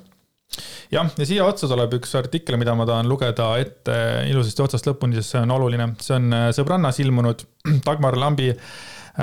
jah, 0.91 1.07
ja 1.17 1.27
siia 1.27 1.45
otsa 1.47 1.69
tuleb 1.71 1.95
üks 1.99 2.13
artikkel, 2.19 2.57
mida 2.59 2.73
ma 2.77 2.85
tahan 2.87 3.09
lugeda 3.09 3.53
ette 3.61 3.95
ilusasti 4.29 4.65
otsast 4.65 4.89
lõpuni, 4.89 5.17
sest 5.19 5.35
see 5.35 5.43
on 5.45 5.55
oluline. 5.55 5.91
see 6.03 6.17
on 6.17 6.35
äh, 6.35 6.47
Sõbrannas 6.55 6.99
ilmunud 7.03 7.45
Dagmar 7.87 8.17
Lambi 8.19 8.51
äh, 8.51 8.57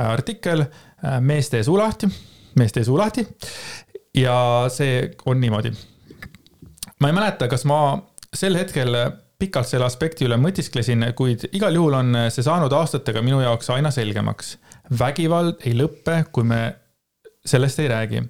artikkel 0.01 0.64
äh, 0.64 1.18
Mees 1.20 1.53
tee 1.53 1.64
suu 1.66 1.79
lahti, 1.81 2.09
mees 2.59 2.74
tee 2.74 2.87
suu 2.87 2.99
lahti. 2.99 3.26
ja 4.16 4.39
see 4.72 5.03
on 5.26 5.41
niimoodi. 5.41 5.72
ma 7.01 7.11
ei 7.11 7.16
mäleta, 7.16 7.49
kas 7.49 7.66
ma 7.68 7.99
sel 8.35 8.57
hetkel 8.59 8.97
pikalt 9.39 9.68
selle 9.70 9.86
aspekti 9.86 10.26
üle 10.26 10.36
mõtisklesin, 10.41 11.05
kuid 11.14 11.47
igal 11.53 11.74
juhul 11.78 11.95
on 12.01 12.16
see 12.34 12.43
saanud 12.43 12.74
aastatega 12.74 13.22
minu 13.22 13.41
jaoks 13.45 13.70
aina 13.70 13.93
selgemaks. 13.95 14.57
vägivald 14.99 15.62
ei 15.66 15.76
lõppe, 15.78 16.24
kui 16.32 16.45
me 16.45 16.74
sellest 17.49 17.78
ei 17.82 17.88
räägi. 17.88 18.24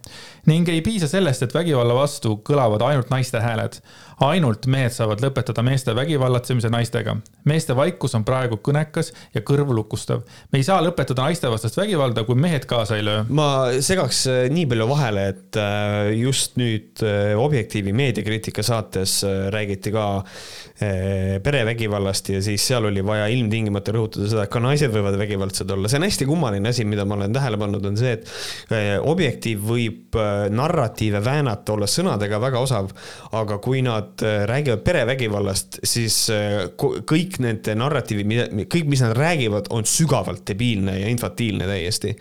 ning 0.47 0.69
ei 0.69 0.81
piisa 0.83 1.09
sellest, 1.09 1.43
et 1.43 1.55
vägivalla 1.55 1.95
vastu 1.95 2.39
kõlavad 2.45 2.83
ainult 2.83 3.11
naiste 3.11 3.41
hääled 3.41 3.81
ainult 4.25 4.67
mehed 4.71 4.93
saavad 4.95 5.23
lõpetada 5.23 5.63
meeste 5.67 5.95
vägivallatsemise 5.95 6.71
naistega. 6.73 7.17
meeste 7.49 7.75
vaikus 7.77 8.15
on 8.19 8.25
praegu 8.27 8.59
kõnekas 8.65 9.13
ja 9.35 9.43
kõrvulukustav. 9.47 10.25
me 10.53 10.59
ei 10.59 10.67
saa 10.67 10.81
lõpetada 10.83 11.29
naistevastast 11.29 11.77
vägivalda, 11.79 12.25
kui 12.25 12.35
mehed 12.35 12.67
kaasa 12.67 12.97
ei 12.99 13.05
löö. 13.05 13.25
ma 13.29 13.49
segaks 13.81 14.25
äh, 14.27 14.41
nii 14.51 14.67
palju 14.67 14.89
vahele, 14.91 15.29
et 15.35 15.61
äh, 15.61 16.11
just 16.19 16.59
nüüd 16.59 17.05
äh, 17.07 17.37
Objektiivi 17.39 17.93
meediakriitika 17.93 18.63
saates 18.63 19.21
räägiti 19.53 19.93
ka 19.95 20.25
perevägivallast 20.79 22.29
ja 22.31 22.39
siis 22.43 22.63
seal 22.69 22.85
oli 22.87 23.03
vaja 23.03 23.27
ilmtingimata 23.35 23.91
rõhutada 23.95 24.29
seda, 24.31 24.45
et 24.47 24.53
ka 24.53 24.61
naised 24.63 24.93
võivad 24.95 25.17
vägivaldsed 25.19 25.71
olla. 25.75 25.91
see 25.91 25.99
on 25.99 26.07
hästi 26.07 26.29
kummaline 26.29 26.71
asi, 26.71 26.87
mida 26.87 27.03
ma 27.09 27.17
olen 27.17 27.35
tähele 27.35 27.59
pannud, 27.59 27.87
on 27.91 27.99
see, 27.99 28.13
et 28.15 28.31
Objektiiv 29.09 29.63
võib 29.69 30.19
narratiive 30.51 31.21
väänata, 31.25 31.75
olla 31.75 31.89
sõnadega 31.89 32.41
väga 32.43 32.63
osav, 32.65 32.91
aga 33.39 33.59
kui 33.63 33.83
nad 33.85 34.23
äh, 34.25 34.43
räägivad 34.49 34.85
perevägivallast, 34.87 35.81
siis 35.87 36.17
äh, 36.35 36.69
kõik 36.79 37.39
need 37.45 37.69
narratiivid, 37.79 38.29
mida, 38.29 38.47
kõik, 38.71 38.89
mis 38.91 39.03
nad 39.05 39.17
räägivad, 39.19 39.71
on 39.75 39.87
sügavalt 39.89 40.45
debiilne 40.49 40.99
ja 41.01 41.13
infantiilne 41.13 41.69
täiesti. 41.69 42.15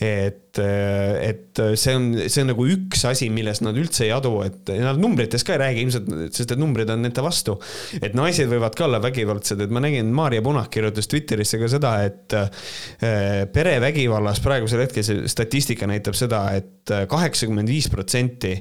et, 0.00 0.51
et 0.60 1.60
see 1.80 1.94
on, 1.96 2.08
see 2.26 2.42
on 2.42 2.50
nagu 2.52 2.66
üks 2.74 3.04
asi, 3.08 3.28
milles 3.32 3.62
nad 3.64 3.78
üldse 3.78 4.04
ei 4.06 4.12
adu, 4.14 4.34
et 4.44 4.72
nad 4.82 5.00
numbrites 5.00 5.46
ka 5.46 5.56
ei 5.56 5.62
räägi 5.62 5.86
ilmselt, 5.86 6.10
sest 6.34 6.54
et 6.54 6.60
numbrid 6.60 6.90
on 6.92 7.02
nende 7.04 7.24
vastu. 7.24 7.58
et 8.00 8.16
naised 8.18 8.50
võivad 8.50 8.76
ka 8.76 8.86
olla 8.88 9.00
vägivaldsed, 9.02 9.64
et 9.64 9.72
ma 9.72 9.82
nägin, 9.84 10.12
Maarja 10.12 10.42
Punak 10.44 10.70
kirjutas 10.74 11.08
Twitterisse 11.08 11.60
ka 11.62 11.70
seda, 11.72 11.94
et 12.08 12.36
äh, 12.36 13.46
perevägivallas 13.52 14.42
praegusel 14.44 14.84
hetkel 14.84 15.06
see 15.06 15.28
statistika 15.30 15.88
näitab 15.90 16.18
seda 16.18 16.44
et, 16.58 16.70
et 16.82 17.08
kaheksakümmend 17.08 17.68
viis 17.70 17.86
protsenti 17.90 18.56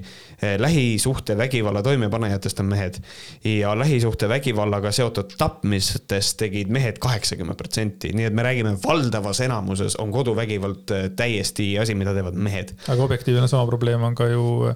lähisuhte 0.58 1.38
vägivalla 1.38 1.82
toimepanejatest 1.84 2.60
on 2.60 2.66
mehed 2.66 2.98
ja 3.44 3.80
lähisuhte 3.80 4.30
vägivallaga 4.30 4.92
seotud 4.92 5.34
tapmistest 5.38 6.38
tegid 6.38 6.70
mehed 6.70 7.00
kaheksakümmend 7.02 7.58
protsenti, 7.58 8.12
nii 8.14 8.28
et 8.30 8.34
me 8.38 8.46
räägime 8.46 8.76
valdavas 8.84 9.42
enamuses 9.42 9.96
on 9.96 10.12
koduvägivald 10.12 10.94
äh, 10.94 11.10
täiesti 11.16 11.74
asi, 11.84 11.96
mida 11.98 12.14
teevad 12.18 12.38
mehed. 12.38 12.74
aga 12.88 13.04
objektiivne 13.04 13.48
sama 13.52 13.68
probleem 13.70 14.04
on 14.04 14.16
ka 14.16 14.30
ju 14.32 14.74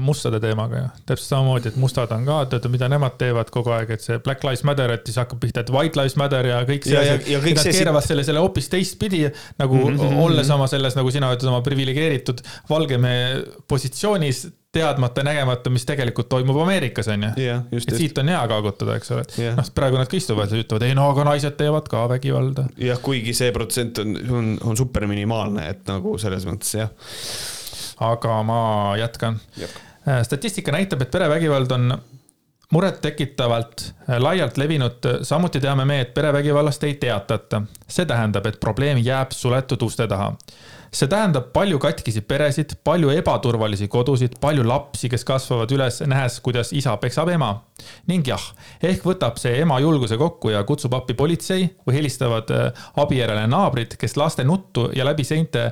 mustade 0.00 0.38
teemaga 0.40 0.78
ju. 0.78 0.88
täpselt 1.06 1.28
samamoodi, 1.28 1.72
et 1.72 1.78
mustad 1.80 2.12
on 2.14 2.26
ka, 2.26 2.36
teate, 2.52 2.70
mida 2.70 2.88
nemad 2.90 3.16
teevad 3.18 3.50
kogu 3.54 3.72
aeg, 3.74 3.90
et 3.96 4.04
see 4.04 4.18
Black 4.22 4.44
Lives 4.46 4.62
Matter, 4.68 4.92
et 4.94 5.08
siis 5.08 5.18
hakkab 5.18 5.40
pihta, 5.42 5.64
et 5.64 5.72
White 5.74 5.98
Lives 5.98 6.14
Matter 6.20 6.46
ja 6.52 6.60
kõik 6.68 6.86
see 6.86 7.16
kõik 7.42 7.58
Nad 7.58 7.64
see- 7.64 7.74
keeravad 7.80 8.06
selle, 8.06 8.26
selle 8.26 8.44
hoopis 8.44 8.70
teistpidi 8.70 9.24
nagu 9.58 9.80
mm 9.80 9.98
-hmm. 9.98 10.20
olles 10.22 10.46
mhm. 10.46 10.54
oma 10.54 10.70
selles, 10.70 10.94
nagu 10.98 11.10
sina 11.10 11.32
ütled, 11.34 11.50
oma 11.50 11.64
priviligeeritud 11.66 12.44
valge 12.70 12.98
mehe 12.98 13.42
positsioonis, 13.68 14.46
teadmata, 14.76 15.22
nägemata, 15.22 15.70
mis 15.70 15.86
tegelikult 15.88 16.28
toimub 16.28 16.58
Ameerikas, 16.62 17.08
on 17.08 17.22
ju. 17.22 17.30
just, 17.72 17.88
et 17.88 17.96
siit 17.96 18.18
on 18.18 18.28
hea 18.28 18.42
kaagutada, 18.50 18.96
eks 19.00 19.10
ole. 19.14 19.24
Jah. 19.40 19.56
noh, 19.56 19.70
praegu 19.74 19.98
nad 20.00 20.10
ka 20.10 20.18
istuvad 20.18 20.52
ja 20.52 20.62
ütlevad, 20.62 20.86
ei 20.86 20.94
no 20.98 21.08
aga 21.10 21.26
naised 21.30 21.56
teevad 21.58 21.88
ka 21.90 22.06
vägivalda. 22.12 22.68
jah, 22.78 23.00
kuigi 23.02 23.34
see 23.36 23.52
protsent 23.56 23.98
on, 24.02 24.16
on, 24.30 24.50
on 24.62 24.76
super 24.76 25.06
minimaalne, 25.10 25.68
et 25.72 25.86
nagu 25.88 26.16
selles 26.22 26.46
mõttes 26.48 26.74
jah. 26.76 26.90
Aga 28.00 28.42
ma 28.42 28.96
jätkan. 28.98 29.40
statistika 30.22 30.72
näitab, 30.72 31.02
et 31.02 31.10
perevägivald 31.10 31.70
on 31.70 31.98
murettekitavalt 32.70 33.94
laialt 34.18 34.56
levinud, 34.56 35.06
samuti 35.22 35.60
teame 35.60 35.84
me, 35.84 36.00
et 36.00 36.14
perevägivallast 36.14 36.84
ei 36.84 36.94
teatata. 36.94 37.62
see 37.88 38.06
tähendab, 38.06 38.46
et 38.46 38.60
probleem 38.60 38.98
jääb 38.98 39.30
suletud 39.30 39.82
uste 39.82 40.06
taha. 40.06 40.32
see 40.90 41.08
tähendab 41.08 41.52
palju 41.52 41.78
katkisi 41.78 42.20
peresid, 42.20 42.74
palju 42.84 43.10
ebaturvalisi 43.10 43.88
kodusid, 43.88 44.38
palju 44.40 44.66
lapsi, 44.66 45.08
kes 45.08 45.24
kasvavad 45.24 45.70
üles, 45.70 46.00
nähes, 46.06 46.40
kuidas 46.40 46.72
isa 46.72 46.96
peksab 46.96 47.28
ema. 47.28 47.62
ning 48.06 48.26
jah, 48.26 48.42
ehk 48.82 49.06
võtab 49.06 49.38
see 49.38 49.60
ema 49.60 49.78
julguse 49.80 50.18
kokku 50.18 50.50
ja 50.50 50.64
kutsub 50.64 50.94
appi 50.94 51.14
politsei 51.14 51.70
või 51.86 52.00
helistavad 52.00 52.50
äh, 52.50 52.86
abi 52.96 53.22
järele 53.22 53.46
naabrid, 53.46 53.94
kes 53.96 54.16
laste 54.16 54.44
nuttu 54.44 54.90
ja 54.94 55.04
läbi 55.04 55.24
seinte 55.24 55.70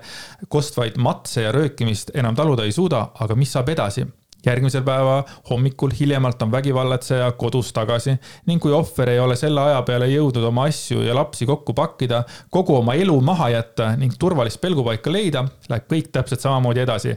kostvaid 0.48 0.96
matse 0.96 1.42
ja 1.42 1.52
röökimist 1.52 2.14
enam 2.14 2.34
taluda 2.34 2.64
ei 2.64 2.72
suuda, 2.72 3.08
aga 3.18 3.34
mis 3.34 3.52
saab 3.52 3.68
edasi? 3.68 4.06
Järgmisel 4.46 4.82
päeva 4.84 5.22
hommikul 5.50 5.92
hiljemalt 5.98 6.42
on 6.42 6.52
vägivallatseja 6.52 7.30
kodus 7.38 7.72
tagasi 7.72 8.16
ning 8.46 8.62
kui 8.62 8.72
ohver 8.72 9.10
ei 9.12 9.20
ole 9.20 9.36
selle 9.36 9.60
aja 9.60 9.82
peale 9.86 10.08
jõudnud 10.10 10.44
oma 10.48 10.66
asju 10.70 11.02
ja 11.04 11.14
lapsi 11.16 11.46
kokku 11.48 11.74
pakkida, 11.74 12.22
kogu 12.50 12.76
oma 12.78 12.94
elu 12.98 13.16
maha 13.24 13.50
jätta 13.54 13.90
ning 14.00 14.14
turvalist 14.20 14.60
pelgupaika 14.62 15.12
leida, 15.12 15.44
läheb 15.68 15.88
kõik 15.90 16.10
täpselt 16.12 16.44
samamoodi 16.44 16.84
edasi. 16.84 17.16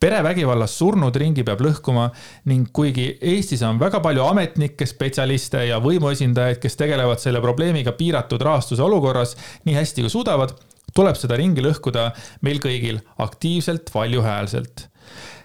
perevägivallas 0.00 0.78
surnud 0.78 1.16
ringi 1.16 1.44
peab 1.44 1.60
lõhkuma 1.64 2.10
ning 2.46 2.68
kuigi 2.72 3.08
Eestis 3.20 3.62
on 3.66 3.78
väga 3.80 4.00
palju 4.00 4.22
ametnikke, 4.24 4.86
spetsialiste 4.86 5.64
ja 5.66 5.80
võimuesindajaid, 5.82 6.60
kes 6.62 6.76
tegelevad 6.76 7.18
selle 7.18 7.40
probleemiga 7.40 7.92
piiratud 7.92 8.42
rahastuse 8.42 8.82
olukorras 8.82 9.36
nii 9.64 9.74
hästi 9.74 10.06
kui 10.06 10.12
suudavad, 10.12 10.54
tuleb 10.94 11.18
seda 11.18 11.36
ringi 11.36 11.64
lõhkuda 11.64 12.10
meil 12.46 12.62
kõigil 12.62 13.02
aktiivselt, 13.18 13.90
valjuhäälselt 13.94 14.88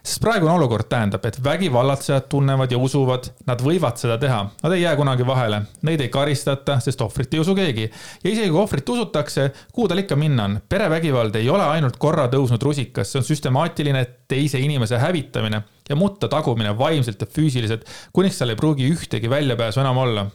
sest 0.04 0.20
praegune 0.20 0.52
olukord 0.52 0.90
tähendab, 0.92 1.24
et 1.26 1.38
vägivallatsejad 1.44 2.26
tunnevad 2.30 2.72
ja 2.72 2.78
usuvad, 2.78 3.30
nad 3.48 3.62
võivad 3.64 4.00
seda 4.02 4.18
teha, 4.20 4.42
nad 4.64 4.76
ei 4.76 4.82
jää 4.82 4.98
kunagi 5.00 5.24
vahele, 5.28 5.62
neid 5.88 6.04
ei 6.04 6.12
karistata, 6.12 6.76
sest 6.84 7.02
ohvrit 7.06 7.34
ei 7.34 7.40
usu 7.40 7.56
keegi. 7.56 7.88
ja 8.24 8.30
isegi 8.30 8.50
kui 8.52 8.60
ohvrit 8.60 8.90
usutakse, 8.90 9.50
kuhu 9.72 9.88
tal 9.88 10.04
ikka 10.04 10.18
minna 10.20 10.50
on, 10.50 10.60
perevägivald 10.70 11.36
ei 11.40 11.50
ole 11.50 11.64
ainult 11.64 11.98
korra 11.98 12.28
tõusnud 12.28 12.64
rusikas, 12.64 13.12
see 13.12 13.22
on 13.22 13.28
süstemaatiline 13.30 14.04
teise 14.28 14.60
inimese 14.60 15.00
hävitamine 15.00 15.64
ja 15.90 15.96
mutta 15.96 16.28
tagumine 16.28 16.76
vaimselt 16.78 17.22
ja 17.22 17.28
füüsiliselt, 17.28 17.88
kuniks 18.14 18.44
tal 18.44 18.52
ei 18.52 18.60
pruugi 18.60 18.92
ühtegi 18.92 19.30
väljapääsu 19.30 19.80
enam 19.80 20.04
olla. 20.04 20.28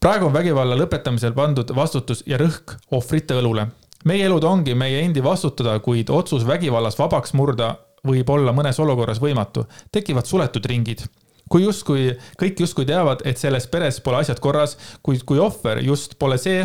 Praegu 0.00 0.30
on 0.30 0.32
vägivalla 0.32 0.78
lõpetamisel 0.78 1.34
pandud 1.34 1.74
vastutus 1.76 2.22
ja 2.26 2.38
rõhk 2.38 2.78
ohvrite 2.90 3.34
õlule. 3.34 3.66
meie 4.04 4.24
elud 4.24 4.44
ongi 4.44 4.74
meie 4.74 5.02
endi 5.04 5.22
vastutada, 5.22 5.78
kuid 5.78 6.08
otsus 6.08 6.46
vägivallas 6.46 6.96
vabaks 6.98 7.34
murda 7.34 7.74
võib 8.06 8.30
olla 8.30 8.52
mõnes 8.52 8.78
olukorras 8.80 9.20
võimatu. 9.20 9.66
tekivad 9.92 10.26
suletud 10.26 10.66
ringid 10.66 11.06
kui 11.50 11.64
justkui, 11.64 12.12
kõik 12.38 12.62
justkui 12.62 12.86
teavad, 12.86 13.24
et 13.26 13.38
selles 13.40 13.66
peres 13.70 13.98
pole 14.04 14.20
asjad 14.20 14.38
korras, 14.42 14.76
kuid 15.02 15.24
kui 15.26 15.40
ohver 15.42 15.80
just 15.82 16.14
pole 16.20 16.36
see, 16.38 16.62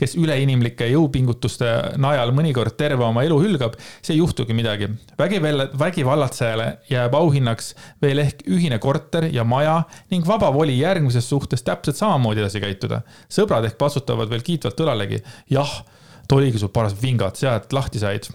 kes 0.00 0.16
üleinimlike 0.18 0.88
jõupingutuste 0.88 1.68
najal 2.00 2.32
mõnikord 2.34 2.74
terve 2.80 3.04
oma 3.04 3.26
elu 3.26 3.36
hülgab, 3.42 3.76
see 4.00 4.16
ei 4.16 4.22
juhtugi 4.22 4.56
midagi. 4.56 4.88
vägivalla, 5.18 5.68
vägivallatsejale 5.78 6.68
jääb 6.90 7.14
auhinnaks 7.14 7.74
veel 8.02 8.24
ehk 8.24 8.40
ühine 8.48 8.80
korter 8.82 9.28
ja 9.30 9.44
maja 9.44 9.82
ning 10.10 10.26
vaba 10.26 10.48
voli 10.54 10.78
järgmises 10.80 11.28
suhtes 11.28 11.62
täpselt 11.62 12.00
samamoodi 12.00 12.40
edasi 12.40 12.64
käituda. 12.64 13.02
sõbrad 13.28 13.68
ehk 13.68 13.76
patsutavad 13.78 14.32
veel 14.32 14.42
kiitvalt 14.42 14.80
õlalegi. 14.80 15.20
jah, 15.50 15.84
too 16.26 16.40
oligi 16.40 16.58
sul 16.58 16.72
paras 16.72 16.96
vingad, 17.02 17.36
sealt 17.36 17.72
lahti 17.72 18.00
said 18.00 18.32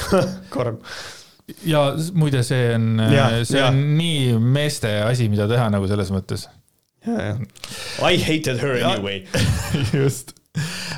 karm. 0.54 0.80
Ja 1.66 1.82
muide, 2.18 2.42
see 2.46 2.74
on 2.74 2.88
Jah,, 3.12 3.40
see 3.46 3.60
jah. 3.60 3.68
on 3.70 3.80
nii 3.98 4.38
meeste 4.42 4.90
asi, 5.06 5.28
mida 5.32 5.46
teha 5.50 5.68
nagu 5.72 5.86
selles 5.90 6.10
mõttes. 6.14 6.48
I 7.06 8.16
hated 8.18 8.58
her 8.58 8.74
anyway. 8.82 9.26
just. 9.92 10.34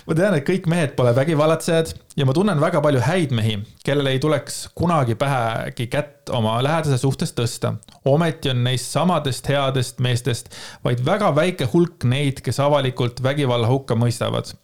Ma 0.06 0.16
tean, 0.16 0.36
et 0.38 0.46
kõik 0.46 0.68
mehed 0.70 0.94
pole 0.98 1.12
vägivallatsejad 1.16 1.92
ja 2.18 2.26
ma 2.26 2.34
tunnen 2.36 2.60
väga 2.60 2.80
palju 2.84 3.02
häid 3.04 3.34
mehi, 3.36 3.58
kellel 3.86 4.10
ei 4.10 4.20
tuleks 4.22 4.68
kunagi 4.78 5.16
pähegi 5.18 5.88
kätt 5.90 6.32
oma 6.34 6.58
lähedase 6.64 6.98
suhtes 7.00 7.34
tõsta. 7.36 7.74
ometi 8.04 8.50
on 8.50 8.62
neist 8.64 8.90
samadest 8.92 9.48
headest 9.48 10.00
meestest 10.04 10.50
vaid 10.84 11.02
väga 11.04 11.30
väike 11.34 11.68
hulk 11.72 12.04
neid, 12.04 12.42
kes 12.44 12.60
avalikult 12.60 13.22
vägivalla 13.22 13.68
hukka 13.68 13.94
mõistavad. 13.94 14.54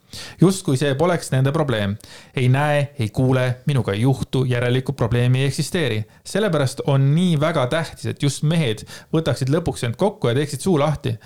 justkui 0.40 0.76
see 0.76 0.95
poleks 0.95 1.30
nende 1.32 1.53
probleem. 1.53 1.97
ei 2.36 2.49
näe, 2.49 2.88
ei 2.99 3.09
kuule, 3.09 3.61
minuga 3.66 3.92
ei 3.92 4.01
juhtu, 4.01 4.45
järelikult 4.45 4.97
probleemi 4.97 5.42
ei 5.42 5.47
eksisteeri. 5.53 6.05
sellepärast 6.24 6.80
on 6.86 7.14
nii 7.14 7.40
väga 7.40 7.66
tähtis, 7.66 8.07
et 8.07 8.22
just 8.22 8.42
mehed 8.42 8.86
võtaksid 9.12 9.51
lõpuks 9.51 9.84
end 9.84 9.97
kokku 9.97 10.28
ja 10.28 10.34
teeksid 10.34 10.61
suu 10.61 10.78
lahti 10.78 11.18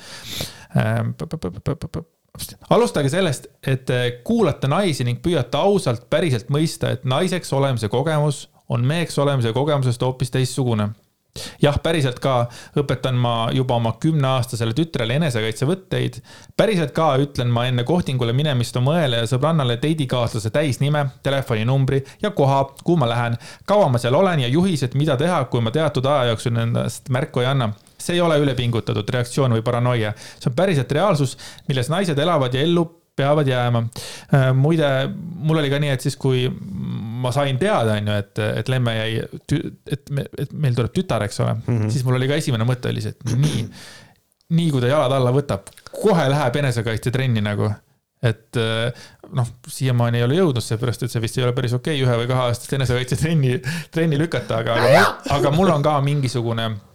alustage 2.70 3.10
sellest, 3.12 3.50
et 3.66 3.84
te 3.88 4.20
kuulate 4.24 4.68
naisi 4.70 5.04
ning 5.04 5.20
püüate 5.24 5.58
ausalt 5.58 6.08
päriselt 6.10 6.48
mõista, 6.54 6.92
et 6.92 7.04
naiseks 7.04 7.52
olemise 7.52 7.88
kogemus 7.92 8.46
on 8.68 8.86
meheks 8.86 9.18
olemise 9.18 9.52
kogemusest 9.52 10.02
hoopis 10.02 10.30
teistsugune. 10.30 10.90
Jah, 11.62 11.76
päriselt 11.82 12.18
ka 12.22 12.48
õpetan 12.80 13.18
ma 13.20 13.48
juba 13.54 13.76
oma 13.78 13.92
kümneaastasele 14.02 14.74
tütrele 14.74 15.18
enesekaitsevõtteid. 15.20 16.20
päriselt 16.56 16.92
ka 16.96 17.12
ütlen 17.22 17.52
ma 17.54 17.66
enne 17.68 17.84
kohtingule 17.84 18.32
minemist 18.32 18.76
oma 18.76 18.96
õele 18.98 19.22
ja 19.22 19.28
sõbrannale 19.30 19.76
teidikaaslase 19.76 20.50
täisnime, 20.50 21.06
telefoninumbri 21.22 22.02
ja 22.22 22.30
koha, 22.30 22.64
kuhu 22.84 22.96
ma 22.98 23.08
lähen, 23.08 23.36
kaua 23.66 23.88
ma 23.88 23.98
seal 23.98 24.14
olen 24.14 24.40
ja 24.40 24.48
juhised, 24.48 24.94
mida 24.94 25.16
teha, 25.16 25.44
kui 25.44 25.60
ma 25.60 25.70
teatud 25.70 26.06
aja 26.06 26.32
jooksul 26.32 26.56
endast 26.56 27.08
märku 27.08 27.44
ei 27.44 27.52
anna 27.52 27.72
see 28.08 28.18
ei 28.18 28.24
ole 28.24 28.38
ülepingutatud 28.42 29.16
reaktsioon 29.16 29.58
või 29.58 29.64
paranoia, 29.66 30.14
see 30.38 30.50
on 30.50 30.56
päriselt 30.58 30.92
reaalsus, 30.96 31.36
milles 31.68 31.92
naised 31.92 32.18
elavad 32.18 32.56
ja 32.56 32.64
ellu 32.64 32.86
peavad 33.18 33.48
jääma. 33.48 33.82
muide, 34.54 34.88
mul 35.34 35.58
oli 35.58 35.70
ka 35.72 35.80
nii, 35.82 35.94
et 35.96 36.04
siis, 36.06 36.16
kui 36.20 36.46
ma 37.22 37.32
sain 37.34 37.58
teada, 37.58 37.98
onju, 37.98 38.18
et, 38.22 38.42
et 38.60 38.70
Lemme 38.70 38.94
jäi, 38.94 39.24
et 39.96 40.14
me, 40.14 40.28
et 40.38 40.54
meil 40.54 40.78
tuleb 40.78 40.94
tütar, 40.94 41.24
eks 41.26 41.42
ole 41.42 41.56
mm, 41.56 41.66
-hmm. 41.66 41.90
siis 41.94 42.06
mul 42.06 42.18
oli 42.20 42.30
ka 42.30 42.38
esimene 42.38 42.68
mõte 42.68 42.92
oli 42.92 43.02
see, 43.02 43.16
et 43.16 43.36
nii, 43.42 43.66
nii 44.60 44.70
kui 44.70 44.84
ta 44.84 44.92
jalad 44.92 45.18
alla 45.18 45.34
võtab, 45.34 45.72
kohe 45.90 46.28
läheb 46.30 46.62
enesekaitsetrenni 46.62 47.42
nagu 47.44 47.72
et 48.22 48.56
noh, 49.38 49.50
siiamaani 49.70 50.18
ei 50.18 50.24
ole 50.26 50.38
jõudnud, 50.38 50.64
seepärast 50.64 51.04
et 51.06 51.12
see 51.12 51.22
vist 51.22 51.38
ei 51.38 51.44
ole 51.46 51.54
päris 51.54 51.74
okei 51.76 52.00
okay, 52.00 52.06
ühe 52.06 52.16
või 52.22 52.30
kaheaastast 52.30 52.72
enesekaitsetrenni, 52.78 53.60
trenni 53.94 54.18
lükata, 54.18 54.62
aga, 54.64 54.78
aga, 55.36 55.52
mul 55.54 55.70
on 55.70 55.84
ka 55.86 55.94
mingisugune 56.02 56.66
äh, 56.66 56.87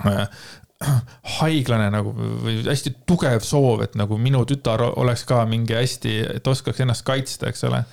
haiglane 1.38 1.90
nagu 1.92 2.14
või 2.14 2.60
hästi 2.66 2.94
tugev 3.06 3.44
soov, 3.46 3.84
et 3.86 3.94
nagu 3.98 4.18
minu 4.18 4.42
tütar 4.48 4.82
oleks 4.90 5.24
ka 5.28 5.44
mingi 5.48 5.76
hästi, 5.76 6.16
et 6.38 6.48
oskaks 6.48 6.82
ennast 6.82 7.06
kaitsta, 7.06 7.52
eks 7.52 7.64
ole. 7.68 7.84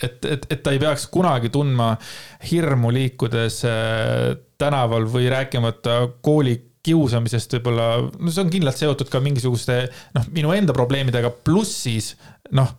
et, 0.00 0.24
et, 0.24 0.46
et 0.48 0.62
ta 0.64 0.72
ei 0.72 0.80
peaks 0.80 1.04
kunagi 1.12 1.50
tundma 1.52 1.90
hirmu 2.48 2.88
liikudes 2.96 3.58
äh, 3.68 4.30
tänaval 4.60 5.04
või 5.12 5.28
rääkimata 5.28 5.98
kooli 6.24 6.56
kiusamisest 6.80 7.58
võib-olla, 7.58 7.88
no 8.16 8.32
see 8.32 8.46
on 8.46 8.52
kindlalt 8.52 8.80
seotud 8.80 9.10
ka 9.12 9.20
mingisuguste 9.20 9.82
noh, 10.16 10.30
minu 10.32 10.54
enda 10.56 10.72
probleemidega, 10.72 11.28
pluss 11.44 11.82
siis 11.84 12.14
noh 12.56 12.72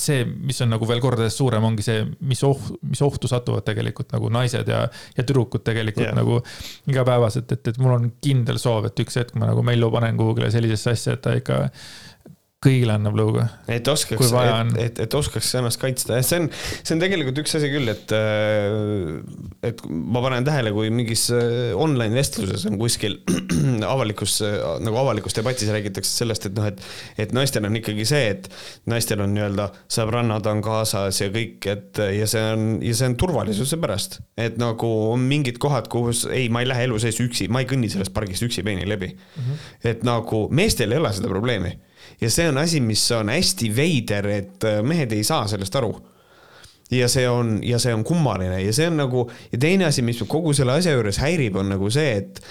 see, 0.00 0.24
mis 0.24 0.60
on 0.64 0.72
nagu 0.72 0.86
veel 0.88 1.02
kordades 1.02 1.36
suurem, 1.38 1.64
ongi 1.66 1.84
see, 1.84 2.04
mis 2.26 2.42
oht, 2.46 2.70
mis 2.88 3.02
ohtu 3.04 3.28
satuvad 3.30 3.66
tegelikult 3.66 4.14
nagu 4.14 4.30
naised 4.32 4.68
ja, 4.70 4.84
ja 5.16 5.24
tüdrukud 5.26 5.64
tegelikult 5.66 6.06
yeah. 6.06 6.16
nagu 6.16 6.40
igapäevaselt, 6.90 7.52
et, 7.56 7.72
et 7.72 7.80
mul 7.82 7.96
on 7.96 8.10
kindel 8.24 8.60
soov, 8.62 8.90
et 8.90 9.04
üks 9.04 9.20
hetk 9.20 9.36
ma 9.40 9.50
nagu 9.52 9.64
Mellu 9.66 9.90
panen 9.92 10.18
kuhugile 10.20 10.50
sellisesse 10.52 10.94
asja, 10.96 11.18
et 11.18 11.24
ta 11.24 11.36
ikka 11.38 11.66
kõigile 12.60 12.92
annab 12.92 13.14
lõuga. 13.16 13.46
et 13.72 13.88
oskaks, 13.88 14.34
et, 14.36 14.74
et, 14.82 14.98
et 15.06 15.14
oskaks 15.16 15.48
ennast 15.56 15.80
kaitsta, 15.80 16.18
see 16.20 16.42
on, 16.42 16.48
see 16.52 16.92
on 16.92 17.00
tegelikult 17.00 17.40
üks 17.40 17.56
asi 17.56 17.70
küll, 17.72 17.88
et, 17.88 18.12
äh, 18.12 19.14
et 19.64 19.80
ma 19.88 20.20
panen 20.20 20.44
tähele, 20.44 20.72
kui 20.76 20.90
mingis 20.92 21.22
äh, 21.32 21.70
online 21.72 22.18
vestluses 22.20 22.66
on 22.68 22.76
kuskil 22.80 23.16
avalikus, 23.94 24.42
nagu 24.84 25.00
avalikus 25.00 25.38
debatis 25.38 25.72
räägitakse 25.72 26.12
sellest, 26.20 26.50
et 26.50 26.60
noh, 26.60 26.68
et, 26.68 26.84
et 27.24 27.32
naistel 27.32 27.64
on 27.64 27.80
ikkagi 27.80 28.04
see, 28.12 28.28
et 28.34 28.52
naistel 28.92 29.24
on 29.24 29.32
nii-öelda 29.38 29.70
sõbrannad 29.88 30.52
on 30.52 30.60
kaasas 30.68 31.24
ja 31.24 31.32
kõik, 31.32 31.64
et 31.64 32.04
ja 32.18 32.28
see 32.28 32.44
on, 32.52 32.70
ja 32.84 32.92
see 32.92 33.08
on 33.08 33.16
turvalisuse 33.24 33.80
pärast. 33.80 34.20
et 34.36 34.60
nagu 34.60 34.96
on 35.14 35.24
mingid 35.32 35.56
kohad, 35.62 35.88
kus 35.88 36.26
ei, 36.28 36.52
ma 36.52 36.60
ei 36.60 36.68
lähe 36.68 36.90
elu 36.90 37.00
sees 37.00 37.24
üksi, 37.24 37.48
ma 37.48 37.64
ei 37.64 37.72
kõnni 37.72 37.88
sellest 37.88 38.12
pargist 38.12 38.44
üksipäini 38.44 38.84
läbi 38.84 39.14
mm. 39.14 39.46
-hmm. 39.46 39.68
et 39.94 40.04
nagu 40.04 40.50
meestel 40.52 40.92
ei 40.92 41.00
ole 41.00 41.16
seda 41.16 41.32
probleemi 41.32 41.78
ja 42.20 42.30
see 42.30 42.48
on 42.50 42.58
asi, 42.58 42.80
mis 42.84 43.04
on 43.16 43.32
hästi 43.32 43.70
veider, 43.76 44.30
et 44.30 44.66
äh, 44.68 44.80
mehed 44.86 45.12
ei 45.16 45.24
saa 45.26 45.46
sellest 45.50 45.76
aru. 45.80 45.92
Ja 46.90 47.06
see 47.08 47.28
on, 47.30 47.60
ja 47.62 47.78
see 47.78 47.94
on 47.94 48.02
kummaline 48.04 48.58
ja 48.64 48.72
see 48.74 48.88
on 48.90 48.96
nagu, 48.98 49.28
ja 49.52 49.60
teine 49.62 49.86
asi, 49.86 50.02
mis 50.02 50.18
kogu 50.26 50.52
selle 50.56 50.74
asja 50.80 50.96
juures 50.96 51.20
häirib, 51.22 51.60
on 51.60 51.70
nagu 51.70 51.90
see, 51.94 52.16
et 52.18 52.42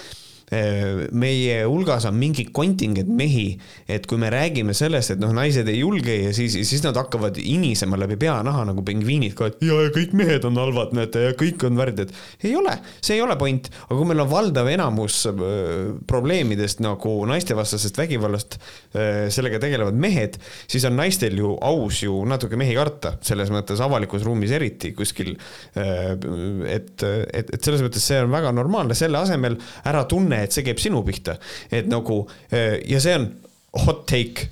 meie 0.50 1.60
hulgas 1.62 2.04
on 2.08 2.16
mingi 2.18 2.48
kontingent 2.54 3.10
mehi, 3.14 3.54
et 3.90 4.06
kui 4.10 4.18
me 4.18 4.30
räägime 4.32 4.74
sellest, 4.74 5.14
et 5.14 5.20
noh, 5.22 5.30
naised 5.34 5.68
ei 5.70 5.78
julge 5.78 6.16
ja 6.24 6.32
siis, 6.34 6.56
siis 6.66 6.82
nad 6.82 6.96
hakkavad 6.98 7.38
inisema 7.38 7.98
läbi 8.00 8.16
peanaha 8.20 8.64
nagu 8.66 8.82
pingviinid 8.86 9.36
ka, 9.38 9.50
et 9.52 9.62
ja, 9.62 9.78
ja 9.86 9.92
kõik 9.94 10.14
mehed 10.18 10.46
on 10.48 10.58
halvad, 10.58 10.94
näete, 10.96 11.22
ja 11.28 11.36
kõik 11.38 11.62
on 11.68 11.78
värdjad. 11.78 12.14
ei 12.42 12.56
ole, 12.58 12.74
see 12.98 13.14
ei 13.18 13.22
ole 13.22 13.36
point, 13.38 13.70
aga 13.86 13.98
kui 14.00 14.08
meil 14.10 14.24
on 14.24 14.30
valdav 14.32 14.72
enamus 14.72 15.20
probleemidest 16.10 16.82
nagu 16.82 17.14
naistevastasest 17.30 18.00
vägivallast 18.00 18.58
sellega 19.30 19.62
tegelevad 19.62 19.94
mehed, 19.94 20.40
siis 20.66 20.84
on 20.88 20.98
naistel 20.98 21.38
ju 21.38 21.54
aus 21.62 22.02
ju 22.02 22.18
natuke 22.26 22.58
mehi 22.58 22.74
karta, 22.78 23.14
selles 23.22 23.54
mõttes 23.54 23.82
avalikus 23.84 24.26
ruumis 24.26 24.50
eriti 24.56 24.90
kuskil 24.98 25.36
et, 25.78 27.06
et, 27.06 27.54
et 27.54 27.62
selles 27.62 27.86
mõttes 27.86 28.02
see 28.02 28.18
on 28.24 28.34
väga 28.34 28.50
normaalne, 28.56 28.98
selle 28.98 29.22
asemel 29.22 29.60
ära 29.86 30.02
tunne 30.10 30.39
et 30.46 30.56
see 30.56 30.66
käib 30.66 30.82
sinu 30.82 31.04
pihta. 31.06 31.38
et 31.70 31.88
nagu 31.90 32.22
ja 32.50 33.00
see 33.02 33.16
on 33.18 33.30
hot 33.84 34.02
take, 34.10 34.48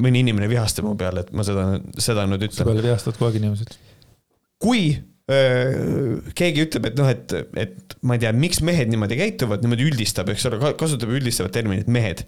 mõni 0.00 0.22
inimene 0.24 0.48
vihastab 0.48 0.86
mu 0.88 0.94
peale, 0.98 1.26
et 1.26 1.32
ma 1.36 1.44
seda, 1.44 1.66
seda 2.00 2.24
nüüd 2.28 2.46
ütlen. 2.46 2.56
sa 2.56 2.68
peale 2.68 2.84
vihastad 2.84 3.18
kogu 3.18 3.28
aeg 3.28 3.40
inimesed. 3.42 3.76
kui 4.62 4.90
keegi 5.28 6.64
ütleb, 6.64 6.86
et 6.88 6.94
noh, 6.96 7.08
et, 7.12 7.34
et 7.60 7.96
ma 8.08 8.16
ei 8.16 8.22
tea, 8.22 8.30
miks 8.32 8.62
mehed 8.64 8.88
niimoodi 8.88 9.18
käituvad, 9.18 9.60
niimoodi 9.64 9.84
üldistab, 9.90 10.30
eks 10.32 10.46
ole, 10.48 10.60
kasutab 10.80 11.12
üldistavat 11.12 11.52
terminit 11.52 11.90
mehed. 11.92 12.24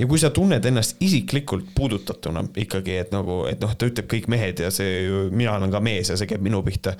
ja 0.00 0.06
kui 0.08 0.16
sa 0.22 0.30
tunned 0.32 0.64
ennast 0.64 0.96
isiklikult 1.04 1.74
puudutatuna 1.76 2.46
ikkagi, 2.62 2.96
et 3.02 3.12
nagu, 3.12 3.42
et 3.50 3.60
noh, 3.60 3.74
ta 3.76 3.90
ütleb 3.90 4.08
kõik 4.08 4.30
mehed 4.32 4.62
ja 4.64 4.70
see, 4.72 5.04
mina 5.28 5.58
olen 5.58 5.74
ka 5.74 5.82
mees 5.84 6.08
ja 6.08 6.16
see 6.16 6.30
käib 6.30 6.40
minu 6.46 6.62
pihta 6.64 6.94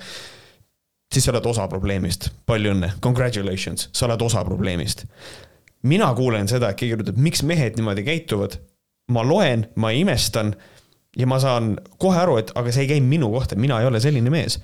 siis 1.11 1.25
sa 1.25 1.33
oled 1.33 1.45
osa 1.45 1.67
probleemist. 1.67 2.29
palju 2.45 2.73
õnne, 2.75 2.93
congratulations, 3.03 3.89
sa 3.93 4.07
oled 4.07 4.21
osa 4.21 4.43
probleemist. 4.47 5.05
mina 5.83 6.13
kuulen 6.15 6.47
seda, 6.47 6.69
et 6.69 6.77
keegi 6.77 6.99
ütleb, 6.99 7.17
miks 7.17 7.43
mehed 7.43 7.79
niimoodi 7.79 8.03
käituvad. 8.03 8.59
ma 9.11 9.23
loen, 9.23 9.67
ma 9.75 9.91
imestan 9.91 10.55
ja 11.17 11.27
ma 11.27 11.39
saan 11.39 11.77
kohe 11.97 12.17
aru, 12.17 12.37
et 12.37 12.51
aga 12.55 12.71
see 12.71 12.85
ei 12.85 12.93
käi 12.93 13.01
minu 13.01 13.31
kohta, 13.31 13.55
mina 13.55 13.81
ei 13.81 13.85
ole 13.85 13.99
selline 13.99 14.29
mees 14.29 14.59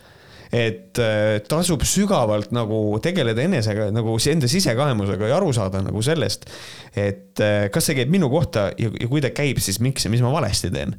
et 0.53 0.99
äh, 1.03 1.41
tasub 1.44 1.84
sügavalt 1.84 2.53
nagu 2.56 2.99
tegeleda 3.03 3.44
enesega 3.44 3.90
nagu 3.91 4.15
enda 4.32 4.48
sisekaemusega 4.48 5.28
ja 5.28 5.38
aru 5.41 5.52
saada 5.56 5.82
nagu 5.84 6.02
sellest, 6.02 6.48
et 6.95 7.41
äh, 7.44 7.68
kas 7.74 7.90
see 7.90 7.98
käib 7.99 8.14
minu 8.14 8.30
kohta 8.32 8.69
ja, 8.80 8.88
ja 8.88 9.10
kui 9.11 9.24
ta 9.24 9.34
käib, 9.36 9.60
siis 9.64 9.82
miks 9.84 10.07
ja 10.07 10.11
mis 10.14 10.24
ma 10.24 10.32
valesti 10.32 10.72
teen 10.72 10.95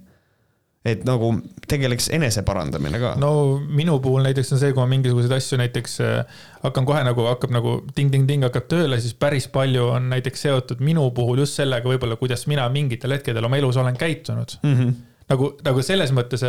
et 0.95 1.05
nagu 1.09 1.33
tegeleks 1.69 2.09
eneseparandamine 2.17 3.01
ka. 3.03 3.15
no 3.21 3.33
minu 3.59 3.99
puhul 4.05 4.25
näiteks 4.27 4.55
on 4.55 4.63
see, 4.63 4.73
kui 4.73 4.83
ma 4.83 4.89
mingisuguseid 4.95 5.35
asju 5.39 5.61
näiteks 5.61 5.99
äh, 6.05 6.41
hakkan 6.63 6.89
kohe 6.89 7.03
nagu 7.07 7.27
hakkab 7.29 7.55
nagu 7.55 7.75
ting-ting-ting 7.95 8.47
hakkab 8.47 8.71
tööle, 8.71 9.01
siis 9.03 9.17
päris 9.19 9.49
palju 9.53 9.91
on 9.97 10.09
näiteks 10.15 10.47
seotud 10.49 10.85
minu 10.85 11.11
puhul 11.17 11.45
just 11.45 11.59
sellega 11.61 11.89
võib-olla, 11.89 12.19
kuidas 12.21 12.47
mina 12.51 12.69
mingitel 12.73 13.17
hetkedel 13.17 13.49
oma 13.49 13.61
elus 13.61 13.77
olen 13.81 13.99
käitunud 13.99 14.59
mm. 14.63 14.75
-hmm 14.75 14.97
nagu, 15.29 15.51
nagu 15.65 15.85
selles 15.85 16.13
mõttes, 16.17 16.45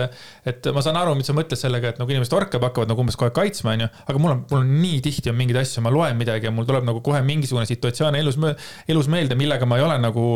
et 0.47 0.69
ma 0.76 0.84
saan 0.85 0.99
aru, 0.99 1.15
mis 1.19 1.30
sa 1.30 1.35
mõtled 1.38 1.60
sellega, 1.60 1.93
et 1.93 2.01
nagu 2.01 2.14
inimesed 2.14 2.35
orkab, 2.35 2.64
hakkavad 2.69 2.91
nagu 2.91 3.03
umbes 3.03 3.18
kohe 3.19 3.34
kaitsma, 3.35 3.76
onju. 3.76 3.89
aga 4.06 4.22
mul 4.22 4.35
on, 4.35 4.43
mul 4.51 4.61
on 4.64 4.73
nii 4.84 5.01
tihti 5.06 5.31
on 5.31 5.38
mingeid 5.39 5.61
asju, 5.64 5.84
ma 5.85 5.93
loen 5.93 6.19
midagi 6.19 6.49
ja 6.49 6.53
mul 6.56 6.68
tuleb 6.69 6.88
nagu 6.88 7.03
kohe 7.06 7.22
mingisugune 7.26 7.68
situatsioon 7.69 8.18
elus, 8.19 8.39
elus 8.89 9.10
meelde, 9.11 9.38
millega 9.39 9.68
ma 9.69 9.80
ei 9.80 9.88
ole 9.88 9.99
nagu 10.01 10.30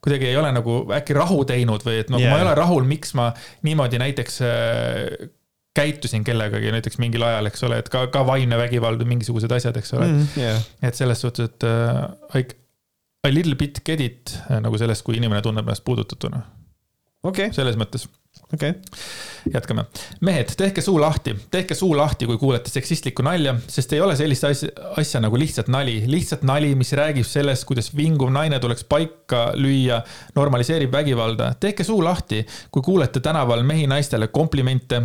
kuidagi 0.00 0.30
ei 0.30 0.38
ole 0.40 0.52
nagu 0.56 0.78
äkki 0.96 1.16
rahu 1.16 1.42
teinud 1.48 1.84
või 1.84 1.98
et 2.00 2.12
nagu 2.12 2.22
yeah. 2.22 2.32
ma 2.32 2.40
ei 2.40 2.46
ole 2.46 2.54
rahul, 2.56 2.86
miks 2.88 3.12
ma 3.18 3.28
niimoodi 3.66 4.00
näiteks 4.00 4.40
äh, 4.48 5.28
käitusin 5.76 6.24
kellegagi 6.26 6.72
näiteks 6.72 6.98
mingil 7.02 7.24
ajal, 7.26 7.50
eks 7.50 7.66
ole, 7.68 7.82
et 7.82 7.90
ka, 7.92 8.06
ka 8.12 8.24
vaimne 8.26 8.58
vägivald 8.58 9.02
või 9.04 9.14
mingisugused 9.14 9.52
asjad, 9.54 9.76
eks 9.80 9.92
ole 9.98 10.08
mm,. 10.08 10.32
Yeah. 10.40 10.64
et 10.88 10.98
selles 10.98 11.20
suhtes, 11.22 11.52
et 11.52 11.68
uh, 11.68 12.08
I, 12.38 12.46
I 13.28 13.34
little 13.34 13.58
bit 13.60 13.84
get 13.86 14.00
it 14.00 14.34
nagu 14.64 14.80
sellest, 14.80 15.04
kui 15.06 15.20
inimene 15.20 15.44
tunneb 15.44 15.68
ennast 15.68 15.84
puudutatuna 15.86 16.42
okay.. 17.22 17.52
selles 17.56 17.78
mõttes 17.80 18.06
okei 18.54 18.70
okay.. 18.70 19.52
jätkame. 19.54 19.84
mehed, 20.20 20.52
tehke 20.58 20.82
suu 20.84 21.00
lahti, 21.00 21.34
tehke 21.50 21.74
suu 21.74 21.92
lahti, 21.96 22.26
kui 22.26 22.38
kuulete 22.38 22.72
seksistlikku 22.72 23.24
nalja, 23.26 23.54
sest 23.70 23.92
ei 23.94 24.02
ole 24.04 24.16
sellist 24.18 24.46
asja, 24.48 24.70
asja 25.00 25.22
nagu 25.22 25.38
lihtsalt 25.38 25.70
nali. 25.72 26.00
lihtsalt 26.10 26.44
nali, 26.48 26.72
mis 26.78 26.92
räägib 26.98 27.26
sellest, 27.28 27.66
kuidas 27.68 27.92
vinguv 27.96 28.32
naine 28.34 28.60
tuleks 28.62 28.86
paika 28.90 29.50
lüüa, 29.58 30.00
normaliseerib 30.38 30.92
vägivalda. 30.92 31.52
tehke 31.60 31.86
suu 31.86 32.02
lahti, 32.04 32.44
kui 32.70 32.82
kuulete 32.86 33.22
tänaval 33.24 33.64
mehi 33.66 33.86
naistele 33.90 34.28
komplimente, 34.28 35.02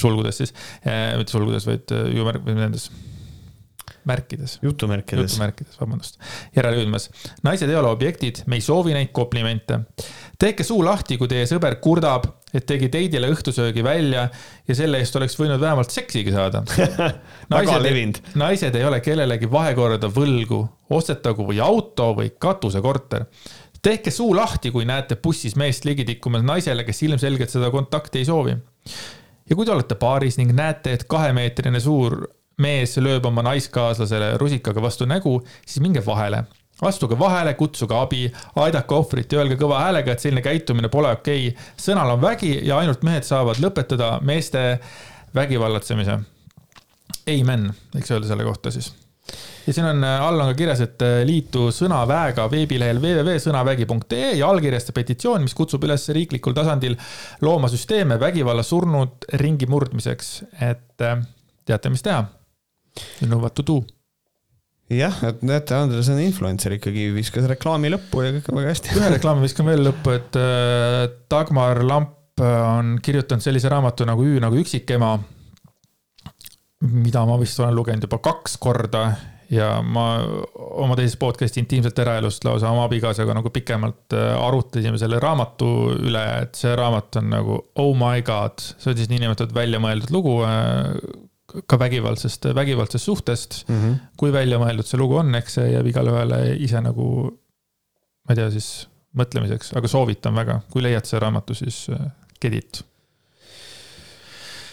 sulgudes 0.00 0.42
siis 0.42 0.54
äh,, 0.86 1.16
mitte 1.18 1.32
sulgudes, 1.32 1.68
vaid 1.68 1.92
äh, 1.92 2.08
juumärk 2.16 2.48
nendes 2.48 2.90
märkides. 4.06 4.58
jutumärkides. 4.62 5.32
jutumärkides, 5.32 5.80
vabandust. 5.80 6.20
järelejõudmas. 6.56 7.10
naised 7.46 7.70
ei 7.70 7.76
ole 7.76 7.90
objektid, 7.92 8.42
me 8.46 8.60
ei 8.60 8.64
soovi 8.64 8.94
neid 8.94 9.12
komplimente. 9.12 9.80
tehke 10.38 10.64
suu 10.64 10.84
lahti, 10.84 11.18
kui 11.18 11.28
teie 11.28 11.46
sõber 11.50 11.78
kurdab, 11.82 12.28
et 12.54 12.66
tegi 12.66 12.88
teidile 12.88 13.28
õhtusöögi 13.34 13.84
välja 13.84 14.28
ja 14.68 14.74
selle 14.78 15.02
eest 15.02 15.16
oleks 15.16 15.36
võinud 15.38 15.60
vähemalt 15.60 15.90
seksigi 15.90 16.32
saada 16.32 16.62
väga 17.56 17.78
levinud. 17.82 18.22
naised 18.34 18.74
ei 18.74 18.84
ole 18.84 19.00
kellelegi 19.04 19.50
vahekorda 19.50 20.10
võlgu, 20.12 20.64
ostetagu 20.90 21.46
või 21.48 21.60
auto 21.62 22.12
või 22.16 22.32
katusekorter 22.38 23.26
tehke 23.86 24.10
suu 24.10 24.34
lahti, 24.36 24.72
kui 24.74 24.86
näete 24.88 25.18
bussis 25.22 25.54
meest 25.56 25.84
ligi 25.86 26.04
tikkumas 26.08 26.42
naisele, 26.46 26.84
kes 26.86 27.04
ilmselgelt 27.06 27.52
seda 27.52 27.70
kontakti 27.70 28.22
ei 28.22 28.28
soovi. 28.28 28.56
ja 29.50 29.56
kui 29.56 29.66
te 29.66 29.72
olete 29.72 29.94
paaris 29.94 30.38
ning 30.40 30.50
näete, 30.56 30.96
et 30.96 31.04
kahemeetrine 31.06 31.80
suur 31.80 32.24
mees 32.62 32.96
lööb 33.02 33.26
oma 33.28 33.44
naiskaaslasele 33.44 34.36
rusikaga 34.40 34.82
vastu 34.82 35.06
nägu, 35.08 35.38
siis 35.66 35.82
minge 35.84 36.02
vahele. 36.06 36.44
astuge 36.82 37.16
vahele, 37.18 37.54
kutsuge 37.56 37.94
abi, 37.96 38.26
aidake 38.60 38.94
ohvrit 38.94 39.32
ja 39.32 39.40
öelge 39.40 39.56
kõva 39.60 39.78
häälega, 39.80 40.12
et 40.12 40.20
selline 40.20 40.42
käitumine 40.44 40.90
pole 40.92 41.08
okei 41.12 41.48
okay.. 41.48 41.72
sõnal 41.80 42.12
on 42.12 42.20
vägi 42.20 42.58
ja 42.68 42.78
ainult 42.78 43.02
mehed 43.02 43.24
saavad 43.24 43.60
lõpetada 43.60 44.18
meeste 44.20 44.78
vägivallatsemise. 45.34 46.18
Amen, 47.32 47.70
võiks 47.94 48.12
öelda 48.12 48.28
selle 48.28 48.44
kohta 48.44 48.70
siis 48.70 48.92
ja 49.66 49.72
siin 49.72 49.88
on, 49.88 50.04
all 50.04 50.40
on 50.40 50.52
ka 50.52 50.58
kirjas, 50.60 50.80
et 50.84 51.02
liitu 51.26 51.70
Sõnaväega 51.74 52.44
veebilehel 52.52 53.00
www.sõnavägi.ee 53.02 54.36
ja 54.38 54.48
allkirjasta 54.48 54.94
petitsioon, 54.96 55.42
mis 55.44 55.56
kutsub 55.56 55.84
üles 55.88 56.08
riiklikul 56.14 56.54
tasandil 56.56 56.96
looma 57.42 57.72
süsteeme 57.72 58.20
vägivalla 58.20 58.62
surnud 58.62 59.28
ringi 59.42 59.68
murdmiseks, 59.68 60.32
et 60.70 61.06
teate, 61.66 61.90
mis 61.90 62.04
teha 62.04 62.24
Know 63.20 63.40
what 63.42 63.56
to 63.58 63.64
do. 63.66 63.82
jah, 64.92 65.16
et 65.26 65.40
näete, 65.42 65.74
Andres 65.74 66.08
on 66.12 66.20
influencer 66.22 66.76
ikkagi, 66.76 67.08
viskas 67.14 67.48
reklaami 67.50 67.90
lõppu 67.90 68.22
ja 68.22 68.34
kõik 68.36 68.50
on 68.52 68.60
väga 68.60 68.74
hästi. 68.74 68.92
ühe 68.98 69.14
reklaami 69.16 69.46
viskan 69.46 69.66
veel 69.66 69.82
lõppu, 69.88 70.14
et 70.14 70.38
äh, 70.40 71.00
Dagmar 71.30 71.82
Lamp 71.84 72.12
on 72.40 72.98
kirjutanud 73.02 73.40
sellise 73.40 73.70
raamatu 73.72 74.04
nagu 74.04 74.24
Ü 74.24 74.40
nagu 74.44 74.58
üksikema. 74.60 75.16
mida 76.80 77.24
ma 77.24 77.38
vist 77.40 77.58
olen 77.60 77.74
lugenud 77.74 78.04
juba 78.04 78.18
kaks 78.20 78.58
korda 78.60 79.06
ja 79.50 79.80
ma 79.82 80.04
oma 80.56 80.96
teises 80.98 81.16
podcast'i 81.20 81.62
intiimselt 81.62 81.98
eraelust 82.02 82.44
lausa 82.46 82.70
oma 82.72 82.86
abikaasaga 82.88 83.36
nagu 83.38 83.50
pikemalt 83.54 84.14
äh, 84.16 84.34
arutasime 84.42 84.98
selle 85.00 85.20
raamatu 85.22 85.68
üle, 85.94 86.24
et 86.42 86.58
see 86.58 86.74
raamat 86.76 87.20
on 87.22 87.30
nagu 87.30 87.60
oh 87.82 87.92
my 87.98 88.24
god, 88.26 88.58
see 88.76 88.92
on 88.92 88.98
siis 88.98 89.10
niinimetatud 89.12 89.54
väljamõeldud 89.56 90.12
lugu 90.14 90.40
äh, 90.46 90.90
ka 91.66 91.78
vägivaldsest, 91.80 92.50
vägivaldsest 92.54 93.04
suhtest 93.04 93.62
mm. 93.68 93.78
-hmm. 93.78 93.94
kui 94.16 94.32
väljamõeldud 94.32 94.86
see 94.86 95.00
lugu 95.00 95.16
on, 95.22 95.34
eks 95.34 95.58
see 95.58 95.70
jääb 95.72 95.86
igale 95.92 96.12
ühele 96.12 96.40
ise 96.56 96.80
nagu, 96.84 97.06
ma 98.26 98.34
ei 98.34 98.42
tea 98.42 98.50
siis 98.54 98.88
mõtlemiseks, 99.16 99.72
aga 99.78 99.88
soovitan 99.88 100.36
väga, 100.36 100.60
kui 100.70 100.84
leiad 100.84 101.08
selle 101.08 101.24
raamatu, 101.24 101.54
siis 101.56 101.86
äh, 101.90 102.10
get 102.40 102.54
it 102.54 102.82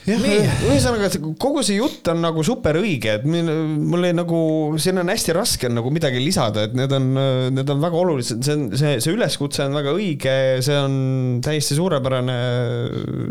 ühesõnaga, 0.04 1.08
kogu 1.40 1.64
see 1.64 1.78
jutt 1.78 2.10
on 2.12 2.20
nagu 2.24 2.44
super 2.46 2.78
õige, 2.82 3.18
et 3.20 3.26
mul, 3.28 4.08
ei 4.08 4.16
nagu, 4.16 4.40
siin 4.82 5.00
on 5.00 5.12
hästi 5.14 5.36
raske 5.38 5.70
on 5.70 5.78
nagu 5.80 5.94
midagi 5.96 6.20
lisada, 6.24 6.66
et 6.68 6.76
need 6.78 6.92
on, 6.96 7.10
need 7.56 7.72
on 7.72 7.84
väga 7.84 8.00
olulised, 8.02 8.44
see 8.44 8.58
on, 8.58 8.68
see, 8.80 8.98
see 9.04 9.16
üleskutse 9.16 9.64
on 9.68 9.78
väga 9.80 9.96
õige, 9.96 10.36
see 10.66 10.78
on 10.80 10.98
täiesti 11.46 11.80
suurepärane, 11.80 12.38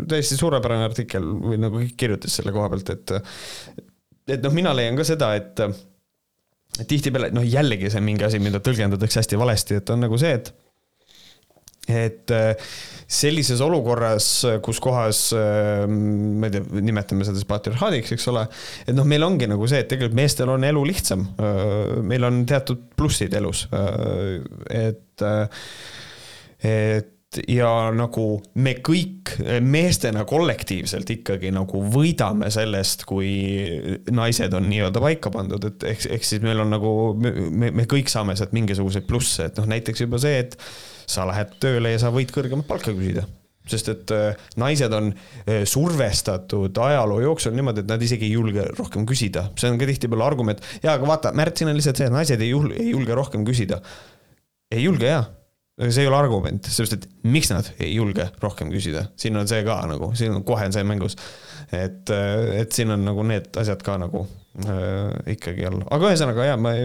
täiesti 0.09 0.39
suurepärane 0.39 0.89
artikkel 0.89 1.29
või 1.45 1.61
nagu 1.61 1.83
kirjutas 1.97 2.39
selle 2.39 2.55
koha 2.55 2.71
pealt, 2.73 2.93
et 2.95 3.17
et 4.33 4.43
noh, 4.43 4.53
mina 4.55 4.71
leian 4.73 4.97
ka 4.97 5.05
seda, 5.05 5.33
et 5.35 5.59
tihtipeale, 6.89 7.29
noh 7.35 7.45
jällegi 7.45 7.91
see 7.91 8.01
on 8.01 8.07
mingi 8.07 8.25
asi, 8.25 8.41
mida 8.41 8.61
tõlgendatakse 8.63 9.21
hästi 9.21 9.39
valesti, 9.39 9.81
et 9.81 9.93
on 9.93 10.01
nagu 10.07 10.17
see, 10.17 10.37
et 10.39 10.53
et 11.89 12.31
sellises 13.11 13.59
olukorras, 13.61 14.27
kus 14.63 14.79
kohas, 14.83 15.23
ma 15.35 16.47
ei 16.47 16.53
tea, 16.53 16.63
nimetame 16.79 17.27
seda 17.27 17.39
siis 17.39 17.49
patriarhaadiks, 17.49 18.13
eks 18.15 18.27
ole, 18.31 18.45
et 18.87 18.95
noh, 18.95 19.07
meil 19.09 19.25
ongi 19.27 19.49
nagu 19.51 19.67
see, 19.69 19.83
et 19.83 19.89
tegelikult 19.91 20.15
meestel 20.21 20.53
on 20.53 20.63
elu 20.63 20.85
lihtsam. 20.87 21.25
meil 22.07 22.23
on 22.29 22.43
teatud 22.49 22.85
plussid 22.95 23.35
elus, 23.35 23.65
et, 24.71 25.25
et 26.63 27.11
ja 27.49 27.69
nagu 27.95 28.25
me 28.61 28.75
kõik 28.85 29.33
meestena 29.65 30.23
kollektiivselt 30.29 31.09
ikkagi 31.15 31.51
nagu 31.53 31.81
võidame 31.93 32.49
sellest, 32.53 33.05
kui 33.09 33.33
naised 34.13 34.53
on 34.53 34.67
nii-öelda 34.69 35.03
paika 35.03 35.31
pandud, 35.33 35.67
et 35.69 35.87
ehk, 35.93 36.07
ehk 36.17 36.27
siis 36.27 36.43
meil 36.45 36.61
on 36.63 36.73
nagu, 36.73 36.93
me, 37.17 37.71
me 37.73 37.87
kõik 37.89 38.11
saame 38.11 38.37
sealt 38.39 38.53
mingisuguseid 38.55 39.07
plusse, 39.09 39.49
et 39.49 39.61
noh, 39.61 39.69
näiteks 39.69 40.05
juba 40.05 40.21
see, 40.21 40.43
et 40.45 40.57
sa 41.09 41.27
lähed 41.29 41.55
tööle 41.63 41.93
ja 41.93 42.01
sa 42.01 42.11
võid 42.13 42.33
kõrgemat 42.33 42.67
palka 42.69 42.93
küsida. 42.95 43.25
Sest 43.69 43.87
et 43.93 44.11
äh, 44.11 44.39
naised 44.59 44.91
on 44.91 45.13
äh, 45.13 45.61
survestatud 45.69 46.75
ajaloo 46.83 47.21
jooksul 47.23 47.53
niimoodi, 47.55 47.85
et 47.85 47.91
nad 47.93 48.01
isegi 48.03 48.27
ei 48.27 48.35
julge 48.35 48.65
rohkem 48.75 49.05
küsida, 49.07 49.45
see 49.59 49.71
on 49.71 49.79
ka 49.79 49.87
tihtipeale 49.87 50.25
argument, 50.25 50.59
jaa, 50.83 50.97
aga 50.97 51.07
vaata, 51.07 51.31
Märt, 51.37 51.61
siin 51.61 51.71
on 51.71 51.79
lihtsalt 51.79 52.01
see, 52.01 52.09
et 52.11 52.15
naised 52.15 52.43
ei 52.43 52.51
julge, 52.51 52.75
ei 52.81 52.91
julge 52.91 53.15
rohkem 53.15 53.47
küsida. 53.47 53.79
ei 54.73 54.83
julge 54.83 55.07
jaa, 55.07 55.23
aga 55.81 55.89
see 55.89 56.05
ei 56.05 56.09
ole 56.09 56.19
argument, 56.19 56.67
sellepärast 56.69 56.99
et 56.99 57.29
miks 57.33 57.49
nad 57.49 57.69
ei 57.79 57.95
julge 57.95 58.27
rohkem 58.43 58.69
küsida, 58.73 59.07
siin 59.19 59.37
on 59.39 59.49
see 59.49 59.63
ka 59.65 59.79
nagu, 59.89 60.11
siin 60.17 60.35
on 60.35 60.45
kohe 60.45 60.67
on 60.69 60.75
see 60.75 60.85
mängus. 60.85 61.17
et, 61.73 62.09
äh, 62.13 62.61
et 62.61 62.75
siin 62.75 62.93
on 62.93 63.05
nagu 63.07 63.23
need 63.25 63.49
asjad 63.57 63.81
ka 63.85 63.95
nagu 63.97 64.25
äh, 64.67 65.33
ikkagi 65.33 65.65
all, 65.65 65.79
aga 65.95 66.11
ühesõnaga 66.11 66.49
jaa, 66.51 66.59
ma, 66.61 66.75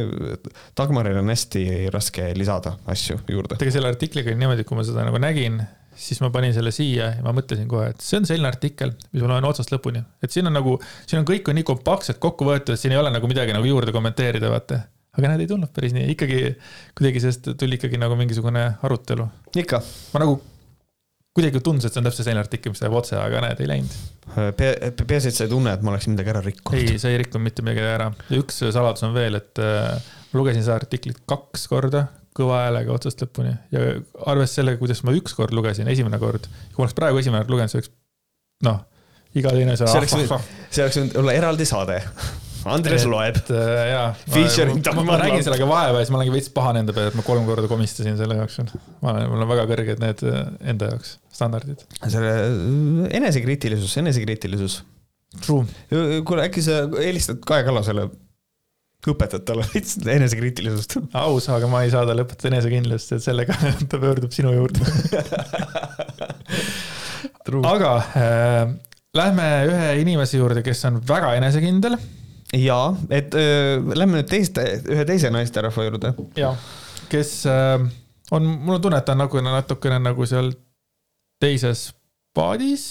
Dagmaril 0.78 1.20
on 1.20 1.35
hästi 1.35 1.65
raske 1.93 2.31
lisada 2.39 2.78
asju 2.89 3.20
juurde. 3.28 3.59
tegelikult 3.59 3.77
selle 3.77 3.93
artikliga 3.93 4.32
oli 4.32 4.40
niimoodi, 4.40 4.65
kui 4.69 4.78
ma 4.78 4.86
seda 4.89 5.05
nagu 5.05 5.20
nägin, 5.20 5.60
siis 5.98 6.23
ma 6.24 6.31
panin 6.32 6.55
selle 6.56 6.73
siia 6.74 7.12
ja 7.16 7.24
ma 7.24 7.35
mõtlesin 7.36 7.69
kohe, 7.69 7.90
et 7.93 8.05
see 8.05 8.20
on 8.20 8.28
selline 8.28 8.48
artikkel, 8.48 8.94
mis 9.12 9.24
ma 9.24 9.35
loen 9.35 9.48
otsast 9.51 9.73
lõpuni. 9.74 10.01
et 10.24 10.32
siin 10.32 10.48
on 10.48 10.56
nagu, 10.56 10.78
siin 11.05 11.20
on 11.20 11.28
kõik 11.28 11.51
on 11.51 11.59
nii 11.60 11.66
kompaktselt 11.69 12.23
kokku 12.23 12.48
võetud, 12.48 12.73
et 12.73 12.81
siin 12.81 12.94
ei 12.94 13.01
ole 13.02 13.12
nagu 13.12 13.28
midagi 13.31 13.52
nagu 13.56 13.69
juurde 13.69 13.93
kommenteerida, 13.93 14.48
vaata. 14.52 14.86
Aga 15.19 15.32
näed, 15.32 15.43
ei 15.45 15.51
tulnud 15.51 15.73
päris 15.74 15.97
nii, 15.97 16.12
ikkagi 16.15 16.39
kuidagi 16.99 17.24
sellest 17.24 17.51
tuli 17.59 17.78
ikkagi 17.78 18.01
nagu 18.01 18.16
mingisugune 18.19 18.65
arutelu. 18.86 19.27
ikka. 19.59 19.82
ma 20.15 20.23
nagu 20.24 20.39
kuidagi 21.39 21.62
tundus, 21.62 21.86
et 21.86 21.95
see 21.95 22.03
on 22.03 22.09
täpselt 22.09 22.27
selline 22.27 22.43
artikkel, 22.43 22.73
mis 22.74 22.82
läheb 22.82 22.95
otse, 22.99 23.15
aga 23.20 23.43
näed, 23.45 23.61
ei 23.62 23.69
läinud. 23.70 23.99
Pea, 24.59 24.93
peaasi, 24.99 25.31
et 25.31 25.39
sa 25.39 25.47
ei 25.47 25.53
tunne, 25.53 25.70
et 25.74 25.85
ma 25.86 25.93
oleksin 25.93 26.15
midagi 26.15 26.32
ära 26.32 26.43
rikkunud. 26.43 26.78
ei, 26.81 26.99
sa 26.99 27.12
ei 27.12 27.20
rikkunud 27.23 27.47
mitte 27.47 27.65
midagi 27.66 27.85
ära. 27.86 28.09
üks 28.35 28.59
saladus 28.65 29.07
on 29.07 29.15
veel, 29.15 29.39
et 29.39 29.62
äh, 29.62 30.09
ma 30.32 30.40
lugesin 30.40 30.65
seda 30.65 30.78
artiklit 30.81 31.20
kaks 31.31 31.69
korda 31.70 32.09
kõva 32.39 32.62
häälega 32.65 32.95
otsast 32.95 33.23
lõpuni 33.24 33.53
ja 33.74 33.85
arvestades 34.31 34.61
sellega, 34.61 34.78
kuidas 34.81 35.03
ma 35.07 35.15
ükskord 35.16 35.55
lugesin, 35.57 35.89
esimene 35.90 36.20
kord, 36.23 36.47
kui 36.70 36.82
ma 36.82 36.86
oleks 36.86 36.99
praegu 36.99 37.23
esimene 37.23 37.43
kord 37.43 37.55
lugenud, 37.55 37.73
see 37.73 37.81
oleks 37.81 37.90
noh, 38.66 38.82
iga 39.39 39.55
teine 39.55 39.74
võinud, 39.74 40.36
see 40.74 40.85
oleks 40.85 41.01
võinud 41.01 41.19
olla 41.23 41.35
eraldi 41.39 41.66
saade. 41.69 41.99
Andres 42.73 43.05
et, 43.05 43.11
loeb. 43.11 43.40
Äh, 43.55 43.81
jaa. 43.93 44.05
Featuring 44.35 44.81
ma, 44.97 45.05
ma, 45.09 45.19
nägin 45.23 45.45
sellega 45.47 45.69
vaeva 45.69 45.99
ja 45.99 46.05
siis 46.05 46.12
ma 46.15 46.20
olengi 46.20 46.35
veits 46.35 46.53
pahane 46.55 46.82
enda 46.85 46.95
peale, 46.97 47.12
et 47.12 47.19
ma 47.19 47.24
kolm 47.27 47.49
korda 47.49 47.70
komistasin 47.70 48.19
selle 48.20 48.39
jooksul. 48.40 48.70
ma 49.03 49.15
olen, 49.15 49.27
mul 49.32 49.45
on 49.47 49.51
väga 49.55 49.66
kõrged 49.73 50.05
need 50.05 50.24
äh, 50.28 50.39
enda 50.74 50.93
jaoks 50.93 51.16
standardid. 51.35 51.85
selle 52.05 52.32
äh, 52.36 53.11
enesekriitilisus, 53.20 53.99
enesekriitilisus. 54.05 54.81
True. 55.45 55.66
kuule, 56.24 56.47
äkki 56.49 56.65
sa 56.65 56.86
helistad 56.97 57.43
Kaja 57.47 57.66
Kallasele 57.66 58.09
õpetad 59.09 59.45
talle 59.47 59.66
lihtsalt 59.74 60.09
enesekriitilisust. 60.12 60.99
aus, 61.20 61.49
aga 61.55 61.70
ma 61.70 61.85
ei 61.85 61.93
saa 61.95 62.07
talle 62.09 62.24
õpetada 62.27 62.55
enesekindlust, 62.55 63.15
et 63.16 63.24
sellega 63.24 63.57
ta 63.90 64.01
pöördub 64.01 64.35
sinu 64.35 64.55
juurde 64.57 64.85
aga 67.69 67.93
äh, 68.19 68.65
lähme 69.16 69.49
ühe 69.69 69.90
inimese 70.03 70.40
juurde, 70.40 70.62
kes 70.66 70.85
on 70.89 71.01
väga 71.09 71.35
enesekindel. 71.39 71.97
Ja, 72.56 72.80
et 73.10 73.34
äh, 73.36 73.76
lähme 73.94 74.20
nüüd 74.20 74.30
teiste, 74.30 74.64
ühe 74.88 75.04
teise 75.08 75.32
naisterahva 75.34 75.88
juurde. 75.88 76.14
ja, 76.38 76.54
kes 77.12 77.42
äh, 77.50 77.82
on, 78.30 78.48
mul 78.48 78.78
on 78.78 78.86
tunne, 78.86 79.00
et 79.00 79.08
ta 79.08 79.16
on 79.16 79.24
nagu 79.24 79.44
natukene 79.44 80.00
nagu 80.02 80.28
seal 80.28 80.54
teises 81.42 81.90
paadis 82.34 82.88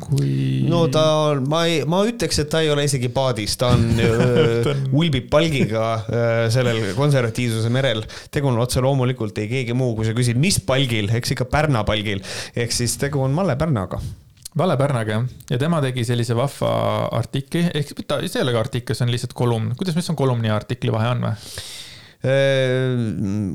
kui. 0.00 0.64
no 0.70 0.86
ta 0.92 1.02
on, 1.28 1.44
ma 1.50 1.64
ei, 1.68 1.82
ma 1.88 2.00
ütleks, 2.08 2.40
et 2.42 2.50
ta 2.52 2.62
ei 2.64 2.70
ole 2.72 2.86
isegi 2.88 3.10
paadis, 3.12 3.58
ta 3.60 3.72
on 3.76 3.84
ulbib 5.00 5.28
palgiga 5.32 5.84
öö, 6.06 6.48
sellel 6.54 6.80
konservatiivsuse 6.96 7.72
merel. 7.72 8.04
tegu 8.32 8.48
on 8.50 8.60
otse 8.62 8.82
loomulikult 8.84 9.38
ei 9.42 9.50
keegi 9.50 9.76
muu, 9.76 9.94
kui 9.98 10.08
sa 10.08 10.16
küsid, 10.16 10.40
mis 10.40 10.60
palgil, 10.64 11.12
eks 11.12 11.36
ikka 11.36 11.48
Pärna 11.52 11.84
palgil. 11.88 12.24
ehk 12.56 12.74
siis 12.74 12.96
tegu 13.00 13.22
on 13.22 13.36
Malle 13.36 13.58
Pärnaga. 13.60 14.00
Valle 14.58 14.76
Pärnaga 14.76 15.22
ja 15.50 15.58
tema 15.60 15.80
tegi 15.84 16.04
sellise 16.04 16.36
vahva 16.36 16.72
artikli, 17.16 17.64
ehk 17.72 17.94
ta, 18.04 18.20
see 18.26 18.40
ei 18.40 18.46
ole 18.46 18.56
ka 18.56 18.64
artikkel, 18.66 18.96
see 18.98 19.06
on 19.06 19.12
lihtsalt 19.14 19.32
kolumn, 19.36 19.72
kuidas, 19.78 19.96
mis 19.96 20.10
on 20.12 20.18
kolumni 20.18 20.50
ja 20.50 20.58
artikli 20.58 20.92
vahe 20.92 21.12
on 21.14 21.24
või? 21.28 21.54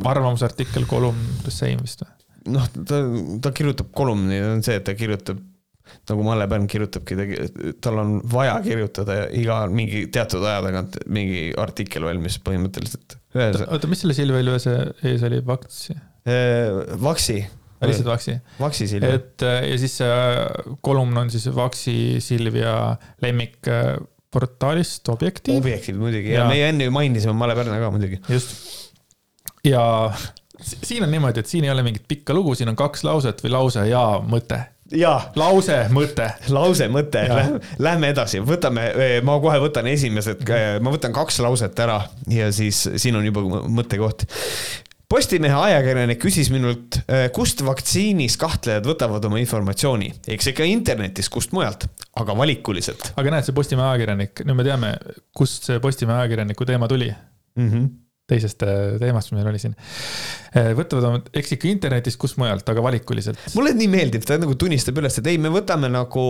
arvamusartikkel, 0.07 0.87
kolumn, 0.89 1.21
the 1.45 1.53
same 1.53 1.83
vist 1.83 2.01
või? 2.03 2.15
noh, 2.57 2.65
ta, 2.87 3.03
ta 3.43 3.53
kirjutab 3.55 3.93
kolumni, 3.95 4.41
on 4.43 4.65
see, 4.65 4.79
et 4.79 4.87
ta 4.87 4.95
kirjutab 4.97 5.39
nagu 6.09 6.23
Malle 6.25 6.47
Pärn 6.51 6.65
kirjutabki, 6.67 7.15
tal 7.83 8.01
on 8.01 8.17
vaja 8.31 8.57
kirjutada 8.65 9.21
iga 9.35 9.61
mingi 9.71 10.05
teatud 10.13 10.43
aja 10.43 10.63
tagant 10.65 10.97
mingi 11.07 11.49
artikkel 11.59 12.07
valmis 12.07 12.39
põhimõtteliselt. 12.43 13.19
oota, 13.37 13.91
mis 13.91 14.03
selle 14.03 14.17
Silvia 14.17 14.43
Ilvese 14.43 14.75
ees 15.07 15.23
oli, 15.27 15.39
Vaksi? 15.47 15.95
Vaksi. 17.77 17.89
lihtsalt 17.91 18.09
Vaksi? 18.11 18.37
Vaksi 18.59 18.87
Silvia. 18.87 19.19
et 19.19 19.45
ja 19.45 19.77
siis 19.77 19.97
see 20.01 20.77
kolumn 20.81 21.17
on 21.23 21.29
siis 21.33 21.49
Vaksi 21.55 22.17
Silvia 22.23 22.95
lemmik 23.21 23.59
portaalist 24.31 25.09
Objektiiv. 25.09 25.61
Objektiiv 25.61 25.99
muidugi 26.01 26.33
ja, 26.33 26.41
ja 26.41 26.47
meie 26.49 26.71
enne 26.71 26.89
ju 26.89 26.95
mainisime 26.95 27.35
Malle 27.37 27.55
Pärna 27.55 27.79
ka 27.79 27.91
muidugi. 27.93 28.21
just. 28.29 28.57
ja 29.63 29.83
siin 30.61 31.03
on 31.05 31.11
niimoodi, 31.11 31.39
et 31.39 31.47
siin 31.47 31.67
ei 31.67 31.71
ole 31.71 31.85
mingit 31.85 32.07
pikka 32.07 32.33
lugu, 32.33 32.55
siin 32.55 32.69
on 32.69 32.75
kaks 32.79 33.05
lauset 33.07 33.43
või 33.45 33.53
lause 33.53 33.85
ja 33.87 34.03
mõte 34.25 34.63
jaa. 34.95 35.31
lause, 35.35 35.77
mõte. 35.93 36.27
lause, 36.53 36.87
mõte, 36.91 37.23
lähme 37.83 38.11
edasi, 38.13 38.41
võtame, 38.45 38.87
ma 39.25 39.37
kohe 39.43 39.59
võtan 39.63 39.89
esimesed, 39.91 40.43
ma 40.83 40.93
võtan 40.93 41.15
kaks 41.15 41.41
lauset 41.43 41.79
ära 41.83 42.01
ja 42.31 42.51
siis 42.55 42.85
siin 42.95 43.17
on 43.19 43.27
juba 43.27 43.43
mõttekoht. 43.67 44.27
Postimehe 45.07 45.55
ajakirjanik 45.55 46.19
küsis 46.19 46.49
minult, 46.51 46.97
kust 47.35 47.61
vaktsiinis 47.63 48.35
kahtlejad 48.41 48.89
võtavad 48.89 49.23
oma 49.29 49.39
informatsiooni, 49.39 50.09
eks 50.35 50.49
ikka 50.51 50.67
internetist, 50.67 51.31
kust 51.31 51.53
mujalt, 51.55 51.85
aga 52.19 52.35
valikuliselt. 52.35 53.13
aga 53.15 53.31
näed, 53.37 53.47
see 53.47 53.55
Postimehe 53.55 53.87
ajakirjanik, 53.93 54.43
nüüd 54.43 54.59
me 54.59 54.67
teame, 54.67 54.91
kust 55.31 55.69
see 55.69 55.79
Postimehe 55.83 56.25
ajakirjaniku 56.25 56.67
teema 56.67 56.91
tuli 56.91 57.07
mm. 57.13 57.69
-hmm 57.71 57.87
teisest 58.27 58.63
äh, 58.67 58.97
teemast, 58.99 59.31
mis 59.31 59.39
meil 59.39 59.49
oli 59.53 59.61
siin. 59.61 59.75
Äh, 60.51 60.73
võtavad 60.75 61.07
oma, 61.07 61.21
eks 61.39 61.53
ikka 61.55 61.69
internetist, 61.69 62.19
kus 62.19 62.35
mujalt, 62.39 62.67
aga 62.67 62.83
valikuliselt. 62.83 63.39
mulle 63.55 63.71
nii 63.77 63.87
meeldib, 63.91 64.25
ta 64.27 64.39
nagu 64.41 64.57
tunnistab 64.59 64.99
üles, 64.99 65.19
et 65.21 65.29
ei, 65.31 65.39
me 65.41 65.51
võtame 65.53 65.89
nagu 65.91 66.25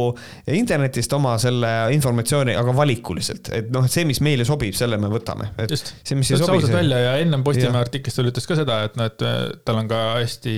internetist 0.54 1.14
oma 1.18 1.36
selle 1.42 1.74
informatsiooni, 1.96 2.54
aga 2.60 2.76
valikuliselt, 2.78 3.52
et 3.58 3.74
noh, 3.74 3.90
see, 3.90 4.06
mis 4.10 4.22
meile 4.26 4.46
sobib, 4.48 4.78
selle 4.78 5.02
me 5.02 5.10
võtame. 5.12 5.52
just, 5.66 5.96
see 6.04 6.18
ütles 6.22 6.46
ausalt 6.46 6.76
välja 6.76 7.02
ja 7.02 7.18
ennem 7.24 7.46
Postimehe 7.48 7.82
artiklis 7.82 8.18
ta 8.18 8.26
ütles 8.28 8.50
ka 8.50 8.58
seda, 8.60 8.84
et 8.88 8.98
noh, 9.00 9.10
et 9.10 9.26
äh, 9.26 9.38
tal 9.66 9.82
on 9.82 9.90
ka 9.90 10.04
hästi 10.20 10.58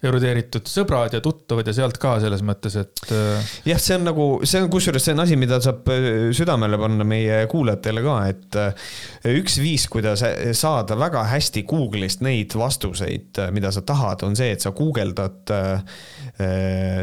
erudeeritud 0.00 0.68
sõbrad 0.68 1.12
ja 1.12 1.20
tuttavad 1.24 1.66
ja 1.68 1.74
sealt 1.76 1.98
ka 2.00 2.14
selles 2.22 2.40
mõttes, 2.46 2.76
et 2.80 3.02
äh, 3.12 3.50
jah, 3.68 3.80
see 3.80 3.98
on 3.98 4.06
nagu, 4.08 4.26
see 4.48 4.62
on 4.62 4.70
kusjuures 4.72 5.04
see 5.04 5.14
on 5.16 5.24
asi, 5.26 5.36
mida 5.40 5.58
saab 5.60 5.88
äh, 5.92 6.06
südamele 6.36 6.78
panna 6.80 7.04
meie 7.08 7.42
kuulajatele 7.50 8.04
ka, 8.04 8.14
et 8.30 8.58
äh, 8.60 8.94
üks 9.36 9.58
viis, 9.60 9.84
kuidas 9.92 10.24
saada 10.56 10.96
väga 11.00 11.24
hästi 11.28 11.64
Google'ist 11.68 12.24
neid 12.24 12.56
vastuseid, 12.56 13.42
mida 13.54 13.72
sa 13.74 13.84
tahad, 13.86 14.24
on 14.24 14.38
see, 14.38 14.54
et 14.54 14.64
sa 14.64 14.72
guugeldad, 14.76 15.52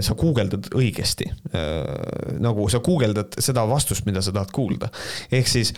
sa 0.03 0.15
guugeldad 0.17 0.69
õigesti. 0.77 1.27
nagu 2.43 2.65
sa 2.71 2.81
guugeldad 2.83 3.37
seda 3.43 3.65
vastust, 3.69 4.05
mida 4.09 4.23
sa 4.25 4.33
tahad 4.35 4.51
kuulda. 4.55 4.89
ehk 5.31 5.49
siis, 5.49 5.73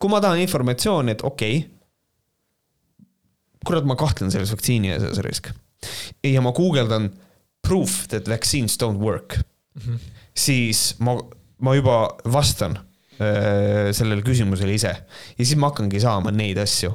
kui 0.00 0.12
ma 0.12 0.20
tahan 0.22 0.42
informatsiooni, 0.44 1.16
et 1.16 1.24
okei 1.26 1.58
okay,, 1.58 1.68
kurat, 3.66 3.84
ma 3.84 3.98
kahtlen 3.98 4.30
selles 4.32 4.52
vaktsiini 4.54 4.94
asjas 4.94 5.20
risk 5.26 5.50
ja 6.24 6.40
ma 6.44 6.52
guugeldan 6.56 7.10
proof 7.62 8.06
that 8.08 8.28
vaccines 8.28 8.76
don't 8.82 9.00
work 9.00 9.36
mm, 9.36 9.82
-hmm. 9.82 9.98
siis 10.34 10.94
ma, 10.98 11.16
ma 11.58 11.74
juba 11.74 12.16
vastan 12.24 12.78
öö, 13.20 13.92
sellele 13.92 14.22
küsimusele 14.22 14.74
ise 14.74 14.94
ja 15.38 15.44
siis 15.44 15.56
ma 15.56 15.70
hakkangi 15.70 16.00
saama 16.00 16.30
neid 16.30 16.58
asju. 16.58 16.92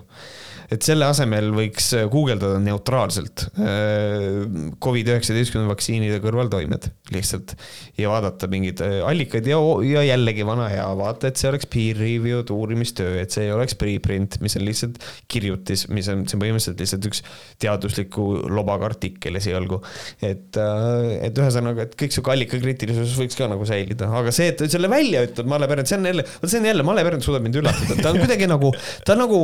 Et 0.74 0.86
selle 0.86 1.08
asemel 1.08 1.52
võiks 1.56 1.92
guugeldada 2.12 2.60
neutraalselt 2.64 3.48
öö, 3.60 4.46
Covid-19 4.82 5.66
vaktsiinide 5.70 6.20
kõrvaltoimed 6.24 6.90
lihtsalt 7.14 7.56
ja 8.00 8.10
vaadata 8.12 8.50
mingeid 8.52 8.82
öö, 8.86 9.04
allikaid 9.10 9.48
ja, 9.50 9.60
ja 9.86 10.06
jällegi 10.08 10.46
vana 10.48 10.68
hea, 10.72 10.88
vaata, 10.98 11.30
et 11.30 11.42
see 11.42 11.52
oleks 11.52 11.70
peer 11.72 12.00
review'd 12.02 12.52
uurimistöö, 12.54 13.20
et 13.22 13.36
see 13.36 13.48
ei 13.48 13.54
oleks 13.56 13.78
preprint, 13.80 14.40
mis 14.44 14.58
on 14.58 14.66
lihtsalt 14.66 15.00
kirjutis, 15.32 15.88
mis 15.94 16.10
on, 16.12 16.26
see 16.26 16.38
on 16.38 16.46
põhimõtteliselt 16.46 16.82
lihtsalt 16.82 17.10
üks 17.12 17.24
teadusliku 17.62 18.28
lobaga 18.52 18.90
artikkel 18.90 19.40
esialgu. 19.40 19.82
et, 20.26 20.58
et 20.58 21.42
ühesõnaga, 21.42 21.86
et 21.86 21.98
kõik 22.00 22.16
sihuke 22.16 22.34
allikakriitilisus 22.36 23.16
võiks 23.20 23.38
ka 23.38 23.50
nagu 23.52 23.68
säilida, 23.68 24.10
aga 24.22 24.34
see, 24.36 24.52
et 24.54 24.66
selle 24.72 24.90
välja 24.92 25.26
ütleb 25.28 25.50
Malle 25.50 25.70
Pärn, 25.70 25.88
see 25.88 26.00
on 26.00 26.10
jälle, 26.10 26.26
vot 26.42 26.52
see 26.52 26.62
on 26.62 26.70
jälle, 26.72 26.86
Malle 26.88 27.06
Pärn 27.08 27.26
suudab 27.26 27.46
mind 27.46 27.62
üllatada, 27.62 28.00
ta 28.02 28.14
on 28.14 28.22
kuidagi 28.22 28.50
nagu, 28.50 28.72
ta 29.06 29.16
on 29.16 29.26
nagu 29.26 29.42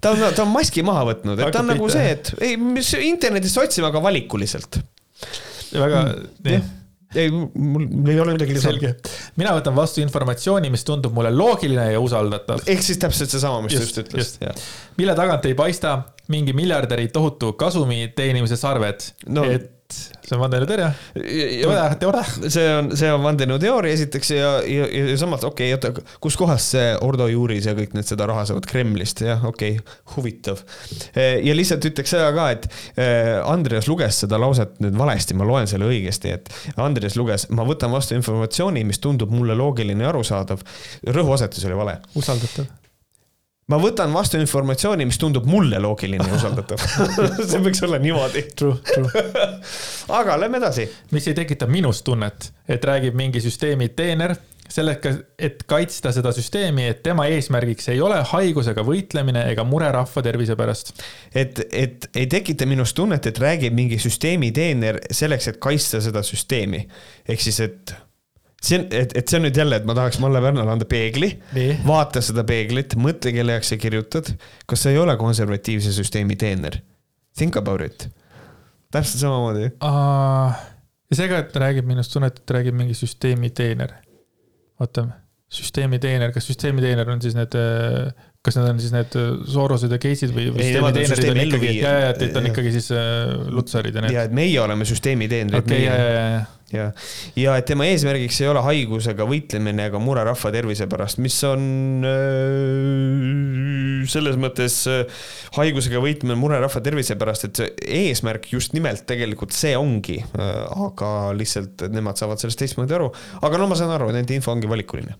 ta 0.00 0.14
on, 0.14 0.24
ta 0.36 0.44
on 0.46 0.52
maski 0.54 0.84
maha 0.86 1.04
võtnud, 1.12 1.40
et 1.42 1.52
ta 1.54 1.62
on 1.64 1.70
nagu 1.74 1.90
see, 1.92 2.08
et 2.16 2.32
ei, 2.40 2.56
mis 2.60 2.92
internetist 3.00 3.62
otsime, 3.62 3.90
aga 3.90 4.02
valikuliselt. 4.04 4.80
väga, 5.72 6.02
nii 6.46 6.60
ei, 7.16 7.30
mul 7.30 7.86
mul 7.86 8.10
ei 8.10 8.20
ole 8.20 8.34
midagi 8.36 8.56
lisada. 8.56 8.72
selge. 8.74 8.90
mina 9.40 9.52
võtan 9.56 9.76
vastu 9.76 10.02
informatsiooni, 10.02 10.70
mis 10.72 10.84
tundub 10.86 11.14
mulle 11.16 11.30
loogiline 11.34 11.86
ja 11.92 12.00
usaldatav, 12.02 12.64
ehk 12.66 12.82
siis 12.84 12.98
täpselt 13.02 13.32
seesama, 13.32 13.62
mis 13.64 13.76
Just, 13.76 14.00
just 14.02 14.42
ütles. 14.42 14.66
mille 14.98 15.14
tagant 15.18 15.46
ei 15.48 15.54
paista 15.58 15.96
mingi 16.32 16.52
miljardäri 16.56 17.08
tohutu 17.14 17.52
kasumi 17.58 18.10
teenimise 18.16 18.58
sarved 18.60 19.06
No. 19.26 19.42
no.. 19.42 19.50
et 19.50 19.72
see 19.94 20.34
on 20.34 20.40
vandenõutõrje, 20.42 20.86
teore, 21.14 21.82
teore. 22.00 22.22
see 22.50 22.66
on, 22.74 22.88
see 22.98 23.10
on 23.12 23.22
vandenõuteooria 23.22 23.94
esiteks 23.96 24.32
ja, 24.34 24.50
ja, 24.66 24.86
ja 24.90 25.18
samas 25.20 25.44
okei 25.46 25.74
okay,, 25.74 25.92
oota, 25.92 26.16
kuskohast 26.22 26.74
see 26.74 26.88
Ordo 27.06 27.28
Juuris 27.30 27.68
ja 27.68 27.76
kõik 27.78 27.94
need 27.96 28.08
seda 28.08 28.26
raha 28.30 28.46
saavad 28.48 28.66
Kremlist, 28.68 29.22
jah, 29.26 29.44
okei 29.46 29.78
okay,, 29.78 29.98
huvitav. 30.16 30.62
ja 31.14 31.56
lihtsalt 31.56 31.86
ütleks 31.90 32.14
seda 32.16 32.32
ka, 32.36 32.48
et 32.56 32.66
eh, 32.98 33.36
Andreas 33.42 33.90
luges 33.90 34.22
seda 34.24 34.40
lauset 34.42 34.80
nüüd 34.82 34.98
valesti, 34.98 35.36
ma 35.38 35.46
loen 35.48 35.70
selle 35.70 35.88
õigesti, 35.90 36.34
et 36.34 36.50
Andreas 36.82 37.18
luges, 37.18 37.48
ma 37.54 37.66
võtan 37.68 37.94
vastu 37.94 38.18
informatsiooni, 38.18 38.84
mis 38.88 39.02
tundub 39.02 39.34
mulle 39.34 39.56
loogiline 39.58 40.06
ja 40.06 40.10
arusaadav. 40.14 40.66
rõhuasetus 41.06 41.68
oli 41.68 41.78
vale. 41.78 42.00
usaldatav. 42.18 42.85
Ma 43.70 43.78
võtan 43.82 44.12
vastu 44.14 44.38
informatsiooni, 44.38 45.06
mis 45.08 45.18
tundub 45.18 45.46
mulle 45.50 45.80
loogiline 45.82 46.26
ja 46.28 46.36
usaldatav 46.38 46.82
see 47.50 47.62
võiks 47.64 47.82
olla 47.86 47.98
niimoodi. 48.02 48.44
Aga 50.20 50.36
lähme 50.40 50.60
edasi. 50.62 50.86
mis 51.10 51.26
ei 51.26 51.34
tekita 51.34 51.66
minus 51.70 52.04
tunnet, 52.06 52.52
et 52.68 52.84
räägib 52.84 53.16
mingi 53.18 53.42
süsteemi 53.42 53.90
teener 53.98 54.36
sellega, 54.70 55.12
et 55.38 55.62
kaitsta 55.68 56.10
seda 56.14 56.32
süsteemi, 56.34 56.88
et 56.90 57.02
tema 57.02 57.26
eesmärgiks 57.30 57.90
ei 57.92 58.00
ole 58.02 58.18
haigusega 58.32 58.82
võitlemine 58.86 59.44
ega 59.52 59.64
mure 59.66 59.90
rahva 59.94 60.22
tervise 60.26 60.56
pärast. 60.58 60.94
et, 61.34 61.60
et 61.70 62.08
ei 62.14 62.26
tekita 62.30 62.66
minus 62.66 62.94
tunnet, 62.94 63.26
et 63.26 63.38
räägib 63.42 63.74
mingi 63.74 63.98
süsteemi 64.02 64.52
teener 64.54 65.00
selleks, 65.10 65.52
et 65.52 65.62
kaitsta 65.62 66.02
seda 66.02 66.22
süsteemi. 66.26 66.86
ehk 67.28 67.46
siis, 67.46 67.60
et 67.66 67.94
see 68.66 68.78
on, 68.80 68.86
et, 68.90 69.14
et 69.18 69.28
see 69.28 69.38
on 69.38 69.46
nüüd 69.46 69.58
jälle, 69.58 69.78
et 69.80 69.86
ma 69.88 69.94
tahaks 69.96 70.18
Malle 70.22 70.40
Pärnale 70.44 70.72
anda 70.72 70.88
peegli, 70.88 71.30
vaata 71.86 72.22
seda 72.24 72.44
peeglit, 72.48 72.96
mõtle, 73.00 73.32
kelle 73.36 73.56
jaoks 73.56 73.72
sa 73.72 73.80
kirjutad. 73.80 74.32
kas 74.68 74.86
sa 74.86 74.92
ei 74.92 75.00
ole 75.00 75.16
konservatiivse 75.20 75.92
süsteemi 75.96 76.38
teener? 76.40 76.80
Think 77.36 77.56
about 77.60 77.84
it. 77.84 78.08
täpselt 78.92 79.20
samamoodi. 79.20 79.70
ja 79.82 81.18
see 81.18 81.28
ka, 81.30 81.42
et 81.44 81.52
ta 81.52 81.62
räägib 81.66 81.88
minust 81.88 82.14
tunnet, 82.14 82.38
et 82.38 82.46
ta 82.46 82.58
räägib 82.58 82.76
mingi 82.78 82.96
süsteemi 82.96 83.50
teener. 83.54 83.92
oota, 84.80 85.08
süsteemi 85.52 86.00
teener, 86.02 86.32
kas 86.34 86.48
süsteemi 86.50 86.82
teener 86.84 87.10
on 87.10 87.22
siis 87.22 87.36
need, 87.38 87.54
kas 88.46 88.58
need 88.58 88.70
on 88.70 88.82
siis 88.82 88.94
need 88.94 89.16
Sorosed 89.50 89.92
ja 89.92 90.00
Case'id 90.02 90.34
või, 90.34 90.50
või 90.54 90.62
Ei, 90.62 90.74
süsteemi 90.74 90.78
nemad 90.78 91.00
on 91.00 91.30
on 91.36 91.44
ikkagi, 91.46 91.72
ja, 91.80 91.94
ja, 92.06 92.12
et 92.14 92.26
on 92.26 92.44
Jah. 92.44 92.50
ikkagi 92.52 92.74
siis 92.76 92.92
äh, 92.94 93.32
Lutsarid 93.50 93.96
ja 93.96 94.04
need. 94.04 94.14
ja 94.14 94.26
et 94.28 94.36
meie 94.36 94.60
oleme 94.62 94.86
süsteemi 94.88 95.30
teenrid 95.30 95.64
okei, 95.64 95.82
ja, 95.86 95.96
ja, 95.96 96.12
ja, 96.12 96.28
ja 96.36 96.44
ja, 96.72 96.86
ja 97.38 97.54
et 97.60 97.66
tema 97.68 97.86
eesmärgiks 97.86 98.40
ei 98.42 98.48
ole 98.50 98.62
haigusega 98.64 99.26
võitlemine 99.28 99.86
ega 99.90 100.00
mure 100.02 100.24
rahva 100.26 100.50
tervise 100.54 100.88
pärast, 100.90 101.20
mis 101.22 101.36
on 101.46 101.62
äh, 102.06 102.16
selles 104.10 104.38
mõttes 104.40 104.80
äh, 104.90 105.04
haigusega 105.58 106.02
võitlemine, 106.02 106.38
mure 106.40 106.58
rahva 106.62 106.82
tervise 106.82 107.18
pärast, 107.20 107.46
et 107.48 107.62
see 107.62 107.70
eesmärk 108.06 108.50
just 108.52 108.74
nimelt 108.76 109.06
tegelikult 109.08 109.54
see 109.56 109.76
ongi 109.78 110.18
äh,, 110.24 110.58
aga 110.88 111.12
lihtsalt 111.38 111.86
nemad 111.92 112.18
saavad 112.18 112.42
sellest 112.42 112.60
teistmoodi 112.64 112.98
aru. 112.98 113.12
aga 113.46 113.62
no 113.62 113.70
ma 113.70 113.78
saan 113.78 113.94
aru, 113.94 114.10
nende 114.14 114.34
info 114.36 114.54
ongi 114.54 114.70
valikuline. 114.70 115.14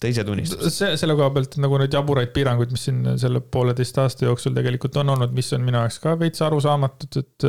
Ta 0.00 0.08
ise 0.08 0.24
tunnistas. 0.24 0.72
see, 0.72 0.94
selle 1.00 1.14
koha 1.18 1.28
pealt 1.34 1.58
nagu 1.60 1.76
neid 1.80 1.92
jaburaid 1.94 2.32
piiranguid, 2.34 2.72
mis 2.72 2.86
siin 2.88 3.04
selle 3.20 3.42
pooleteist 3.44 4.00
aasta 4.00 4.26
jooksul 4.26 4.56
tegelikult 4.56 4.96
on 5.02 5.12
olnud, 5.16 5.34
mis 5.36 5.52
on 5.56 5.66
minu 5.66 5.80
jaoks 5.82 6.00
ka 6.02 6.16
veits 6.20 6.44
arusaamatud, 6.46 7.20
et 7.20 7.48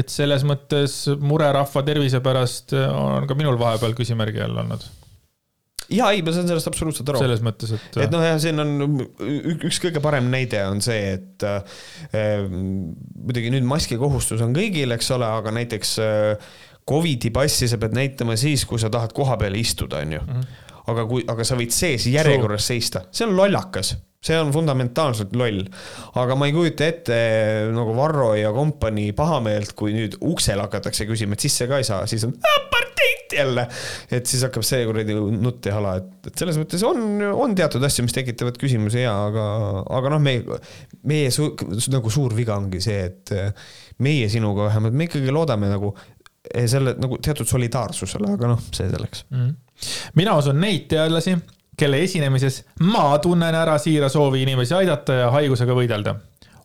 et 0.00 0.08
selles 0.08 0.44
mõttes 0.48 0.96
mure 1.20 1.50
rahva 1.52 1.84
tervise 1.84 2.22
pärast 2.24 2.72
on 2.78 3.28
ka 3.28 3.36
minul 3.36 3.60
vahepeal 3.60 3.96
küsimärgi 3.98 4.40
all 4.40 4.56
olnud. 4.64 4.88
ja 5.92 6.08
ei, 6.16 6.24
ma 6.24 6.32
saan 6.32 6.48
sellest 6.48 6.72
absoluutselt 6.72 7.12
aru. 7.12 7.20
selles 7.26 7.44
mõttes, 7.44 7.76
et, 7.76 8.00
et 8.06 8.14
noh, 8.14 8.24
jah, 8.24 8.40
siin 8.40 8.64
on 8.64 9.04
üks 9.68 9.82
kõige 9.84 10.00
parem 10.04 10.32
näide 10.32 10.64
on 10.70 10.80
see, 10.84 11.18
et 11.18 11.44
äh, 11.44 12.48
muidugi 12.48 13.52
nüüd 13.52 13.68
maski 13.68 14.00
kohustus 14.00 14.40
on 14.40 14.56
kõigil, 14.56 14.96
eks 14.96 15.12
ole, 15.12 15.28
aga 15.28 15.52
näiteks 15.60 15.96
äh, 16.00 16.52
Covidi 16.88 17.30
passi 17.30 17.68
sa 17.70 17.76
pead 17.78 17.92
näitama 17.94 18.34
siis, 18.40 18.64
kui 18.66 18.80
sa 18.80 18.88
tahad 18.90 19.12
koha 19.14 19.36
peal 19.38 19.54
istuda, 19.60 20.00
onju. 20.02 20.24
Aga 20.92 21.04
kui, 21.08 21.24
aga 21.28 21.46
sa 21.46 21.58
võid 21.58 21.74
sees 21.74 22.06
järjekorras 22.10 22.70
seista, 22.72 23.06
see 23.14 23.26
on 23.28 23.36
lollakas, 23.38 23.94
see 24.22 24.38
on 24.38 24.52
fundamentaalselt 24.54 25.34
loll. 25.38 25.64
aga 26.20 26.36
ma 26.38 26.48
ei 26.48 26.54
kujuta 26.54 26.86
ette 26.86 27.18
nagu 27.74 27.96
Varro 27.96 28.32
ja 28.38 28.52
kompanii 28.54 29.12
pahameelt, 29.18 29.74
kui 29.78 29.94
nüüd 29.96 30.18
uksel 30.20 30.62
hakatakse 30.62 31.08
küsima, 31.08 31.36
et 31.36 31.46
sisse 31.48 31.66
ka 31.70 31.80
ei 31.82 31.88
saa, 31.88 32.06
siis 32.10 32.26
on 32.28 32.36
apartheid 32.38 33.36
jälle. 33.36 33.66
et 34.10 34.26
siis 34.26 34.44
hakkab 34.46 34.66
see 34.66 34.86
kuradi 34.86 35.16
nutt 35.16 35.66
ja 35.66 35.76
hala, 35.78 35.96
et, 36.00 36.30
et 36.30 36.44
selles 36.44 36.60
mõttes 36.60 36.86
on, 36.86 37.02
on 37.32 37.58
teatud 37.58 37.82
asju, 37.88 38.06
mis 38.06 38.16
tekitavad 38.16 38.58
küsimusi 38.60 39.02
ja, 39.04 39.16
aga, 39.26 39.46
aga 39.98 40.14
noh, 40.14 40.22
meie, 40.22 40.60
meie 41.08 41.30
su, 41.34 41.52
nagu 41.92 42.12
suur 42.12 42.36
viga 42.36 42.56
ongi 42.60 42.82
see, 42.84 43.08
et 43.10 43.36
meie 44.02 44.28
sinuga 44.32 44.68
vähemalt, 44.68 44.96
me 44.96 45.10
ikkagi 45.10 45.34
loodame 45.34 45.70
nagu 45.72 45.94
selle 46.42 46.96
nagu 46.98 47.18
teatud 47.22 47.48
solidaarsusele, 47.48 48.34
aga 48.36 48.54
noh, 48.54 48.62
see 48.74 48.88
selleks. 48.90 49.26
mm. 49.30 49.52
Mina 50.18 50.36
usun 50.38 50.60
neid 50.60 50.86
teadlasi, 50.90 51.36
kelle 51.78 52.02
esinemises 52.04 52.62
ma 52.92 53.16
tunnen 53.22 53.54
ära 53.56 53.78
siira 53.80 54.10
soovi 54.12 54.44
inimesi 54.44 54.74
aidata 54.76 55.16
ja 55.22 55.30
haigusega 55.34 55.74
võidelda. 55.76 56.14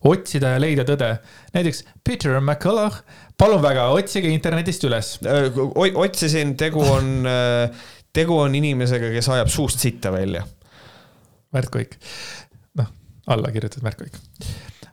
otsida 0.04 0.52
ja 0.54 0.60
leida 0.60 0.84
tõde. 0.86 1.16
näiteks 1.54 1.84
Peter 2.04 2.40
McCullough, 2.40 3.00
palun 3.38 3.62
väga, 3.62 3.88
otsige 3.88 4.28
internetist 4.28 4.84
üles. 4.84 5.18
otsisin, 5.94 6.56
tegu 6.56 6.80
on, 6.80 7.26
tegu 8.18 8.38
on 8.38 8.54
inimesega, 8.54 9.10
kes 9.10 9.28
ajab 9.28 9.48
suust 9.48 9.80
sitta 9.80 10.12
välja. 10.12 10.44
Märt 11.52 11.70
Koik, 11.72 11.96
noh, 12.76 12.88
alla 13.26 13.50
kirjutatud 13.52 13.82
Märt 13.82 13.98
Koik. 13.98 14.18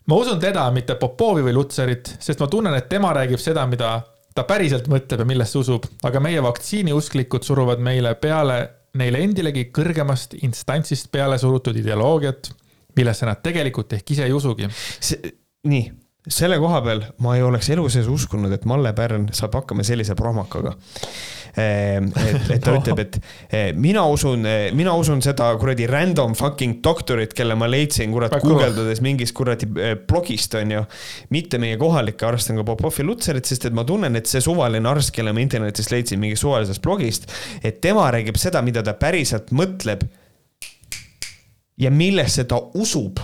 ma 0.06 0.16
usun 0.16 0.40
teda, 0.40 0.72
mitte 0.72 0.96
Popovi 0.96 1.44
või 1.44 1.54
Lutsarit, 1.54 2.16
sest 2.20 2.40
ma 2.40 2.48
tunnen, 2.48 2.74
et 2.74 2.90
tema 2.90 3.14
räägib 3.14 3.42
seda, 3.42 3.68
mida 3.68 4.00
ta 4.36 4.44
päriselt 4.48 4.90
mõtleb 4.92 5.24
ja 5.24 5.28
millesse 5.28 5.60
usub, 5.62 5.86
aga 6.04 6.20
meie 6.24 6.42
vaktsiiniusklikud 6.44 7.46
suruvad 7.48 7.84
meile 7.84 8.16
peale 8.20 8.60
neile 9.00 9.22
endilegi 9.24 9.70
kõrgemast 9.76 10.38
instantsist 10.44 11.12
peale 11.12 11.38
surutud 11.40 11.76
ideoloogiat, 11.80 12.52
millesse 12.96 13.28
nad 13.28 13.42
tegelikult 13.44 13.96
ehk 13.98 14.16
ise 14.16 14.28
ei 14.28 14.36
usugi. 14.36 14.70
nii, 15.68 15.86
selle 16.28 16.60
koha 16.62 16.82
peal 16.86 17.04
ma 17.24 17.36
ei 17.38 17.44
oleks 17.44 17.70
elu 17.76 17.88
sees 17.92 18.08
uskunud, 18.12 18.52
et 18.56 18.66
Malle 18.70 18.94
Pärn 18.96 19.30
saab 19.36 19.60
hakkama 19.60 19.84
sellise 19.88 20.16
prohmakaga. 20.16 20.76
Et, 21.58 22.50
et 22.52 22.64
ta 22.64 22.74
ütleb, 22.80 23.00
et 23.04 23.18
eh, 23.50 23.70
mina 23.78 24.04
usun, 24.12 24.46
mina 24.76 24.96
usun 25.00 25.22
seda 25.26 25.52
kuradi 25.60 25.88
random 25.90 26.36
fucking 26.38 26.82
doktorit, 26.84 27.36
kelle 27.38 27.58
ma 27.60 27.70
leidsin 27.72 28.14
kurat 28.16 28.36
guugeldades 28.44 29.02
mingist 29.06 29.36
kuradi 29.38 29.70
eh, 29.80 29.96
blogist 30.08 30.58
on 30.60 30.76
ju. 30.76 30.84
mitte 31.36 31.60
meie 31.62 31.78
kohalikke 31.82 32.28
arste 32.28 32.56
nagu 32.56 32.66
Popov 32.68 33.00
ja 33.00 33.06
Lutserit, 33.08 33.48
sest 33.48 33.70
et 33.70 33.78
ma 33.78 33.86
tunnen, 33.88 34.16
et 34.20 34.30
see 34.30 34.44
suvaline 34.44 34.90
arst, 34.90 35.14
kelle 35.16 35.34
ma 35.36 35.44
internetist 35.44 35.94
leidsin 35.94 36.22
mingist 36.22 36.46
suvalisest 36.46 36.84
blogist, 36.84 37.32
et 37.64 37.80
tema 37.84 38.10
räägib 38.14 38.40
seda, 38.42 38.64
mida 38.66 38.84
ta 38.84 38.98
päriselt 39.00 39.54
mõtleb. 39.56 40.06
ja 41.78 41.90
millesse 41.92 42.46
ta 42.48 42.56
usub 42.80 43.20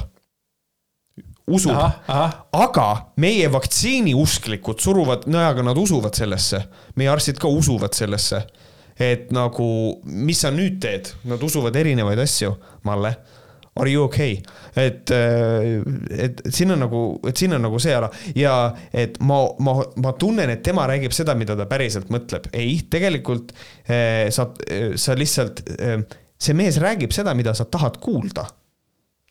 usub, 1.49 1.77
aga 2.53 2.87
meie 3.21 3.49
vaktsiiniusklikud 3.51 4.81
suruvad, 4.81 5.27
no 5.31 5.41
aga 5.43 5.65
nad 5.65 5.77
usuvad 5.79 6.17
sellesse, 6.17 6.63
meie 6.99 7.11
arstid 7.11 7.41
ka 7.41 7.51
usuvad 7.51 7.97
sellesse. 7.97 8.45
et 9.01 9.31
nagu, 9.33 9.65
mis 10.03 10.43
sa 10.43 10.51
nüüd 10.53 10.75
teed, 10.83 11.07
nad 11.25 11.41
usuvad 11.41 11.75
erinevaid 11.79 12.19
asju, 12.21 12.51
Malle. 12.85 13.15
Are 13.79 13.89
you 13.89 14.03
okay? 14.03 14.35
et, 14.75 15.09
äh, 15.09 15.79
et 16.11 16.41
siin 16.51 16.73
on 16.75 16.83
nagu, 16.83 16.99
et 17.25 17.39
siin 17.39 17.55
on 17.55 17.63
nagu 17.63 17.79
see 17.81 17.93
ala 17.95 18.09
ja 18.35 18.53
et 18.93 19.15
ma, 19.23 19.39
ma, 19.63 19.77
ma 20.03 20.11
tunnen, 20.19 20.51
et 20.51 20.61
tema 20.63 20.83
räägib 20.91 21.15
seda, 21.15 21.33
mida 21.39 21.55
ta 21.57 21.65
päriselt 21.71 22.11
mõtleb. 22.13 22.49
ei, 22.53 22.81
tegelikult 22.91 23.55
eh, 23.87 24.27
sa, 24.29 24.49
sa 24.95 25.15
lihtsalt 25.17 25.63
eh,, 25.79 26.03
see 26.37 26.57
mees 26.59 26.81
räägib 26.83 27.15
seda, 27.15 27.33
mida 27.33 27.55
sa 27.57 27.65
tahad 27.65 27.97
kuulda. 28.03 28.45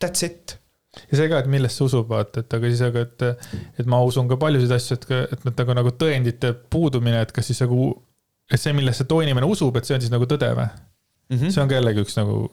That's 0.01 0.25
it 0.25 0.57
ja 0.99 1.17
see 1.17 1.29
ka, 1.31 1.39
et 1.39 1.49
millest 1.51 1.79
sa 1.79 1.87
usud, 1.87 2.07
vaata, 2.09 2.43
et 2.43 2.53
aga 2.57 2.71
siis, 2.71 2.83
aga 2.87 3.05
et, 3.07 3.25
et 3.79 3.89
ma 3.89 4.01
usun 4.03 4.29
ka 4.31 4.37
paljusid 4.41 4.71
asju, 4.75 4.97
et, 4.99 5.35
et 5.37 5.45
nad 5.47 5.61
nagu, 5.63 5.75
nagu 5.81 5.93
tõendite 6.03 6.53
puudumine, 6.73 7.21
et 7.23 7.31
kas 7.35 7.47
siis 7.51 7.61
nagu, 7.63 7.91
et 8.51 8.59
see, 8.59 8.73
millesse 8.75 9.07
too 9.09 9.23
inimene 9.23 9.47
usub, 9.47 9.77
et 9.79 9.87
see 9.87 9.97
on 9.97 10.03
siis 10.03 10.13
nagu 10.13 10.27
tõde 10.29 10.51
või 10.57 10.67
mm? 10.67 11.37
-hmm. 11.37 11.49
see 11.49 11.63
on 11.63 11.71
ka 11.71 11.79
jällegi 11.79 12.03
üks 12.05 12.17
nagu 12.19 12.43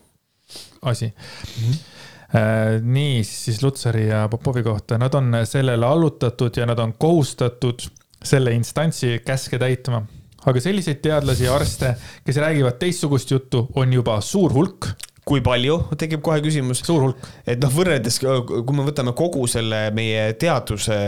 asi 0.82 1.12
mm. 1.12 1.62
-hmm. 1.62 1.86
Äh, 2.28 2.82
nii, 2.85 3.23
siis 3.24 3.62
Lutsari 3.62 4.09
ja 4.09 4.27
Popovi 4.28 4.62
kohta, 4.62 4.98
nad 4.98 5.15
on 5.15 5.32
sellele 5.44 5.86
allutatud 5.86 6.56
ja 6.56 6.66
nad 6.66 6.78
on 6.78 6.93
kohustatud 6.93 7.81
selle 8.24 8.52
instantsi 8.52 9.23
käske 9.24 9.59
täitma. 9.59 10.02
aga 10.47 10.60
selliseid 10.60 11.01
teadlasi 11.02 11.44
ja 11.44 11.55
arste, 11.55 11.94
kes 12.24 12.36
räägivad 12.36 12.77
teistsugust 12.78 13.31
juttu, 13.31 13.69
on 13.74 13.93
juba 13.93 14.20
suur 14.20 14.52
hulk 14.52 14.86
kui 15.29 15.43
palju, 15.45 15.77
tekib 16.01 16.23
kohe 16.25 16.41
küsimus. 16.45 16.83
suur 16.87 17.07
hulk. 17.07 17.31
et 17.47 17.61
noh, 17.63 17.73
võrreldes, 17.75 18.19
kui 18.23 18.77
me 18.77 18.87
võtame 18.89 19.15
kogu 19.19 19.47
selle 19.51 19.89
meie 19.97 20.33
teaduse 20.41 20.99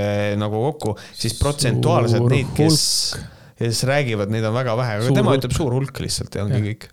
nagu 0.40 0.64
kokku, 0.70 0.96
siis 1.16 1.36
protsentuaalselt 1.40 2.24
suur 2.24 2.34
neid, 2.34 2.54
kes, 2.56 2.80
kes 3.60 3.84
räägivad, 3.88 4.32
neid 4.32 4.46
on 4.48 4.56
väga 4.56 4.76
vähe, 4.80 4.96
aga 5.00 5.12
tema 5.12 5.34
hulk. 5.34 5.44
ütleb 5.44 5.56
suur 5.56 5.76
hulk 5.78 6.02
lihtsalt 6.04 6.38
ja 6.38 6.46
ongi 6.46 6.60
ja. 6.60 6.64
kõik. 6.70 6.88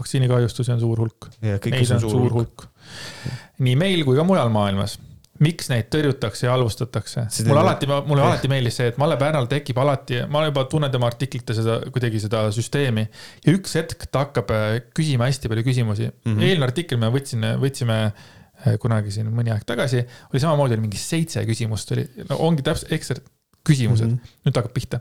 vaktsiinikahjustusi 0.00 0.74
on 0.76 0.82
suur 0.82 1.04
hulk. 1.06 1.30
Neid 1.42 1.66
on 1.66 2.02
suur, 2.02 2.16
suur 2.18 2.38
hulk, 2.40 2.66
hulk.. 2.66 3.52
nii 3.66 3.76
meil 3.80 4.04
kui 4.08 4.18
ka 4.18 4.26
mujal 4.26 4.52
maailmas 4.54 4.98
miks 5.42 5.68
neid 5.70 5.88
tõrjutakse 5.92 6.46
ja 6.46 6.54
halvustatakse. 6.54 7.26
mulle 7.48 7.62
alati, 7.62 7.88
mulle 7.88 8.24
alati 8.24 8.50
meeldis 8.50 8.78
see, 8.80 8.88
et 8.92 9.00
Malle 9.00 9.18
Pärnal 9.20 9.48
tekib 9.50 9.78
alati, 9.82 10.22
ma 10.32 10.44
juba 10.46 10.64
tunnen 10.70 10.92
tema 10.92 11.10
artiklite 11.10 11.56
seda 11.56 11.78
kuidagi 11.92 12.20
seda 12.22 12.46
süsteemi. 12.54 13.06
ja 13.44 13.54
üks 13.56 13.76
hetk 13.78 14.08
ta 14.10 14.24
hakkab 14.26 14.52
äh, 14.56 14.66
küsima 14.96 15.28
hästi 15.28 15.52
palju 15.52 15.66
küsimusi 15.66 16.08
mm 16.08 16.32
-hmm.. 16.32 16.48
eelmine 16.48 16.68
artikkel 16.70 17.00
me 17.02 17.10
võtsin, 17.12 17.44
võtsime 17.62 17.98
äh, 18.06 18.78
kunagi 18.82 19.12
siin 19.14 19.30
mõni 19.32 19.52
aeg 19.52 19.66
tagasi, 19.68 20.04
oli 20.32 20.42
samamoodi 20.42 20.78
oli 20.78 20.86
mingi 20.88 21.00
seitse 21.00 21.44
küsimust 21.48 21.92
oli, 21.96 22.06
no 22.30 22.40
ongi 22.48 22.64
täpselt 22.66 22.92
ekspert 22.92 23.26
küsimused 23.66 24.06
mm, 24.06 24.16
-hmm. 24.16 24.44
nüüd 24.46 24.60
hakkab 24.60 24.72
pihta. 24.72 25.00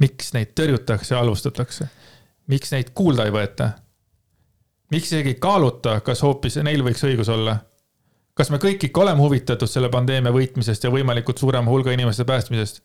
miks 0.00 0.34
neid 0.36 0.54
tõrjutakse 0.58 1.14
ja 1.14 1.22
halvustatakse? 1.22 1.88
miks 2.46 2.72
neid 2.72 2.94
kuulda 2.94 3.26
ei 3.26 3.34
võeta? 3.34 3.72
miks 4.90 5.10
isegi 5.12 5.34
ei 5.34 5.40
kaaluta, 5.42 6.00
kas 6.00 6.22
hoopis 6.22 6.56
neil 6.62 6.82
võiks 6.86 7.02
õigus 7.06 7.28
olla 7.30 7.58
kas 8.34 8.50
me 8.50 8.60
kõik 8.62 8.84
ikka 8.88 9.02
oleme 9.04 9.22
huvitatud 9.22 9.70
selle 9.70 9.90
pandeemia 9.92 10.32
võitmisest 10.34 10.84
ja 10.84 10.92
võimalikult 10.92 11.38
suurema 11.38 11.70
hulga 11.70 11.92
inimeste 11.96 12.24
päästmisest 12.24 12.82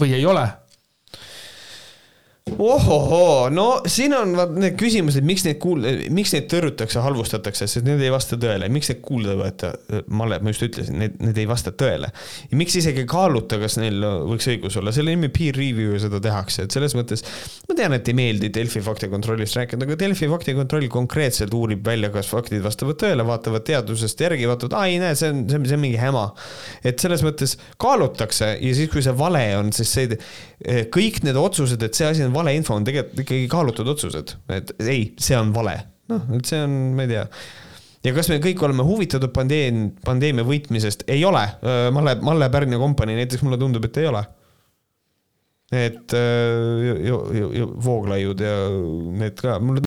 või 0.00 0.14
ei 0.18 0.26
ole? 0.26 0.46
Ohohoo, 2.58 3.48
no 3.52 3.66
siin 3.88 4.14
on 4.16 4.34
vaat 4.38 4.54
need 4.58 4.76
küsimused, 4.80 5.24
miks 5.26 5.44
neid 5.46 5.58
kuul-, 5.62 5.86
miks 6.14 6.32
neid 6.34 6.48
tõrjutakse, 6.50 7.00
halvustatakse, 7.04 7.68
sest 7.70 7.86
need 7.86 8.02
ei 8.04 8.12
vasta 8.12 8.38
tõele, 8.40 8.70
miks 8.72 8.90
neid 8.92 9.02
kuulda 9.04 9.34
ei 9.34 9.40
võeta, 9.42 9.72
Malle, 10.14 10.38
ma 10.42 10.52
just 10.52 10.64
ütlesin, 10.66 10.98
need, 11.00 11.16
need 11.22 11.38
ei 11.40 11.48
vasta 11.48 11.72
tõele. 11.76 12.10
ja 12.50 12.58
miks 12.58 12.76
isegi 12.80 13.04
kaaluta, 13.08 13.58
kas 13.62 13.78
neil 13.80 14.02
võiks 14.28 14.48
õigus 14.52 14.78
olla, 14.80 14.92
selle 14.94 15.14
nimi 15.14 15.30
peer 15.34 15.56
review 15.58 15.94
ja 15.96 16.02
seda 16.06 16.20
tehakse, 16.24 16.66
et 16.66 16.74
selles 16.74 16.94
mõttes 16.98 17.24
ma 17.68 17.76
tean, 17.78 17.96
et 17.96 18.08
ei 18.08 18.16
meeldi 18.18 18.52
Delfi 18.54 18.82
faktikontrollist 18.84 19.58
rääkida, 19.58 19.86
aga 19.88 19.98
Delfi 20.00 20.28
faktikontroll 20.30 20.88
konkreetselt 20.92 21.54
uurib 21.56 21.84
välja, 21.86 22.12
kas 22.14 22.30
faktid 22.30 22.64
vastavad 22.64 22.98
tõele, 23.00 23.26
vaatavad 23.28 23.66
teadusest 23.68 24.24
järgi, 24.24 24.48
vaatavad, 24.50 24.78
aa 24.78 24.90
ei 24.90 25.00
näe, 25.02 25.16
see 25.18 25.32
on, 25.32 25.44
see 25.50 25.60
on, 25.60 25.68
see 25.68 25.78
on 25.78 25.84
mingi 25.84 26.00
häma. 26.00 26.26
et 26.86 27.00
selles 27.02 27.22
mõttes 27.26 27.56
kaalutakse 27.80 28.54
ja 28.56 28.74
siis, 28.74 28.90
kui 28.92 29.04
see 29.04 29.14
vale 29.18 29.44
on, 29.58 29.72
siis 29.76 29.92
see, 29.94 30.18
kõik 30.94 31.22
need 31.26 31.38
otsused, 31.38 31.82
et 31.84 31.98
see 31.98 32.08
asi 32.08 32.24
on 32.26 32.34
valeinfo 32.38 32.76
on 32.78 32.86
tegelikult 32.86 33.24
ikkagi 33.24 33.46
kaalutud 33.52 33.94
otsused, 33.94 34.36
et 34.54 34.74
ei, 34.80 35.08
see 35.20 35.38
on 35.38 35.52
vale. 35.54 35.76
noh, 36.08 36.28
et 36.38 36.48
see 36.48 36.60
on, 36.64 36.76
ma 36.96 37.04
ei 37.04 37.16
tea 37.16 37.26
ja 38.04 38.14
kas 38.16 38.30
me 38.30 38.38
kõik 38.42 38.62
oleme 38.64 38.86
huvitatud 38.86 39.32
pandeemia, 39.34 39.90
pandeemia 40.04 40.46
võitmisest, 40.46 41.04
ei 41.10 41.24
ole. 41.26 41.44
Malle, 41.94 42.16
Malle 42.24 42.50
Pärn 42.52 42.74
ja 42.74 42.80
kompanii 42.80 43.18
näiteks 43.18 43.44
mulle 43.44 43.58
tundub, 43.60 43.84
et 43.88 44.02
ei 44.02 44.10
ole. 44.10 44.24
et 45.74 46.14
äh, 46.16 47.08
Vooglaiud 47.84 48.40
ja 48.40 48.54
need 49.22 49.36
ka, 49.40 49.58
mulle. 49.60 49.84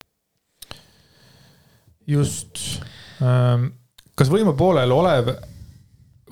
just. 2.08 2.60
Kas 4.18 4.30
võimu 4.30 4.54
poolel 4.58 4.92
olev 4.94 5.32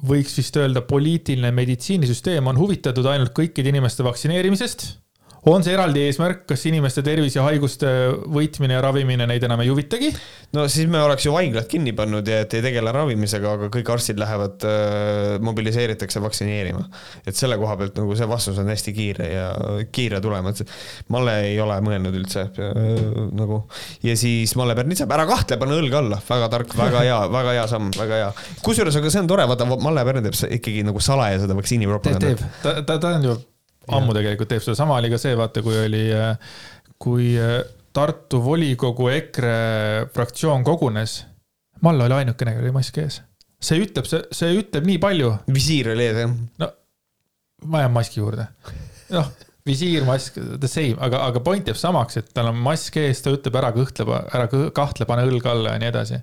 võiks 0.10 0.36
vist 0.38 0.56
öelda, 0.58 0.82
poliitiline 0.88 1.52
meditsiinisüsteem 1.56 2.48
on 2.48 2.60
huvitatud 2.60 3.06
ainult 3.10 3.34
kõikide 3.36 3.72
inimeste 3.72 4.06
vaktsineerimisest 4.06 4.86
on 5.48 5.64
see 5.64 5.74
eraldi 5.76 6.04
eesmärk, 6.08 6.44
kas 6.50 6.66
inimeste 6.68 7.04
tervis 7.06 7.38
ja 7.38 7.46
haiguste 7.46 7.88
võitmine 8.28 8.76
ja 8.76 8.82
ravimine 8.84 9.28
neid 9.30 9.44
enam 9.48 9.62
ei 9.64 9.72
huvitagi? 9.72 10.12
no 10.56 10.66
siis 10.72 10.90
me 10.92 11.00
oleks 11.04 11.28
ju 11.28 11.34
haiglad 11.36 11.68
kinni 11.70 11.94
pannud 11.96 12.28
ja 12.28 12.42
et 12.44 12.54
ei 12.58 12.64
tegele 12.66 12.92
ravimisega, 12.96 13.54
aga 13.56 13.70
kõik 13.74 13.92
arstid 13.94 14.20
lähevad 14.20 14.66
äh,, 14.68 15.38
mobiliseeritakse 15.46 16.22
vaktsineerima. 16.24 16.84
et 17.26 17.38
selle 17.40 17.60
koha 17.62 17.78
pealt 17.80 18.00
nagu 18.02 18.18
see 18.18 18.28
vastus 18.30 18.60
on 18.60 18.72
hästi 18.72 18.94
kiire 18.96 19.30
ja 19.32 19.46
kiire 19.92 20.20
tulema, 20.24 20.52
et 20.52 20.76
Malle 21.14 21.36
ei 21.48 21.60
ole 21.62 21.78
mõelnud 21.86 22.18
üldse 22.20 22.48
äh, 22.50 22.90
nagu. 23.40 23.62
ja 24.04 24.18
siis 24.20 24.56
Malle 24.60 24.76
Pärnitsep, 24.80 25.12
ära 25.16 25.28
kahtle, 25.30 25.60
pane 25.62 25.78
õlg 25.80 25.96
alla, 26.02 26.20
väga 26.30 26.50
tark, 26.52 26.76
väga 26.78 27.06
hea, 27.06 27.22
väga 27.32 27.56
hea 27.60 27.70
samm, 27.72 27.94
väga 27.96 28.24
hea. 28.24 28.34
kusjuures, 28.66 29.00
aga 29.00 29.14
see 29.14 29.24
on 29.24 29.32
tore, 29.32 29.48
vaata 29.50 29.70
Malle 29.70 30.04
Pärn 30.08 30.28
teeb 30.28 30.60
ikkagi 30.60 30.84
nagu 30.88 31.00
salaja 31.04 31.46
seda 31.46 31.56
vaktsiinipropagandat. 31.58 32.44
teeb, 32.44 32.60
ta, 32.66 32.76
ta, 32.84 33.00
ta 33.00 33.16
on 33.20 33.30
ju 33.30 33.40
ammu 33.98 34.16
tegelikult 34.18 34.52
teeb 34.52 34.64
seda, 34.64 34.78
sama 34.80 35.00
oli 35.00 35.12
ka 35.12 35.20
see, 35.22 35.36
vaata, 35.40 35.64
kui 35.66 35.78
oli, 35.80 36.06
kui 37.02 37.34
Tartu 37.96 38.38
volikogu 38.44 39.10
EKRE 39.10 40.10
fraktsioon 40.14 40.64
kogunes. 40.64 41.24
Malla 41.82 42.06
oli 42.06 42.20
ainukene, 42.20 42.54
kellel 42.54 42.70
oli 42.70 42.76
mask 42.76 43.00
ees. 43.02 43.22
see 43.60 43.82
ütleb, 43.84 44.06
see, 44.08 44.22
see 44.32 44.54
ütleb 44.56 44.86
nii 44.88 45.00
palju. 45.04 45.34
visiir 45.52 45.90
oli 45.92 46.06
ees, 46.06 46.20
jah? 46.22 46.36
no, 46.62 46.70
ma 47.68 47.82
jään 47.84 47.96
maski 47.96 48.22
juurde. 48.22 48.46
noh, 49.16 49.32
visiir, 49.68 50.06
mask, 50.08 50.38
the 50.62 50.70
same, 50.70 50.96
aga, 51.04 51.26
aga 51.28 51.42
point 51.44 51.68
jääb 51.68 51.80
samaks, 51.80 52.22
et 52.22 52.30
tal 52.36 52.52
on 52.54 52.62
mask 52.64 52.96
ees, 53.02 53.20
ta 53.26 53.34
ütleb 53.36 53.58
ära 53.60 53.74
kõhtle, 53.76 54.22
ära 54.30 54.48
kahtle, 54.76 55.10
pane 55.10 55.26
õlg 55.28 55.50
alla 55.50 55.76
ja 55.76 55.82
nii 55.82 55.92
edasi 55.92 56.22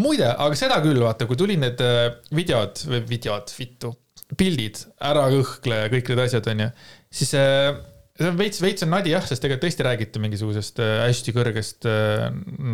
muide, 0.00 0.28
aga 0.30 0.56
seda 0.58 0.78
küll, 0.84 1.00
vaata, 1.02 1.26
kui 1.28 1.38
tulid 1.38 1.60
need 1.62 1.80
äh, 1.84 2.06
videod 2.36 2.80
või 2.88 3.02
videod, 3.08 3.52
vittu, 3.56 3.92
pildid, 4.38 4.82
ära 5.10 5.26
kõhkle 5.32 5.84
ja 5.84 5.88
kõik 5.92 6.12
need 6.12 6.22
asjad, 6.26 6.50
onju, 6.52 6.68
siis 7.20 7.32
äh, 7.38 7.72
see 8.18 8.30
on 8.30 8.38
veits, 8.38 8.60
veits 8.62 8.86
on 8.86 8.92
nadi 8.94 9.14
jah, 9.14 9.24
sest 9.26 9.42
tegelikult 9.42 9.66
tõesti 9.66 9.86
räägiti 9.86 10.22
mingisugusest 10.22 10.82
äh, 10.84 10.94
hästi 11.06 11.34
kõrgest 11.36 11.90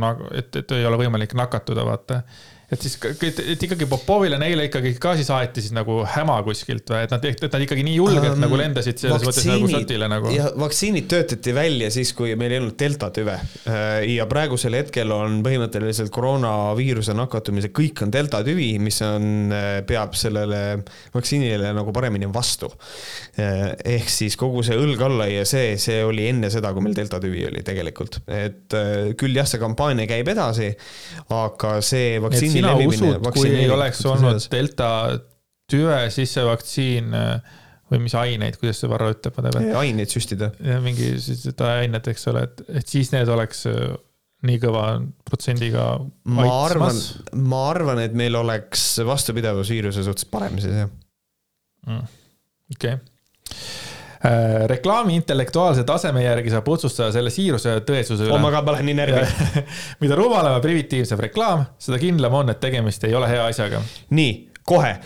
nagu, 0.04 0.28
et, 0.36 0.50
et 0.60 0.76
ei 0.76 0.88
ole 0.88 1.00
võimalik 1.04 1.36
nakatuda, 1.38 1.86
vaata 1.88 2.22
et 2.66 2.82
siis, 2.82 2.96
et, 3.22 3.62
ikkagi 3.62 3.86
Popovile 3.86 4.40
neile 4.42 4.64
ikkagi 4.66 4.90
ka 4.98 5.12
siis 5.18 5.28
aeti 5.30 5.62
siis 5.62 5.74
nagu 5.74 6.00
häma 6.16 6.40
kuskilt 6.46 6.90
või 6.90 7.04
et 7.06 7.12
nad, 7.14 7.26
et 7.28 7.44
nad 7.46 7.62
ikkagi 7.62 7.84
nii 7.86 7.94
julgelt 8.00 8.32
um, 8.32 8.40
nagu 8.42 8.58
lendasid 8.58 8.98
selles 8.98 9.22
mõttes 9.22 9.46
nagu 9.46 9.68
šotile 9.70 10.08
nagu. 10.10 10.32
ja 10.34 10.48
vaktsiinid 10.58 11.06
töötati 11.10 11.54
välja 11.54 11.92
siis, 11.94 12.10
kui 12.16 12.34
meil 12.38 12.56
ei 12.56 12.60
olnud 12.62 12.74
delta 12.80 13.12
tüve. 13.14 13.36
Äh, 13.70 14.00
ja 14.16 14.26
praegusel 14.30 14.74
hetkel 14.80 15.14
on 15.14 15.38
põhimõtteliselt 15.46 16.10
koroonaviiruse 16.14 17.14
nakatumise, 17.14 17.70
kõik 17.76 18.02
on 18.02 18.14
delta 18.14 18.42
tüvi, 18.46 18.72
mis 18.82 18.98
on, 19.06 19.28
äh, 19.54 19.68
peab 19.86 20.18
sellele 20.18 20.62
vaktsiinile 21.14 21.70
nagu 21.76 21.94
paremini 21.94 22.26
vastu. 22.34 22.72
Äh, 23.38 23.76
ehk 23.94 24.10
siis 24.10 24.34
kogu 24.40 24.66
see 24.66 24.74
õlg 24.80 25.06
alla 25.06 25.30
ja 25.30 25.46
see, 25.46 25.76
see 25.78 26.02
oli 26.02 26.26
enne 26.32 26.50
seda, 26.50 26.74
kui 26.74 26.82
meil 26.82 26.98
delta 26.98 27.22
tüvi 27.22 27.46
oli 27.46 27.62
tegelikult, 27.66 28.24
et 28.26 28.74
küll 29.18 29.38
jah, 29.38 29.46
see 29.46 29.62
kampaania 29.62 30.10
käib 30.10 30.34
edasi, 30.34 30.72
aga 31.30 31.76
see 31.84 32.18
vaktsiin 32.22 32.55
sina 32.56 32.74
usud, 32.80 33.30
kui 33.36 33.52
ei 33.52 33.70
oleks 33.72 34.02
olnud 34.08 34.48
delta 34.52 34.90
tüve 35.70 36.00
sissevaktsiin 36.14 37.14
äh, 37.16 37.54
või 37.90 38.02
mis 38.06 38.16
aineid, 38.18 38.58
kuidas 38.58 38.80
see 38.82 38.90
Varro 38.90 39.12
ütleb, 39.14 39.36
ma 39.36 39.50
tean, 39.50 39.70
aineid 39.78 40.10
süstida. 40.10 40.50
mingi 40.82 41.12
ained, 41.62 42.10
eks 42.12 42.28
ole, 42.32 42.46
et, 42.48 42.62
et 42.80 42.90
siis 42.90 43.12
need 43.14 43.30
oleks 43.30 43.64
äh, 43.70 43.94
nii 44.46 44.60
kõva 44.62 44.84
protsendiga 45.26 45.86
ma 46.28 46.46
arvan 46.66 46.98
ma 47.48 47.62
arvan, 47.70 48.02
et 48.04 48.16
meil 48.18 48.36
oleks 48.38 48.84
vastupidavus 49.06 49.70
viiruse 49.72 50.04
suhtes 50.06 50.28
parem 50.28 50.58
siis 50.62 50.76
jah. 50.82 50.90
okei. 52.74 52.98
Reklaami 54.66 55.16
intellektuaalse 55.20 55.84
taseme 55.84 56.24
järgi 56.24 56.50
saab 56.50 56.68
otsustada 56.68 57.12
selle 57.14 57.30
siiruse 57.30 57.78
tõesuse 57.86 58.28
oh, 58.30 58.40
ma 58.40 58.50
üle. 58.50 58.56
ka 58.56 58.64
panen 58.66 58.88
nii 58.88 58.96
närvi. 58.98 59.22
mida 60.02 60.18
rumalam 60.18 60.56
ja 60.56 60.64
primitiivsem 60.64 61.20
reklaam, 61.28 61.66
seda 61.78 62.00
kindlam 62.02 62.34
on, 62.40 62.52
et 62.52 62.60
tegemist 62.62 63.04
ei 63.08 63.14
ole 63.14 63.30
hea 63.30 63.44
asjaga. 63.46 63.82
nii, 64.16 64.34
kohe. 64.66 64.96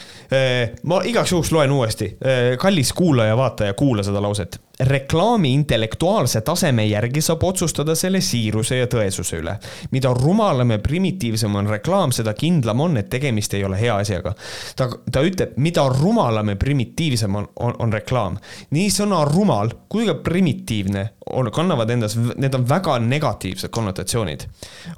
ma 0.82 1.02
igaks 1.04 1.34
juhuks 1.34 1.52
loen 1.52 1.72
uuesti. 1.76 2.14
kallis 2.58 2.92
kuulaja-vaataja, 2.96 3.74
kuula 3.78 4.06
seda 4.06 4.22
lauset. 4.22 4.60
Reklaami 4.80 5.52
intellektuaalse 5.54 6.40
taseme 6.40 6.86
järgi 6.86 7.20
saab 7.20 7.42
otsustada 7.44 7.94
selle 7.94 8.20
siiruse 8.20 8.76
ja 8.76 8.86
tõesuse 8.86 9.40
üle. 9.40 9.56
mida 9.90 10.12
rumalam 10.14 10.70
ja 10.70 10.78
primitiivsem 10.78 11.54
on 11.54 11.68
reklaam, 11.68 12.12
seda 12.12 12.34
kindlam 12.34 12.80
on, 12.80 12.96
et 12.96 13.10
tegemist 13.10 13.54
ei 13.54 13.64
ole 13.64 13.80
hea 13.80 13.96
asjaga. 13.96 14.34
ta, 14.76 14.88
ta 15.12 15.22
ütleb, 15.26 15.52
mida 15.56 15.88
rumalam 15.88 16.48
ja 16.48 16.56
primitiivsem 16.56 17.34
on, 17.34 17.48
on, 17.56 17.74
on 17.78 17.92
reklaam. 17.92 18.38
nii 18.70 18.88
sõna 18.90 19.24
rumal 19.28 19.72
kui 19.88 20.06
ka 20.06 20.14
primitiivne 20.14 21.08
on, 21.26 21.50
kannavad 21.52 21.90
endas, 21.90 22.16
need 22.16 22.54
on 22.54 22.68
väga 22.68 22.98
negatiivsed 22.98 23.70
konnotatsioonid. 23.70 24.48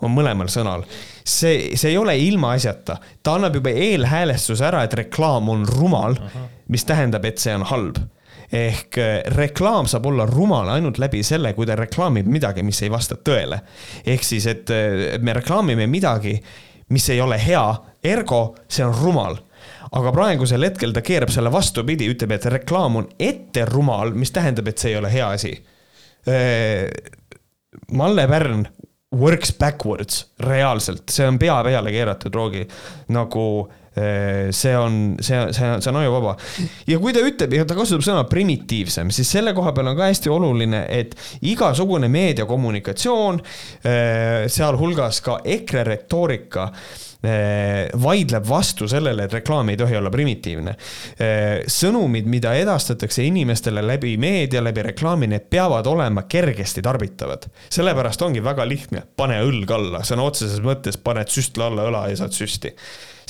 on 0.03 0.15
mõlemal 0.15 0.49
sõnal. 0.49 0.87
see, 1.25 1.77
see 1.77 1.91
ei 1.91 1.99
ole 1.99 2.19
ilmaasjata, 2.19 2.99
ta 3.23 3.35
annab 3.35 3.59
juba 3.59 3.71
eelhäälestuse 3.71 4.65
ära, 4.65 4.83
et 4.83 4.95
reklaam 4.95 5.49
on 5.49 5.67
rumal, 5.67 6.17
mis 6.69 6.85
tähendab, 6.85 7.25
et 7.25 7.39
see 7.39 7.55
on 7.55 7.67
halb 7.67 7.99
ehk 8.53 8.99
eh, 9.01 9.23
reklaam 9.37 9.89
saab 9.89 10.07
olla 10.11 10.27
rumal 10.29 10.69
ainult 10.75 11.01
läbi 11.01 11.23
selle, 11.25 11.55
kui 11.57 11.67
ta 11.69 11.77
reklaamib 11.79 12.29
midagi, 12.29 12.65
mis 12.67 12.83
ei 12.83 12.91
vasta 12.93 13.17
tõele. 13.17 13.61
ehk 14.07 14.27
siis, 14.27 14.47
et 14.47 14.71
eh, 14.71 15.17
me 15.21 15.33
reklaamime 15.41 15.87
midagi, 15.87 16.37
mis 16.93 17.09
ei 17.11 17.21
ole 17.21 17.39
hea, 17.41 17.65
ergo 18.05 18.55
see 18.69 18.85
on 18.85 18.95
rumal 18.99 19.39
aga 19.93 20.13
praegusel 20.13 20.65
hetkel 20.65 20.93
ta 20.93 21.03
keerab 21.05 21.31
selle 21.33 21.53
vastupidi, 21.53 22.09
ütleb, 22.09 22.33
et 22.33 22.47
reklaam 22.55 22.97
on 23.03 23.09
ette 23.21 23.67
rumal, 23.69 24.15
mis 24.17 24.33
tähendab, 24.33 24.69
et 24.69 24.81
see 24.81 24.95
ei 24.95 24.97
ole 24.97 25.11
hea 25.13 25.27
asi. 25.37 25.53
Malle 27.93 28.25
Pärn 28.31 28.65
works 29.13 29.53
backwards 29.59 30.33
reaalselt, 30.41 31.05
see 31.13 31.27
on 31.29 31.39
pea 31.39 31.59
peale 31.67 31.93
keeratud 31.93 32.35
roogi 32.35 32.65
nagu 33.13 33.45
see 33.93 34.73
on, 34.79 34.99
see, 35.21 35.37
see, 35.53 35.69
see 35.85 35.91
on 35.93 36.01
ajuvaba. 36.01 36.37
ja 36.89 36.99
kui 37.03 37.13
ta 37.13 37.21
ütleb 37.27 37.57
ja 37.59 37.67
ta 37.69 37.77
kasutab 37.77 38.05
sõna 38.07 38.25
primitiivsem, 38.31 39.13
siis 39.13 39.29
selle 39.37 39.53
koha 39.57 39.75
peal 39.77 39.93
on 39.93 39.99
ka 39.99 40.09
hästi 40.09 40.33
oluline, 40.33 40.85
et 40.89 41.13
igasugune 41.45 42.09
meediakommunikatsioon, 42.13 43.43
sealhulgas 44.53 45.21
ka 45.25 45.41
EKRE 45.59 45.85
retoorika 45.93 46.71
vaidleb 47.23 48.47
vastu 48.49 48.89
sellele, 48.91 49.29
et 49.29 49.37
reklaam 49.37 49.69
ei 49.71 49.77
tohi 49.79 49.95
olla 49.97 50.11
primitiivne. 50.11 50.75
sõnumid, 51.71 52.27
mida 52.27 52.55
edastatakse 52.59 53.23
inimestele 53.23 53.85
läbi 53.87 54.17
meedia, 54.19 54.63
läbi 54.65 54.83
reklaami, 54.89 55.29
need 55.31 55.47
peavad 55.51 55.87
olema 55.87 56.27
kergesti 56.27 56.83
tarbitavad. 56.83 57.47
sellepärast 57.71 58.23
ongi 58.23 58.43
väga 58.43 58.67
lihtne, 58.67 59.05
pane 59.17 59.39
õlg 59.45 59.71
alla, 59.71 60.03
sõna 60.03 60.27
otseses 60.27 60.61
mõttes 60.61 60.99
paned 60.99 61.31
süstla 61.31 61.71
alla 61.71 61.87
õla 61.91 62.09
ja 62.11 62.23
saad 62.25 62.35
süsti 62.35 62.75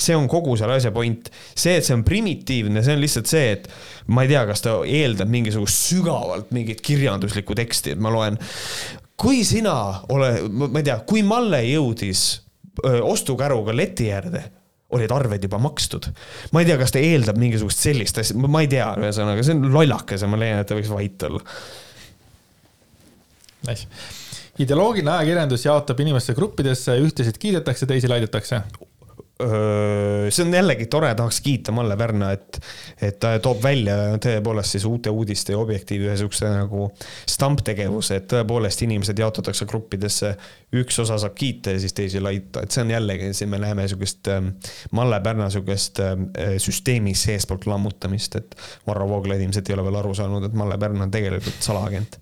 see 0.03 0.15
on 0.17 0.27
kogu 0.27 0.55
selle 0.57 0.77
asja 0.79 0.91
point. 0.91 1.29
see, 1.55 1.77
et 1.77 1.85
see 1.85 1.95
on 1.95 2.03
primitiivne, 2.03 2.83
see 2.83 2.95
on 2.95 3.03
lihtsalt 3.03 3.29
see, 3.29 3.57
et 3.57 3.67
ma 4.13 4.25
ei 4.25 4.31
tea, 4.33 4.43
kas 4.49 4.65
ta 4.65 4.77
eeldab 4.89 5.31
mingisugust 5.31 5.89
sügavalt 5.91 6.53
mingit 6.55 6.81
kirjanduslikku 6.85 7.55
teksti, 7.57 7.95
et 7.95 8.01
ma 8.01 8.13
loen. 8.13 8.39
kui 9.19 9.43
sina 9.47 9.75
ole, 10.11 10.33
ma 10.49 10.81
ei 10.81 10.87
tea, 10.87 10.97
kui 11.07 11.23
Malle 11.23 11.61
jõudis 11.67 12.42
ostukäruga 12.81 13.75
leti 13.75 14.09
äärde, 14.13 14.43
olid 14.93 15.11
arved 15.11 15.43
juba 15.43 15.59
makstud. 15.61 16.09
ma 16.51 16.61
ei 16.61 16.69
tea, 16.69 16.77
kas 16.77 16.93
ta 16.93 17.01
eeldab 17.01 17.37
mingisugust 17.41 17.85
sellist 17.85 18.17
asja, 18.21 18.37
ma 18.37 18.63
ei 18.63 18.69
tea, 18.71 18.89
ühesõnaga 19.01 19.45
see 19.45 19.55
on 19.57 19.69
lollakas 19.73 20.25
ja 20.25 20.29
ma 20.29 20.39
leian, 20.41 20.61
et 20.63 20.69
ta 20.69 20.77
võiks 20.77 20.91
vait 20.93 21.27
olla. 21.29 21.41
Nice. 23.67 23.87
ideoloogiline 24.59 25.11
ajakirjandus 25.17 25.65
jaotab 25.65 26.01
inimeste 26.03 26.35
gruppidesse, 26.37 26.97
ühtesid 27.01 27.39
kiidetakse, 27.41 27.87
teisi 27.89 28.11
laidetakse. 28.11 28.61
See 30.29 30.45
on 30.45 30.53
jällegi 30.53 30.85
tore, 30.85 31.09
tahaks 31.15 31.39
kiita 31.41 31.73
Malle 31.73 31.97
Pärna, 31.97 32.31
et, 32.31 32.59
et 33.01 33.15
ta 33.19 33.31
toob 33.41 33.63
välja 33.63 33.95
tõepoolest 34.21 34.75
siis 34.75 34.85
uute 34.85 35.09
uudiste 35.09 35.55
ja 35.55 35.59
objektiivi 35.59 36.05
ühe 36.05 36.17
siukse 36.19 36.49
nagu 36.51 36.85
stamptegevuse, 37.29 38.19
et 38.21 38.27
tõepoolest 38.29 38.83
inimesed 38.85 39.19
jaotatakse 39.19 39.65
gruppidesse. 39.69 40.35
üks 40.73 40.99
osa 41.01 41.17
saab 41.21 41.33
kiita 41.37 41.73
ja 41.73 41.81
siis 41.81 41.93
teisi 41.93 42.21
laita, 42.21 42.61
et 42.61 42.71
see 42.71 42.83
on 42.85 42.93
jällegi, 42.93 43.31
siin 43.33 43.49
me 43.49 43.59
näeme 43.61 43.87
siukest 43.89 44.29
ähm, 44.29 44.53
Malle 44.91 45.19
Pärna 45.25 45.49
siukest 45.49 45.99
ähm, 45.99 46.27
süsteemi 46.57 47.15
seestpoolt 47.17 47.65
lammutamist, 47.65 48.35
et 48.35 48.55
Varro 48.87 49.09
Vooglaid 49.09 49.41
ilmselt 49.41 49.69
ei 49.69 49.77
ole 49.77 49.87
veel 49.89 49.97
aru 50.01 50.13
saanud, 50.17 50.45
et 50.45 50.53
Malle 50.53 50.77
Pärn 50.77 51.01
on 51.01 51.11
tegelikult 51.11 51.57
salaagent. 51.59 52.19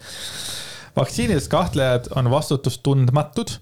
vaktsiinides 0.96 1.48
kahtlejad 1.52 2.08
on 2.16 2.32
vastutustundmatud, 2.32 3.60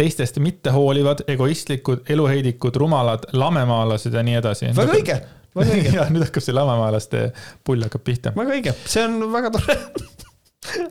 teistest 0.00 0.40
mittehoolivad, 0.40 1.24
egoistlikud, 1.28 2.06
eluheidikud, 2.08 2.76
rumalad, 2.80 3.28
lamemaalased 3.36 4.14
ja 4.16 4.24
nii 4.24 4.38
edasi. 4.40 4.70
väga 4.76 4.96
õige, 4.96 5.18
väga 5.56 5.76
õige, 5.76 5.92
ja 5.98 6.06
nüüd 6.12 6.24
hakkab 6.24 6.46
see 6.46 6.56
lamemaalaste 6.56 7.26
pull 7.66 7.84
hakkab 7.84 8.06
pihta. 8.06 8.32
väga 8.36 8.56
õige, 8.56 8.74
see 8.88 9.04
on 9.04 9.20
väga 9.34 9.52
tore. 9.58 9.76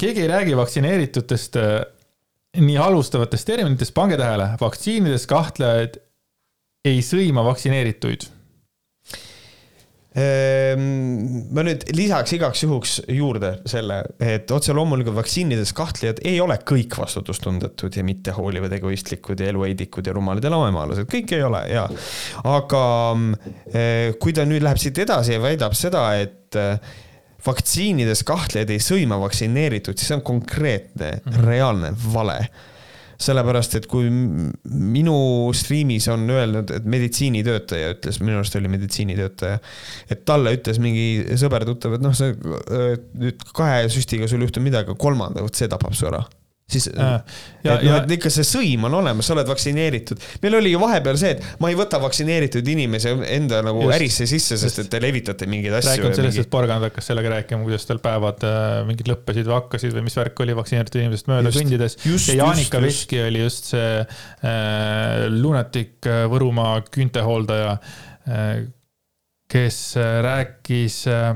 keegi 0.00 0.24
ei 0.24 0.30
räägi 0.30 0.56
vaktsineeritutest 0.56 1.58
eh, 1.60 1.74
nii 2.60 2.78
halvustavatest 2.78 3.46
terminitest, 3.50 3.94
pange 3.96 4.18
tähele, 4.20 4.52
vaktsiinides 4.60 5.26
kahtlejad 5.30 5.98
ei 6.84 7.02
sõima 7.02 7.44
vaktsineerituid. 7.46 8.28
Ehm, 10.14 10.82
ma 11.50 11.64
nüüd 11.66 11.88
lisaks 11.90 12.36
igaks 12.36 12.60
juhuks 12.62 12.92
juurde 13.10 13.48
selle, 13.66 13.96
et 14.22 14.50
otse 14.54 14.74
loomulikult 14.76 15.16
vaktsiinides 15.16 15.72
kahtlejad 15.74 16.20
ei 16.22 16.36
ole 16.42 16.54
kõik 16.62 16.94
vastutustundetud 17.00 17.98
ja 17.98 18.04
mittehoolivad, 18.06 18.76
egoistlikud 18.78 19.42
ja 19.42 19.48
eluheidikud 19.50 20.06
ja 20.06 20.14
rumalad 20.14 20.46
ja 20.46 20.52
lamemaalased, 20.54 21.08
kõik 21.10 21.34
ei 21.34 21.42
ole 21.42 21.64
ja. 21.72 21.88
aga 22.46 22.84
eh, 23.72 24.14
kui 24.22 24.36
ta 24.36 24.46
nüüd 24.46 24.62
läheb 24.62 24.78
siit 24.78 25.02
edasi 25.02 25.34
ja 25.34 25.42
väidab 25.42 25.74
seda, 25.74 26.04
et 26.22 26.60
eh, 26.62 26.94
vaktsiinides 27.44 28.22
kahtlejad 28.28 28.70
ei 28.70 28.84
sõima 28.86 29.18
vaktsineeritud, 29.18 29.98
siis 29.98 30.12
see 30.12 30.20
on 30.20 30.22
konkreetne 30.30 31.10
mm, 31.16 31.26
-hmm. 31.26 31.50
reaalne 31.50 31.90
vale 32.14 32.38
sellepärast, 33.24 33.78
et 33.78 33.88
kui 33.90 34.10
minu 34.12 35.16
striimis 35.56 36.08
on 36.12 36.28
öelnud, 36.30 36.70
et 36.76 36.86
meditsiinitöötaja 36.88 37.94
ütles, 37.96 38.20
minu 38.22 38.40
arust 38.40 38.56
oli 38.60 38.70
meditsiinitöötaja, 38.72 39.60
et 40.12 40.24
talle 40.28 40.54
ütles 40.58 40.80
mingi 40.82 41.36
sõber-tuttav, 41.40 41.98
et 41.98 42.04
noh, 42.04 42.14
öö, 42.14 42.94
nüüd 43.20 43.44
kahe 43.56 43.84
süstiga 43.92 44.28
sul 44.30 44.42
ei 44.42 44.48
juhtu 44.48 44.64
midagi, 44.64 44.96
kolmanda, 45.00 45.44
vot 45.44 45.56
see 45.56 45.70
tapab 45.70 45.96
su 45.96 46.08
ära. 46.10 46.24
Siis 46.64 46.86
ja, 46.88 47.18
et 47.62 47.82
noh, 47.84 47.96
et 47.98 48.12
ikka 48.16 48.30
see 48.32 48.46
sõim 48.48 48.86
on 48.88 48.96
olemas, 49.00 49.26
sa 49.28 49.34
oled 49.34 49.48
vaktsineeritud. 49.48 50.22
meil 50.42 50.56
oli 50.60 50.72
ju 50.72 50.80
vahepeal 50.80 51.18
see, 51.20 51.34
et 51.36 51.60
ma 51.60 51.68
ei 51.72 51.76
võta 51.78 52.00
vaktsineeritud 52.02 52.70
inimesi 52.74 53.12
enda 53.36 53.60
nagu 53.66 53.82
Just. 53.84 53.96
ärisse 53.98 54.28
sisse, 54.30 54.58
sest 54.60 54.80
et 54.84 54.88
te 54.92 55.00
levitate 55.02 55.48
mingeid 55.50 55.76
asju. 55.76 55.92
räägime 55.92 56.16
sellest, 56.16 56.40
et 56.46 56.50
Porgand 56.52 56.88
hakkas 56.88 57.10
sellega 57.12 57.34
rääkima, 57.36 57.66
kuidas 57.66 57.84
tal 57.88 58.00
päevad 58.04 58.46
äh, 58.48 58.78
mingid 58.88 59.10
lõppesid 59.12 59.50
või 59.50 59.58
hakkasid 59.58 59.96
või 59.96 60.06
mis 60.08 60.16
värk 60.20 60.44
oli 60.46 60.56
vaktsineeritud 60.60 61.02
inimesest 61.02 61.28
mööda 61.32 61.52
Just. 61.52 61.60
kõndides. 61.60 61.98
Ja 62.32 62.38
Jaanika. 62.40 62.80
Veski 62.84 63.20
oli 63.26 63.44
just 63.44 63.68
see 63.74 64.00
äh, 64.00 65.26
lunatik 65.32 66.08
äh, 66.08 66.24
Võrumaa 66.32 66.80
küüntehooldaja 66.88 67.76
äh,, 67.76 68.64
kes 69.50 69.78
äh, 70.00 70.18
rääkis 70.24 71.04
äh, 71.12 71.34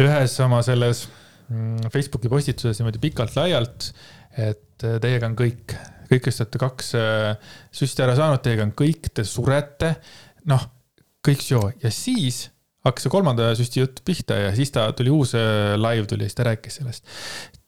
ühes 0.00 0.36
oma 0.44 0.62
selles 0.66 1.06
mm, 1.50 1.90
Facebooki 1.92 2.30
postituses 2.32 2.80
niimoodi 2.80 3.02
pikalt-laialt, 3.02 3.90
et 4.36 4.84
äh, 4.86 4.98
teiega 5.02 5.30
on 5.30 5.36
kõik, 5.38 5.76
kõik, 6.10 6.24
kes 6.26 6.38
te 6.38 6.44
olete 6.44 6.62
kaks 6.62 6.92
äh, 6.98 7.54
süsti 7.74 8.04
ära 8.04 8.16
saanud, 8.18 8.42
teiega 8.44 8.66
on 8.66 8.74
kõik, 8.76 9.10
te 9.14 9.24
surete. 9.26 9.96
noh, 10.50 10.68
kõik 11.26 11.42
soo 11.42 11.70
ja 11.82 11.90
siis 11.90 12.46
hakkas 12.86 13.06
see 13.06 13.12
kolmanda 13.12 13.50
süsti 13.58 13.82
jutt 13.82 14.02
pihta 14.06 14.38
ja 14.44 14.50
siis 14.54 14.70
ta 14.74 14.88
tuli 14.96 15.12
uus 15.12 15.34
äh, 15.38 15.74
live 15.80 16.06
tuli 16.10 16.26
ja 16.26 16.30
siis 16.30 16.38
ta 16.38 16.50
rääkis 16.50 16.80
sellest. 16.80 17.16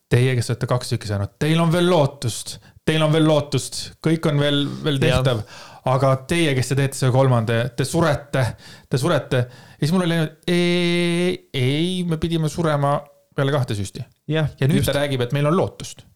Teie, 0.09 0.33
kes 0.39 0.53
olete 0.53 0.69
kaks 0.71 0.95
tükki 0.95 1.11
saanud, 1.11 1.35
teil 1.41 1.59
on 1.61 1.73
veel 1.73 1.91
lootust, 1.91 2.55
teil 2.89 3.03
on 3.05 3.13
veel 3.13 3.27
lootust, 3.29 3.81
kõik 4.05 4.25
on 4.31 4.41
veel, 4.41 4.63
veel 4.85 5.01
tehtav. 5.03 5.43
aga 5.89 6.15
teie, 6.29 6.55
kes 6.57 6.71
te 6.71 6.77
teete 6.79 6.97
selle 6.97 7.13
kolmanda, 7.13 7.61
te 7.77 7.85
surete, 7.85 8.45
te 8.89 9.01
surete. 9.01 9.43
ja 9.75 9.83
siis 9.83 9.93
mul 9.93 10.07
oli 10.07 10.17
ainult, 10.17 10.39
ei, 10.49 11.35
ei, 11.53 12.05
me 12.09 12.17
pidime 12.21 12.49
surema 12.53 12.97
peale 13.37 13.53
kahte 13.55 13.77
süsti 13.79 14.03
ja 14.33 14.47
nüüd 14.61 14.85
ta 14.87 14.97
räägib, 14.97 15.27
et 15.27 15.35
meil 15.37 15.51
on 15.51 15.57
lootust. 15.57 16.07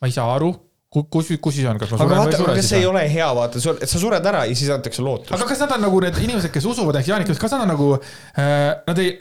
Ma 0.00 0.08
ei 0.08 0.14
saa 0.16 0.28
aru, 0.34 0.50
kus, 0.90 1.32
kus 1.38 1.56
siis 1.58 1.66
on, 1.70 1.78
kas 1.80 1.92
ma 1.92 2.00
suren 2.00 2.10
või 2.10 2.20
vaata, 2.24 2.36
ei 2.36 2.42
sure 2.42 2.54
siis 2.58 2.70
see 2.72 2.80
ei 2.80 2.86
või? 2.86 2.92
ole 2.94 3.02
hea, 3.12 3.30
vaata, 3.36 3.62
sa 3.62 4.02
sured 4.02 4.30
ära 4.32 4.44
ja 4.48 4.54
siis 4.58 4.70
antakse 4.74 5.04
lootus. 5.06 5.34
aga 5.36 5.48
kas 5.50 5.60
nad 5.62 5.74
on 5.76 5.84
nagu 5.86 6.00
need 6.04 6.22
inimesed, 6.24 6.52
kes 6.54 6.70
usuvad 6.70 6.98
ehk 7.00 7.10
Jaanik, 7.12 7.34
kas 7.38 7.54
nad 7.54 7.66
on 7.66 7.70
nagu 7.74 7.90
äh,, 8.00 8.80
nad 8.88 9.02
ei, 9.02 9.12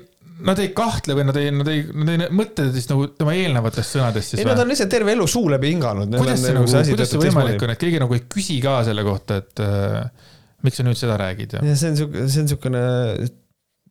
nad 0.50 0.62
ei 0.64 0.72
kahtle 0.76 1.18
või 1.20 1.28
nad 1.28 1.38
ei, 1.40 1.52
nad 1.54 1.70
ei, 1.70 1.84
nad 1.94 2.14
ei 2.16 2.32
mõtle 2.40 2.70
siis 2.74 2.90
nagu 2.90 3.10
tema 3.20 3.36
eelnevatest 3.38 3.98
sõnadest 3.98 4.34
siis 4.34 4.42
ei, 4.42 4.48
nad 4.48 4.58
või? 4.58 4.66
on 4.66 4.74
lihtsalt 4.74 4.94
terve 4.96 5.14
elu 5.14 5.28
suu 5.30 5.52
läbi 5.52 5.74
hinganud. 5.76 6.18
kuidas 6.18 6.42
see 6.46 6.56
nagu, 6.58 6.72
kuidas 6.94 7.14
see 7.14 7.24
võimalik 7.28 7.68
on, 7.68 7.76
et 7.76 7.84
keegi 7.86 8.02
nagu 8.02 8.18
ei 8.18 8.26
küsi 8.38 8.58
ka 8.64 8.80
selle 8.88 9.06
kohta, 9.06 9.40
et 9.44 9.64
äh, 9.66 10.34
miks 10.66 10.82
sa 10.82 10.88
nüüd 10.88 11.00
seda 11.00 11.20
räägid 11.22 11.60
ja, 11.60 11.64
ja 11.70 11.78
see 11.78 11.94
on 11.94 12.02
siuke, 12.02 12.26
see 12.32 12.44
on 12.46 12.52
siukene, 12.56 12.84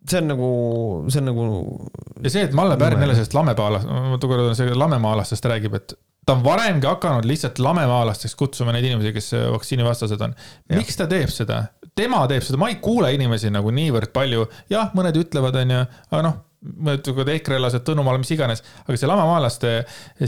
see 0.08 0.22
on 0.24 0.30
nagu, 0.32 0.50
see 1.12 1.22
on 1.22 1.30
nagu, 1.30 1.48
ja 2.24 2.34
see, 2.34 2.48
et 2.48 2.58
Malle 2.58 2.80
Pärn 2.80 3.06
jälle 3.06 3.20
sellest 3.20 3.38
lamepaalast, 3.38 3.86
ma 3.86 4.18
tookord 4.18 4.50
see 4.58 4.74
lamemaalastest 4.74 5.46
räägib, 5.52 5.78
et 5.78 5.94
ta 6.28 6.34
on 6.36 6.42
varemgi 6.44 6.84
hakanud 6.84 7.24
lihtsalt 7.24 7.56
lamemaalasteks 7.64 8.34
kutsuma 8.36 8.74
neid 8.76 8.84
inimesi, 8.84 9.14
kes 9.16 9.32
vaktsiinivastased 9.54 10.20
on. 10.26 10.34
miks 10.76 10.98
ta 11.00 11.08
teeb 11.08 11.32
seda? 11.32 11.62
tema 11.98 12.20
teeb 12.30 12.44
seda, 12.46 12.58
ma 12.60 12.68
ei 12.70 12.76
kuule 12.82 13.10
inimesi 13.16 13.50
nagu 13.50 13.72
niivõrd 13.74 14.12
palju, 14.14 14.44
jah, 14.70 14.92
mõned 14.94 15.16
ütlevad, 15.18 15.56
onju, 15.62 15.80
aga 16.12 16.20
noh, 16.26 16.36
mõned 16.68 17.02
ütlevad 17.02 17.32
ekrelased, 17.32 17.84
Tõnumaal, 17.86 18.20
mis 18.22 18.30
iganes, 18.34 18.62
aga 18.84 18.98
see 18.98 19.10
lamemaalaste 19.10 19.72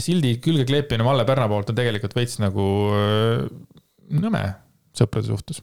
sildi 0.03 0.33
külge 0.43 0.65
kleepimine 0.67 1.05
Malle 1.07 1.25
Pärna 1.27 1.47
poolt 1.51 1.71
on 1.71 1.77
tegelikult 1.77 2.17
veits 2.17 2.39
nagu 2.43 2.65
äh, 2.97 3.45
nõme 4.17 4.43
sõprade 4.97 5.31
suhtes. 5.31 5.61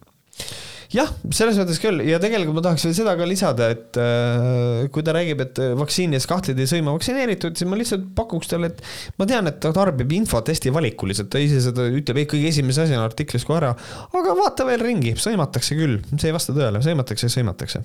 jah, 0.95 1.11
selles 1.35 1.59
mõttes 1.61 1.81
küll. 1.83 2.03
Ja 2.09 2.21
tegelikult 2.23 2.57
ma 2.57 2.65
tahaks 2.65 2.87
veel 2.87 2.95
seda 2.97 3.15
ka 3.19 3.27
lisada, 3.29 3.69
et 3.75 3.99
äh, 4.01 4.87
kui 4.95 5.05
ta 5.05 5.15
räägib, 5.17 5.43
et 5.45 5.61
vaktsiinides 5.79 6.29
kahtled 6.31 6.61
ei 6.61 6.71
sõima 6.71 6.95
vaktsineeritud, 6.97 7.59
siis 7.59 7.69
ma 7.69 7.79
lihtsalt 7.81 8.09
pakuks 8.19 8.51
talle, 8.53 8.73
et 8.73 8.83
ma 9.21 9.29
tean, 9.29 9.51
et 9.51 9.61
ta 9.63 9.73
tarbib 9.77 10.13
infot 10.17 10.49
hästi 10.49 10.73
valikuliselt, 10.75 11.31
ta 11.33 11.43
ise 11.43 11.61
seda 11.65 11.89
ütleb 11.93 12.25
kõige 12.29 12.53
esimese 12.53 12.87
asjana 12.87 13.05
artiklis 13.09 13.47
kohe 13.49 13.61
ära, 13.61 13.75
aga 14.17 14.37
vaata 14.39 14.67
veel 14.69 14.83
ringi, 14.85 15.15
sõimatakse 15.21 15.77
küll, 15.79 16.01
see 16.17 16.31
ei 16.31 16.37
vasta 16.37 16.57
tõele, 16.57 16.83
sõimatakse, 16.85 17.31
sõimatakse. 17.33 17.85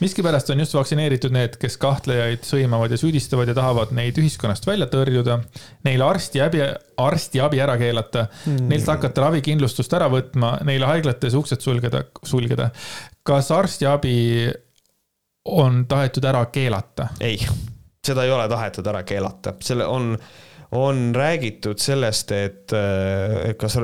Miskipärast 0.00 0.50
on 0.50 0.60
just 0.62 0.74
vaktsineeritud 0.74 1.32
need, 1.34 1.56
kes 1.60 1.76
kahtlejaid 1.80 2.44
sõimavad 2.46 2.92
ja 2.92 2.98
süüdistavad 3.00 3.50
ja 3.50 3.54
tahavad 3.56 3.92
neid 3.96 4.18
ühiskonnast 4.20 4.66
välja 4.66 4.86
tõrjuda, 4.90 5.40
neile 5.86 6.06
arstiabi, 6.06 6.62
arstiabi 7.02 7.62
ära 7.64 7.78
keelata 7.80 8.26
mm., 8.28 8.68
neilt 8.70 8.90
hakata 8.90 9.26
ravikindlustust 9.26 9.94
ära 9.98 10.10
võtma, 10.12 10.56
neile 10.68 10.88
haiglates 10.90 11.36
uksed 11.38 11.64
sulgeda, 11.64 12.04
sulgeda. 12.22 12.70
kas 13.26 13.50
arstiabi 13.54 14.16
on 15.48 15.84
tahetud 15.88 16.24
ära 16.28 16.44
keelata? 16.52 17.10
ei, 17.20 17.40
seda 18.06 18.24
ei 18.24 18.34
ole 18.34 18.48
tahetud 18.48 18.86
ära 18.86 19.02
keelata, 19.08 19.56
selle 19.64 19.86
on, 19.86 20.12
on 20.76 21.14
räägitud 21.16 21.80
sellest, 21.80 22.32
et 22.32 22.72
äh, 22.76 23.54
kas 23.56 23.78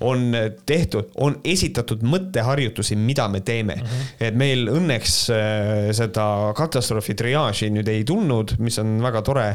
on 0.00 0.24
tehtud, 0.66 1.12
on 1.22 1.36
esitatud 1.46 2.02
mõtteharjutusi, 2.02 2.96
mida 2.98 3.28
me 3.30 3.40
teeme 3.40 3.76
mm. 3.76 3.86
-hmm. 3.86 4.14
et 4.28 4.38
meil 4.38 4.66
õnneks 4.72 5.18
äh, 5.30 5.92
seda 5.94 6.52
katastroofi 6.56 7.14
triaaži 7.14 7.70
nüüd 7.70 7.88
ei 7.88 8.04
tulnud, 8.04 8.56
mis 8.58 8.78
on 8.78 8.98
väga 9.02 9.22
tore. 9.22 9.50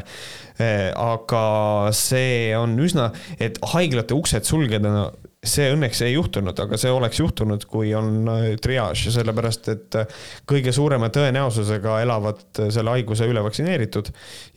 aga 0.96 1.88
see 1.96 2.56
on 2.56 2.74
üsna, 2.84 3.06
et 3.40 3.56
haiglate 3.72 4.12
uksed 4.12 4.44
sulgeda 4.44 4.90
no, 4.92 5.04
see 5.40 5.70
õnneks 5.72 6.02
ei 6.04 6.12
juhtunud, 6.12 6.58
aga 6.60 6.76
see 6.80 6.90
oleks 6.92 7.20
juhtunud, 7.22 7.62
kui 7.68 7.94
on 7.96 8.28
äh, 8.28 8.42
triaaž, 8.60 9.06
sellepärast 9.14 9.70
et 9.72 9.96
äh, 9.96 10.18
kõige 10.48 10.72
suurema 10.76 11.08
tõenäosusega 11.12 11.96
elavad 12.04 12.42
äh, 12.60 12.68
selle 12.74 12.92
haiguse 12.92 13.28
üle 13.30 13.40
vaktsineeritud. 13.46 14.10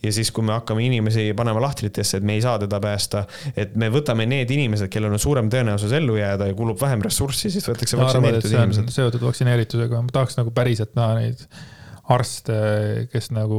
ja 0.04 0.12
siis, 0.12 0.28
kui 0.34 0.44
me 0.44 0.52
hakkame 0.52 0.84
inimesi 0.84 1.30
panema 1.36 1.62
lahtritesse, 1.64 2.20
et 2.20 2.26
me 2.28 2.36
ei 2.36 2.42
saa 2.44 2.58
teda 2.60 2.80
päästa, 2.84 3.24
et 3.56 3.72
me 3.80 3.88
võtame 3.92 4.28
need 4.28 4.52
inimesed, 4.52 4.92
kellel 4.92 5.16
on 5.16 5.22
suurem 5.22 5.48
tõenäosus 5.52 5.94
ellu 5.96 6.18
jääda 6.20 6.50
ja 6.50 6.58
kulub 6.58 6.80
vähem 6.80 7.04
ressurssi, 7.06 7.48
siis 7.54 7.64
võetakse 7.70 8.00
vaktsineeritud 8.00 8.52
on 8.52 8.66
inimesed. 8.66 8.92
seotud 8.92 9.24
vaktsineeritusega, 9.24 10.02
ma 10.04 10.12
tahaks 10.12 10.36
nagu 10.36 10.52
päriselt 10.52 10.92
näha 11.00 11.16
neid 11.22 11.48
arste, 12.12 12.56
kes 13.08 13.30
nagu, 13.32 13.58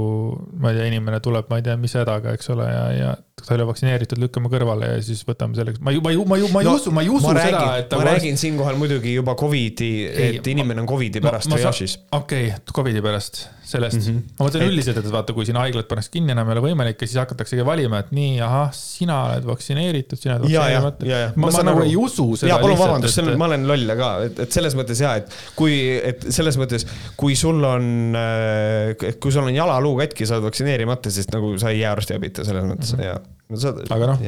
ma 0.62 0.70
ei 0.70 0.78
tea, 0.78 0.90
inimene 0.94 1.18
tuleb, 1.26 1.50
ma 1.50 1.58
ei 1.58 1.66
tea, 1.66 1.74
mis 1.82 1.98
hädaga, 1.98 2.36
eks 2.38 2.54
ole, 2.54 2.68
ja, 2.70 2.86
ja 2.94 3.14
ta 3.46 3.54
ei 3.54 3.60
ole 3.60 3.68
vaktsineeritud, 3.70 4.20
lükkame 4.22 4.50
kõrvale 4.52 4.90
ja 4.96 5.02
siis 5.06 5.22
võtame 5.28 5.58
selleks, 5.58 5.82
ma 5.84 5.94
ei, 5.94 6.02
ma 6.02 6.14
ei, 6.14 6.18
ma 6.18 6.38
ei, 6.40 6.48
ma 6.52 6.62
ei 6.64 6.70
No, 6.70 6.78
usu, 6.80 6.92
ma 6.96 7.04
ei 7.06 7.12
usu 7.14 7.30
ma 7.30 7.36
seda, 7.38 7.66
et 7.82 7.92
ma 7.94 8.06
räägin 8.08 8.40
siinkohal 8.42 8.78
muidugi 8.80 9.14
juba 9.14 9.36
Covidi, 9.38 9.92
et 10.10 10.48
inimene 10.50 10.82
on 10.82 10.90
Covidi 10.90 11.22
ma- 11.22 11.30
pärast 11.30 11.52
ma 11.52 11.60
triaažis. 11.60 12.00
okei 12.16 12.50
okay,, 12.50 12.74
Covidi 12.74 13.04
pärast, 13.06 13.44
sellest 13.66 14.00
mm. 14.00 14.08
-hmm. 14.08 14.34
ma 14.40 14.48
mõtlen 14.48 14.66
Et- 14.66 14.72
üldiselt, 14.72 15.00
et 15.02 15.12
vaata, 15.14 15.36
kui 15.38 15.46
siin 15.46 15.60
haiglad 15.62 15.90
pannakse 15.90 16.10
kinni, 16.14 16.34
enam 16.34 16.50
ei 16.50 16.58
ole 16.58 16.64
võimalik 16.66 17.02
ja 17.02 17.10
siis 17.12 17.20
hakataksegi 17.22 17.66
valima, 17.66 18.02
et 18.02 18.12
nii, 18.18 18.40
ahah, 18.46 18.74
sina 18.74 19.20
oled 19.30 19.46
vaktsineeritud, 19.52 20.22
sina 20.22 20.40
oled 20.40 20.48
vaktsineerimata. 20.48 21.10
ja. 21.12 21.22
ma, 21.36 21.54
ma 21.54 21.64
nagu 21.70 21.86
ei 21.86 21.96
usu 22.00 22.28
seda 22.42 22.54
ja 22.56 22.60
palun 22.64 22.82
vabandust, 22.82 23.22
et 23.22 23.38
ma 23.38 23.50
olen 23.52 23.70
loll 23.70 23.96
ka, 24.02 24.12
et, 24.26 24.44
et 24.48 24.60
selles 24.60 24.78
mõttes 24.80 25.06
ja, 25.06 25.16
et 25.22 25.40
kui, 25.60 25.78
et 26.02 26.28
selles 26.34 26.58
mõttes, 26.62 26.88
kui 27.20 27.38
sul 27.38 27.62
on, 27.62 28.18
et 28.18 29.22
kui 29.22 29.34
sul 29.34 29.46
on 29.46 29.54
jalaluu 29.54 29.96
katki, 30.02 30.26
sa 30.26 30.40
oled 30.40 30.50
vaktsineerimata, 30.50 31.14
siis 31.14 31.30
nagu 31.34 31.56
sa 31.62 31.74
ei 31.74 31.84
jää 31.84 31.94
arstiabita 31.94 32.46
selles 32.48 32.66
mõttes 32.66 32.96
mm 32.96 33.02
-hmm. 33.02 33.06
ja 33.06 33.35
no, 33.50 33.60
sa,. 33.62 33.74
Aga 33.96 34.12
noh, 34.14 34.26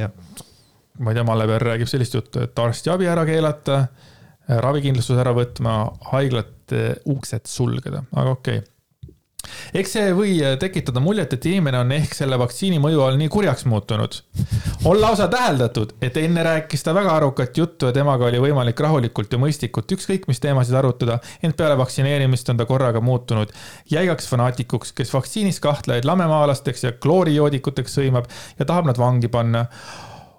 ma 1.04 1.12
ei 1.12 1.18
tea, 1.18 1.26
Malle 1.28 1.48
Pärn 1.50 1.68
räägib 1.72 1.92
sellist 1.92 2.16
juttu, 2.18 2.42
et 2.46 2.60
arstiabi 2.62 3.10
ära 3.10 3.26
keelata, 3.28 3.84
ravikindlustus 4.64 5.20
ära 5.22 5.34
võtma, 5.38 5.80
haiglate 6.14 6.88
uksed 7.12 7.50
sulgeda, 7.50 8.04
aga 8.14 8.36
okei 8.38 8.62
okay. 8.62 8.74
Eks 9.74 9.94
see 9.98 10.14
või 10.16 10.34
tekitada 10.60 11.02
muljet, 11.04 11.34
et 11.34 11.46
inimene 11.50 11.82
on 11.84 11.92
ehk 11.96 12.16
selle 12.18 12.40
vaktsiini 12.40 12.80
mõju 12.84 13.04
all 13.06 13.20
nii 13.20 13.30
kurjaks 13.34 13.66
muutunud. 13.70 14.20
on 14.86 15.02
lausa 15.02 15.28
täheldatud, 15.28 15.94
et 16.02 16.18
enne 16.18 16.44
rääkis 16.44 16.84
ta 16.84 16.94
väga 16.96 17.16
arukat 17.16 17.58
juttu 17.58 17.90
ja 17.90 17.96
temaga 17.96 18.28
oli 18.30 18.42
võimalik 18.42 18.80
rahulikult 18.80 19.34
ja 19.34 19.42
mõistlikult 19.42 19.92
ükskõik 19.98 20.28
mis 20.28 20.40
teemasid 20.44 20.76
arutada, 20.76 21.20
ent 21.44 21.58
peale 21.58 21.78
vaktsineerimist 21.78 22.50
on 22.50 22.58
ta 22.58 22.66
korraga 22.66 23.02
muutunud 23.02 23.54
jäigaks 23.92 24.28
fanaatikuks, 24.28 24.94
kes 24.98 25.14
vaktsiinis 25.14 25.60
kahtlejaid 25.64 26.06
lamemaalasteks 26.06 26.84
ja 26.84 26.92
kloorijoodikuteks 26.92 28.00
sõimab 28.00 28.30
ja 28.60 28.66
tahab 28.66 28.92
nad 28.92 29.00
vangi 29.02 29.28
panna 29.32 29.66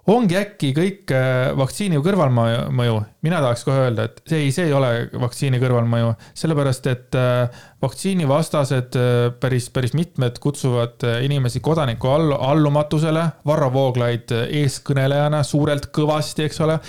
ongi 0.09 0.37
äkki 0.39 0.69
kõik 0.75 1.11
äh, 1.13 1.51
vaktsiini 1.57 1.99
kõrvalmõju, 2.03 2.97
mina 3.25 3.39
tahaks 3.43 3.65
kohe 3.67 3.85
öelda, 3.85 4.07
et 4.09 4.21
see 4.29 4.43
ei, 4.45 4.51
see 4.55 4.67
ei 4.69 4.75
ole 4.75 4.91
vaktsiini 5.21 5.59
kõrvalmõju, 5.61 6.13
sellepärast 6.39 6.89
et 6.91 7.17
äh, 7.19 7.63
vaktsiinivastased 7.83 8.97
äh, 8.99 9.17
päris, 9.41 9.69
päris 9.73 9.95
mitmed 9.97 10.39
kutsuvad 10.43 11.05
inimesi 11.25 11.61
kodaniku 11.65 12.13
all, 12.13 12.35
allumatusele, 12.37 13.25
Varro 13.49 13.71
Vooglaid 13.73 14.33
eeskõnelejana 14.45 15.43
suurelt 15.47 15.89
kõvasti, 15.95 16.47
eks 16.47 16.63
ole. 16.65 16.79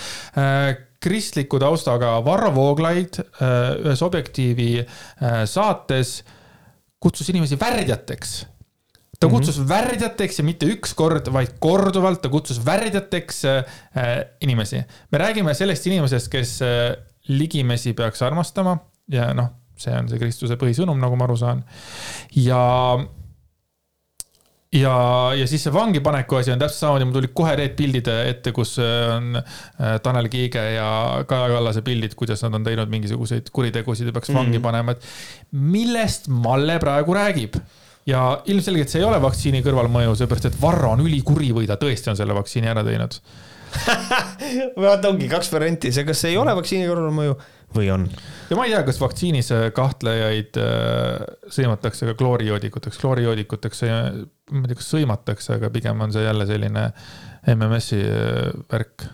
Kristliku 1.00 1.58
taustaga 1.60 2.18
Varro 2.24 2.50
Vooglaid 2.54 3.16
ühes 3.40 4.02
Objektiivi 4.04 4.82
saates 5.48 6.18
kutsus 7.00 7.30
inimesi 7.32 7.56
värdjateks 7.60 8.34
ta 9.20 9.28
kutsus 9.28 9.58
mm 9.58 9.64
-hmm. 9.64 9.68
värdjateks 9.68 10.38
ja 10.38 10.44
mitte 10.44 10.66
üks 10.66 10.94
kord, 10.96 11.28
vaid 11.32 11.58
korduvalt 11.60 12.22
ta 12.22 12.28
kutsus 12.32 12.60
värdjateks 12.66 13.44
äh, 13.44 13.64
inimesi. 14.40 14.82
me 15.12 15.18
räägime 15.18 15.54
sellest 15.54 15.86
inimesest, 15.86 16.28
kes 16.32 16.62
äh, 16.62 16.96
ligimesi 17.28 17.92
peaks 17.92 18.22
armastama 18.22 18.78
ja 19.12 19.32
noh, 19.34 19.50
see 19.76 19.94
on 19.96 20.08
see 20.08 20.20
Kristuse 20.20 20.56
põhisõnum, 20.60 21.00
nagu 21.00 21.16
ma 21.18 21.26
aru 21.28 21.36
saan. 21.36 21.64
ja, 22.36 22.62
ja, 24.72 24.94
ja 25.36 25.48
siis 25.50 25.66
see 25.66 25.74
vangipaneku 25.74 26.40
asi 26.40 26.54
on 26.54 26.62
täpselt 26.62 26.86
samamoodi, 26.86 27.08
mul 27.10 27.18
tulid 27.18 27.34
kohe 27.36 27.56
need 27.60 27.76
pildid 27.76 28.08
ette, 28.14 28.54
kus 28.56 28.78
äh, 28.78 29.16
on 29.16 29.36
äh, 29.36 29.98
Tanel 30.02 30.30
Kiige 30.32 30.64
ja 30.76 30.88
Kaja 31.28 31.52
Kallase 31.52 31.84
pildid, 31.86 32.16
kuidas 32.16 32.40
nad 32.46 32.56
on 32.56 32.64
teinud 32.64 32.88
mingisuguseid 32.88 33.52
kuritegusid 33.52 34.08
ja 34.08 34.16
peaks 34.16 34.32
mm 34.32 34.34
-hmm. 34.34 34.46
vangi 34.46 34.64
panema, 34.64 34.96
et 34.96 35.04
millest 35.50 36.28
Malle 36.28 36.78
praegu 36.80 37.20
räägib 37.20 37.60
ja 38.08 38.24
ilmselgelt 38.50 38.92
see 38.92 39.02
ei 39.02 39.08
ole 39.08 39.20
vaktsiini 39.22 39.62
kõrvalmõju, 39.64 40.16
seepärast 40.18 40.50
et 40.50 40.58
Varro 40.60 40.94
on 40.94 41.04
ülikuri 41.04 41.52
või 41.56 41.68
ta 41.68 41.78
tõesti 41.80 42.12
on 42.12 42.18
selle 42.18 42.36
vaktsiini 42.36 42.70
ära 42.70 42.84
teinud. 42.86 43.16
vaata, 44.82 45.12
ongi 45.12 45.28
kaks 45.30 45.52
varianti, 45.52 45.92
see, 45.94 46.06
kas 46.08 46.24
ei 46.26 46.38
ole 46.40 46.54
vaktsiini 46.58 46.88
kõrvalmõju 46.90 47.36
või 47.76 47.90
on. 47.94 48.08
ja 48.50 48.58
ma 48.58 48.66
ei 48.66 48.74
tea, 48.74 48.82
kas 48.88 48.98
vaktsiinis 49.02 49.52
äh, 49.54 49.68
kahtlejaid 49.76 50.58
äh, 50.58 51.22
sõimatakse 51.54 52.08
ka 52.08 52.16
kloorijoodikuteks, 52.18 52.98
kloorijoodikuteks, 53.02 53.84
ma 53.86 54.64
ei 54.64 54.72
tea, 54.72 54.80
kas 54.80 54.90
sõimatakse, 54.90 55.54
aga 55.60 55.70
pigem 55.70 56.02
on 56.02 56.14
see 56.14 56.26
jälle 56.26 56.48
selline 56.50 56.88
MMS-i 57.54 58.02
äh, 58.02 58.50
värk 58.72 59.06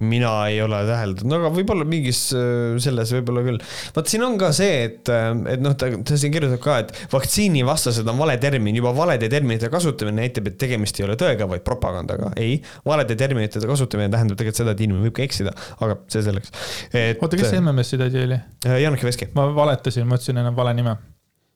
mina 0.00 0.30
ei 0.46 0.60
ole 0.62 0.78
täheldanud, 0.86 1.34
aga 1.40 1.50
võib-olla 1.54 1.86
mingis 1.88 2.20
äh, 2.36 2.76
selles 2.82 3.10
võib-olla 3.16 3.42
küll. 3.46 3.58
vaat 3.96 4.10
siin 4.10 4.24
on 4.26 4.36
ka 4.40 4.50
see, 4.54 4.76
et, 4.86 5.10
et 5.10 5.62
noh, 5.62 5.74
ta, 5.78 5.90
ta 6.06 6.18
siin 6.20 6.34
kirjutab 6.34 6.62
ka, 6.62 6.78
et 6.84 6.92
vaktsiinivastased 7.12 8.08
on 8.10 8.20
vale 8.20 8.38
termin, 8.42 8.76
juba 8.78 8.92
valede 8.96 9.30
terminite 9.32 9.70
kasutamine 9.72 10.22
näitab, 10.22 10.52
et 10.52 10.58
tegemist 10.60 11.00
ei 11.00 11.08
ole 11.08 11.18
tõega, 11.18 11.48
vaid 11.50 11.66
propagandaga. 11.66 12.30
ei, 12.38 12.60
valede 12.86 13.18
terminite 13.18 13.62
kasutamine 13.66 14.12
tähendab 14.14 14.38
tegelikult 14.38 14.62
seda, 14.62 14.76
et 14.76 14.86
inimene 14.86 15.08
võib 15.08 15.18
ka 15.18 15.26
eksida, 15.26 15.54
aga 15.82 15.98
see 16.12 16.24
selleks. 16.26 16.54
oota, 16.94 17.34
kes 17.34 17.50
see 17.50 17.62
MMS-i 17.62 18.00
tädi 18.00 18.24
oli? 18.28 18.40
Janek 18.84 19.06
Veski. 19.08 19.32
ma 19.34 19.48
valetasin, 19.54 20.06
ma 20.06 20.18
ütlesin 20.18 20.38
ennem 20.38 20.56
vale 20.56 20.74
nime. 20.78 20.94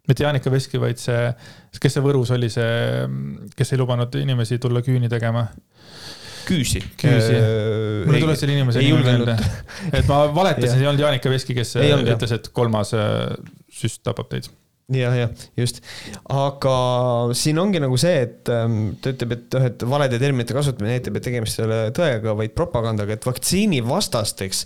mitte 0.09 0.24
Jaanika 0.24 0.51
Veski, 0.51 0.81
vaid 0.82 0.98
see, 0.98 1.28
kes 1.78 1.94
see 1.94 2.02
Võrus 2.02 2.35
oli 2.35 2.51
see, 2.51 3.06
kes 3.55 3.70
ei 3.70 3.78
lubanud 3.78 4.19
inimesi 4.19 4.59
tulla 4.59 4.82
küüni 4.82 5.10
tegema 5.12 5.47
küüsi. 6.47 6.82
Küüsi. 7.01 7.36
mul 8.06 8.19
ei 8.19 8.24
tule 8.24 8.36
selle 8.39 8.56
inimese 8.56 8.82
nimi 8.85 9.05
meelde. 9.06 9.36
et 9.93 10.09
ma 10.09 10.24
valetasin, 10.35 10.74
see 10.77 10.85
ei 10.85 10.90
olnud 10.90 11.05
Jaanika 11.05 11.32
Veski, 11.32 11.56
kes 11.59 11.77
jah. 11.78 12.02
ütles, 12.16 12.35
et 12.39 12.51
kolmas 12.56 12.94
äh, 12.97 13.31
süst 13.73 14.02
tapab 14.06 14.31
teid. 14.32 14.51
jah, 14.97 15.14
jah, 15.16 15.44
just. 15.59 15.81
aga 16.32 16.74
siin 17.39 17.60
ongi 17.62 17.81
nagu 17.82 17.98
see, 18.01 18.23
et 18.27 18.51
ähm, 18.52 18.94
ta 19.02 19.12
ütleb, 19.14 19.36
et 19.36 19.56
noh, 19.56 19.66
et 19.69 19.85
valede 19.94 20.20
terminite 20.23 20.56
kasutamine 20.56 20.97
näitab, 20.97 21.19
et 21.19 21.27
tegemist 21.28 21.60
ei 21.60 21.66
ole 21.66 21.81
tõega, 21.97 22.35
vaid 22.39 22.55
propagandaga, 22.56 23.16
et 23.16 23.28
vaktsiinivastasteks, 23.28 24.64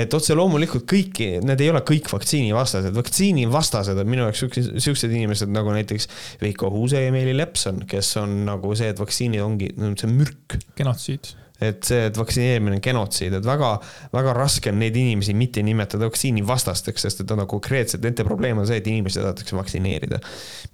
et 0.00 0.18
otse 0.18 0.36
loomulikult 0.38 0.86
kõiki, 0.90 1.30
need 1.46 1.64
ei 1.64 1.72
ole 1.72 1.82
kõik 1.86 2.10
vaktsiinivastased, 2.12 2.94
vaktsiinivastased 2.96 4.02
on 4.02 4.12
minu 4.12 4.26
jaoks 4.26 4.46
siuksed, 4.84 5.10
inimesed 5.10 5.52
nagu 5.52 5.74
näiteks 5.74 6.10
Veiko 6.42 6.70
Huuse 6.74 7.02
ja 7.06 7.14
Meeli 7.14 7.36
Lepson, 7.36 7.84
kes 7.88 8.14
on 8.22 8.44
nagu 8.48 8.76
see, 8.78 8.92
et 8.92 9.02
vaktsiinid 9.02 9.44
ongi, 9.44 9.72
see 9.76 10.08
on 10.08 10.16
mürk 10.20 10.60
genotsiid. 10.78 11.34
Et 11.60 11.86
see, 11.88 12.06
et 12.10 12.18
vaktsineerimine 12.18 12.76
on 12.76 12.84
genotsiid, 12.84 13.36
et 13.38 13.46
väga, 13.46 13.72
väga 14.12 14.34
raske 14.36 14.72
on 14.72 14.80
neid 14.82 14.96
inimesi 14.98 15.34
mitte 15.36 15.64
nimetada 15.64 16.08
vaktsiinivastasteks, 16.08 17.06
sest 17.06 17.24
et 17.24 17.32
on 17.32 17.40
nagu 17.42 17.50
konkreetselt, 17.56 18.04
nende 18.04 18.26
probleem 18.28 18.60
on 18.60 18.68
see, 18.68 18.80
et 18.82 18.90
inimesi 18.90 19.22
tahetakse 19.22 19.56
vaktsineerida. 19.56 20.20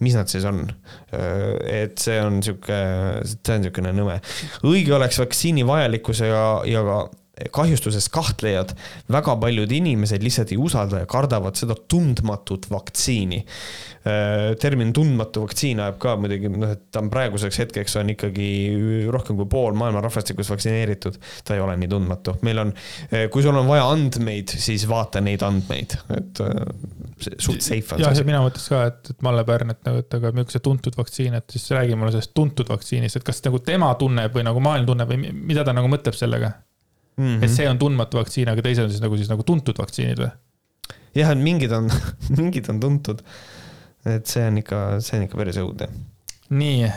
mis 0.02 0.18
nad 0.18 0.30
siis 0.32 0.46
on? 0.48 0.64
et 1.12 1.98
see 2.02 2.18
on 2.22 2.42
sihuke, 2.42 2.78
see 3.28 3.54
on 3.54 3.62
niisugune 3.62 3.94
nõme. 3.96 4.20
õige 4.66 4.94
oleks 4.98 5.20
vaktsiini 5.22 5.66
vajalikkuse 5.66 6.30
ja, 6.30 6.46
ja 6.68 6.86
ka 6.86 7.02
kahjustuses 7.50 8.08
kahtlejad, 8.12 8.74
väga 9.12 9.36
paljud 9.40 9.72
inimesed 9.72 10.22
lihtsalt 10.22 10.52
ei 10.52 10.60
usalda 10.60 11.02
ja 11.02 11.06
kardavad 11.10 11.58
seda 11.58 11.74
tundmatut 11.88 12.70
vaktsiini. 12.70 13.44
termin 14.60 14.90
tundmatu 14.92 15.44
vaktsiin 15.44 15.78
ajab 15.80 15.98
ka 16.02 16.16
muidugi, 16.18 16.48
noh, 16.50 16.72
et 16.74 16.80
ta 16.90 16.98
on 16.98 17.10
praeguseks 17.10 17.58
hetkeks 17.62 17.94
on 18.00 18.10
ikkagi 18.10 18.48
rohkem 19.14 19.36
kui 19.38 19.46
pool 19.46 19.76
maailma 19.78 20.00
rahvastikust 20.02 20.50
vaktsineeritud. 20.50 21.18
ta 21.44 21.54
ei 21.54 21.60
ole 21.62 21.76
nii 21.78 21.88
tundmatu, 21.88 22.34
meil 22.42 22.58
on, 22.64 22.72
kui 23.30 23.42
sul 23.42 23.56
on 23.56 23.68
vaja 23.68 23.86
andmeid, 23.92 24.50
siis 24.58 24.88
vaata 24.90 25.22
neid 25.22 25.42
andmeid, 25.46 25.94
et 26.16 26.42
äh, 26.42 26.58
see 27.22 27.38
suht 27.38 27.62
safe 27.62 27.94
on 27.94 28.02
see. 28.16 28.26
mina 28.26 28.42
mõtleks 28.42 28.68
ka, 28.72 28.82
et, 28.90 29.12
et 29.14 29.22
Malle 29.22 29.44
Pärn, 29.46 29.70
et 29.74 29.86
nagu, 29.86 30.02
et 30.02 30.18
aga 30.18 30.34
milline 30.34 30.62
tuntud 30.66 30.98
vaktsiin, 30.98 31.38
et 31.38 31.54
siis 31.54 31.70
räägi 31.74 31.96
mulle 31.98 32.12
sellest 32.14 32.34
tuntud 32.34 32.68
vaktsiinist, 32.72 33.20
et 33.20 33.26
kas 33.26 33.42
nagu 33.46 33.62
tema 33.64 33.92
tunneb 34.00 34.34
või 34.34 34.46
nagu 34.48 34.62
maailm 34.64 34.88
tunneb 34.88 35.14
või 35.14 35.22
mi- 35.22 35.32
mida 35.52 35.64
ta 35.64 35.74
nagu 35.76 35.90
mõtleb 35.92 36.16
sellega. 36.18 36.52
Mhm. 37.18 37.42
et 37.44 37.50
see 37.52 37.66
on 37.68 37.78
tundmatu 37.78 38.16
vaktsiin, 38.20 38.48
aga 38.48 38.62
teised 38.64 38.84
on 38.86 38.90
siis 38.90 39.02
nagu 39.04 39.16
siis 39.20 39.28
nagu 39.28 39.44
tuntud 39.44 39.76
vaktsiinid 39.78 40.18
või? 40.22 40.30
jah, 41.18 41.32
et 41.34 41.38
mingid 41.44 41.72
on, 41.76 41.90
mingid 42.38 42.70
on 42.72 42.80
tuntud. 42.80 43.20
et 44.08 44.26
see 44.26 44.46
on 44.48 44.56
ikka, 44.62 44.78
see 45.04 45.18
on 45.20 45.26
ikka 45.28 45.36
päris 45.42 45.58
õudne. 45.60 45.90
nii, 46.52 46.88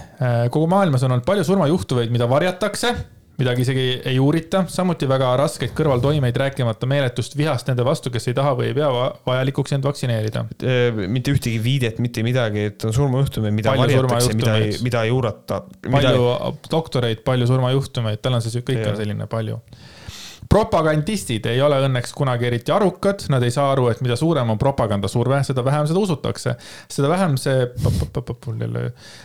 kogu 0.51 0.67
maailmas 0.71 1.03
on 1.03 1.11
olnud 1.17 1.25
palju 1.27 1.43
surmajuhtumeid, 1.47 2.09
mida 2.15 2.25
varjatakse, 2.31 2.93
midagi 3.39 3.65
isegi 3.65 3.83
ei 4.07 4.15
uurita, 4.23 4.61
samuti 4.71 5.07
väga 5.11 5.33
raskeid 5.41 5.73
kõrvaltoimeid, 5.75 6.37
rääkimata 6.39 6.87
meeletust 6.87 7.35
vihast 7.35 7.67
nende 7.67 7.83
vastu, 7.83 8.07
kes 8.11 8.29
ei 8.31 8.35
taha 8.37 8.53
või 8.55 8.69
ei 8.71 8.75
pea 8.77 8.87
va- 8.95 9.09
vajalikuks 9.27 9.75
end 9.75 9.83
vaktsineerida. 9.83 10.45
mitte 11.11 11.33
ühtegi 11.35 11.59
viidet, 11.63 11.99
mitte 11.99 12.23
midagi, 12.23 12.69
et 12.71 12.85
on 12.87 12.93
surmajuhtumeid, 12.95 13.53
mida 13.53 13.75
Palju 13.75 13.99
varjatakse, 13.99 14.33
mida 14.39 14.55
ei 14.63 14.71
mida 14.87 15.03
ei 15.03 15.11
uurata. 15.11 15.61
palju 15.91 16.23
doktoreid, 16.71 17.23
palju 17.27 17.47
surmajuhtumeid, 17.51 18.21
tal 18.23 18.39
on 18.39 18.41
see 18.47 18.61
kõik 18.63 18.87
on 18.93 18.95
selline 19.03 19.27
palju 19.27 19.59
propagandistid 20.49 21.45
ei 21.49 21.61
ole 21.61 21.77
õnneks 21.87 22.13
kunagi 22.15 22.47
eriti 22.49 22.73
arukad, 22.73 23.25
nad 23.33 23.43
ei 23.43 23.53
saa 23.53 23.71
aru, 23.73 23.87
et 23.91 24.01
mida 24.05 24.17
suurem 24.19 24.49
on 24.53 24.59
propagandasurve, 24.61 25.41
seda 25.47 25.63
vähem 25.65 25.87
seda 25.89 26.01
usutakse. 26.01 26.55
seda 26.91 27.09
vähem 27.09 27.37
see, 27.41 27.67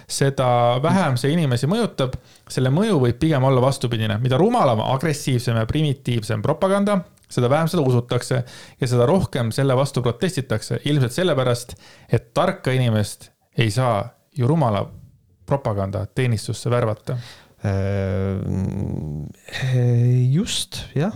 seda 0.08 0.50
vähem 0.82 1.16
see 1.20 1.32
inimesi 1.34 1.70
mõjutab. 1.70 2.16
selle 2.50 2.70
mõju 2.74 2.98
võib 3.00 3.18
pigem 3.18 3.44
olla 3.44 3.60
vastupidine, 3.62 4.18
mida 4.18 4.36
rumalam, 4.36 4.80
agressiivsem 4.80 5.56
ja 5.56 5.66
primitiivsem 5.66 6.42
propaganda, 6.42 7.00
seda 7.30 7.50
vähem 7.50 7.68
seda 7.68 7.82
usutakse 7.86 8.44
ja 8.80 8.86
seda 8.88 9.06
rohkem 9.06 9.52
selle 9.52 9.76
vastu 9.76 10.02
protestitakse, 10.02 10.80
ilmselt 10.84 11.12
sellepärast, 11.12 11.76
et 12.12 12.32
tarka 12.34 12.72
inimest 12.74 13.30
ei 13.58 13.70
saa 13.70 14.08
ju 14.36 14.48
rumala 14.48 14.86
propaganda 15.46 16.06
teenistusse 16.06 16.70
värvata 16.70 17.16
just, 20.32 20.80
jah. 20.96 21.12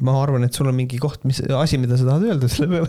ma 0.00 0.14
arvan, 0.22 0.46
et 0.46 0.56
sul 0.56 0.70
on 0.70 0.76
mingi 0.76 1.00
koht, 1.02 1.26
mis 1.28 1.42
asi, 1.44 1.76
mida 1.80 1.98
sa 2.00 2.08
tahad 2.08 2.24
öelda 2.30 2.48
selle 2.48 2.70
peale. 2.72 2.88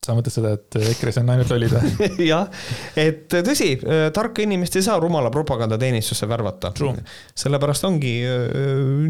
sa 0.00 0.16
mõtled 0.16 0.34
seda, 0.34 0.54
et 0.56 0.78
EKRE-s 0.94 1.20
on 1.20 1.30
ainult 1.34 1.52
lollid 1.52 1.76
või? 1.76 2.10
jah, 2.32 2.50
et 2.98 3.28
tõsi, 3.30 3.76
tarka 4.16 4.42
inimest 4.42 4.80
ei 4.80 4.86
saa 4.86 4.98
rumala 5.02 5.30
propagandateenistusse 5.34 6.26
värvata 6.30 6.72
sellepärast 7.38 7.86
ongi 7.86 8.14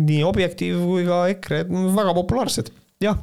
nii 0.05 0.23
Objektiiv 0.29 0.83
kui 0.85 1.09
ka 1.09 1.25
EKRE 1.37 1.65
väga 1.97 2.17
populaarsed, 2.21 2.73
jah. 3.05 3.17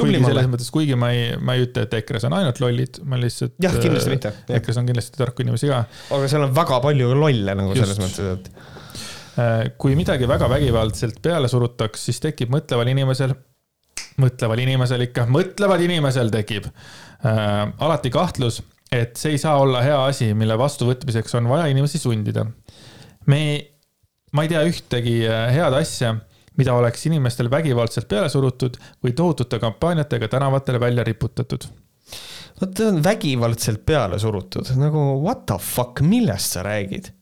Kuigi 0.00 0.24
selles 0.24 0.50
mõttes, 0.50 0.72
kuigi 0.74 0.98
ma 0.98 1.12
ei, 1.14 1.30
ma 1.38 1.56
ei 1.56 1.68
ütle, 1.68 1.86
et 1.86 1.96
EKRE-s 2.00 2.26
on 2.28 2.36
ainult 2.40 2.60
lollid, 2.64 3.00
ma 3.06 3.20
lihtsalt. 3.20 3.56
jah, 3.62 3.78
kindlasti 3.78 4.16
mitte. 4.16 4.34
EKRE-s 4.58 4.82
on 4.82 4.90
kindlasti 4.90 5.20
tarku 5.20 5.46
inimesi 5.46 5.70
ka. 5.70 5.84
aga 6.16 6.30
seal 6.32 6.48
on 6.48 6.54
väga 6.56 6.82
palju 6.84 7.14
lolle 7.14 7.56
nagu 7.62 7.74
Just. 7.76 7.84
selles 7.86 8.02
mõttes, 8.02 8.36
et 8.38 8.78
Äh, 9.38 9.70
kui 9.78 9.94
midagi 9.98 10.26
väga 10.28 10.48
vägivaldselt 10.50 11.20
peale 11.22 11.48
surutaks, 11.48 12.02
siis 12.08 12.18
tekib 12.22 12.50
mõtleval 12.52 12.88
inimesel, 12.90 13.34
mõtleval 14.20 14.62
inimesel 14.64 15.04
ikka, 15.06 15.26
mõtleval 15.30 15.84
inimesel 15.84 16.32
tekib 16.34 16.66
äh, 16.66 17.70
alati 17.78 18.10
kahtlus, 18.12 18.58
et 18.90 19.14
see 19.20 19.36
ei 19.36 19.40
saa 19.40 19.60
olla 19.62 19.84
hea 19.86 20.00
asi, 20.08 20.32
mille 20.34 20.56
vastuvõtmiseks 20.58 21.38
on 21.38 21.46
vaja 21.52 21.70
inimesi 21.70 22.00
sundida. 22.02 22.44
me 23.30 23.40
ma 24.34 24.42
ei 24.44 24.50
tea 24.50 24.64
ühtegi 24.66 25.16
äh, 25.28 25.46
head 25.54 25.78
asja, 25.78 26.16
mida 26.60 26.74
oleks 26.76 27.06
inimestele 27.08 27.52
vägivaldselt 27.52 28.08
peale 28.10 28.28
surutud 28.32 28.76
või 29.04 29.14
tohutute 29.16 29.60
kampaaniatega 29.62 30.28
tänavatele 30.28 30.80
välja 30.80 31.04
riputatud. 31.04 31.64
vot 32.60 32.74
ta 32.76 32.90
on 32.90 33.00
vägivaldselt 33.04 33.86
peale 33.86 34.18
surutud, 34.18 34.68
nagu 34.76 35.06
what 35.24 35.46
the 35.46 35.58
fuck, 35.58 36.00
millest 36.00 36.58
sa 36.58 36.62
räägid? 36.66 37.12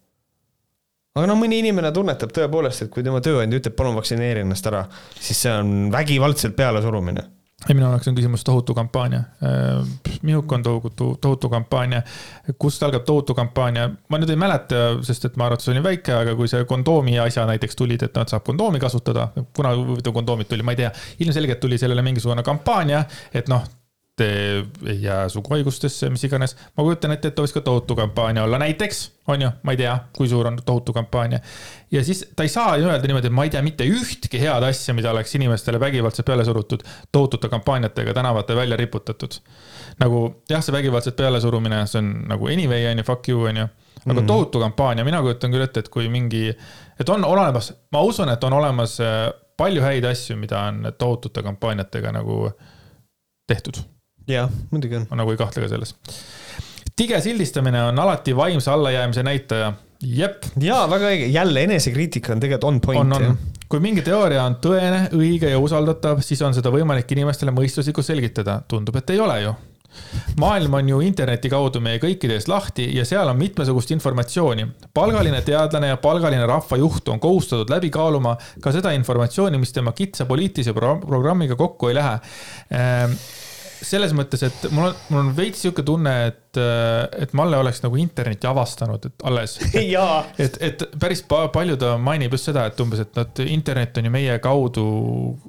aga 1.18 1.26
no 1.26 1.34
mõni 1.38 1.58
inimene 1.62 1.90
tunnetab 1.94 2.32
tõepoolest, 2.34 2.84
et 2.84 2.92
kui 2.94 3.02
tema 3.06 3.20
tööandja 3.24 3.58
ütleb, 3.58 3.74
palun 3.78 3.96
vaktsineeri 3.98 4.44
ennast 4.44 4.66
ära, 4.70 4.84
siis 5.18 5.40
see 5.44 5.54
on 5.54 5.90
vägivaldselt 5.94 6.56
pealesurumine. 6.58 7.24
ei, 7.66 7.74
minu 7.74 7.88
jaoks 7.88 8.08
on 8.08 8.14
küsimus 8.14 8.44
tohutu 8.46 8.74
kampaania. 8.74 9.22
minuk 10.22 10.52
on 10.52 10.62
tohutu, 10.62 11.08
tohutu 11.20 11.48
kampaania. 11.48 12.02
kust 12.58 12.82
algab 12.82 13.04
tohutu 13.04 13.34
kampaania? 13.34 13.88
ma 14.08 14.20
nüüd 14.20 14.30
ei 14.30 14.38
mäleta, 14.38 14.82
sest 15.02 15.26
et 15.26 15.36
ma 15.36 15.48
arvates 15.48 15.68
olin 15.72 15.82
väike, 15.82 16.14
aga 16.14 16.36
kui 16.38 16.48
see 16.48 16.64
kondoomi 16.70 17.18
asja 17.18 17.46
näiteks 17.50 17.76
tulid, 17.76 18.04
et 18.06 18.14
noh, 18.14 18.22
et 18.22 18.34
saab 18.34 18.46
kondoomi 18.46 18.78
kasutada, 18.82 19.28
kuna 19.56 19.74
huvitav 19.74 20.14
kondoomid 20.14 20.50
tuli, 20.50 20.62
ma 20.62 20.76
ei 20.76 20.84
tea. 20.84 20.92
ilmselgelt 21.18 21.60
tuli 21.60 21.78
sellele 21.78 22.02
mingisugune 22.06 22.46
kampaania, 22.46 23.02
et 23.34 23.50
noh, 23.50 23.66
ei 24.24 25.02
jää 25.02 25.28
suguhaigustesse, 25.28 26.10
mis 26.10 26.24
iganes. 26.24 26.56
ma 26.76 26.84
kujutan 26.84 27.12
ette, 27.12 27.28
et 27.28 27.34
ta 27.34 27.42
võiks 27.42 27.54
ka 27.54 27.60
tohutu 27.64 27.96
kampaania 27.96 28.44
olla, 28.44 28.58
näiteks, 28.58 29.00
on 29.28 29.42
ju, 29.42 29.50
ma 29.62 29.74
ei 29.74 29.80
tea, 29.80 29.94
kui 30.16 30.28
suur 30.28 30.46
on 30.46 30.58
tohutu 30.64 30.92
kampaania. 30.92 31.40
ja 31.90 32.04
siis 32.04 32.24
ta 32.36 32.42
ei 32.42 32.52
saa 32.52 32.76
ju 32.76 32.88
öelda 32.88 33.06
niimoodi, 33.06 33.30
et 33.30 33.34
ma 33.34 33.44
ei 33.44 33.50
tea 33.50 33.62
mitte 33.62 33.86
ühtki 33.86 34.40
head 34.40 34.64
asja, 34.68 34.94
mida 34.94 35.10
oleks 35.10 35.34
inimestele 35.34 35.80
vägivaldselt 35.80 36.26
peale 36.26 36.44
surutud, 36.44 36.84
tohutute 37.12 37.48
kampaaniatega 37.48 38.14
tänavatel 38.14 38.56
välja 38.56 38.76
riputatud. 38.76 39.40
nagu 40.00 40.22
jah, 40.50 40.64
see 40.64 40.72
vägivaldselt 40.72 41.16
pealesurumine, 41.16 41.84
see 41.86 42.02
on 42.02 42.14
nagu 42.28 42.46
anyway 42.46 42.86
on 42.90 42.98
ju, 42.98 43.04
fuck 43.04 43.28
you 43.28 43.42
on 43.42 43.56
ju. 43.56 43.66
aga 44.06 44.12
mm 44.12 44.18
-hmm. 44.18 44.26
tohutu 44.26 44.60
kampaania, 44.60 45.04
mina 45.04 45.20
kujutan 45.22 45.50
küll 45.52 45.62
ette, 45.62 45.80
et 45.80 45.88
kui 45.88 46.08
mingi, 46.08 46.48
et 47.00 47.08
on 47.08 47.24
olemas, 47.24 47.72
ma 47.92 48.00
usun, 48.00 48.28
et 48.28 48.44
on 48.44 48.52
olemas 48.52 49.00
äh, 49.00 49.32
palju 49.56 49.82
häid 49.82 50.04
asju, 50.04 50.36
mida 50.36 50.60
on 50.60 50.92
tohutute 50.98 51.42
kampaaniatega 51.42 52.12
nagu 52.12 52.50
tehtud 53.46 53.97
jah, 54.28 54.48
muidugi 54.70 55.00
on. 55.00 55.06
ma 55.10 55.22
nagu 55.22 55.32
ei 55.32 55.40
kahtle 55.40 55.64
ka 55.64 55.70
selles. 55.72 55.94
tige 56.98 57.20
sildistamine 57.24 57.82
on 57.90 57.98
alati 57.98 58.36
vaimse 58.36 58.70
allajäämise 58.70 59.22
näitaja. 59.26 59.72
jep, 60.02 60.50
jaa, 60.62 60.84
väga 60.90 61.14
õige, 61.14 61.30
jälle 61.34 61.64
enesekriitika 61.68 62.34
on 62.34 62.40
tegelikult 62.44 62.68
on 62.68 62.80
point. 62.80 63.16
on, 63.16 63.30
on. 63.30 63.38
kui 63.68 63.80
mingi 63.84 64.02
teooria 64.02 64.44
on 64.44 64.58
tõene, 64.64 65.08
õige 65.16 65.50
ja 65.52 65.58
usaldatav, 65.58 66.22
siis 66.24 66.42
on 66.42 66.54
seda 66.56 66.72
võimalik 66.74 67.10
inimestele 67.16 67.54
mõistuslikult 67.54 68.06
selgitada. 68.06 68.60
tundub, 68.68 68.96
et 69.00 69.10
ei 69.10 69.20
ole 69.20 69.40
ju. 69.42 69.56
maailm 70.36 70.74
on 70.74 70.88
ju 70.88 70.98
interneti 71.00 71.48
kaudu 71.48 71.80
meie 71.80 71.98
kõikide 71.98 72.36
ees 72.36 72.44
lahti 72.46 72.90
ja 72.94 73.06
seal 73.08 73.28
on 73.32 73.38
mitmesugust 73.40 73.90
informatsiooni. 73.96 74.68
palgaline 74.94 75.40
teadlane 75.42 75.94
ja 75.94 75.96
palgaline 75.96 76.46
rahvajuht 76.46 77.08
on 77.08 77.20
kohustatud 77.20 77.70
läbi 77.72 77.90
kaaluma 77.90 78.36
ka 78.60 78.72
seda 78.72 78.92
informatsiooni, 78.92 79.58
mis 79.58 79.72
tema 79.72 79.92
kitsa 79.92 80.26
poliitilise 80.26 80.76
pro- 80.76 80.98
programmiga 81.00 81.56
kokku 81.56 81.88
ei 81.88 81.94
lähe 81.94 82.18
selles 83.84 84.12
mõttes, 84.16 84.42
et 84.46 84.66
mul 84.74 84.88
on, 84.88 84.96
mul 85.12 85.20
on 85.20 85.30
veits 85.36 85.60
sihuke 85.62 85.84
tunne, 85.86 86.12
et, 86.30 86.58
et 87.22 87.32
Malle 87.38 87.58
oleks 87.60 87.80
nagu 87.84 87.98
interneti 88.00 88.48
avastanud, 88.50 89.04
et 89.08 89.24
alles. 89.28 89.56
et, 90.44 90.58
et 90.64 90.84
päris 91.00 91.22
pa- 91.28 91.46
palju 91.54 91.78
ta 91.80 91.94
mainib 92.02 92.34
just 92.36 92.50
seda, 92.50 92.66
et 92.70 92.82
umbes, 92.82 93.02
et 93.04 93.18
nad, 93.18 93.42
internet 93.44 94.00
on 94.00 94.08
ju 94.08 94.14
meie 94.14 94.38
kaudu 94.44 94.86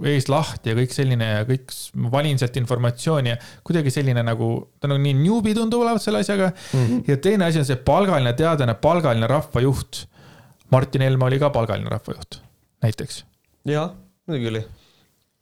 ees 0.10 0.30
lahti 0.32 0.74
ja 0.74 0.78
kõik 0.80 0.96
selline 0.96 1.30
ja 1.32 1.46
kõik, 1.50 1.74
ma 2.00 2.14
valin 2.20 2.42
sealt 2.42 2.60
informatsiooni 2.62 3.34
ja 3.34 3.38
kuidagi 3.68 3.94
selline 3.94 4.24
nagu, 4.26 4.52
ta 4.80 4.92
nagu 4.92 5.02
nii 5.04 5.16
newbie 5.22 5.56
tundub 5.58 5.86
olevat 5.86 6.04
selle 6.04 6.24
asjaga 6.24 6.52
mm. 6.52 6.84
-hmm. 6.86 7.04
ja 7.10 7.18
teine 7.18 7.50
asi 7.50 7.62
on 7.62 7.70
see 7.70 7.80
palgaline 7.90 8.34
teadlane, 8.34 8.78
palgaline 8.82 9.30
rahvajuht. 9.30 10.06
Martin 10.72 11.02
Helme 11.02 11.26
oli 11.26 11.40
ka 11.42 11.50
palgaline 11.50 11.90
rahvajuht, 11.90 12.44
näiteks. 12.86 13.24
jah, 13.66 13.96
muidugi 14.28 14.54
oli. 14.54 14.68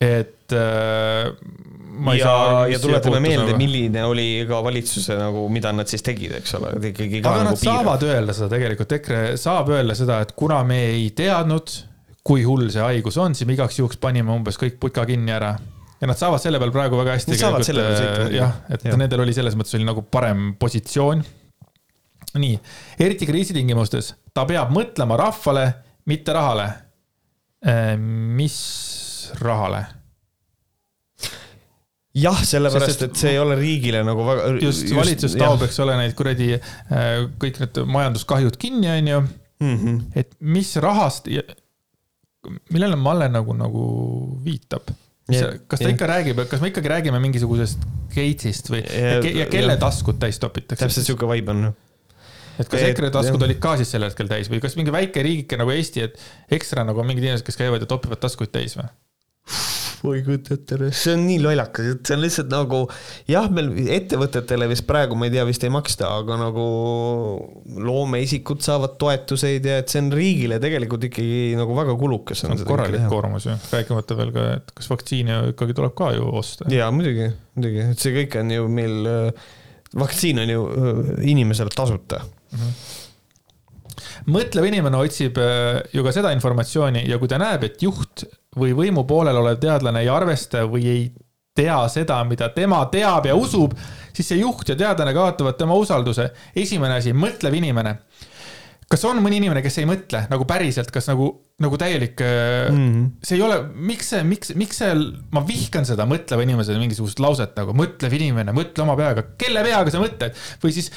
Et 0.01 0.53
äh, 0.53 1.31
ma 1.97 2.13
ei 2.13 2.19
ja 2.19 2.25
saa, 2.25 2.65
ja 2.69 2.79
tuletame 2.79 3.19
meelde, 3.23 3.55
milline 3.57 4.03
oli 4.05 4.27
ka 4.49 4.59
valitsuse 4.65 5.17
nagu, 5.17 5.47
mida 5.53 5.71
nad 5.73 5.89
siis 5.89 6.05
tegid, 6.05 6.35
eks 6.37 6.53
ole, 6.59 6.73
ikkagi 6.91 7.21
ka 7.23 7.31
aga 7.31 7.47
nagu 7.47 7.55
nad 7.55 7.61
saavad 7.61 8.05
öelda 8.05 8.35
seda 8.37 8.49
tegelikult, 8.53 8.93
EKRE 8.99 9.21
saab 9.41 9.71
öelda 9.73 9.95
seda, 9.97 10.19
et 10.25 10.35
kuna 10.37 10.59
me 10.67 10.79
ei 10.91 11.09
teadnud, 11.17 11.73
kui 12.27 12.45
hull 12.45 12.69
see 12.73 12.83
haigus 12.83 13.17
on, 13.23 13.35
siis 13.37 13.49
me 13.49 13.57
igaks 13.57 13.79
juhuks 13.79 13.99
panime 14.03 14.33
umbes 14.35 14.59
kõik 14.61 14.77
putka 14.81 15.07
kinni 15.09 15.33
ära. 15.33 15.55
ja 15.97 16.09
nad 16.09 16.19
saavad 16.19 16.43
selle 16.43 16.61
peal 16.61 16.73
praegu 16.75 16.99
väga 16.99 17.17
hästi. 17.17 17.33
Muidugi. 17.33 18.37
jah, 18.37 18.53
et 18.69 18.85
ja. 18.85 18.97
nendel 18.99 19.25
oli 19.25 19.33
selles 19.33 19.57
mõttes 19.57 19.73
oli 19.79 19.87
nagu 19.87 20.05
parem 20.05 20.51
positsioon. 20.59 21.25
nii, 22.37 22.59
eriti 23.01 23.25
kriisitingimustes, 23.25 24.13
ta 24.33 24.45
peab 24.45 24.69
mõtlema 24.75 25.17
rahvale, 25.17 25.71
mitte 26.05 26.37
rahale. 26.37 26.69
mis 28.37 28.57
rahale? 29.41 29.85
jah, 32.17 32.39
sellepärast, 32.43 33.01
et- 33.05 33.15
see 33.19 33.31
ei 33.35 33.39
ole 33.39 33.55
riigile 33.59 34.03
nagu 34.05 34.25
väga. 34.25 34.53
just 34.63 34.89
valitsus 34.95 35.35
taob, 35.37 35.61
eks 35.67 35.79
ole, 35.83 35.97
neid 35.99 36.15
kuradi 36.17 36.53
äh, 36.57 37.27
kõik 37.41 37.59
need 37.61 37.81
majanduskahjud 37.85 38.57
kinni, 38.57 38.89
onju 38.89 39.19
mm. 39.21 39.75
-hmm. 39.77 39.99
et 40.15 40.33
mis 40.39 40.75
rahast, 40.81 41.29
millele 42.73 42.95
Malle 42.95 43.29
nagu, 43.29 43.53
nagu 43.57 43.83
viitab? 44.43 44.93
Ja- 45.31 45.51
kas 45.67 45.81
ta 45.81 45.89
ja. 45.89 45.93
ikka 45.95 46.07
räägib, 46.07 46.39
kas 46.47 46.61
me 46.63 46.69
ikkagi 46.71 46.87
räägime 46.87 47.19
mingisugusest 47.19 47.81
Gatesist 48.15 48.69
või 48.71 48.79
ja, 48.85 49.17
Ja- 49.19 49.33
ja 49.43 49.45
kelle 49.51 49.75
ja. 49.75 49.81
taskud 49.81 50.19
täis 50.19 50.39
topitakse? 50.39 50.85
täpselt 50.85 51.05
sihuke 51.05 51.27
vibe 51.27 51.51
on. 51.51 51.73
et 52.57 52.69
kas 52.69 52.81
EKRE 52.81 53.09
taskud 53.11 53.43
olid 53.43 53.59
ka 53.59 53.75
siis 53.77 53.91
sel 53.91 54.07
hetkel 54.07 54.27
täis 54.31 54.47
või 54.49 54.61
kas 54.63 54.77
mingi 54.79 54.91
väike 54.95 55.21
riigike 55.21 55.59
nagu 55.59 55.69
Eesti, 55.75 56.01
et 56.07 56.15
ekstra 56.49 56.85
nagu 56.87 57.03
on 57.03 57.05
mingid 57.11 57.27
inimesed, 57.27 57.45
kes 57.45 57.59
käivad 57.59 57.83
ja 57.83 57.89
topivad 57.91 58.23
taskuid 58.23 58.55
täis 58.55 58.77
või? 58.79 58.87
Ma 60.03 60.13
ei 60.15 60.23
kujuta 60.25 60.55
ette, 60.55 60.89
see 60.95 61.13
on 61.15 61.23
nii 61.25 61.39
lollakas, 61.41 61.89
et 61.95 62.09
see 62.09 62.15
on 62.17 62.23
lihtsalt 62.23 62.51
nagu 62.51 62.81
jah, 63.29 63.47
meil 63.53 63.71
ettevõtetele 63.95 64.67
vist 64.69 64.85
praegu 64.89 65.17
ma 65.17 65.27
ei 65.27 65.33
tea, 65.33 65.45
vist 65.47 65.63
ei 65.65 65.73
maksta, 65.73 66.09
aga 66.21 66.37
nagu 66.41 66.65
loomeisikud 67.87 68.61
saavad 68.65 68.97
toetuseid 69.01 69.65
ja 69.67 69.79
et 69.81 69.93
see 69.93 70.03
on 70.03 70.11
riigile 70.13 70.61
tegelikult 70.63 71.07
ikkagi 71.09 71.55
nagu 71.57 71.77
väga 71.77 71.97
kulukas. 71.99 72.43
see 72.43 72.51
on 72.53 72.63
korralik 72.67 73.07
koormus 73.11 73.49
ju, 73.49 73.57
rääkimata 73.73 74.19
veel 74.19 74.33
ka, 74.35 74.45
et 74.59 74.71
kas 74.77 74.91
vaktsiini 74.93 75.41
ikkagi 75.53 75.77
tuleb 75.77 75.97
ka 75.97 76.11
ju 76.17 76.29
osta. 76.41 76.69
jaa, 76.73 76.91
muidugi, 76.93 77.31
muidugi, 77.57 77.89
et 77.95 78.05
see 78.05 78.15
kõik 78.21 78.39
on 78.43 78.53
ju 78.53 78.69
meil, 78.71 79.11
vaktsiin 79.97 80.45
on 80.45 80.55
ju 80.55 80.65
inimesele 81.33 81.73
tasuta. 81.73 82.21
mõtlev 84.29 84.67
inimene 84.69 84.99
otsib 85.01 85.39
äh, 85.41 85.79
ju 85.95 86.03
ka 86.05 86.13
seda 86.13 86.29
informatsiooni 86.35 87.07
ja 87.09 87.17
kui 87.17 87.31
ta 87.31 87.39
näeb, 87.41 87.65
et 87.65 87.81
juht 87.81 88.27
või 88.57 88.73
võimu 88.77 89.05
poolel 89.07 89.37
olev 89.37 89.59
teadlane 89.61 90.03
ei 90.03 90.11
arvesta 90.11 90.65
või 90.69 90.85
ei 90.91 91.07
tea 91.57 91.81
seda, 91.91 92.21
mida 92.27 92.51
tema 92.53 92.83
teab 92.93 93.27
ja 93.29 93.35
usub, 93.37 93.75
siis 94.13 94.29
see 94.31 94.41
juht 94.41 94.69
ja 94.69 94.77
teadlane 94.77 95.13
kaotavad 95.15 95.57
tema 95.57 95.77
usalduse. 95.77 96.31
esimene 96.55 96.99
asi, 97.01 97.13
mõtlev 97.13 97.57
inimene. 97.57 97.97
kas 98.87 99.03
on 99.03 99.17
mõni 99.19 99.41
inimene, 99.41 99.59
kes 99.61 99.81
ei 99.81 99.87
mõtle 99.89 100.21
nagu 100.31 100.45
päriselt, 100.47 100.93
kas 100.95 101.09
nagu, 101.09 101.25
nagu 101.59 101.77
täielik 101.77 102.21
mm. 102.21 102.77
-hmm. 102.77 103.09
see 103.23 103.35
ei 103.35 103.41
ole, 103.43 103.57
miks 103.75 104.13
see, 104.13 104.23
miks, 104.23 104.53
miks 104.55 104.79
see, 104.79 104.93
ma 105.35 105.43
vihkan 105.47 105.85
seda 105.85 106.05
mõtleva 106.07 106.45
inimese 106.45 106.77
mingisugust 106.79 107.19
lauset 107.19 107.57
nagu 107.59 107.75
mõtlev 107.75 108.15
inimene, 108.15 108.55
mõtle 108.55 108.85
oma 108.85 108.95
peaga, 108.95 109.25
kelle 109.37 109.63
peaga 109.65 109.91
sa 109.91 109.99
mõtled 110.03 110.39
või 110.63 110.71
siis, 110.77 110.91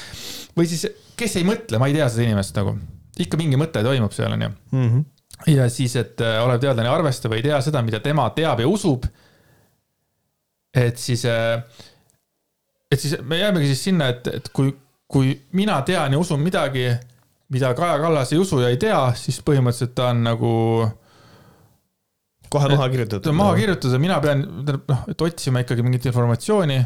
või 0.55 0.69
siis, 0.71 0.87
kes 1.19 1.35
ei 1.41 1.47
mõtle, 1.47 1.81
ma 1.81 1.91
ei 1.91 1.97
tea 1.97 2.07
seda 2.09 2.29
inimest 2.29 2.55
nagu, 2.55 2.77
ikka 3.19 3.41
mingi 3.41 3.59
mõte 3.59 3.83
toimub 3.83 4.15
seal 4.15 4.37
onju. 4.37 4.53
Mhm. 4.71 5.03
Ja 5.47 5.69
siis, 5.69 5.95
et 5.95 6.21
äh, 6.21 6.39
olev 6.43 6.61
teadlane 6.61 6.89
ei 6.89 6.93
arvesta 6.93 7.29
või 7.31 7.41
ei 7.41 7.49
tea 7.49 7.61
seda, 7.65 7.81
mida 7.85 7.99
tema 8.03 8.29
teab 8.35 8.59
ja 8.61 8.67
usub. 8.67 9.05
et 10.75 10.97
siis, 10.97 11.25
et 11.25 12.99
siis 12.99 13.17
me 13.27 13.41
jäämegi 13.41 13.67
siis 13.73 13.83
sinna, 13.89 14.07
et, 14.13 14.27
et 14.27 14.49
kui, 14.53 14.71
kui 15.11 15.33
mina 15.57 15.81
tean 15.87 16.13
ja 16.13 16.19
usun 16.19 16.39
midagi, 16.39 16.85
mida 17.51 17.73
Kaja 17.75 17.99
Kallas 17.99 18.31
ei 18.31 18.39
usu 18.39 18.61
ja 18.63 18.71
ei 18.71 18.79
tea, 18.79 18.99
siis 19.19 19.41
põhimõtteliselt 19.43 19.95
ta 19.97 20.11
on 20.13 20.23
nagu 20.23 20.51
kohe 22.51 22.71
maha 22.71 22.89
kirjutatud. 22.91 23.35
maha 23.35 23.55
kirjutada, 23.59 23.99
mina 24.01 24.19
pean, 24.23 24.43
tähendab 24.47 24.91
noh, 24.91 25.05
et 25.11 25.23
otsima 25.27 25.63
ikkagi 25.63 25.85
mingit 25.85 26.07
informatsiooni. 26.11 26.79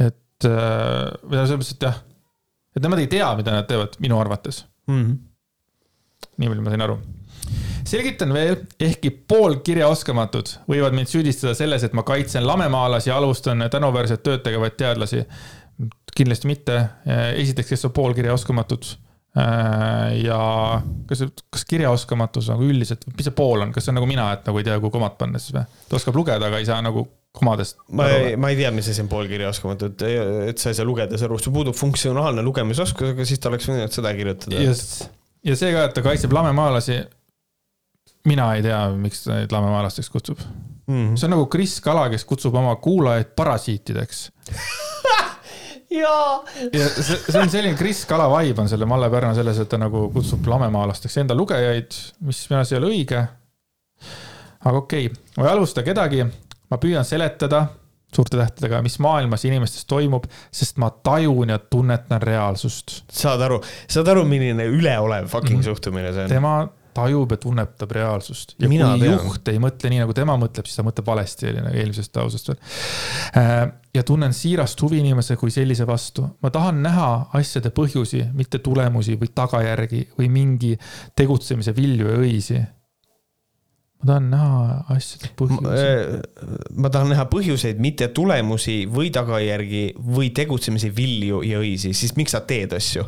et 0.00 0.48
äh, 0.48 1.10
või 1.22 1.36
selles 1.36 1.56
mõttes, 1.56 1.74
et 1.76 1.86
jah, 1.88 1.98
et 2.76 2.84
nemad 2.84 3.02
ei 3.02 3.10
tea, 3.10 3.28
mida 3.38 3.54
nad 3.54 3.68
teevad, 3.68 3.98
minu 4.02 4.18
arvates, 4.20 4.62
mm. 4.88 5.10
Nii 6.40 6.52
palju 6.52 6.64
ma 6.64 6.74
sain 6.74 6.86
aru. 6.86 6.98
selgitan 7.90 8.32
veel, 8.36 8.56
ehkki 8.80 9.12
poolkirjaoskamatud 9.32 10.54
võivad 10.70 10.96
mind 10.96 11.10
süüdistada 11.10 11.54
selles, 11.58 11.84
et 11.86 11.96
ma 11.96 12.04
kaitsen 12.06 12.46
lamemaalasi 12.46 13.10
ja 13.10 13.18
alustan 13.20 13.66
tänuväärset 13.70 14.22
tööd 14.26 14.44
tegevaid 14.46 14.78
teadlasi. 14.80 15.24
kindlasti 16.16 16.50
mitte, 16.50 16.80
esiteks, 17.38 17.68
kes 17.70 17.88
on 17.88 17.92
poolkirjaoskamatud 17.96 18.88
ja 20.20 20.40
kas, 21.06 21.22
kas 21.54 21.64
kirjaoskamatus 21.70 22.48
nagu 22.50 22.66
üldiselt, 22.66 23.06
mis 23.14 23.28
see 23.28 23.36
pool 23.36 23.62
on, 23.62 23.70
kas 23.72 23.86
see 23.86 23.92
on 23.92 24.00
nagu 24.00 24.08
mina, 24.10 24.26
et 24.34 24.48
nagu 24.48 24.58
ei 24.58 24.66
tea, 24.66 24.78
kuhu 24.82 24.90
komad 24.96 25.14
panna 25.20 25.38
siis 25.38 25.54
või? 25.54 25.62
ta 25.86 25.98
oskab 26.00 26.18
lugeda, 26.18 26.48
aga 26.50 26.58
ei 26.58 26.66
saa 26.66 26.80
nagu 26.82 27.04
komadest. 27.36 27.78
ma 27.94 28.08
ei, 28.10 28.34
ma 28.40 28.50
ei 28.50 28.58
tea, 28.58 28.72
mis 28.74 28.90
asi 28.90 29.04
on 29.04 29.10
poolkirjaoskamatu, 29.12 29.92
et, 29.92 30.04
et 30.50 30.62
sa 30.62 30.72
ei 30.72 30.78
saa 30.80 30.88
lugeda, 30.88 31.18
see 31.18 31.30
sul 31.30 31.54
puudub 31.54 31.78
funktsionaalne 31.78 32.42
lugemisoskus, 32.42 33.14
aga 33.14 33.26
siis 33.28 33.42
ta 33.42 33.52
oleks 33.52 33.70
võinud 33.70 33.94
seda 33.94 34.12
kirjutada. 34.18 34.64
just, 34.66 35.06
ja 35.44 35.56
see 35.56 35.72
ka, 35.74 35.86
et 35.88 35.96
ta 35.96 36.04
kaitseb 36.04 36.32
lamemaalasi. 36.32 37.00
mina 38.28 38.50
ei 38.54 38.62
tea, 38.62 38.80
miks 39.00 39.24
ta 39.24 39.38
neid 39.38 39.52
lamemaalasteks 39.52 40.10
kutsub. 40.12 40.42
Mm. 40.90 41.16
see 41.16 41.26
on 41.28 41.36
nagu 41.36 41.46
Kris 41.46 41.78
Kala, 41.80 42.08
kes 42.10 42.24
kutsub 42.28 42.54
oma 42.54 42.76
kuulajaid 42.76 43.32
parasiitideks. 43.36 44.30
jaa. 46.02 46.44
ja 46.72 46.88
see, 46.88 47.16
see 47.16 47.40
on 47.40 47.50
selline 47.50 47.78
Kris 47.78 48.04
Kala 48.06 48.28
vibe 48.32 48.62
on 48.62 48.68
selle 48.68 48.86
Malle 48.86 49.10
Pärna 49.10 49.34
selles, 49.34 49.58
et 49.62 49.70
ta 49.70 49.78
nagu 49.80 50.08
kutsub 50.14 50.46
lamemaalasteks 50.46 51.20
enda 51.22 51.36
lugejaid, 51.38 51.96
mis 52.26 52.44
minu 52.50 52.60
arust 52.60 52.74
ei 52.74 52.80
ole 52.80 52.92
õige. 52.94 53.24
aga 54.64 54.76
okei 54.76 55.06
okay., 55.06 55.22
ma 55.36 55.46
ei 55.46 55.52
alusta 55.54 55.84
kedagi, 55.86 56.26
ma 56.70 56.78
püüan 56.82 57.06
seletada 57.06 57.66
suurte 58.14 58.36
tähtedega, 58.40 58.82
mis 58.82 58.98
maailmas 59.02 59.44
inimestes 59.48 59.86
toimub, 59.90 60.26
sest 60.52 60.80
ma 60.82 60.90
tajun 60.90 61.54
ja 61.54 61.58
tunnetan 61.58 62.22
reaalsust. 62.22 63.02
saad 63.12 63.46
aru, 63.46 63.60
saad 63.88 64.10
aru, 64.12 64.26
milline 64.28 64.66
üleolev 64.70 65.30
fucking 65.30 65.60
mm. 65.60 65.68
suhtumine 65.70 66.12
see 66.12 66.26
on? 66.26 66.36
tema 66.38 66.54
tajub 66.94 67.30
ja 67.30 67.36
tunnetab 67.36 67.90
reaalsust 67.90 68.54
ja 68.58 68.68
Mina 68.68 68.90
kui 68.92 69.04
tean. 69.04 69.20
juht 69.24 69.50
ei 69.52 69.60
mõtle 69.62 69.90
nii, 69.92 70.00
nagu 70.02 70.14
tema 70.16 70.36
mõtleb, 70.40 70.66
siis 70.66 70.80
ta 70.80 70.84
mõtleb 70.86 71.06
valesti, 71.06 71.48
oli 71.50 71.62
nagu 71.62 71.78
eelmisest 71.82 72.18
lausest 72.18 72.50
veel. 72.50 73.70
ja 73.94 74.04
tunnen 74.06 74.34
siirast 74.36 74.82
huvi 74.82 75.00
inimese 75.02 75.36
kui 75.40 75.54
sellise 75.54 75.86
vastu. 75.86 76.26
ma 76.42 76.50
tahan 76.50 76.82
näha 76.82 77.10
asjade 77.38 77.72
põhjusi, 77.76 78.24
mitte 78.34 78.58
tulemusi 78.58 79.16
või 79.20 79.32
tagajärgi 79.34 80.02
või 80.18 80.28
mingi 80.32 80.76
tegutsemise 81.16 81.76
vilju 81.76 82.10
ja 82.10 82.20
õisi. 82.24 82.60
Ma 84.00 84.06
tahan 84.08 84.30
näha 84.32 84.84
asjade 84.94 85.30
põhjusi. 85.36 86.20
ma 86.80 86.90
tahan 86.92 87.12
näha 87.12 87.26
põhjuseid, 87.30 87.80
mitte 87.82 88.08
tulemusi 88.16 88.82
või 88.88 89.10
tagajärgi 89.12 89.84
või 90.00 90.30
tegutsemise 90.36 90.92
vilju 90.96 91.42
ja 91.44 91.60
õisi, 91.60 91.92
siis 91.96 92.16
miks 92.16 92.36
sa 92.36 92.40
teed 92.40 92.72
asju? 92.76 93.04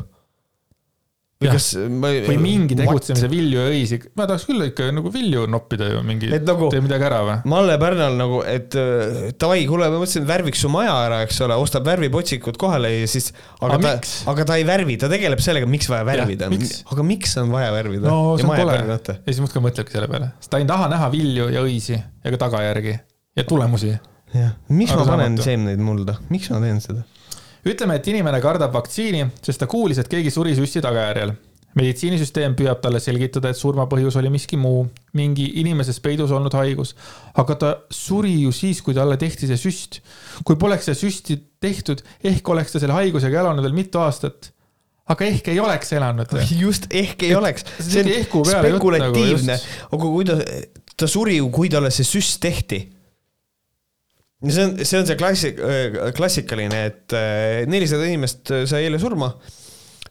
Või 1.43 1.53
kas 1.53 1.67
ma... 1.91 2.11
või 2.27 2.37
mingi 2.41 2.77
tegutsemise 2.79 3.29
vilju 3.31 3.61
ja 3.61 3.73
õisi. 3.73 3.99
ma 4.17 4.27
tahaks 4.29 4.47
küll 4.49 4.65
ikka 4.67 4.89
nagu 4.95 5.11
vilju 5.13 5.45
noppida 5.51 5.89
ju 5.91 6.03
mingi, 6.07 6.31
nagu 6.33 6.69
tee 6.73 6.83
midagi 6.83 7.07
ära 7.09 7.21
või? 7.27 7.37
Malle 7.53 7.77
Pärnal 7.81 8.17
nagu, 8.19 8.41
et 8.47 8.77
äh, 8.79 9.29
davai, 9.39 9.63
kuule, 9.69 9.89
ma 9.93 10.01
mõtlesin, 10.01 10.27
värviks 10.29 10.63
su 10.63 10.71
maja 10.73 10.95
ära, 11.07 11.21
eks 11.27 11.41
ole, 11.45 11.57
ostab 11.59 11.87
värvipotsikud 11.89 12.59
kohale 12.61 12.93
ja 12.95 13.09
siis, 13.11 13.31
aga 13.59 13.73
Aga 13.73 13.81
ta 13.83 14.33
aga 14.33 14.47
ta 14.49 14.57
ei 14.61 14.67
värvi, 14.67 14.97
ta 15.01 15.09
tegeleb 15.11 15.41
sellega, 15.43 15.69
miks 15.69 15.89
vaja 15.91 16.07
värvida 16.07 16.49
aga 16.93 17.05
miks 17.07 17.35
on 17.41 17.51
vaja 17.53 17.73
värvida? 17.75 18.07
no 18.09 18.33
on 18.35 18.43
kole. 18.47 18.77
vaata. 18.87 19.17
ja 19.19 19.29
siis 19.29 19.41
muudkui 19.43 19.63
mõtlebki 19.67 19.97
selle 19.97 20.09
peale, 20.11 20.33
sest 20.39 20.53
ta 20.53 20.61
ei 20.61 20.67
taha 20.69 20.89
näha 20.93 21.09
vilju 21.13 21.49
ja 21.53 21.63
õisi 21.65 21.97
ega 21.97 22.39
tagajärgi 22.45 22.95
ja 23.39 23.47
tulemusi 23.49 23.91
jah, 24.33 24.55
miks 24.73 24.93
ma 24.97 25.07
panen 25.07 25.37
seemneid 25.41 25.81
mulda, 25.83 26.17
miks 26.33 26.51
ma 26.53 26.61
teen 26.63 26.81
seda? 26.83 27.03
ütleme, 27.67 27.97
et 27.97 28.07
inimene 28.11 28.39
kardab 28.43 28.73
vaktsiini, 28.75 29.25
sest 29.43 29.61
ta 29.61 29.67
kuulis, 29.71 29.99
et 30.01 30.11
keegi 30.11 30.31
suri 30.33 30.55
süsti 30.57 30.83
tagajärjel. 30.83 31.33
meditsiinisüsteem 31.73 32.53
püüab 32.53 32.83
talle 32.83 32.99
selgitada, 33.01 33.49
et 33.49 33.57
surma 33.57 33.87
põhjus 33.89 34.13
oli 34.19 34.29
miski 34.29 34.59
muu, 34.61 34.83
mingi 35.17 35.47
inimeses 35.57 35.97
peidus 35.99 36.31
olnud 36.31 36.53
haigus. 36.53 36.95
aga 37.33 37.55
ta 37.55 37.71
suri 37.89 38.35
ju 38.43 38.51
siis, 38.51 38.81
kui 38.81 38.93
talle 38.93 39.17
tehti 39.17 39.47
see 39.47 39.57
süst. 39.57 40.01
kui 40.43 40.55
poleks 40.55 40.85
see 40.85 40.99
süsti 41.05 41.39
tehtud, 41.59 42.03
ehk 42.23 42.49
oleks 42.49 42.71
ta 42.71 42.79
selle 42.79 42.93
haigusega 42.93 43.39
elanud 43.39 43.63
veel 43.63 43.73
mitu 43.73 43.99
aastat. 43.99 44.51
aga 45.07 45.25
ehk 45.25 45.47
ei 45.47 45.59
oleks 45.59 45.93
elanud. 45.93 46.37
just, 46.63 46.85
ehk 46.91 47.23
ei 47.23 47.31
Et 47.31 47.37
oleks. 47.37 47.65
see 47.79 48.03
on 48.03 48.11
nagu 48.11 48.45
spekulatiivne 48.45 49.59
aga 49.91 50.03
kui 50.03 50.25
ta, 50.25 50.37
ta 50.97 51.07
suri 51.07 51.37
ju, 51.39 51.49
kui 51.49 51.69
talle 51.69 51.91
see 51.91 52.05
süst 52.05 52.41
tehti. 52.43 52.83
See 54.51 54.63
on, 54.65 54.73
see 54.83 54.99
on 54.99 55.05
see 55.07 55.19
klassik, 55.19 55.59
klassikaline, 56.17 56.79
et 56.89 57.15
äh, 57.15 57.63
nelisada 57.69 58.07
inimest 58.09 58.51
sai 58.69 58.87
eile 58.87 58.99
surma. 59.01 59.33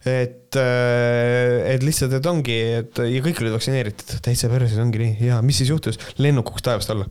et, 0.02 0.56
et 0.58 1.84
lihtsalt, 1.86 2.16
et 2.16 2.26
ongi, 2.26 2.56
et 2.80 3.02
ja 3.06 3.20
kõik 3.22 3.38
olid 3.44 3.52
vaktsineeritud, 3.54 4.16
täitsa 4.24 4.48
perses 4.50 4.80
ongi 4.82 4.98
nii 4.98 5.28
ja 5.28 5.36
mis 5.46 5.60
siis 5.62 5.70
juhtus, 5.70 6.00
lennuk 6.18 6.48
kukkus 6.48 6.64
taevast 6.66 6.90
alla. 6.90 7.06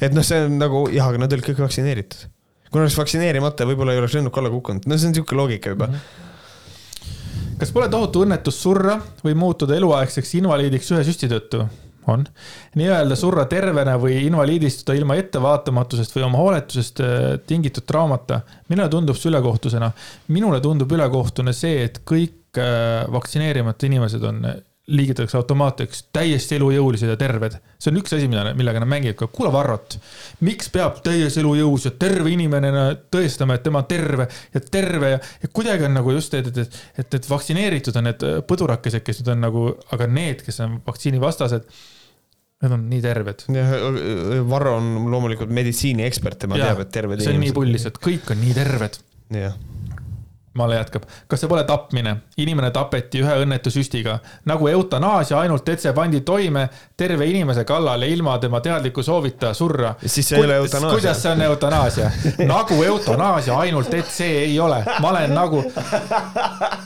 et 0.00 0.14
noh, 0.16 0.24
see 0.24 0.40
on 0.46 0.56
nagu 0.62 0.86
jah, 0.94 1.10
aga 1.10 1.20
nad 1.20 1.34
olid 1.36 1.44
kõik 1.50 1.60
vaktsineeritud. 1.66 2.24
kui 2.70 2.80
nad 2.80 2.86
oleks 2.86 2.96
vaktsineerimata, 2.96 3.68
võib-olla 3.68 3.92
ei 3.92 4.00
oleks 4.00 4.16
lennuk 4.16 4.38
alla 4.40 4.52
kukkunud, 4.54 4.88
no 4.88 4.96
see 4.96 5.10
on 5.10 5.18
siuke 5.18 5.36
loogika 5.36 5.74
juba. 5.74 5.90
kas 7.60 7.74
pole 7.74 7.90
tohutu 7.92 8.24
õnnetus 8.24 8.64
surra 8.64 8.96
või 9.26 9.36
muutuda 9.36 9.76
eluaegseks 9.76 10.38
invaliidiks 10.40 10.94
ühe 10.94 11.04
süsti 11.10 11.28
tõttu? 11.34 11.66
on. 12.10 12.24
nii-öelda 12.78 13.16
surra 13.18 13.44
tervena 13.50 13.96
või 14.00 14.22
invaliidistuda 14.26 14.96
ilma 14.98 15.16
ettevaatamatusest 15.20 16.16
või 16.16 16.26
oma 16.26 16.42
hooletusest 16.42 17.02
äh, 17.04 17.22
tingitud 17.46 17.86
traumata. 17.86 18.40
minule 18.68 18.88
tundub 18.88 19.16
see 19.16 19.30
ülekohtusena. 19.30 19.92
minule 20.28 20.60
tundub 20.60 20.92
ülekohtune 20.92 21.52
see, 21.52 21.84
et 21.86 22.02
kõik 22.08 22.58
äh, 22.58 23.06
vaktsineerimata 23.12 23.86
inimesed 23.86 24.28
on, 24.28 24.44
liigitatakse 24.90 25.36
automaatseks 25.38 26.00
täiesti 26.14 26.56
elujõulised 26.56 27.12
ja 27.12 27.14
terved. 27.18 27.54
see 27.78 27.92
on 27.92 28.00
üks 28.00 28.16
asi, 28.16 28.26
mida, 28.30 28.42
millega 28.58 28.80
nad 28.82 28.90
mängivad. 28.90 29.30
kuule, 29.30 29.52
Varrot, 29.54 29.98
miks 30.42 30.70
peab 30.74 30.98
täies 31.06 31.36
elujõus 31.38 31.86
ja 31.86 31.92
terve 31.94 32.32
inimene 32.34 32.72
tõestama, 33.12 33.54
et 33.54 33.62
tema 33.62 33.84
on 33.84 33.88
terve 33.90 34.26
ja 34.54 34.60
terve 34.60 35.10
ja, 35.14 35.20
ja 35.42 35.50
kuidagi 35.54 35.86
on 35.86 35.94
nagu 35.94 36.14
just, 36.16 36.34
et, 36.34 36.50
et, 36.50 36.58
et, 36.64 36.78
et, 36.98 37.14
et 37.14 37.30
vaktsineeritud 37.30 37.96
on 38.00 38.08
need 38.10 38.26
põdurakesed, 38.50 39.06
kes 39.06 39.22
nüüd 39.22 39.34
on 39.36 39.44
nagu, 39.46 39.66
aga 39.94 40.10
need, 40.10 40.42
kes 40.46 40.58
on 40.66 40.80
vaktsiinivastased, 40.86 41.68
need 42.62 42.74
on 42.74 42.88
nii 42.90 43.02
terved. 43.04 43.46
Varro 44.50 44.76
on 44.80 45.12
loomulikult 45.14 45.54
meditsiiniekspert, 45.54 46.42
tema 46.42 46.58
Jaa, 46.58 46.72
teab, 46.72 46.82
et 46.88 46.92
terved 46.98 47.22
see 47.22 47.36
on 47.36 47.42
nii 47.42 47.54
pullis, 47.54 47.86
et 47.86 48.02
kõik 48.02 48.34
on 48.34 48.42
nii 48.42 48.58
terved. 48.58 48.98
jah, 49.38 49.54
Male 50.54 50.76
jätkab, 50.76 51.06
kas 51.28 51.40
see 51.40 51.48
pole 51.48 51.62
tapmine? 51.64 52.16
inimene 52.36 52.68
tapeti 52.70 53.22
ühe 53.22 53.36
õnnetu 53.40 53.70
süstiga, 53.72 54.18
nagu 54.44 54.68
eutanaasia, 54.68 55.38
ainult 55.40 55.68
et 55.72 55.80
see 55.80 55.92
pandi 55.96 56.20
toime 56.20 56.66
terve 56.96 57.24
inimese 57.26 57.64
kallale 57.64 58.08
ilma 58.12 58.34
tema 58.38 58.60
teadliku 58.60 59.02
soovita 59.02 59.54
surra. 59.56 59.94
Siis 60.04 60.28
see 60.28 60.36
ei 60.36 60.44
ole 60.44 60.58
eutanaasia. 60.60 60.98
kuidas 60.98 61.22
see 61.22 61.32
on 61.32 61.42
eutanaasia? 61.46 62.10
nagu 62.54 62.82
eutanaasia, 62.84 63.56
ainult 63.64 63.94
et 63.94 64.12
see 64.12 64.42
ei 64.44 64.60
ole. 64.60 64.82
ma 65.00 65.14
olen 65.14 65.34
nagu, 65.34 65.64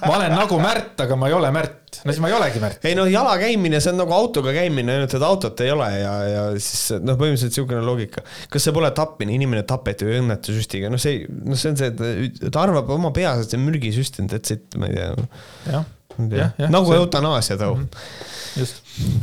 ma 0.06 0.14
olen 0.16 0.38
nagu 0.38 0.60
Märt, 0.62 1.00
aga 1.00 1.16
ma 1.16 1.28
ei 1.28 1.34
ole 1.34 1.50
Märt. 1.50 1.85
No 2.04 2.12
siis 2.12 2.20
ma 2.24 2.28
ei 2.30 2.36
olegi 2.36 2.60
Märt. 2.62 2.84
ei 2.88 2.94
noh, 2.98 3.08
jala 3.10 3.34
käimine, 3.40 3.80
see 3.80 3.92
on 3.94 4.00
nagu 4.02 4.12
autoga 4.16 4.52
käimine, 4.56 4.96
ainult 4.98 5.14
et 5.18 5.26
autot 5.28 5.60
ei 5.64 5.70
ole 5.74 5.88
ja, 6.00 6.12
ja 6.32 6.44
siis 6.58 6.84
noh, 7.00 7.16
põhimõtteliselt 7.20 7.54
niisugune 7.54 7.82
loogika. 7.86 8.24
kas 8.52 8.66
see 8.68 8.74
pole 8.76 8.90
tapmine, 8.96 9.34
inimene 9.38 9.62
tapeti 9.68 10.08
ühe 10.08 10.20
õnnetusüstiga, 10.22 10.90
noh, 10.92 11.00
see, 11.02 11.24
noh, 11.28 11.56
see 11.58 11.72
on 11.72 11.80
see, 11.80 11.92
et 11.94 12.50
ta 12.52 12.64
arvab 12.66 12.90
oma 12.96 13.10
peas, 13.16 13.44
et 13.46 13.52
see 13.54 13.60
on 13.60 13.66
mürgisüst, 13.70 14.20
that's 14.30 14.52
it, 14.56 14.76
ma 14.80 14.90
ei 14.92 14.98
tea. 15.00 15.12
jah, 15.72 15.92
Jah, 16.16 16.52
jah, 16.56 16.70
nagu 16.72 16.88
see- 16.88 16.96
eutanaasia 16.96 17.58
too. 17.60 17.74
just. 18.56 18.78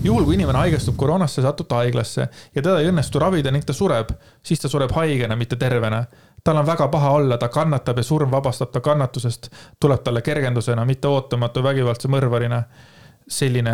juhul, 0.05 0.27
kui 0.27 0.35
inimene 0.37 0.59
haigestub 0.61 0.93
koroonasse, 0.99 1.41
satub 1.41 1.65
ta 1.71 1.79
haiglasse 1.81 2.27
ja 2.27 2.59
teda 2.61 2.75
ei 2.83 2.91
õnnestu 2.91 3.17
ravida 3.23 3.49
ning 3.49 3.65
ta 3.65 3.73
sureb, 3.73 4.11
siis 4.45 4.61
ta 4.61 4.69
sureb 4.69 4.93
haigena, 4.93 5.33
mitte 5.39 5.57
tervena. 5.57 6.03
Tal 6.44 6.57
on 6.60 6.65
väga 6.68 6.88
paha 6.91 7.11
olla, 7.18 7.38
ta 7.38 7.48
kannatab 7.49 7.98
ja 7.98 8.03
surm 8.03 8.32
vabastab 8.32 8.72
ta 8.72 8.82
kannatusest, 8.84 9.48
tuleb 9.80 10.03
talle 10.03 10.22
kergendusena, 10.22 10.86
mitte 10.86 11.07
ootamatu 11.07 11.64
vägivaldse 11.64 12.11
mõrvarina. 12.11 12.64
selline, 13.28 13.74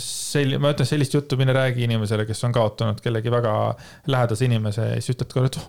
selline, 0.00 0.58
ma 0.64 0.70
ütlen 0.72 0.86
sellist 0.88 1.14
juttu, 1.14 1.36
mine 1.36 1.52
räägi 1.52 1.84
inimesele, 1.84 2.24
kes 2.26 2.44
on 2.48 2.52
kaotanud 2.56 3.00
kellegi 3.04 3.30
väga 3.30 3.74
lähedase 4.06 4.44
inimese 4.44 4.86
ja 4.86 4.94
siis 4.96 5.12
ütled 5.12 5.28
talle, 5.28 5.50
et 5.52 5.58
oh, 5.60 5.66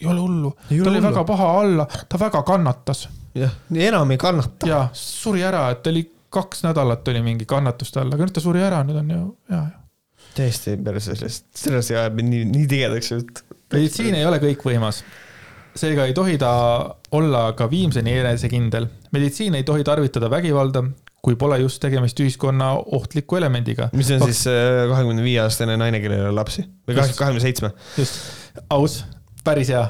ei 0.00 0.06
ole 0.08 0.20
hullu, 0.24 0.52
tal 0.70 0.88
oli 0.88 1.02
väga 1.04 1.24
paha 1.28 1.50
olla, 1.58 1.86
ta 2.08 2.20
väga 2.20 2.40
kannatas 2.48 3.08
jah, 3.34 3.52
enam 3.76 4.10
ei 4.10 4.18
kannata. 4.18 4.68
ja 4.68 4.80
suri 4.96 5.44
ära, 5.44 5.66
et 5.74 5.86
oli 5.86 6.04
kaks 6.30 6.64
nädalat 6.64 7.08
oli 7.08 7.22
mingi 7.22 7.46
kannatuste 7.48 8.00
all, 8.00 8.12
aga 8.14 8.26
nüüd 8.26 8.34
ta 8.36 8.42
suri 8.42 8.62
ära, 8.64 8.82
nüüd 8.86 9.00
on 9.02 9.10
ju 9.14 9.22
hea 9.50 9.62
ju. 9.66 9.78
täiesti 10.36 10.76
perse 10.84 11.16
sellest, 11.16 11.48
sellest 11.58 11.94
ajab 11.94 12.20
mind 12.20 12.34
nii, 12.34 12.44
nii 12.54 12.68
tigedaks, 12.70 13.12
et 13.18 13.42
meditsiin 13.74 14.16
ei 14.18 14.26
ole 14.26 14.40
kõikvõimas. 14.42 15.02
Seega 15.80 16.06
ei 16.08 16.16
tohi 16.16 16.38
ta 16.40 16.50
olla 17.16 17.52
ka 17.58 17.70
viimseni 17.70 18.18
enesekindel. 18.22 18.86
meditsiin 19.12 19.54
ei 19.58 19.64
tohi 19.66 19.84
tarvitada 19.84 20.30
vägivalda, 20.30 20.84
kui 21.24 21.36
pole 21.36 21.58
just 21.60 21.80
tegemist 21.82 22.20
ühiskonna 22.20 22.72
ohtliku 22.98 23.36
elemendiga. 23.40 23.90
mis 23.92 24.10
on 24.14 24.24
siis 24.24 24.44
äh, 24.50 24.84
kahekümne 24.90 25.24
viie 25.24 25.40
aastane 25.42 25.76
naine, 25.80 26.00
kellel 26.02 26.26
ole 26.28 26.36
lapsi 26.36 26.64
või 26.88 27.00
kahekümne 27.00 27.42
seitsme. 27.42 27.72
just, 27.98 28.20
aus, 28.70 29.00
päris 29.44 29.72
hea, 29.72 29.82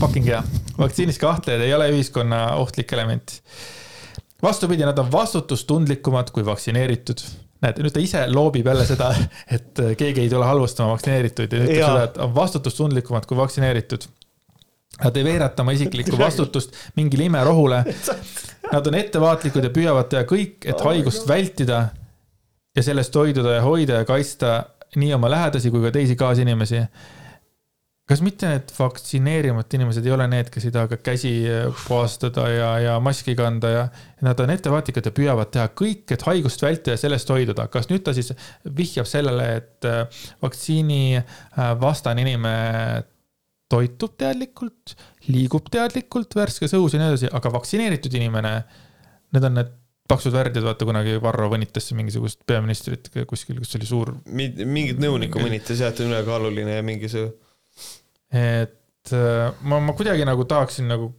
fucking 0.00 0.26
hea. 0.26 0.42
vaktsiinis 0.78 1.18
kahtlejad 1.22 1.64
ei 1.66 1.74
ole 1.74 1.90
ühiskonna 1.94 2.44
ohtlik 2.62 2.92
element. 2.92 3.40
vastupidi, 4.42 4.86
nad 4.86 4.98
on 4.98 5.10
vastutustundlikumad 5.12 6.30
kui 6.34 6.46
vaktsineeritud. 6.46 7.24
näed, 7.64 7.82
nüüd 7.82 7.94
ta 7.94 8.02
ise 8.02 8.26
loobib 8.30 8.66
jälle 8.68 8.86
seda, 8.86 9.10
et 9.58 9.82
keegi 9.98 10.26
ei 10.26 10.30
tule 10.30 10.46
halvustama 10.46 10.94
vaktsineerituid 10.94 11.52
ja 11.52 11.64
ütleb 11.64 11.82
seda, 11.82 12.06
et 12.10 12.22
on 12.22 12.34
vastutustundlikumad 12.34 13.26
kui 13.26 13.38
vaktsineeritud. 13.38 14.06
Nad 15.02 15.16
ei 15.16 15.24
veereta 15.26 15.62
oma 15.62 15.74
isiklikku 15.76 16.18
vastutust 16.26 16.76
mingile 16.96 17.28
imerohule. 17.28 17.82
Nad 18.72 18.88
on 18.88 18.96
ettevaatlikud 18.98 19.68
ja 19.68 19.72
püüavad 19.74 20.08
teha 20.12 20.24
kõik, 20.28 20.64
et 20.64 20.80
haigust 20.86 21.28
vältida 21.28 21.82
ja 22.76 22.82
sellest 22.84 23.14
hoiduda 23.14 23.58
ja 23.58 23.62
hoida 23.64 24.00
ja 24.00 24.08
kaitsta 24.08 24.56
nii 24.96 25.12
oma 25.16 25.30
lähedasi 25.30 25.70
kui 25.70 25.84
ka 25.84 25.92
teisi 25.92 26.16
kaasinimesi 26.16 26.82
kas 28.06 28.22
mitte 28.22 28.48
need 28.50 28.70
vaktsineerimata 28.76 29.76
inimesed 29.78 30.06
ei 30.06 30.12
ole 30.14 30.28
need, 30.30 30.50
kes 30.54 30.68
ei 30.68 30.74
taha 30.74 30.90
ka 30.92 30.98
käsi 31.08 31.32
puhastada 31.80 32.46
ja, 32.52 32.68
ja 32.84 32.94
maski 33.02 33.34
kanda 33.38 33.72
ja 33.72 33.82
nad 34.22 34.38
on 34.42 34.52
ettevaatlikud 34.54 35.08
ja 35.08 35.14
püüavad 35.14 35.50
teha 35.54 35.66
kõik, 35.74 36.04
et 36.14 36.22
haigust 36.28 36.62
vältida 36.62 36.94
ja 36.94 37.02
sellest 37.02 37.32
hoiduda. 37.34 37.66
kas 37.72 37.90
nüüd 37.90 38.04
ta 38.06 38.14
siis 38.14 38.30
vihjab 38.78 39.10
sellele, 39.10 39.48
et 39.58 39.90
äh, 39.90 40.22
vaktsiini 40.42 41.18
äh, 41.18 41.72
vastane 41.82 42.22
inimene 42.22 43.02
toitub 43.72 44.14
teadlikult, 44.20 44.94
liigub 45.30 45.66
teadlikult 45.72 46.36
värskes 46.38 46.74
õhus 46.78 46.94
ja 46.94 47.00
nii 47.02 47.10
edasi, 47.12 47.30
aga 47.34 47.50
vaktsineeritud 47.56 48.14
inimene, 48.18 48.52
need 49.34 49.48
on 49.48 49.58
need 49.58 49.72
paksud 50.06 50.34
värdjad, 50.36 50.62
vaata 50.62 50.86
kunagi 50.86 51.16
Varro 51.22 51.48
võnitas 51.50 51.88
mingisugust 51.98 52.44
peaministrit 52.46 53.10
kuskil, 53.26 53.58
kus 53.58 53.74
oli 53.78 53.88
suur 53.88 54.12
mingit 54.30 55.00
nõunikku 55.02 55.42
mõnitas 55.42 55.82
jah, 55.82 55.90
et 55.90 56.02
ülekaaluline 56.04 56.78
ja 56.78 56.84
mingi 56.86 57.10
see. 57.10 57.26
et 58.30 59.14
äh, 59.14 59.50
ma, 59.66 59.80
ma 59.82 59.96
kuidagi 59.98 60.26
nagu 60.28 60.46
tahaksin 60.46 60.86
nagu 60.90 61.10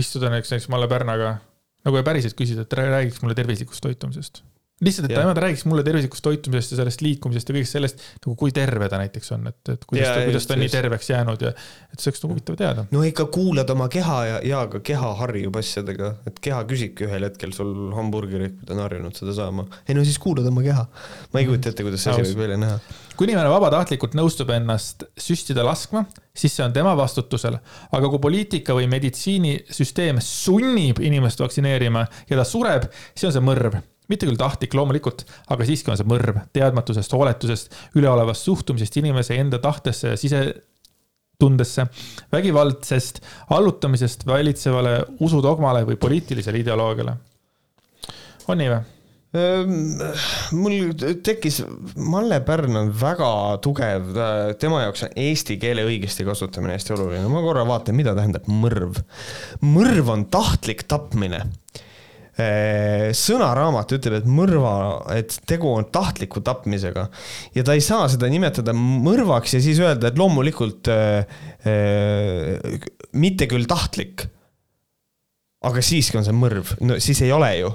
istuda 0.00 0.32
näiteks, 0.32 0.54
näiteks 0.54 0.70
Malle 0.72 0.88
Pärnaga 0.88 1.34
nagu 1.84 2.00
ja 2.00 2.06
päriselt 2.06 2.36
küsida, 2.38 2.64
et 2.64 2.76
rää- 2.76 2.90
räägiks 2.92 3.20
mulle 3.22 3.36
tervislikust 3.36 3.84
toitumisest. 3.84 4.42
lihtsalt, 4.84 5.10
et 5.10 5.16
ta 5.16 5.34
ta 5.34 5.42
räägiks 5.44 5.66
mulle 5.68 5.84
tervislikust 5.84 6.24
toitumisest 6.24 6.72
ja 6.72 6.80
sellest 6.80 7.02
liikumisest 7.04 7.50
ja 7.50 7.56
kõigest 7.56 7.76
sellest, 7.76 8.04
nagu 8.24 8.36
kui 8.40 8.52
terve 8.56 8.88
ta 8.88 9.00
näiteks 9.00 9.34
on, 9.36 9.50
et, 9.50 9.58
et 9.74 9.84
kuidas 9.84 10.06
Jaa, 10.06 10.14
ta, 10.16 10.24
kuidas 10.30 10.48
ta 10.48 10.56
on 10.56 10.62
nii 10.62 10.68
just. 10.70 10.76
terveks 10.78 11.10
jäänud 11.10 11.44
ja 11.44 11.52
et 11.52 12.00
see 12.00 12.10
oleks 12.10 12.24
nagu 12.24 12.34
huvitav 12.34 12.56
teada. 12.60 12.86
no 12.94 13.02
ikka 13.04 13.26
kuulad 13.34 13.70
oma 13.74 13.90
keha 13.92 14.18
ja, 14.28 14.40
ja 14.46 14.62
ka 14.72 14.80
keha 14.90 15.12
harjub 15.20 15.60
asjadega, 15.60 16.14
et 16.30 16.40
keha 16.48 16.62
küsibki 16.70 17.08
ühel 17.08 17.28
hetkel 17.28 17.52
sul 17.56 17.92
hamburgerit, 17.96 18.56
kui 18.56 18.70
ta 18.70 18.76
on 18.78 18.82
harjunud 18.86 19.20
seda 19.20 19.36
saama. 19.36 19.66
ei 19.86 19.98
no 19.98 20.06
siis 20.08 20.18
kuulad 20.22 20.48
oma 20.48 20.64
keha. 20.64 20.86
ma 21.34 21.44
ei 21.44 21.50
kujuta 21.50 21.74
ette, 21.74 21.86
kuidas 21.86 22.06
see 22.06 22.16
asi 22.16 22.32
võib 22.32 22.44
välja 22.46 22.60
näha. 22.64 22.80
kui 23.20 23.28
inimene 23.28 23.52
vabatahtlikult 23.52 24.16
nõustub 24.16 24.48
ennast 24.56 25.04
süstida 25.20 25.64
laskma, 25.66 26.06
siis 26.32 26.56
see 26.56 26.64
on 26.64 26.72
tema 26.72 26.96
vastutusel. 26.96 27.60
aga 27.92 28.12
kui 28.14 28.22
poliitika 28.22 28.76
või 28.76 28.88
meditsiinisüsteem 28.96 30.24
sunnib 30.24 31.04
inimest 31.04 31.44
vaktsineerima 31.44 32.06
ja 32.30 32.40
ta 32.40 32.48
sureb, 32.48 32.88
siis 33.12 33.28
on 33.28 33.36
see 33.36 33.44
mõrv. 33.44 33.82
Mitte 34.10 34.28
küll 34.28 34.40
tahtlik 34.40 34.74
loomulikult, 34.76 35.24
aga 35.50 35.66
siiski 35.68 35.92
on 35.92 36.00
see 36.00 36.08
mõrv 36.10 36.42
teadmatusest, 36.56 37.14
hooletusest, 37.16 37.78
üleolevast 37.98 38.48
suhtumisest 38.48 39.00
inimese 39.02 39.38
enda 39.40 39.60
tahtesse 39.62 40.14
ja 40.14 40.20
sisetundesse, 40.20 41.86
vägivaldsest 42.34 43.22
allutamisest 43.56 44.26
valitsevale 44.28 44.96
usudogmale 45.22 45.84
või 45.88 46.00
poliitilisele 46.00 46.64
ideoloogiale. 46.64 47.18
on 48.48 48.58
nii 48.58 48.72
või? 48.74 48.80
mul 49.30 50.90
tekkis, 51.22 51.60
Malle 52.02 52.40
Pärn 52.42 52.74
on 52.80 52.88
väga 53.00 53.30
tugev, 53.62 54.08
tema 54.58 54.82
jaoks 54.82 55.04
on 55.06 55.12
eesti 55.22 55.54
keele 55.62 55.84
õigesti 55.86 56.26
kasutamine 56.26 56.74
hästi 56.74 56.96
oluline, 56.96 57.28
ma 57.30 57.42
korra 57.44 57.62
vaatan, 57.68 57.94
mida 57.98 58.16
tähendab 58.18 58.48
mõrv. 58.50 58.98
mõrv 59.62 60.10
on 60.16 60.26
tahtlik 60.32 60.82
tapmine. 60.90 61.44
Sõnaraamat 63.16 63.94
ütleb, 63.96 64.20
et 64.20 64.28
mõrva, 64.30 64.72
et 65.16 65.34
tegu 65.48 65.70
on 65.74 65.86
tahtliku 65.92 66.42
tapmisega 66.46 67.08
ja 67.56 67.64
ta 67.66 67.76
ei 67.76 67.82
saa 67.84 68.06
seda 68.12 68.30
nimetada 68.30 68.74
mõrvaks 68.76 69.56
ja 69.56 69.62
siis 69.64 69.80
öelda, 69.82 70.10
et 70.10 70.20
loomulikult 70.20 70.90
äh, 70.92 71.26
äh, 71.66 72.78
mitte 73.12 73.50
küll 73.50 73.68
tahtlik. 73.70 74.28
aga 75.60 75.82
siiski 75.84 76.16
on 76.16 76.24
see 76.24 76.36
mõrv, 76.36 76.76
no 76.80 76.96
siis 77.02 77.20
ei 77.26 77.32
ole 77.36 77.50
ju 77.58 77.72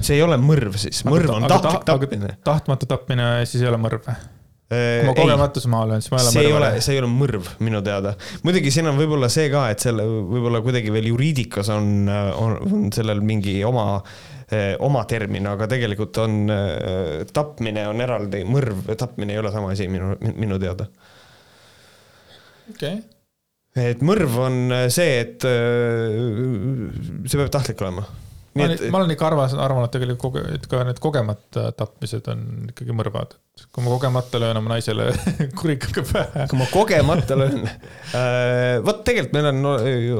see 0.00 0.16
ei 0.16 0.24
ole 0.24 0.38
mõrv 0.40 0.78
siis, 0.80 1.04
mõrv 1.06 1.36
on 1.36 1.46
tahtlik 1.46 1.84
tapmine. 1.86 2.36
tahtmatu 2.44 2.88
tapmine 2.90 3.28
siis 3.46 3.62
ei 3.62 3.70
ole 3.70 3.78
mõrv 3.78 4.08
või? 4.08 4.33
Kui 4.74 5.08
ma 5.08 5.14
kogemata 5.16 5.62
maha 5.70 5.88
löön, 5.90 6.04
siis 6.04 6.12
ma 6.12 6.20
ei 6.20 6.24
ole 6.24 6.32
see 6.34 6.44
ei 6.44 6.52
ole, 6.58 6.70
see 6.84 6.96
ei 6.96 7.00
ole 7.02 7.10
mõrv 7.10 7.48
minu 7.64 7.80
teada. 7.84 8.14
muidugi 8.46 8.72
siin 8.74 8.90
on 8.90 8.98
võib-olla 8.98 9.30
see 9.32 9.48
ka, 9.52 9.66
et 9.72 9.84
selle 9.84 10.06
võib-olla 10.06 10.60
kuidagi 10.64 10.92
veel 10.94 11.10
juriidikas 11.12 11.70
on, 11.74 12.08
on, 12.10 12.56
on 12.68 12.88
sellel 12.94 13.22
mingi 13.24 13.56
oma 13.66 13.86
eh, 14.48 14.74
oma 14.84 15.04
termin, 15.10 15.48
aga 15.50 15.68
tegelikult 15.70 16.20
on 16.24 16.38
eh, 16.54 17.24
tapmine 17.34 17.86
on 17.90 18.04
eraldi, 18.04 18.44
mõrv 18.48 18.90
ja 18.92 18.98
tapmine 19.04 19.36
ei 19.36 19.42
ole 19.42 19.54
sama 19.54 19.72
asi 19.74 19.88
minu, 19.90 20.14
minu 20.34 20.60
teada. 20.62 20.88
okei 22.74 22.98
okay. 22.98 23.88
et 23.92 24.04
mõrv 24.04 24.36
on 24.48 24.60
see, 24.92 25.16
et 25.24 25.48
see 25.48 27.40
peab 27.40 27.50
tahtlik 27.54 27.82
olema 27.84 28.06
ma 28.54 28.64
olen, 28.64 28.90
ma 28.90 29.00
olen 29.00 29.14
ikka 29.14 29.26
arvas, 29.28 29.54
arvanud 29.58 29.92
tegelikult, 29.92 30.38
et 30.54 30.66
ka 30.70 30.82
need 30.86 31.00
kogemata 31.02 31.68
tapmised 31.78 32.28
on 32.32 32.44
ikkagi 32.70 32.96
mõrvad. 32.96 33.36
Kui 33.74 33.82
ma 33.82 33.90
kogemata 33.90 34.38
löön 34.38 34.58
oma 34.58 34.70
naisele 34.72 35.08
kurikaga 35.58 36.02
pähe. 36.06 36.46
kui 36.50 36.58
ma 36.58 36.66
kogemata 36.70 37.36
löön 37.38 37.60
äh,. 37.66 38.80
vot 38.86 39.04
tegelikult 39.06 39.34
meil 39.34 39.48
on 39.50 39.68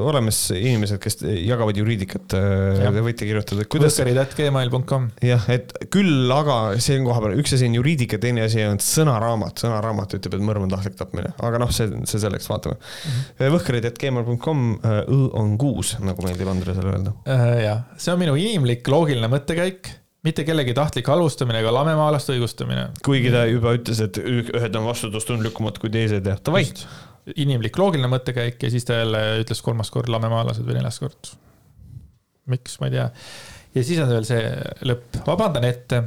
olemas 0.09 0.39
inimesed, 0.55 0.99
kes 1.03 1.19
jagavad 1.23 1.75
juriidikat. 1.79 2.27
Te 2.35 3.03
võite 3.03 3.27
kirjutada. 3.27 3.65
võhkerid.gmail.com. 3.67 5.09
jah, 5.23 5.47
et 5.51 5.71
küll 5.91 6.31
aga 6.35 6.57
siin 6.83 7.07
koha 7.07 7.23
peal 7.23 7.39
üks 7.39 7.55
asi 7.57 7.67
on 7.69 7.75
juriidika, 7.79 8.19
teine 8.23 8.45
asi 8.47 8.63
on 8.67 8.79
sõnaraamat. 8.83 9.65
sõnaraamat 9.65 10.15
ütleb, 10.19 10.39
et 10.39 10.47
mõrv 10.51 10.67
on 10.67 10.75
tahtlik 10.75 10.95
tapmine, 10.99 11.31
aga 11.43 11.59
noh, 11.63 11.71
see, 11.75 11.91
see 12.07 12.23
selleks, 12.23 12.47
vaatame 12.51 12.75
mm 12.79 13.19
-hmm.. 13.19 13.51
võhkerid.gmail.com, 13.57 14.65
õ 14.83 15.19
on 15.43 15.55
kuus, 15.59 15.95
nagu 16.03 16.27
meeldib 16.27 16.51
Andresele 16.55 16.95
öelda 16.95 17.15
jah, 17.63 17.85
see 17.99 18.15
on 18.15 18.23
minu 18.23 18.39
inimlik 18.39 18.87
loogiline 18.91 19.31
mõttekäik, 19.31 19.91
mitte 20.25 20.45
kellegi 20.47 20.73
tahtlik 20.73 21.07
halvustamine 21.11 21.61
ega 21.61 21.73
lamemaalaste 21.73 22.33
õigustamine. 22.35 22.89
kuigi 23.05 23.31
ta 23.33 23.45
juba 23.49 23.75
ütles, 23.77 24.01
et 24.01 24.19
ühed 24.21 24.79
on 24.79 24.87
vastutustundlikumad 24.89 25.77
kui 25.81 25.91
teised 25.93 26.25
ja 26.25 26.37
davai. 26.41 26.65
inimlik 27.35 27.77
loogiline 27.77 28.09
mõttekäik 28.11 28.61
ja 28.61 28.71
siis 28.73 28.85
ta 28.85 29.01
jälle 29.01 29.23
ütles 29.41 29.61
kolmas 29.65 29.91
kord 29.93 30.09
lamemaalased 30.13 30.65
või 30.65 30.79
neljas 30.79 30.99
kord. 31.01 31.33
miks, 32.51 32.79
ma 32.81 32.89
ei 32.89 32.97
tea. 32.97 33.09
ja 33.75 33.83
siis 33.83 34.01
on 34.01 34.09
veel 34.09 34.27
see 34.27 34.43
lõpp, 34.89 35.21
vabandan 35.27 35.67
ette, 35.69 36.03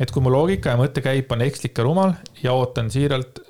et 0.00 0.12
kui 0.14 0.24
mu 0.24 0.32
loogika 0.32 0.72
ja 0.72 0.80
mõttekäip 0.80 1.32
on 1.36 1.44
ekslik 1.44 1.78
ja 1.78 1.84
rumal 1.84 2.16
ja 2.42 2.56
ootan 2.56 2.90
siiralt 2.94 3.42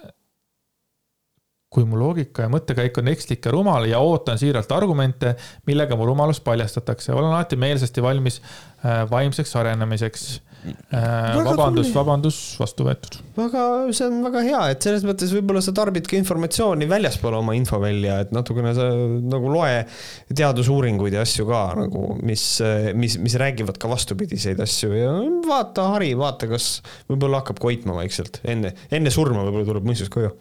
kui 1.69 1.85
mu 1.85 1.99
loogika 2.01 2.47
ja 2.47 2.53
mõttekäik 2.53 2.97
on 3.03 3.13
ekslik 3.13 3.45
ja 3.45 3.53
rumal 3.53 3.85
ja 3.91 4.01
ootan 4.01 4.41
siiralt 4.41 4.71
argumente, 4.73 5.35
millega 5.69 5.99
mu 6.01 6.09
rumalus 6.09 6.41
paljastatakse, 6.45 7.13
olen 7.13 7.35
alati 7.35 7.59
meelsasti 7.61 8.05
valmis 8.05 8.41
äh, 8.41 9.03
vaimseks 9.11 9.53
arenemiseks 9.61 10.25
äh,. 10.65 11.37
vabandus, 11.45 11.93
vabandus, 11.93 12.41
vastu 12.57 12.89
võetud. 12.89 13.21
väga, 13.37 13.67
see 13.93 14.09
on 14.09 14.25
väga 14.25 14.47
hea, 14.49 14.65
et 14.73 14.89
selles 14.89 15.05
mõttes 15.05 15.37
võib-olla 15.37 15.61
sa 15.65 15.77
tarbid 15.77 16.09
ka 16.09 16.17
informatsiooni 16.17 16.89
väljaspool 16.89 17.37
oma 17.43 17.53
infovälja, 17.61 18.23
et 18.25 18.33
natukene 18.33 18.73
sa 18.79 18.89
nagu 19.37 19.53
loe 19.53 19.85
teadusuuringuid 20.33 21.21
ja 21.21 21.29
asju 21.29 21.51
ka 21.53 21.63
nagu, 21.85 22.11
mis, 22.25 22.49
mis, 22.97 23.21
mis 23.21 23.37
räägivad 23.45 23.77
ka 23.77 23.93
vastupidiseid 23.93 24.65
asju 24.65 24.97
ja 24.97 25.17
vaata, 25.45 25.91
hari, 25.99 26.15
vaata, 26.17 26.49
kas 26.49 26.79
võib-olla 27.13 27.43
hakkab 27.43 27.61
koitma 27.61 28.01
vaikselt 28.01 28.41
enne, 28.49 28.73
enne 28.89 29.13
surma 29.13 29.45
võib-olla 29.45 29.69
tuleb 29.69 29.93
mõistus 29.93 30.09
koju 30.17 30.33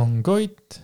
on 0.00 0.22
Koit 0.26 0.78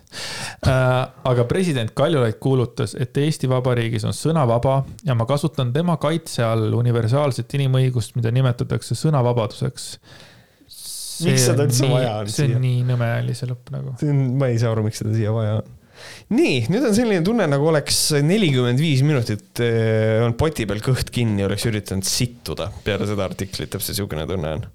äh,. 0.67 1.07
aga 1.23 1.45
president 1.49 1.91
Kaljulaid 1.95 2.39
kuulutas, 2.43 2.95
et 2.99 3.17
Eesti 3.17 3.49
Vabariigis 3.51 4.05
on 4.07 4.15
sõna 4.15 4.45
vaba 4.49 4.81
ja 5.07 5.15
ma 5.17 5.27
kasutan 5.29 5.73
tema 5.75 5.97
kaitse 6.01 6.45
all 6.45 6.73
universaalset 6.77 7.57
inimõigust, 7.59 8.15
mida 8.19 8.31
nimetatakse 8.33 8.97
sõnavabaduseks. 8.99 9.91
miks 11.27 11.45
seda 11.49 11.67
üldse 11.67 11.91
vaja 11.91 12.15
on 12.21 12.31
siia? 12.31 12.47
see 12.47 12.55
on 12.55 12.65
nii 12.65 12.81
nõme 12.87 13.11
oli 13.19 13.37
see 13.37 13.51
lõpp 13.51 13.75
nagu. 13.75 13.95
ma 14.39 14.51
ei 14.51 14.59
saa 14.61 14.73
aru, 14.75 14.87
miks 14.87 15.03
seda 15.03 15.15
siia 15.17 15.35
vaja 15.35 15.61
on 15.61 15.77
nii, 16.33 16.65
nüüd 16.71 16.85
on 16.87 16.95
selline 16.97 17.21
tunne, 17.25 17.45
nagu 17.51 17.67
oleks 17.69 17.97
nelikümmend 18.25 18.81
viis 18.81 19.03
minutit 19.05 19.61
äh, 19.61 20.21
on 20.25 20.33
poti 20.39 20.65
peal 20.69 20.81
kõht 20.81 21.11
kinni, 21.13 21.45
oleks 21.45 21.67
üritanud 21.69 22.07
sittuda 22.07 22.71
peale 22.85 23.09
seda 23.09 23.27
artiklit, 23.27 23.69
täpselt 23.69 23.93
niisugune 23.97 24.25
tunne 24.29 24.55
on. 24.57 24.69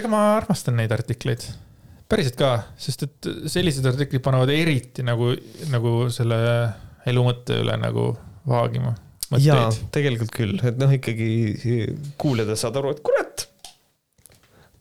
ega 0.00 0.10
ma 0.10 0.24
armastan 0.38 0.80
neid 0.80 0.94
artikleid 0.94 1.44
päriselt 2.10 2.36
ka, 2.38 2.50
sest 2.80 3.06
et 3.06 3.30
sellised 3.52 3.86
artiklid 3.86 4.22
panevad 4.24 4.50
eriti 4.54 5.04
nagu, 5.06 5.30
nagu 5.70 5.94
selle 6.12 6.40
elu 7.10 7.24
mõtte 7.24 7.60
üle 7.62 7.76
nagu 7.80 8.10
vaagima. 8.50 8.94
jaa, 9.38 9.68
tegelikult 9.94 10.32
küll, 10.34 10.56
et 10.66 10.78
noh, 10.80 10.90
ikkagi 10.90 11.30
kuulajad 12.20 12.58
saavad 12.58 12.80
aru, 12.82 12.94
et 12.96 13.02
kurat, 13.06 13.46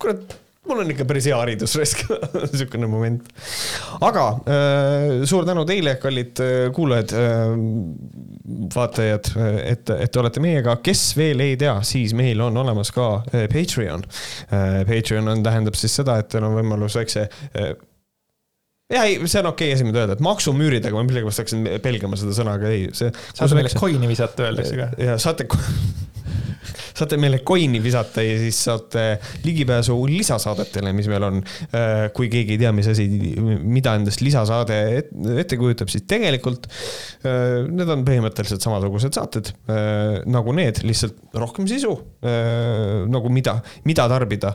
kurat 0.02 0.38
mul 0.68 0.84
on 0.84 0.92
ikka 0.92 1.06
päris 1.08 1.28
hea 1.30 1.38
haridus 1.40 1.76
raisk 1.80 2.04
niisugune 2.52 2.90
moment. 2.92 3.30
aga 4.06 4.26
äh, 4.44 5.26
suur 5.30 5.48
tänu 5.48 5.66
teile, 5.70 5.96
kallid 6.02 6.42
äh, 6.44 6.70
kuulajad 6.76 7.16
äh,, 7.16 7.54
vaatajad, 8.76 9.32
et, 9.64 9.90
et 9.90 10.12
te 10.12 10.20
olete 10.22 10.42
meiega, 10.44 10.76
kes 10.84 11.04
veel 11.18 11.42
ei 11.46 11.58
tea, 11.60 11.78
siis 11.86 12.16
meil 12.18 12.42
on 12.42 12.58
olemas 12.58 12.90
ka 12.94 13.22
Patreon. 13.30 14.02
Patreon 14.90 15.30
on, 15.30 15.44
tähendab 15.46 15.78
siis 15.78 15.94
seda, 16.00 16.18
et 16.20 16.32
teil 16.34 16.48
on 16.48 16.58
võimalus 16.58 16.98
väikse 16.98 17.28
ja 18.90 19.04
ei, 19.06 19.20
see 19.30 19.42
on 19.44 19.52
okei 19.52 19.70
okay, 19.70 19.78
asi, 19.78 19.86
mida 19.86 20.02
öelda, 20.04 20.18
et 20.18 20.24
maksumüüridega 20.26 20.98
ma 20.98 21.06
millegipärast 21.06 21.44
hakkasin 21.44 21.68
pelgama 21.84 22.18
seda 22.20 22.34
sõna, 22.36 22.58
aga 22.58 22.74
ei, 22.74 22.88
see. 22.98 23.12
saate 23.38 23.58
meile 23.58 23.74
coin'i 23.78 24.10
visata, 24.10 24.48
öeldakse 24.50 24.80
ka. 24.80 24.90
ja 24.98 25.18
saate 25.22 25.46
saate 26.94 27.20
meile 27.22 27.42
coin'i 27.46 27.82
visata 27.84 28.24
ja 28.24 28.38
siis 28.42 28.60
saate 28.68 29.06
ligipääsu 29.46 29.96
lisasaadetele, 30.10 30.94
mis 30.96 31.10
meil 31.12 31.26
on. 31.28 31.42
Äh, 31.76 32.08
kui 32.16 32.30
keegi 32.32 32.56
ei 32.56 32.62
tea, 32.62 32.72
mis 32.76 32.90
asi, 32.92 33.06
mida 33.40 33.96
endast 33.98 34.24
lisasaade 34.26 34.78
ette 35.40 35.58
kujutab, 35.60 35.92
siis 35.92 36.06
tegelikult 36.10 36.68
äh, 36.70 37.68
need 37.68 37.90
on 37.90 38.06
põhimõtteliselt 38.08 38.64
samasugused 38.66 39.16
saated 39.18 39.52
äh, 39.70 40.20
nagu 40.30 40.54
need, 40.58 40.84
lihtsalt 40.88 41.18
rohkem 41.40 41.68
sisu. 41.70 41.92
nagu 43.10 43.30
mida, 43.32 43.54
mida 43.88 44.06
tarbida. 44.12 44.52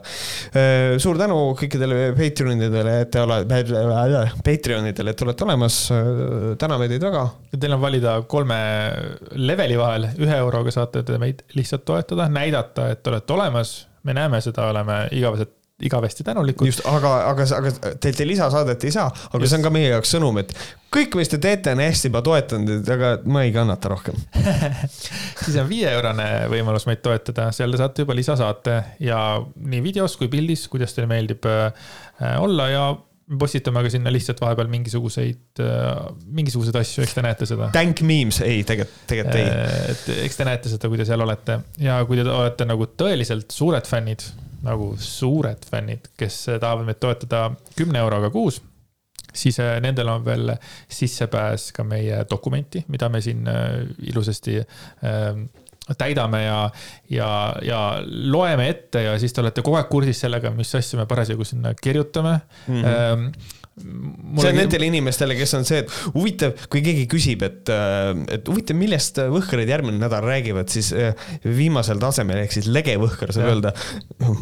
suur 1.01 1.17
tänu 1.17 1.37
kõikidele 1.57 2.11
Patreonidele, 2.17 2.93
et 3.01 3.11
te 3.13 3.21
olete, 3.23 4.21
Patreonidele, 4.45 5.13
et 5.15 5.23
olete 5.25 5.45
olemas. 5.47 5.77
täname 6.61 6.87
teid 6.91 7.03
väga. 7.07 7.23
Teil 7.55 7.75
on 7.75 7.81
valida 7.81 8.15
kolme 8.29 8.59
leveli 9.39 9.79
vahel, 9.79 10.09
ühe 10.21 10.37
euroga 10.37 10.73
saate 10.73 11.03
te 11.07 11.17
meid 11.21 11.41
lihtsalt 11.57 11.85
toetada 11.87 12.24
näidata, 12.31 12.89
et 12.95 13.07
olete 13.07 13.33
olemas, 13.33 13.75
me 14.03 14.13
näeme 14.17 14.41
seda, 14.41 14.69
oleme 14.71 15.05
igavesed 15.11 15.53
igavesti 15.81 16.23
tänulikud. 16.23 16.67
just, 16.67 16.85
aga, 16.87 17.09
aga, 17.29 17.45
aga 17.57 17.71
teilt 17.99 18.19
ei 18.23 18.27
lisasaadet 18.27 18.83
ei 18.87 18.93
saa, 18.95 19.09
aga 19.09 19.41
just. 19.41 19.51
see 19.51 19.57
on 19.59 19.65
ka 19.65 19.71
meie 19.75 19.89
jaoks 19.91 20.13
sõnum, 20.15 20.37
et 20.39 20.53
kõik, 20.95 21.17
mis 21.19 21.31
te 21.31 21.39
teete, 21.43 21.73
on 21.75 21.81
hästi 21.83 22.07
juba 22.07 22.21
toetanud, 22.23 22.91
aga 22.95 23.09
ma 23.27 23.43
ei 23.43 23.51
kannata 23.55 23.91
rohkem 23.91 24.15
siis 25.43 25.57
on 25.59 25.67
viieeurone 25.67 26.29
võimalus 26.53 26.87
meid 26.87 27.03
toetada, 27.03 27.49
seal 27.55 27.75
te 27.75 27.81
saate 27.81 28.05
juba 28.05 28.15
lisasaate 28.15 28.77
ja 29.03 29.19
nii 29.43 29.83
videos 29.83 30.15
kui 30.21 30.31
pildis, 30.31 30.63
kuidas 30.71 30.95
teile 30.95 31.11
meeldib 31.11 31.43
äh, 31.51 31.91
olla 32.39 32.69
ja 32.71 32.87
postitame 33.39 33.81
ka 33.85 33.89
sinna 33.89 34.11
lihtsalt 34.13 34.41
vahepeal 34.41 34.69
mingisuguseid, 34.69 35.61
äh, 35.63 35.87
mingisuguseid 36.37 36.77
asju, 36.77 37.05
eks 37.05 37.15
te 37.17 37.23
näete 37.25 37.47
seda. 37.49 37.69
Dank 37.73 38.03
memes, 38.05 38.41
ei, 38.45 38.61
tegelikult, 38.67 38.99
tegelikult 39.09 39.39
ei. 39.39 39.47
Äh, 39.49 39.89
et 39.95 40.11
eks 40.27 40.37
te 40.37 40.47
näete 40.47 40.71
seda, 40.73 40.91
kui 40.91 41.01
te 41.01 41.07
seal 41.09 41.25
olete 41.25 41.59
ja 41.81 41.97
kui 42.05 42.19
te 42.19 42.27
olete 42.29 42.69
nagu 42.69 42.87
tõeliselt 42.93 43.55
suured 43.55 43.89
fännid, 43.89 44.27
nagu 44.65 44.93
suured 45.01 45.65
fännid, 45.69 46.11
kes 46.19 46.45
tahavad 46.53 46.85
meid 46.85 47.01
toetada 47.01 47.47
kümne 47.77 48.01
euroga 48.03 48.29
kuus, 48.33 48.61
siis 49.35 49.57
äh, 49.63 49.79
nendel 49.81 50.13
on 50.13 50.25
veel 50.25 50.53
sissepääs 50.85 51.71
ka 51.75 51.85
meie 51.87 52.21
dokumenti, 52.29 52.85
mida 52.93 53.09
me 53.09 53.23
siin 53.25 53.49
ilusasti 54.05 54.59
täidame 55.93 56.41
ja, 56.45 56.61
ja, 57.13 57.29
ja 57.61 57.81
loeme 58.05 58.69
ette 58.71 59.05
ja 59.05 59.19
siis 59.21 59.35
te 59.35 59.43
olete 59.43 59.61
kogu 59.65 59.77
aeg 59.77 59.91
kursis 59.91 60.23
sellega, 60.25 60.49
mis 60.55 60.73
asju 60.79 61.01
me 61.01 61.05
parasjagu 61.09 61.45
sinna 61.45 61.75
kirjutame 61.77 62.39
mm. 62.67 62.81
-hmm. 62.81 63.61
Mulle 63.75 64.39
see 64.39 64.51
on 64.53 64.55
nendele 64.55 64.87
inimestele, 64.87 65.35
kes 65.35 65.53
on 65.57 65.65
see, 65.67 65.81
et 65.83 65.89
huvitav, 66.13 66.53
kui 66.71 66.79
keegi 66.79 67.01
küsib, 67.11 67.41
et, 67.43 67.67
äh, 67.67 68.13
et 68.31 68.47
huvitav, 68.47 68.77
millest 68.79 69.19
Võhkarid 69.19 69.67
järgmine 69.67 69.99
nädal 69.99 70.23
räägivad, 70.23 70.71
siis 70.71 70.93
äh, 70.95 71.11
viimasel 71.43 71.99
tasemel 71.99 72.39
ehk 72.45 72.55
siis 72.55 72.69
legevõhkar 72.71 73.35
saab 73.35 73.51
öelda, 73.51 73.73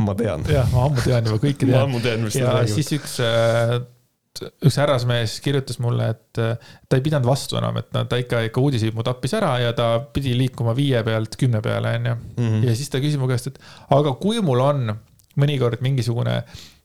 ma 0.05 0.13
tean. 0.19 0.45
jah, 0.53 0.69
ma 0.69 0.85
ammu 0.85 1.01
tean 1.01 1.25
juba, 1.25 1.41
kõike 1.47 1.63
tean. 1.65 1.73
ma 1.73 1.81
ammu 1.87 2.03
tean, 2.05 2.21
mis 2.27 2.37
nad 2.37 2.45
räägivad. 2.45 2.69
ja 2.69 2.77
siis 2.77 2.93
üks 2.99 3.17
äh, 3.25 3.73
üks 4.41 4.77
härrasmees 4.81 5.35
kirjutas 5.45 5.77
mulle, 5.83 6.09
et 6.15 6.39
ta 6.39 6.97
ei 6.97 7.03
pidanud 7.05 7.27
vastu 7.27 7.57
enam, 7.59 7.77
et 7.77 7.91
ta 7.93 8.17
ikka, 8.19 8.43
ikka 8.49 8.61
uudiseid 8.63 8.95
mu 8.97 9.05
tappis 9.05 9.35
ära 9.37 9.51
ja 9.61 9.73
ta 9.77 9.95
pidi 10.13 10.33
liikuma 10.37 10.73
viie 10.77 11.03
pealt 11.05 11.37
kümne 11.39 11.61
peale, 11.65 11.97
onju. 11.99 12.15
Mhm. 12.37 12.63
ja 12.67 12.77
siis 12.77 12.89
ta 12.89 13.01
küsis 13.03 13.19
mu 13.21 13.29
käest, 13.29 13.51
et 13.51 13.59
aga 13.93 14.15
kui 14.21 14.41
mul 14.41 14.63
on 14.63 14.95
mõnikord 15.39 15.83
mingisugune 15.85 16.39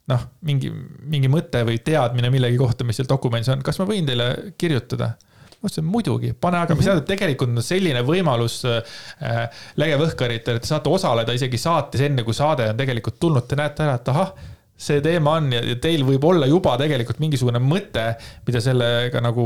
noh, 0.09 0.27
mingi, 0.49 0.71
mingi 1.09 1.31
mõte 1.33 1.63
või 1.69 1.81
teadmine 1.85 2.31
millegi 2.33 2.61
kohta, 2.61 2.85
mis 2.85 3.01
seal 3.01 3.09
dokumendis 3.09 3.53
on, 3.53 3.65
kas 3.65 3.81
ma 3.81 3.89
võin 3.89 4.09
teile 4.09 4.29
kirjutada? 4.61 5.15
ma 5.59 5.67
ütlesin 5.67 5.89
muidugi, 5.91 6.29
pane 6.39 6.61
aga, 6.61 6.77
mis 6.77 6.85
mhm. 6.85 6.91
tähendab 6.93 7.09
tegelikult 7.09 7.51
on 7.51 7.65
selline 7.67 8.05
võimalus 8.07 8.61
äh, 8.69 9.49
Lege 9.81 9.97
Võhkaritel, 9.99 10.61
et 10.61 10.63
te 10.63 10.71
saate 10.71 10.93
osaleda 10.93 11.35
isegi 11.35 11.59
saates, 11.59 12.05
enne 12.07 12.23
kui 12.23 12.37
saade 12.37 12.69
on 12.71 12.79
tegelikult 12.79 13.19
tulnud, 13.19 13.49
te 13.49 13.59
näete 13.59 13.83
ära, 13.83 13.97
et 13.99 14.13
ahah 14.13 14.31
see 14.79 15.03
teema 15.05 15.37
on 15.41 15.53
ja 15.53 15.63
ja 15.67 15.77
teil 15.83 16.05
võib 16.07 16.25
olla 16.29 16.49
juba 16.51 16.77
tegelikult 16.81 17.21
mingisugune 17.23 17.61
mõte, 17.63 18.13
mida 18.47 18.63
sellega 18.63 19.23
nagu 19.25 19.45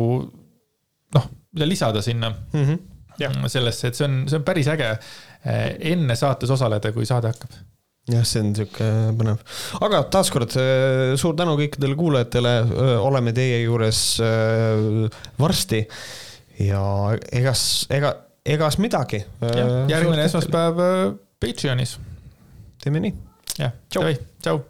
noh, 1.16 1.28
mida 1.52 1.68
lisada 1.68 2.02
sinna 2.04 2.30
mm. 2.30 2.64
-hmm. 2.64 2.80
Jah. 3.20 3.34
sellesse, 3.46 3.88
et 3.88 3.98
see 3.98 4.06
on, 4.08 4.22
see 4.28 4.38
on 4.38 4.44
päris 4.44 4.68
äge 4.72 4.88
eh, 4.88 5.76
enne 5.92 6.16
saates 6.16 6.50
osaleda, 6.50 6.92
kui 6.92 7.04
saade 7.06 7.28
hakkab. 7.28 7.52
jah, 8.08 8.24
see 8.26 8.40
on 8.42 8.54
sihuke 8.56 8.88
põnev, 9.18 9.42
aga 9.84 10.02
taaskord 10.10 10.56
äh, 10.60 11.12
suur 11.20 11.36
tänu 11.38 11.54
kõikidele 11.60 11.96
kuulajatele, 11.98 12.54
oleme 13.04 13.34
teie 13.36 13.62
juures 13.62 14.02
varsti 15.38 15.84
ja 16.66 16.82
egas, 17.32 17.86
ega, 17.90 18.14
egas 18.44 18.78
midagi. 18.82 19.22
järgmine 19.88 20.24
esmaspäev 20.24 20.80
eh, 20.86 21.02
Patreonis. 21.42 21.98
teeme 22.82 23.02
nii. 23.02 23.14
jah, 23.58 23.74
Tšau. 23.90 24.14
tšau. 24.42 24.62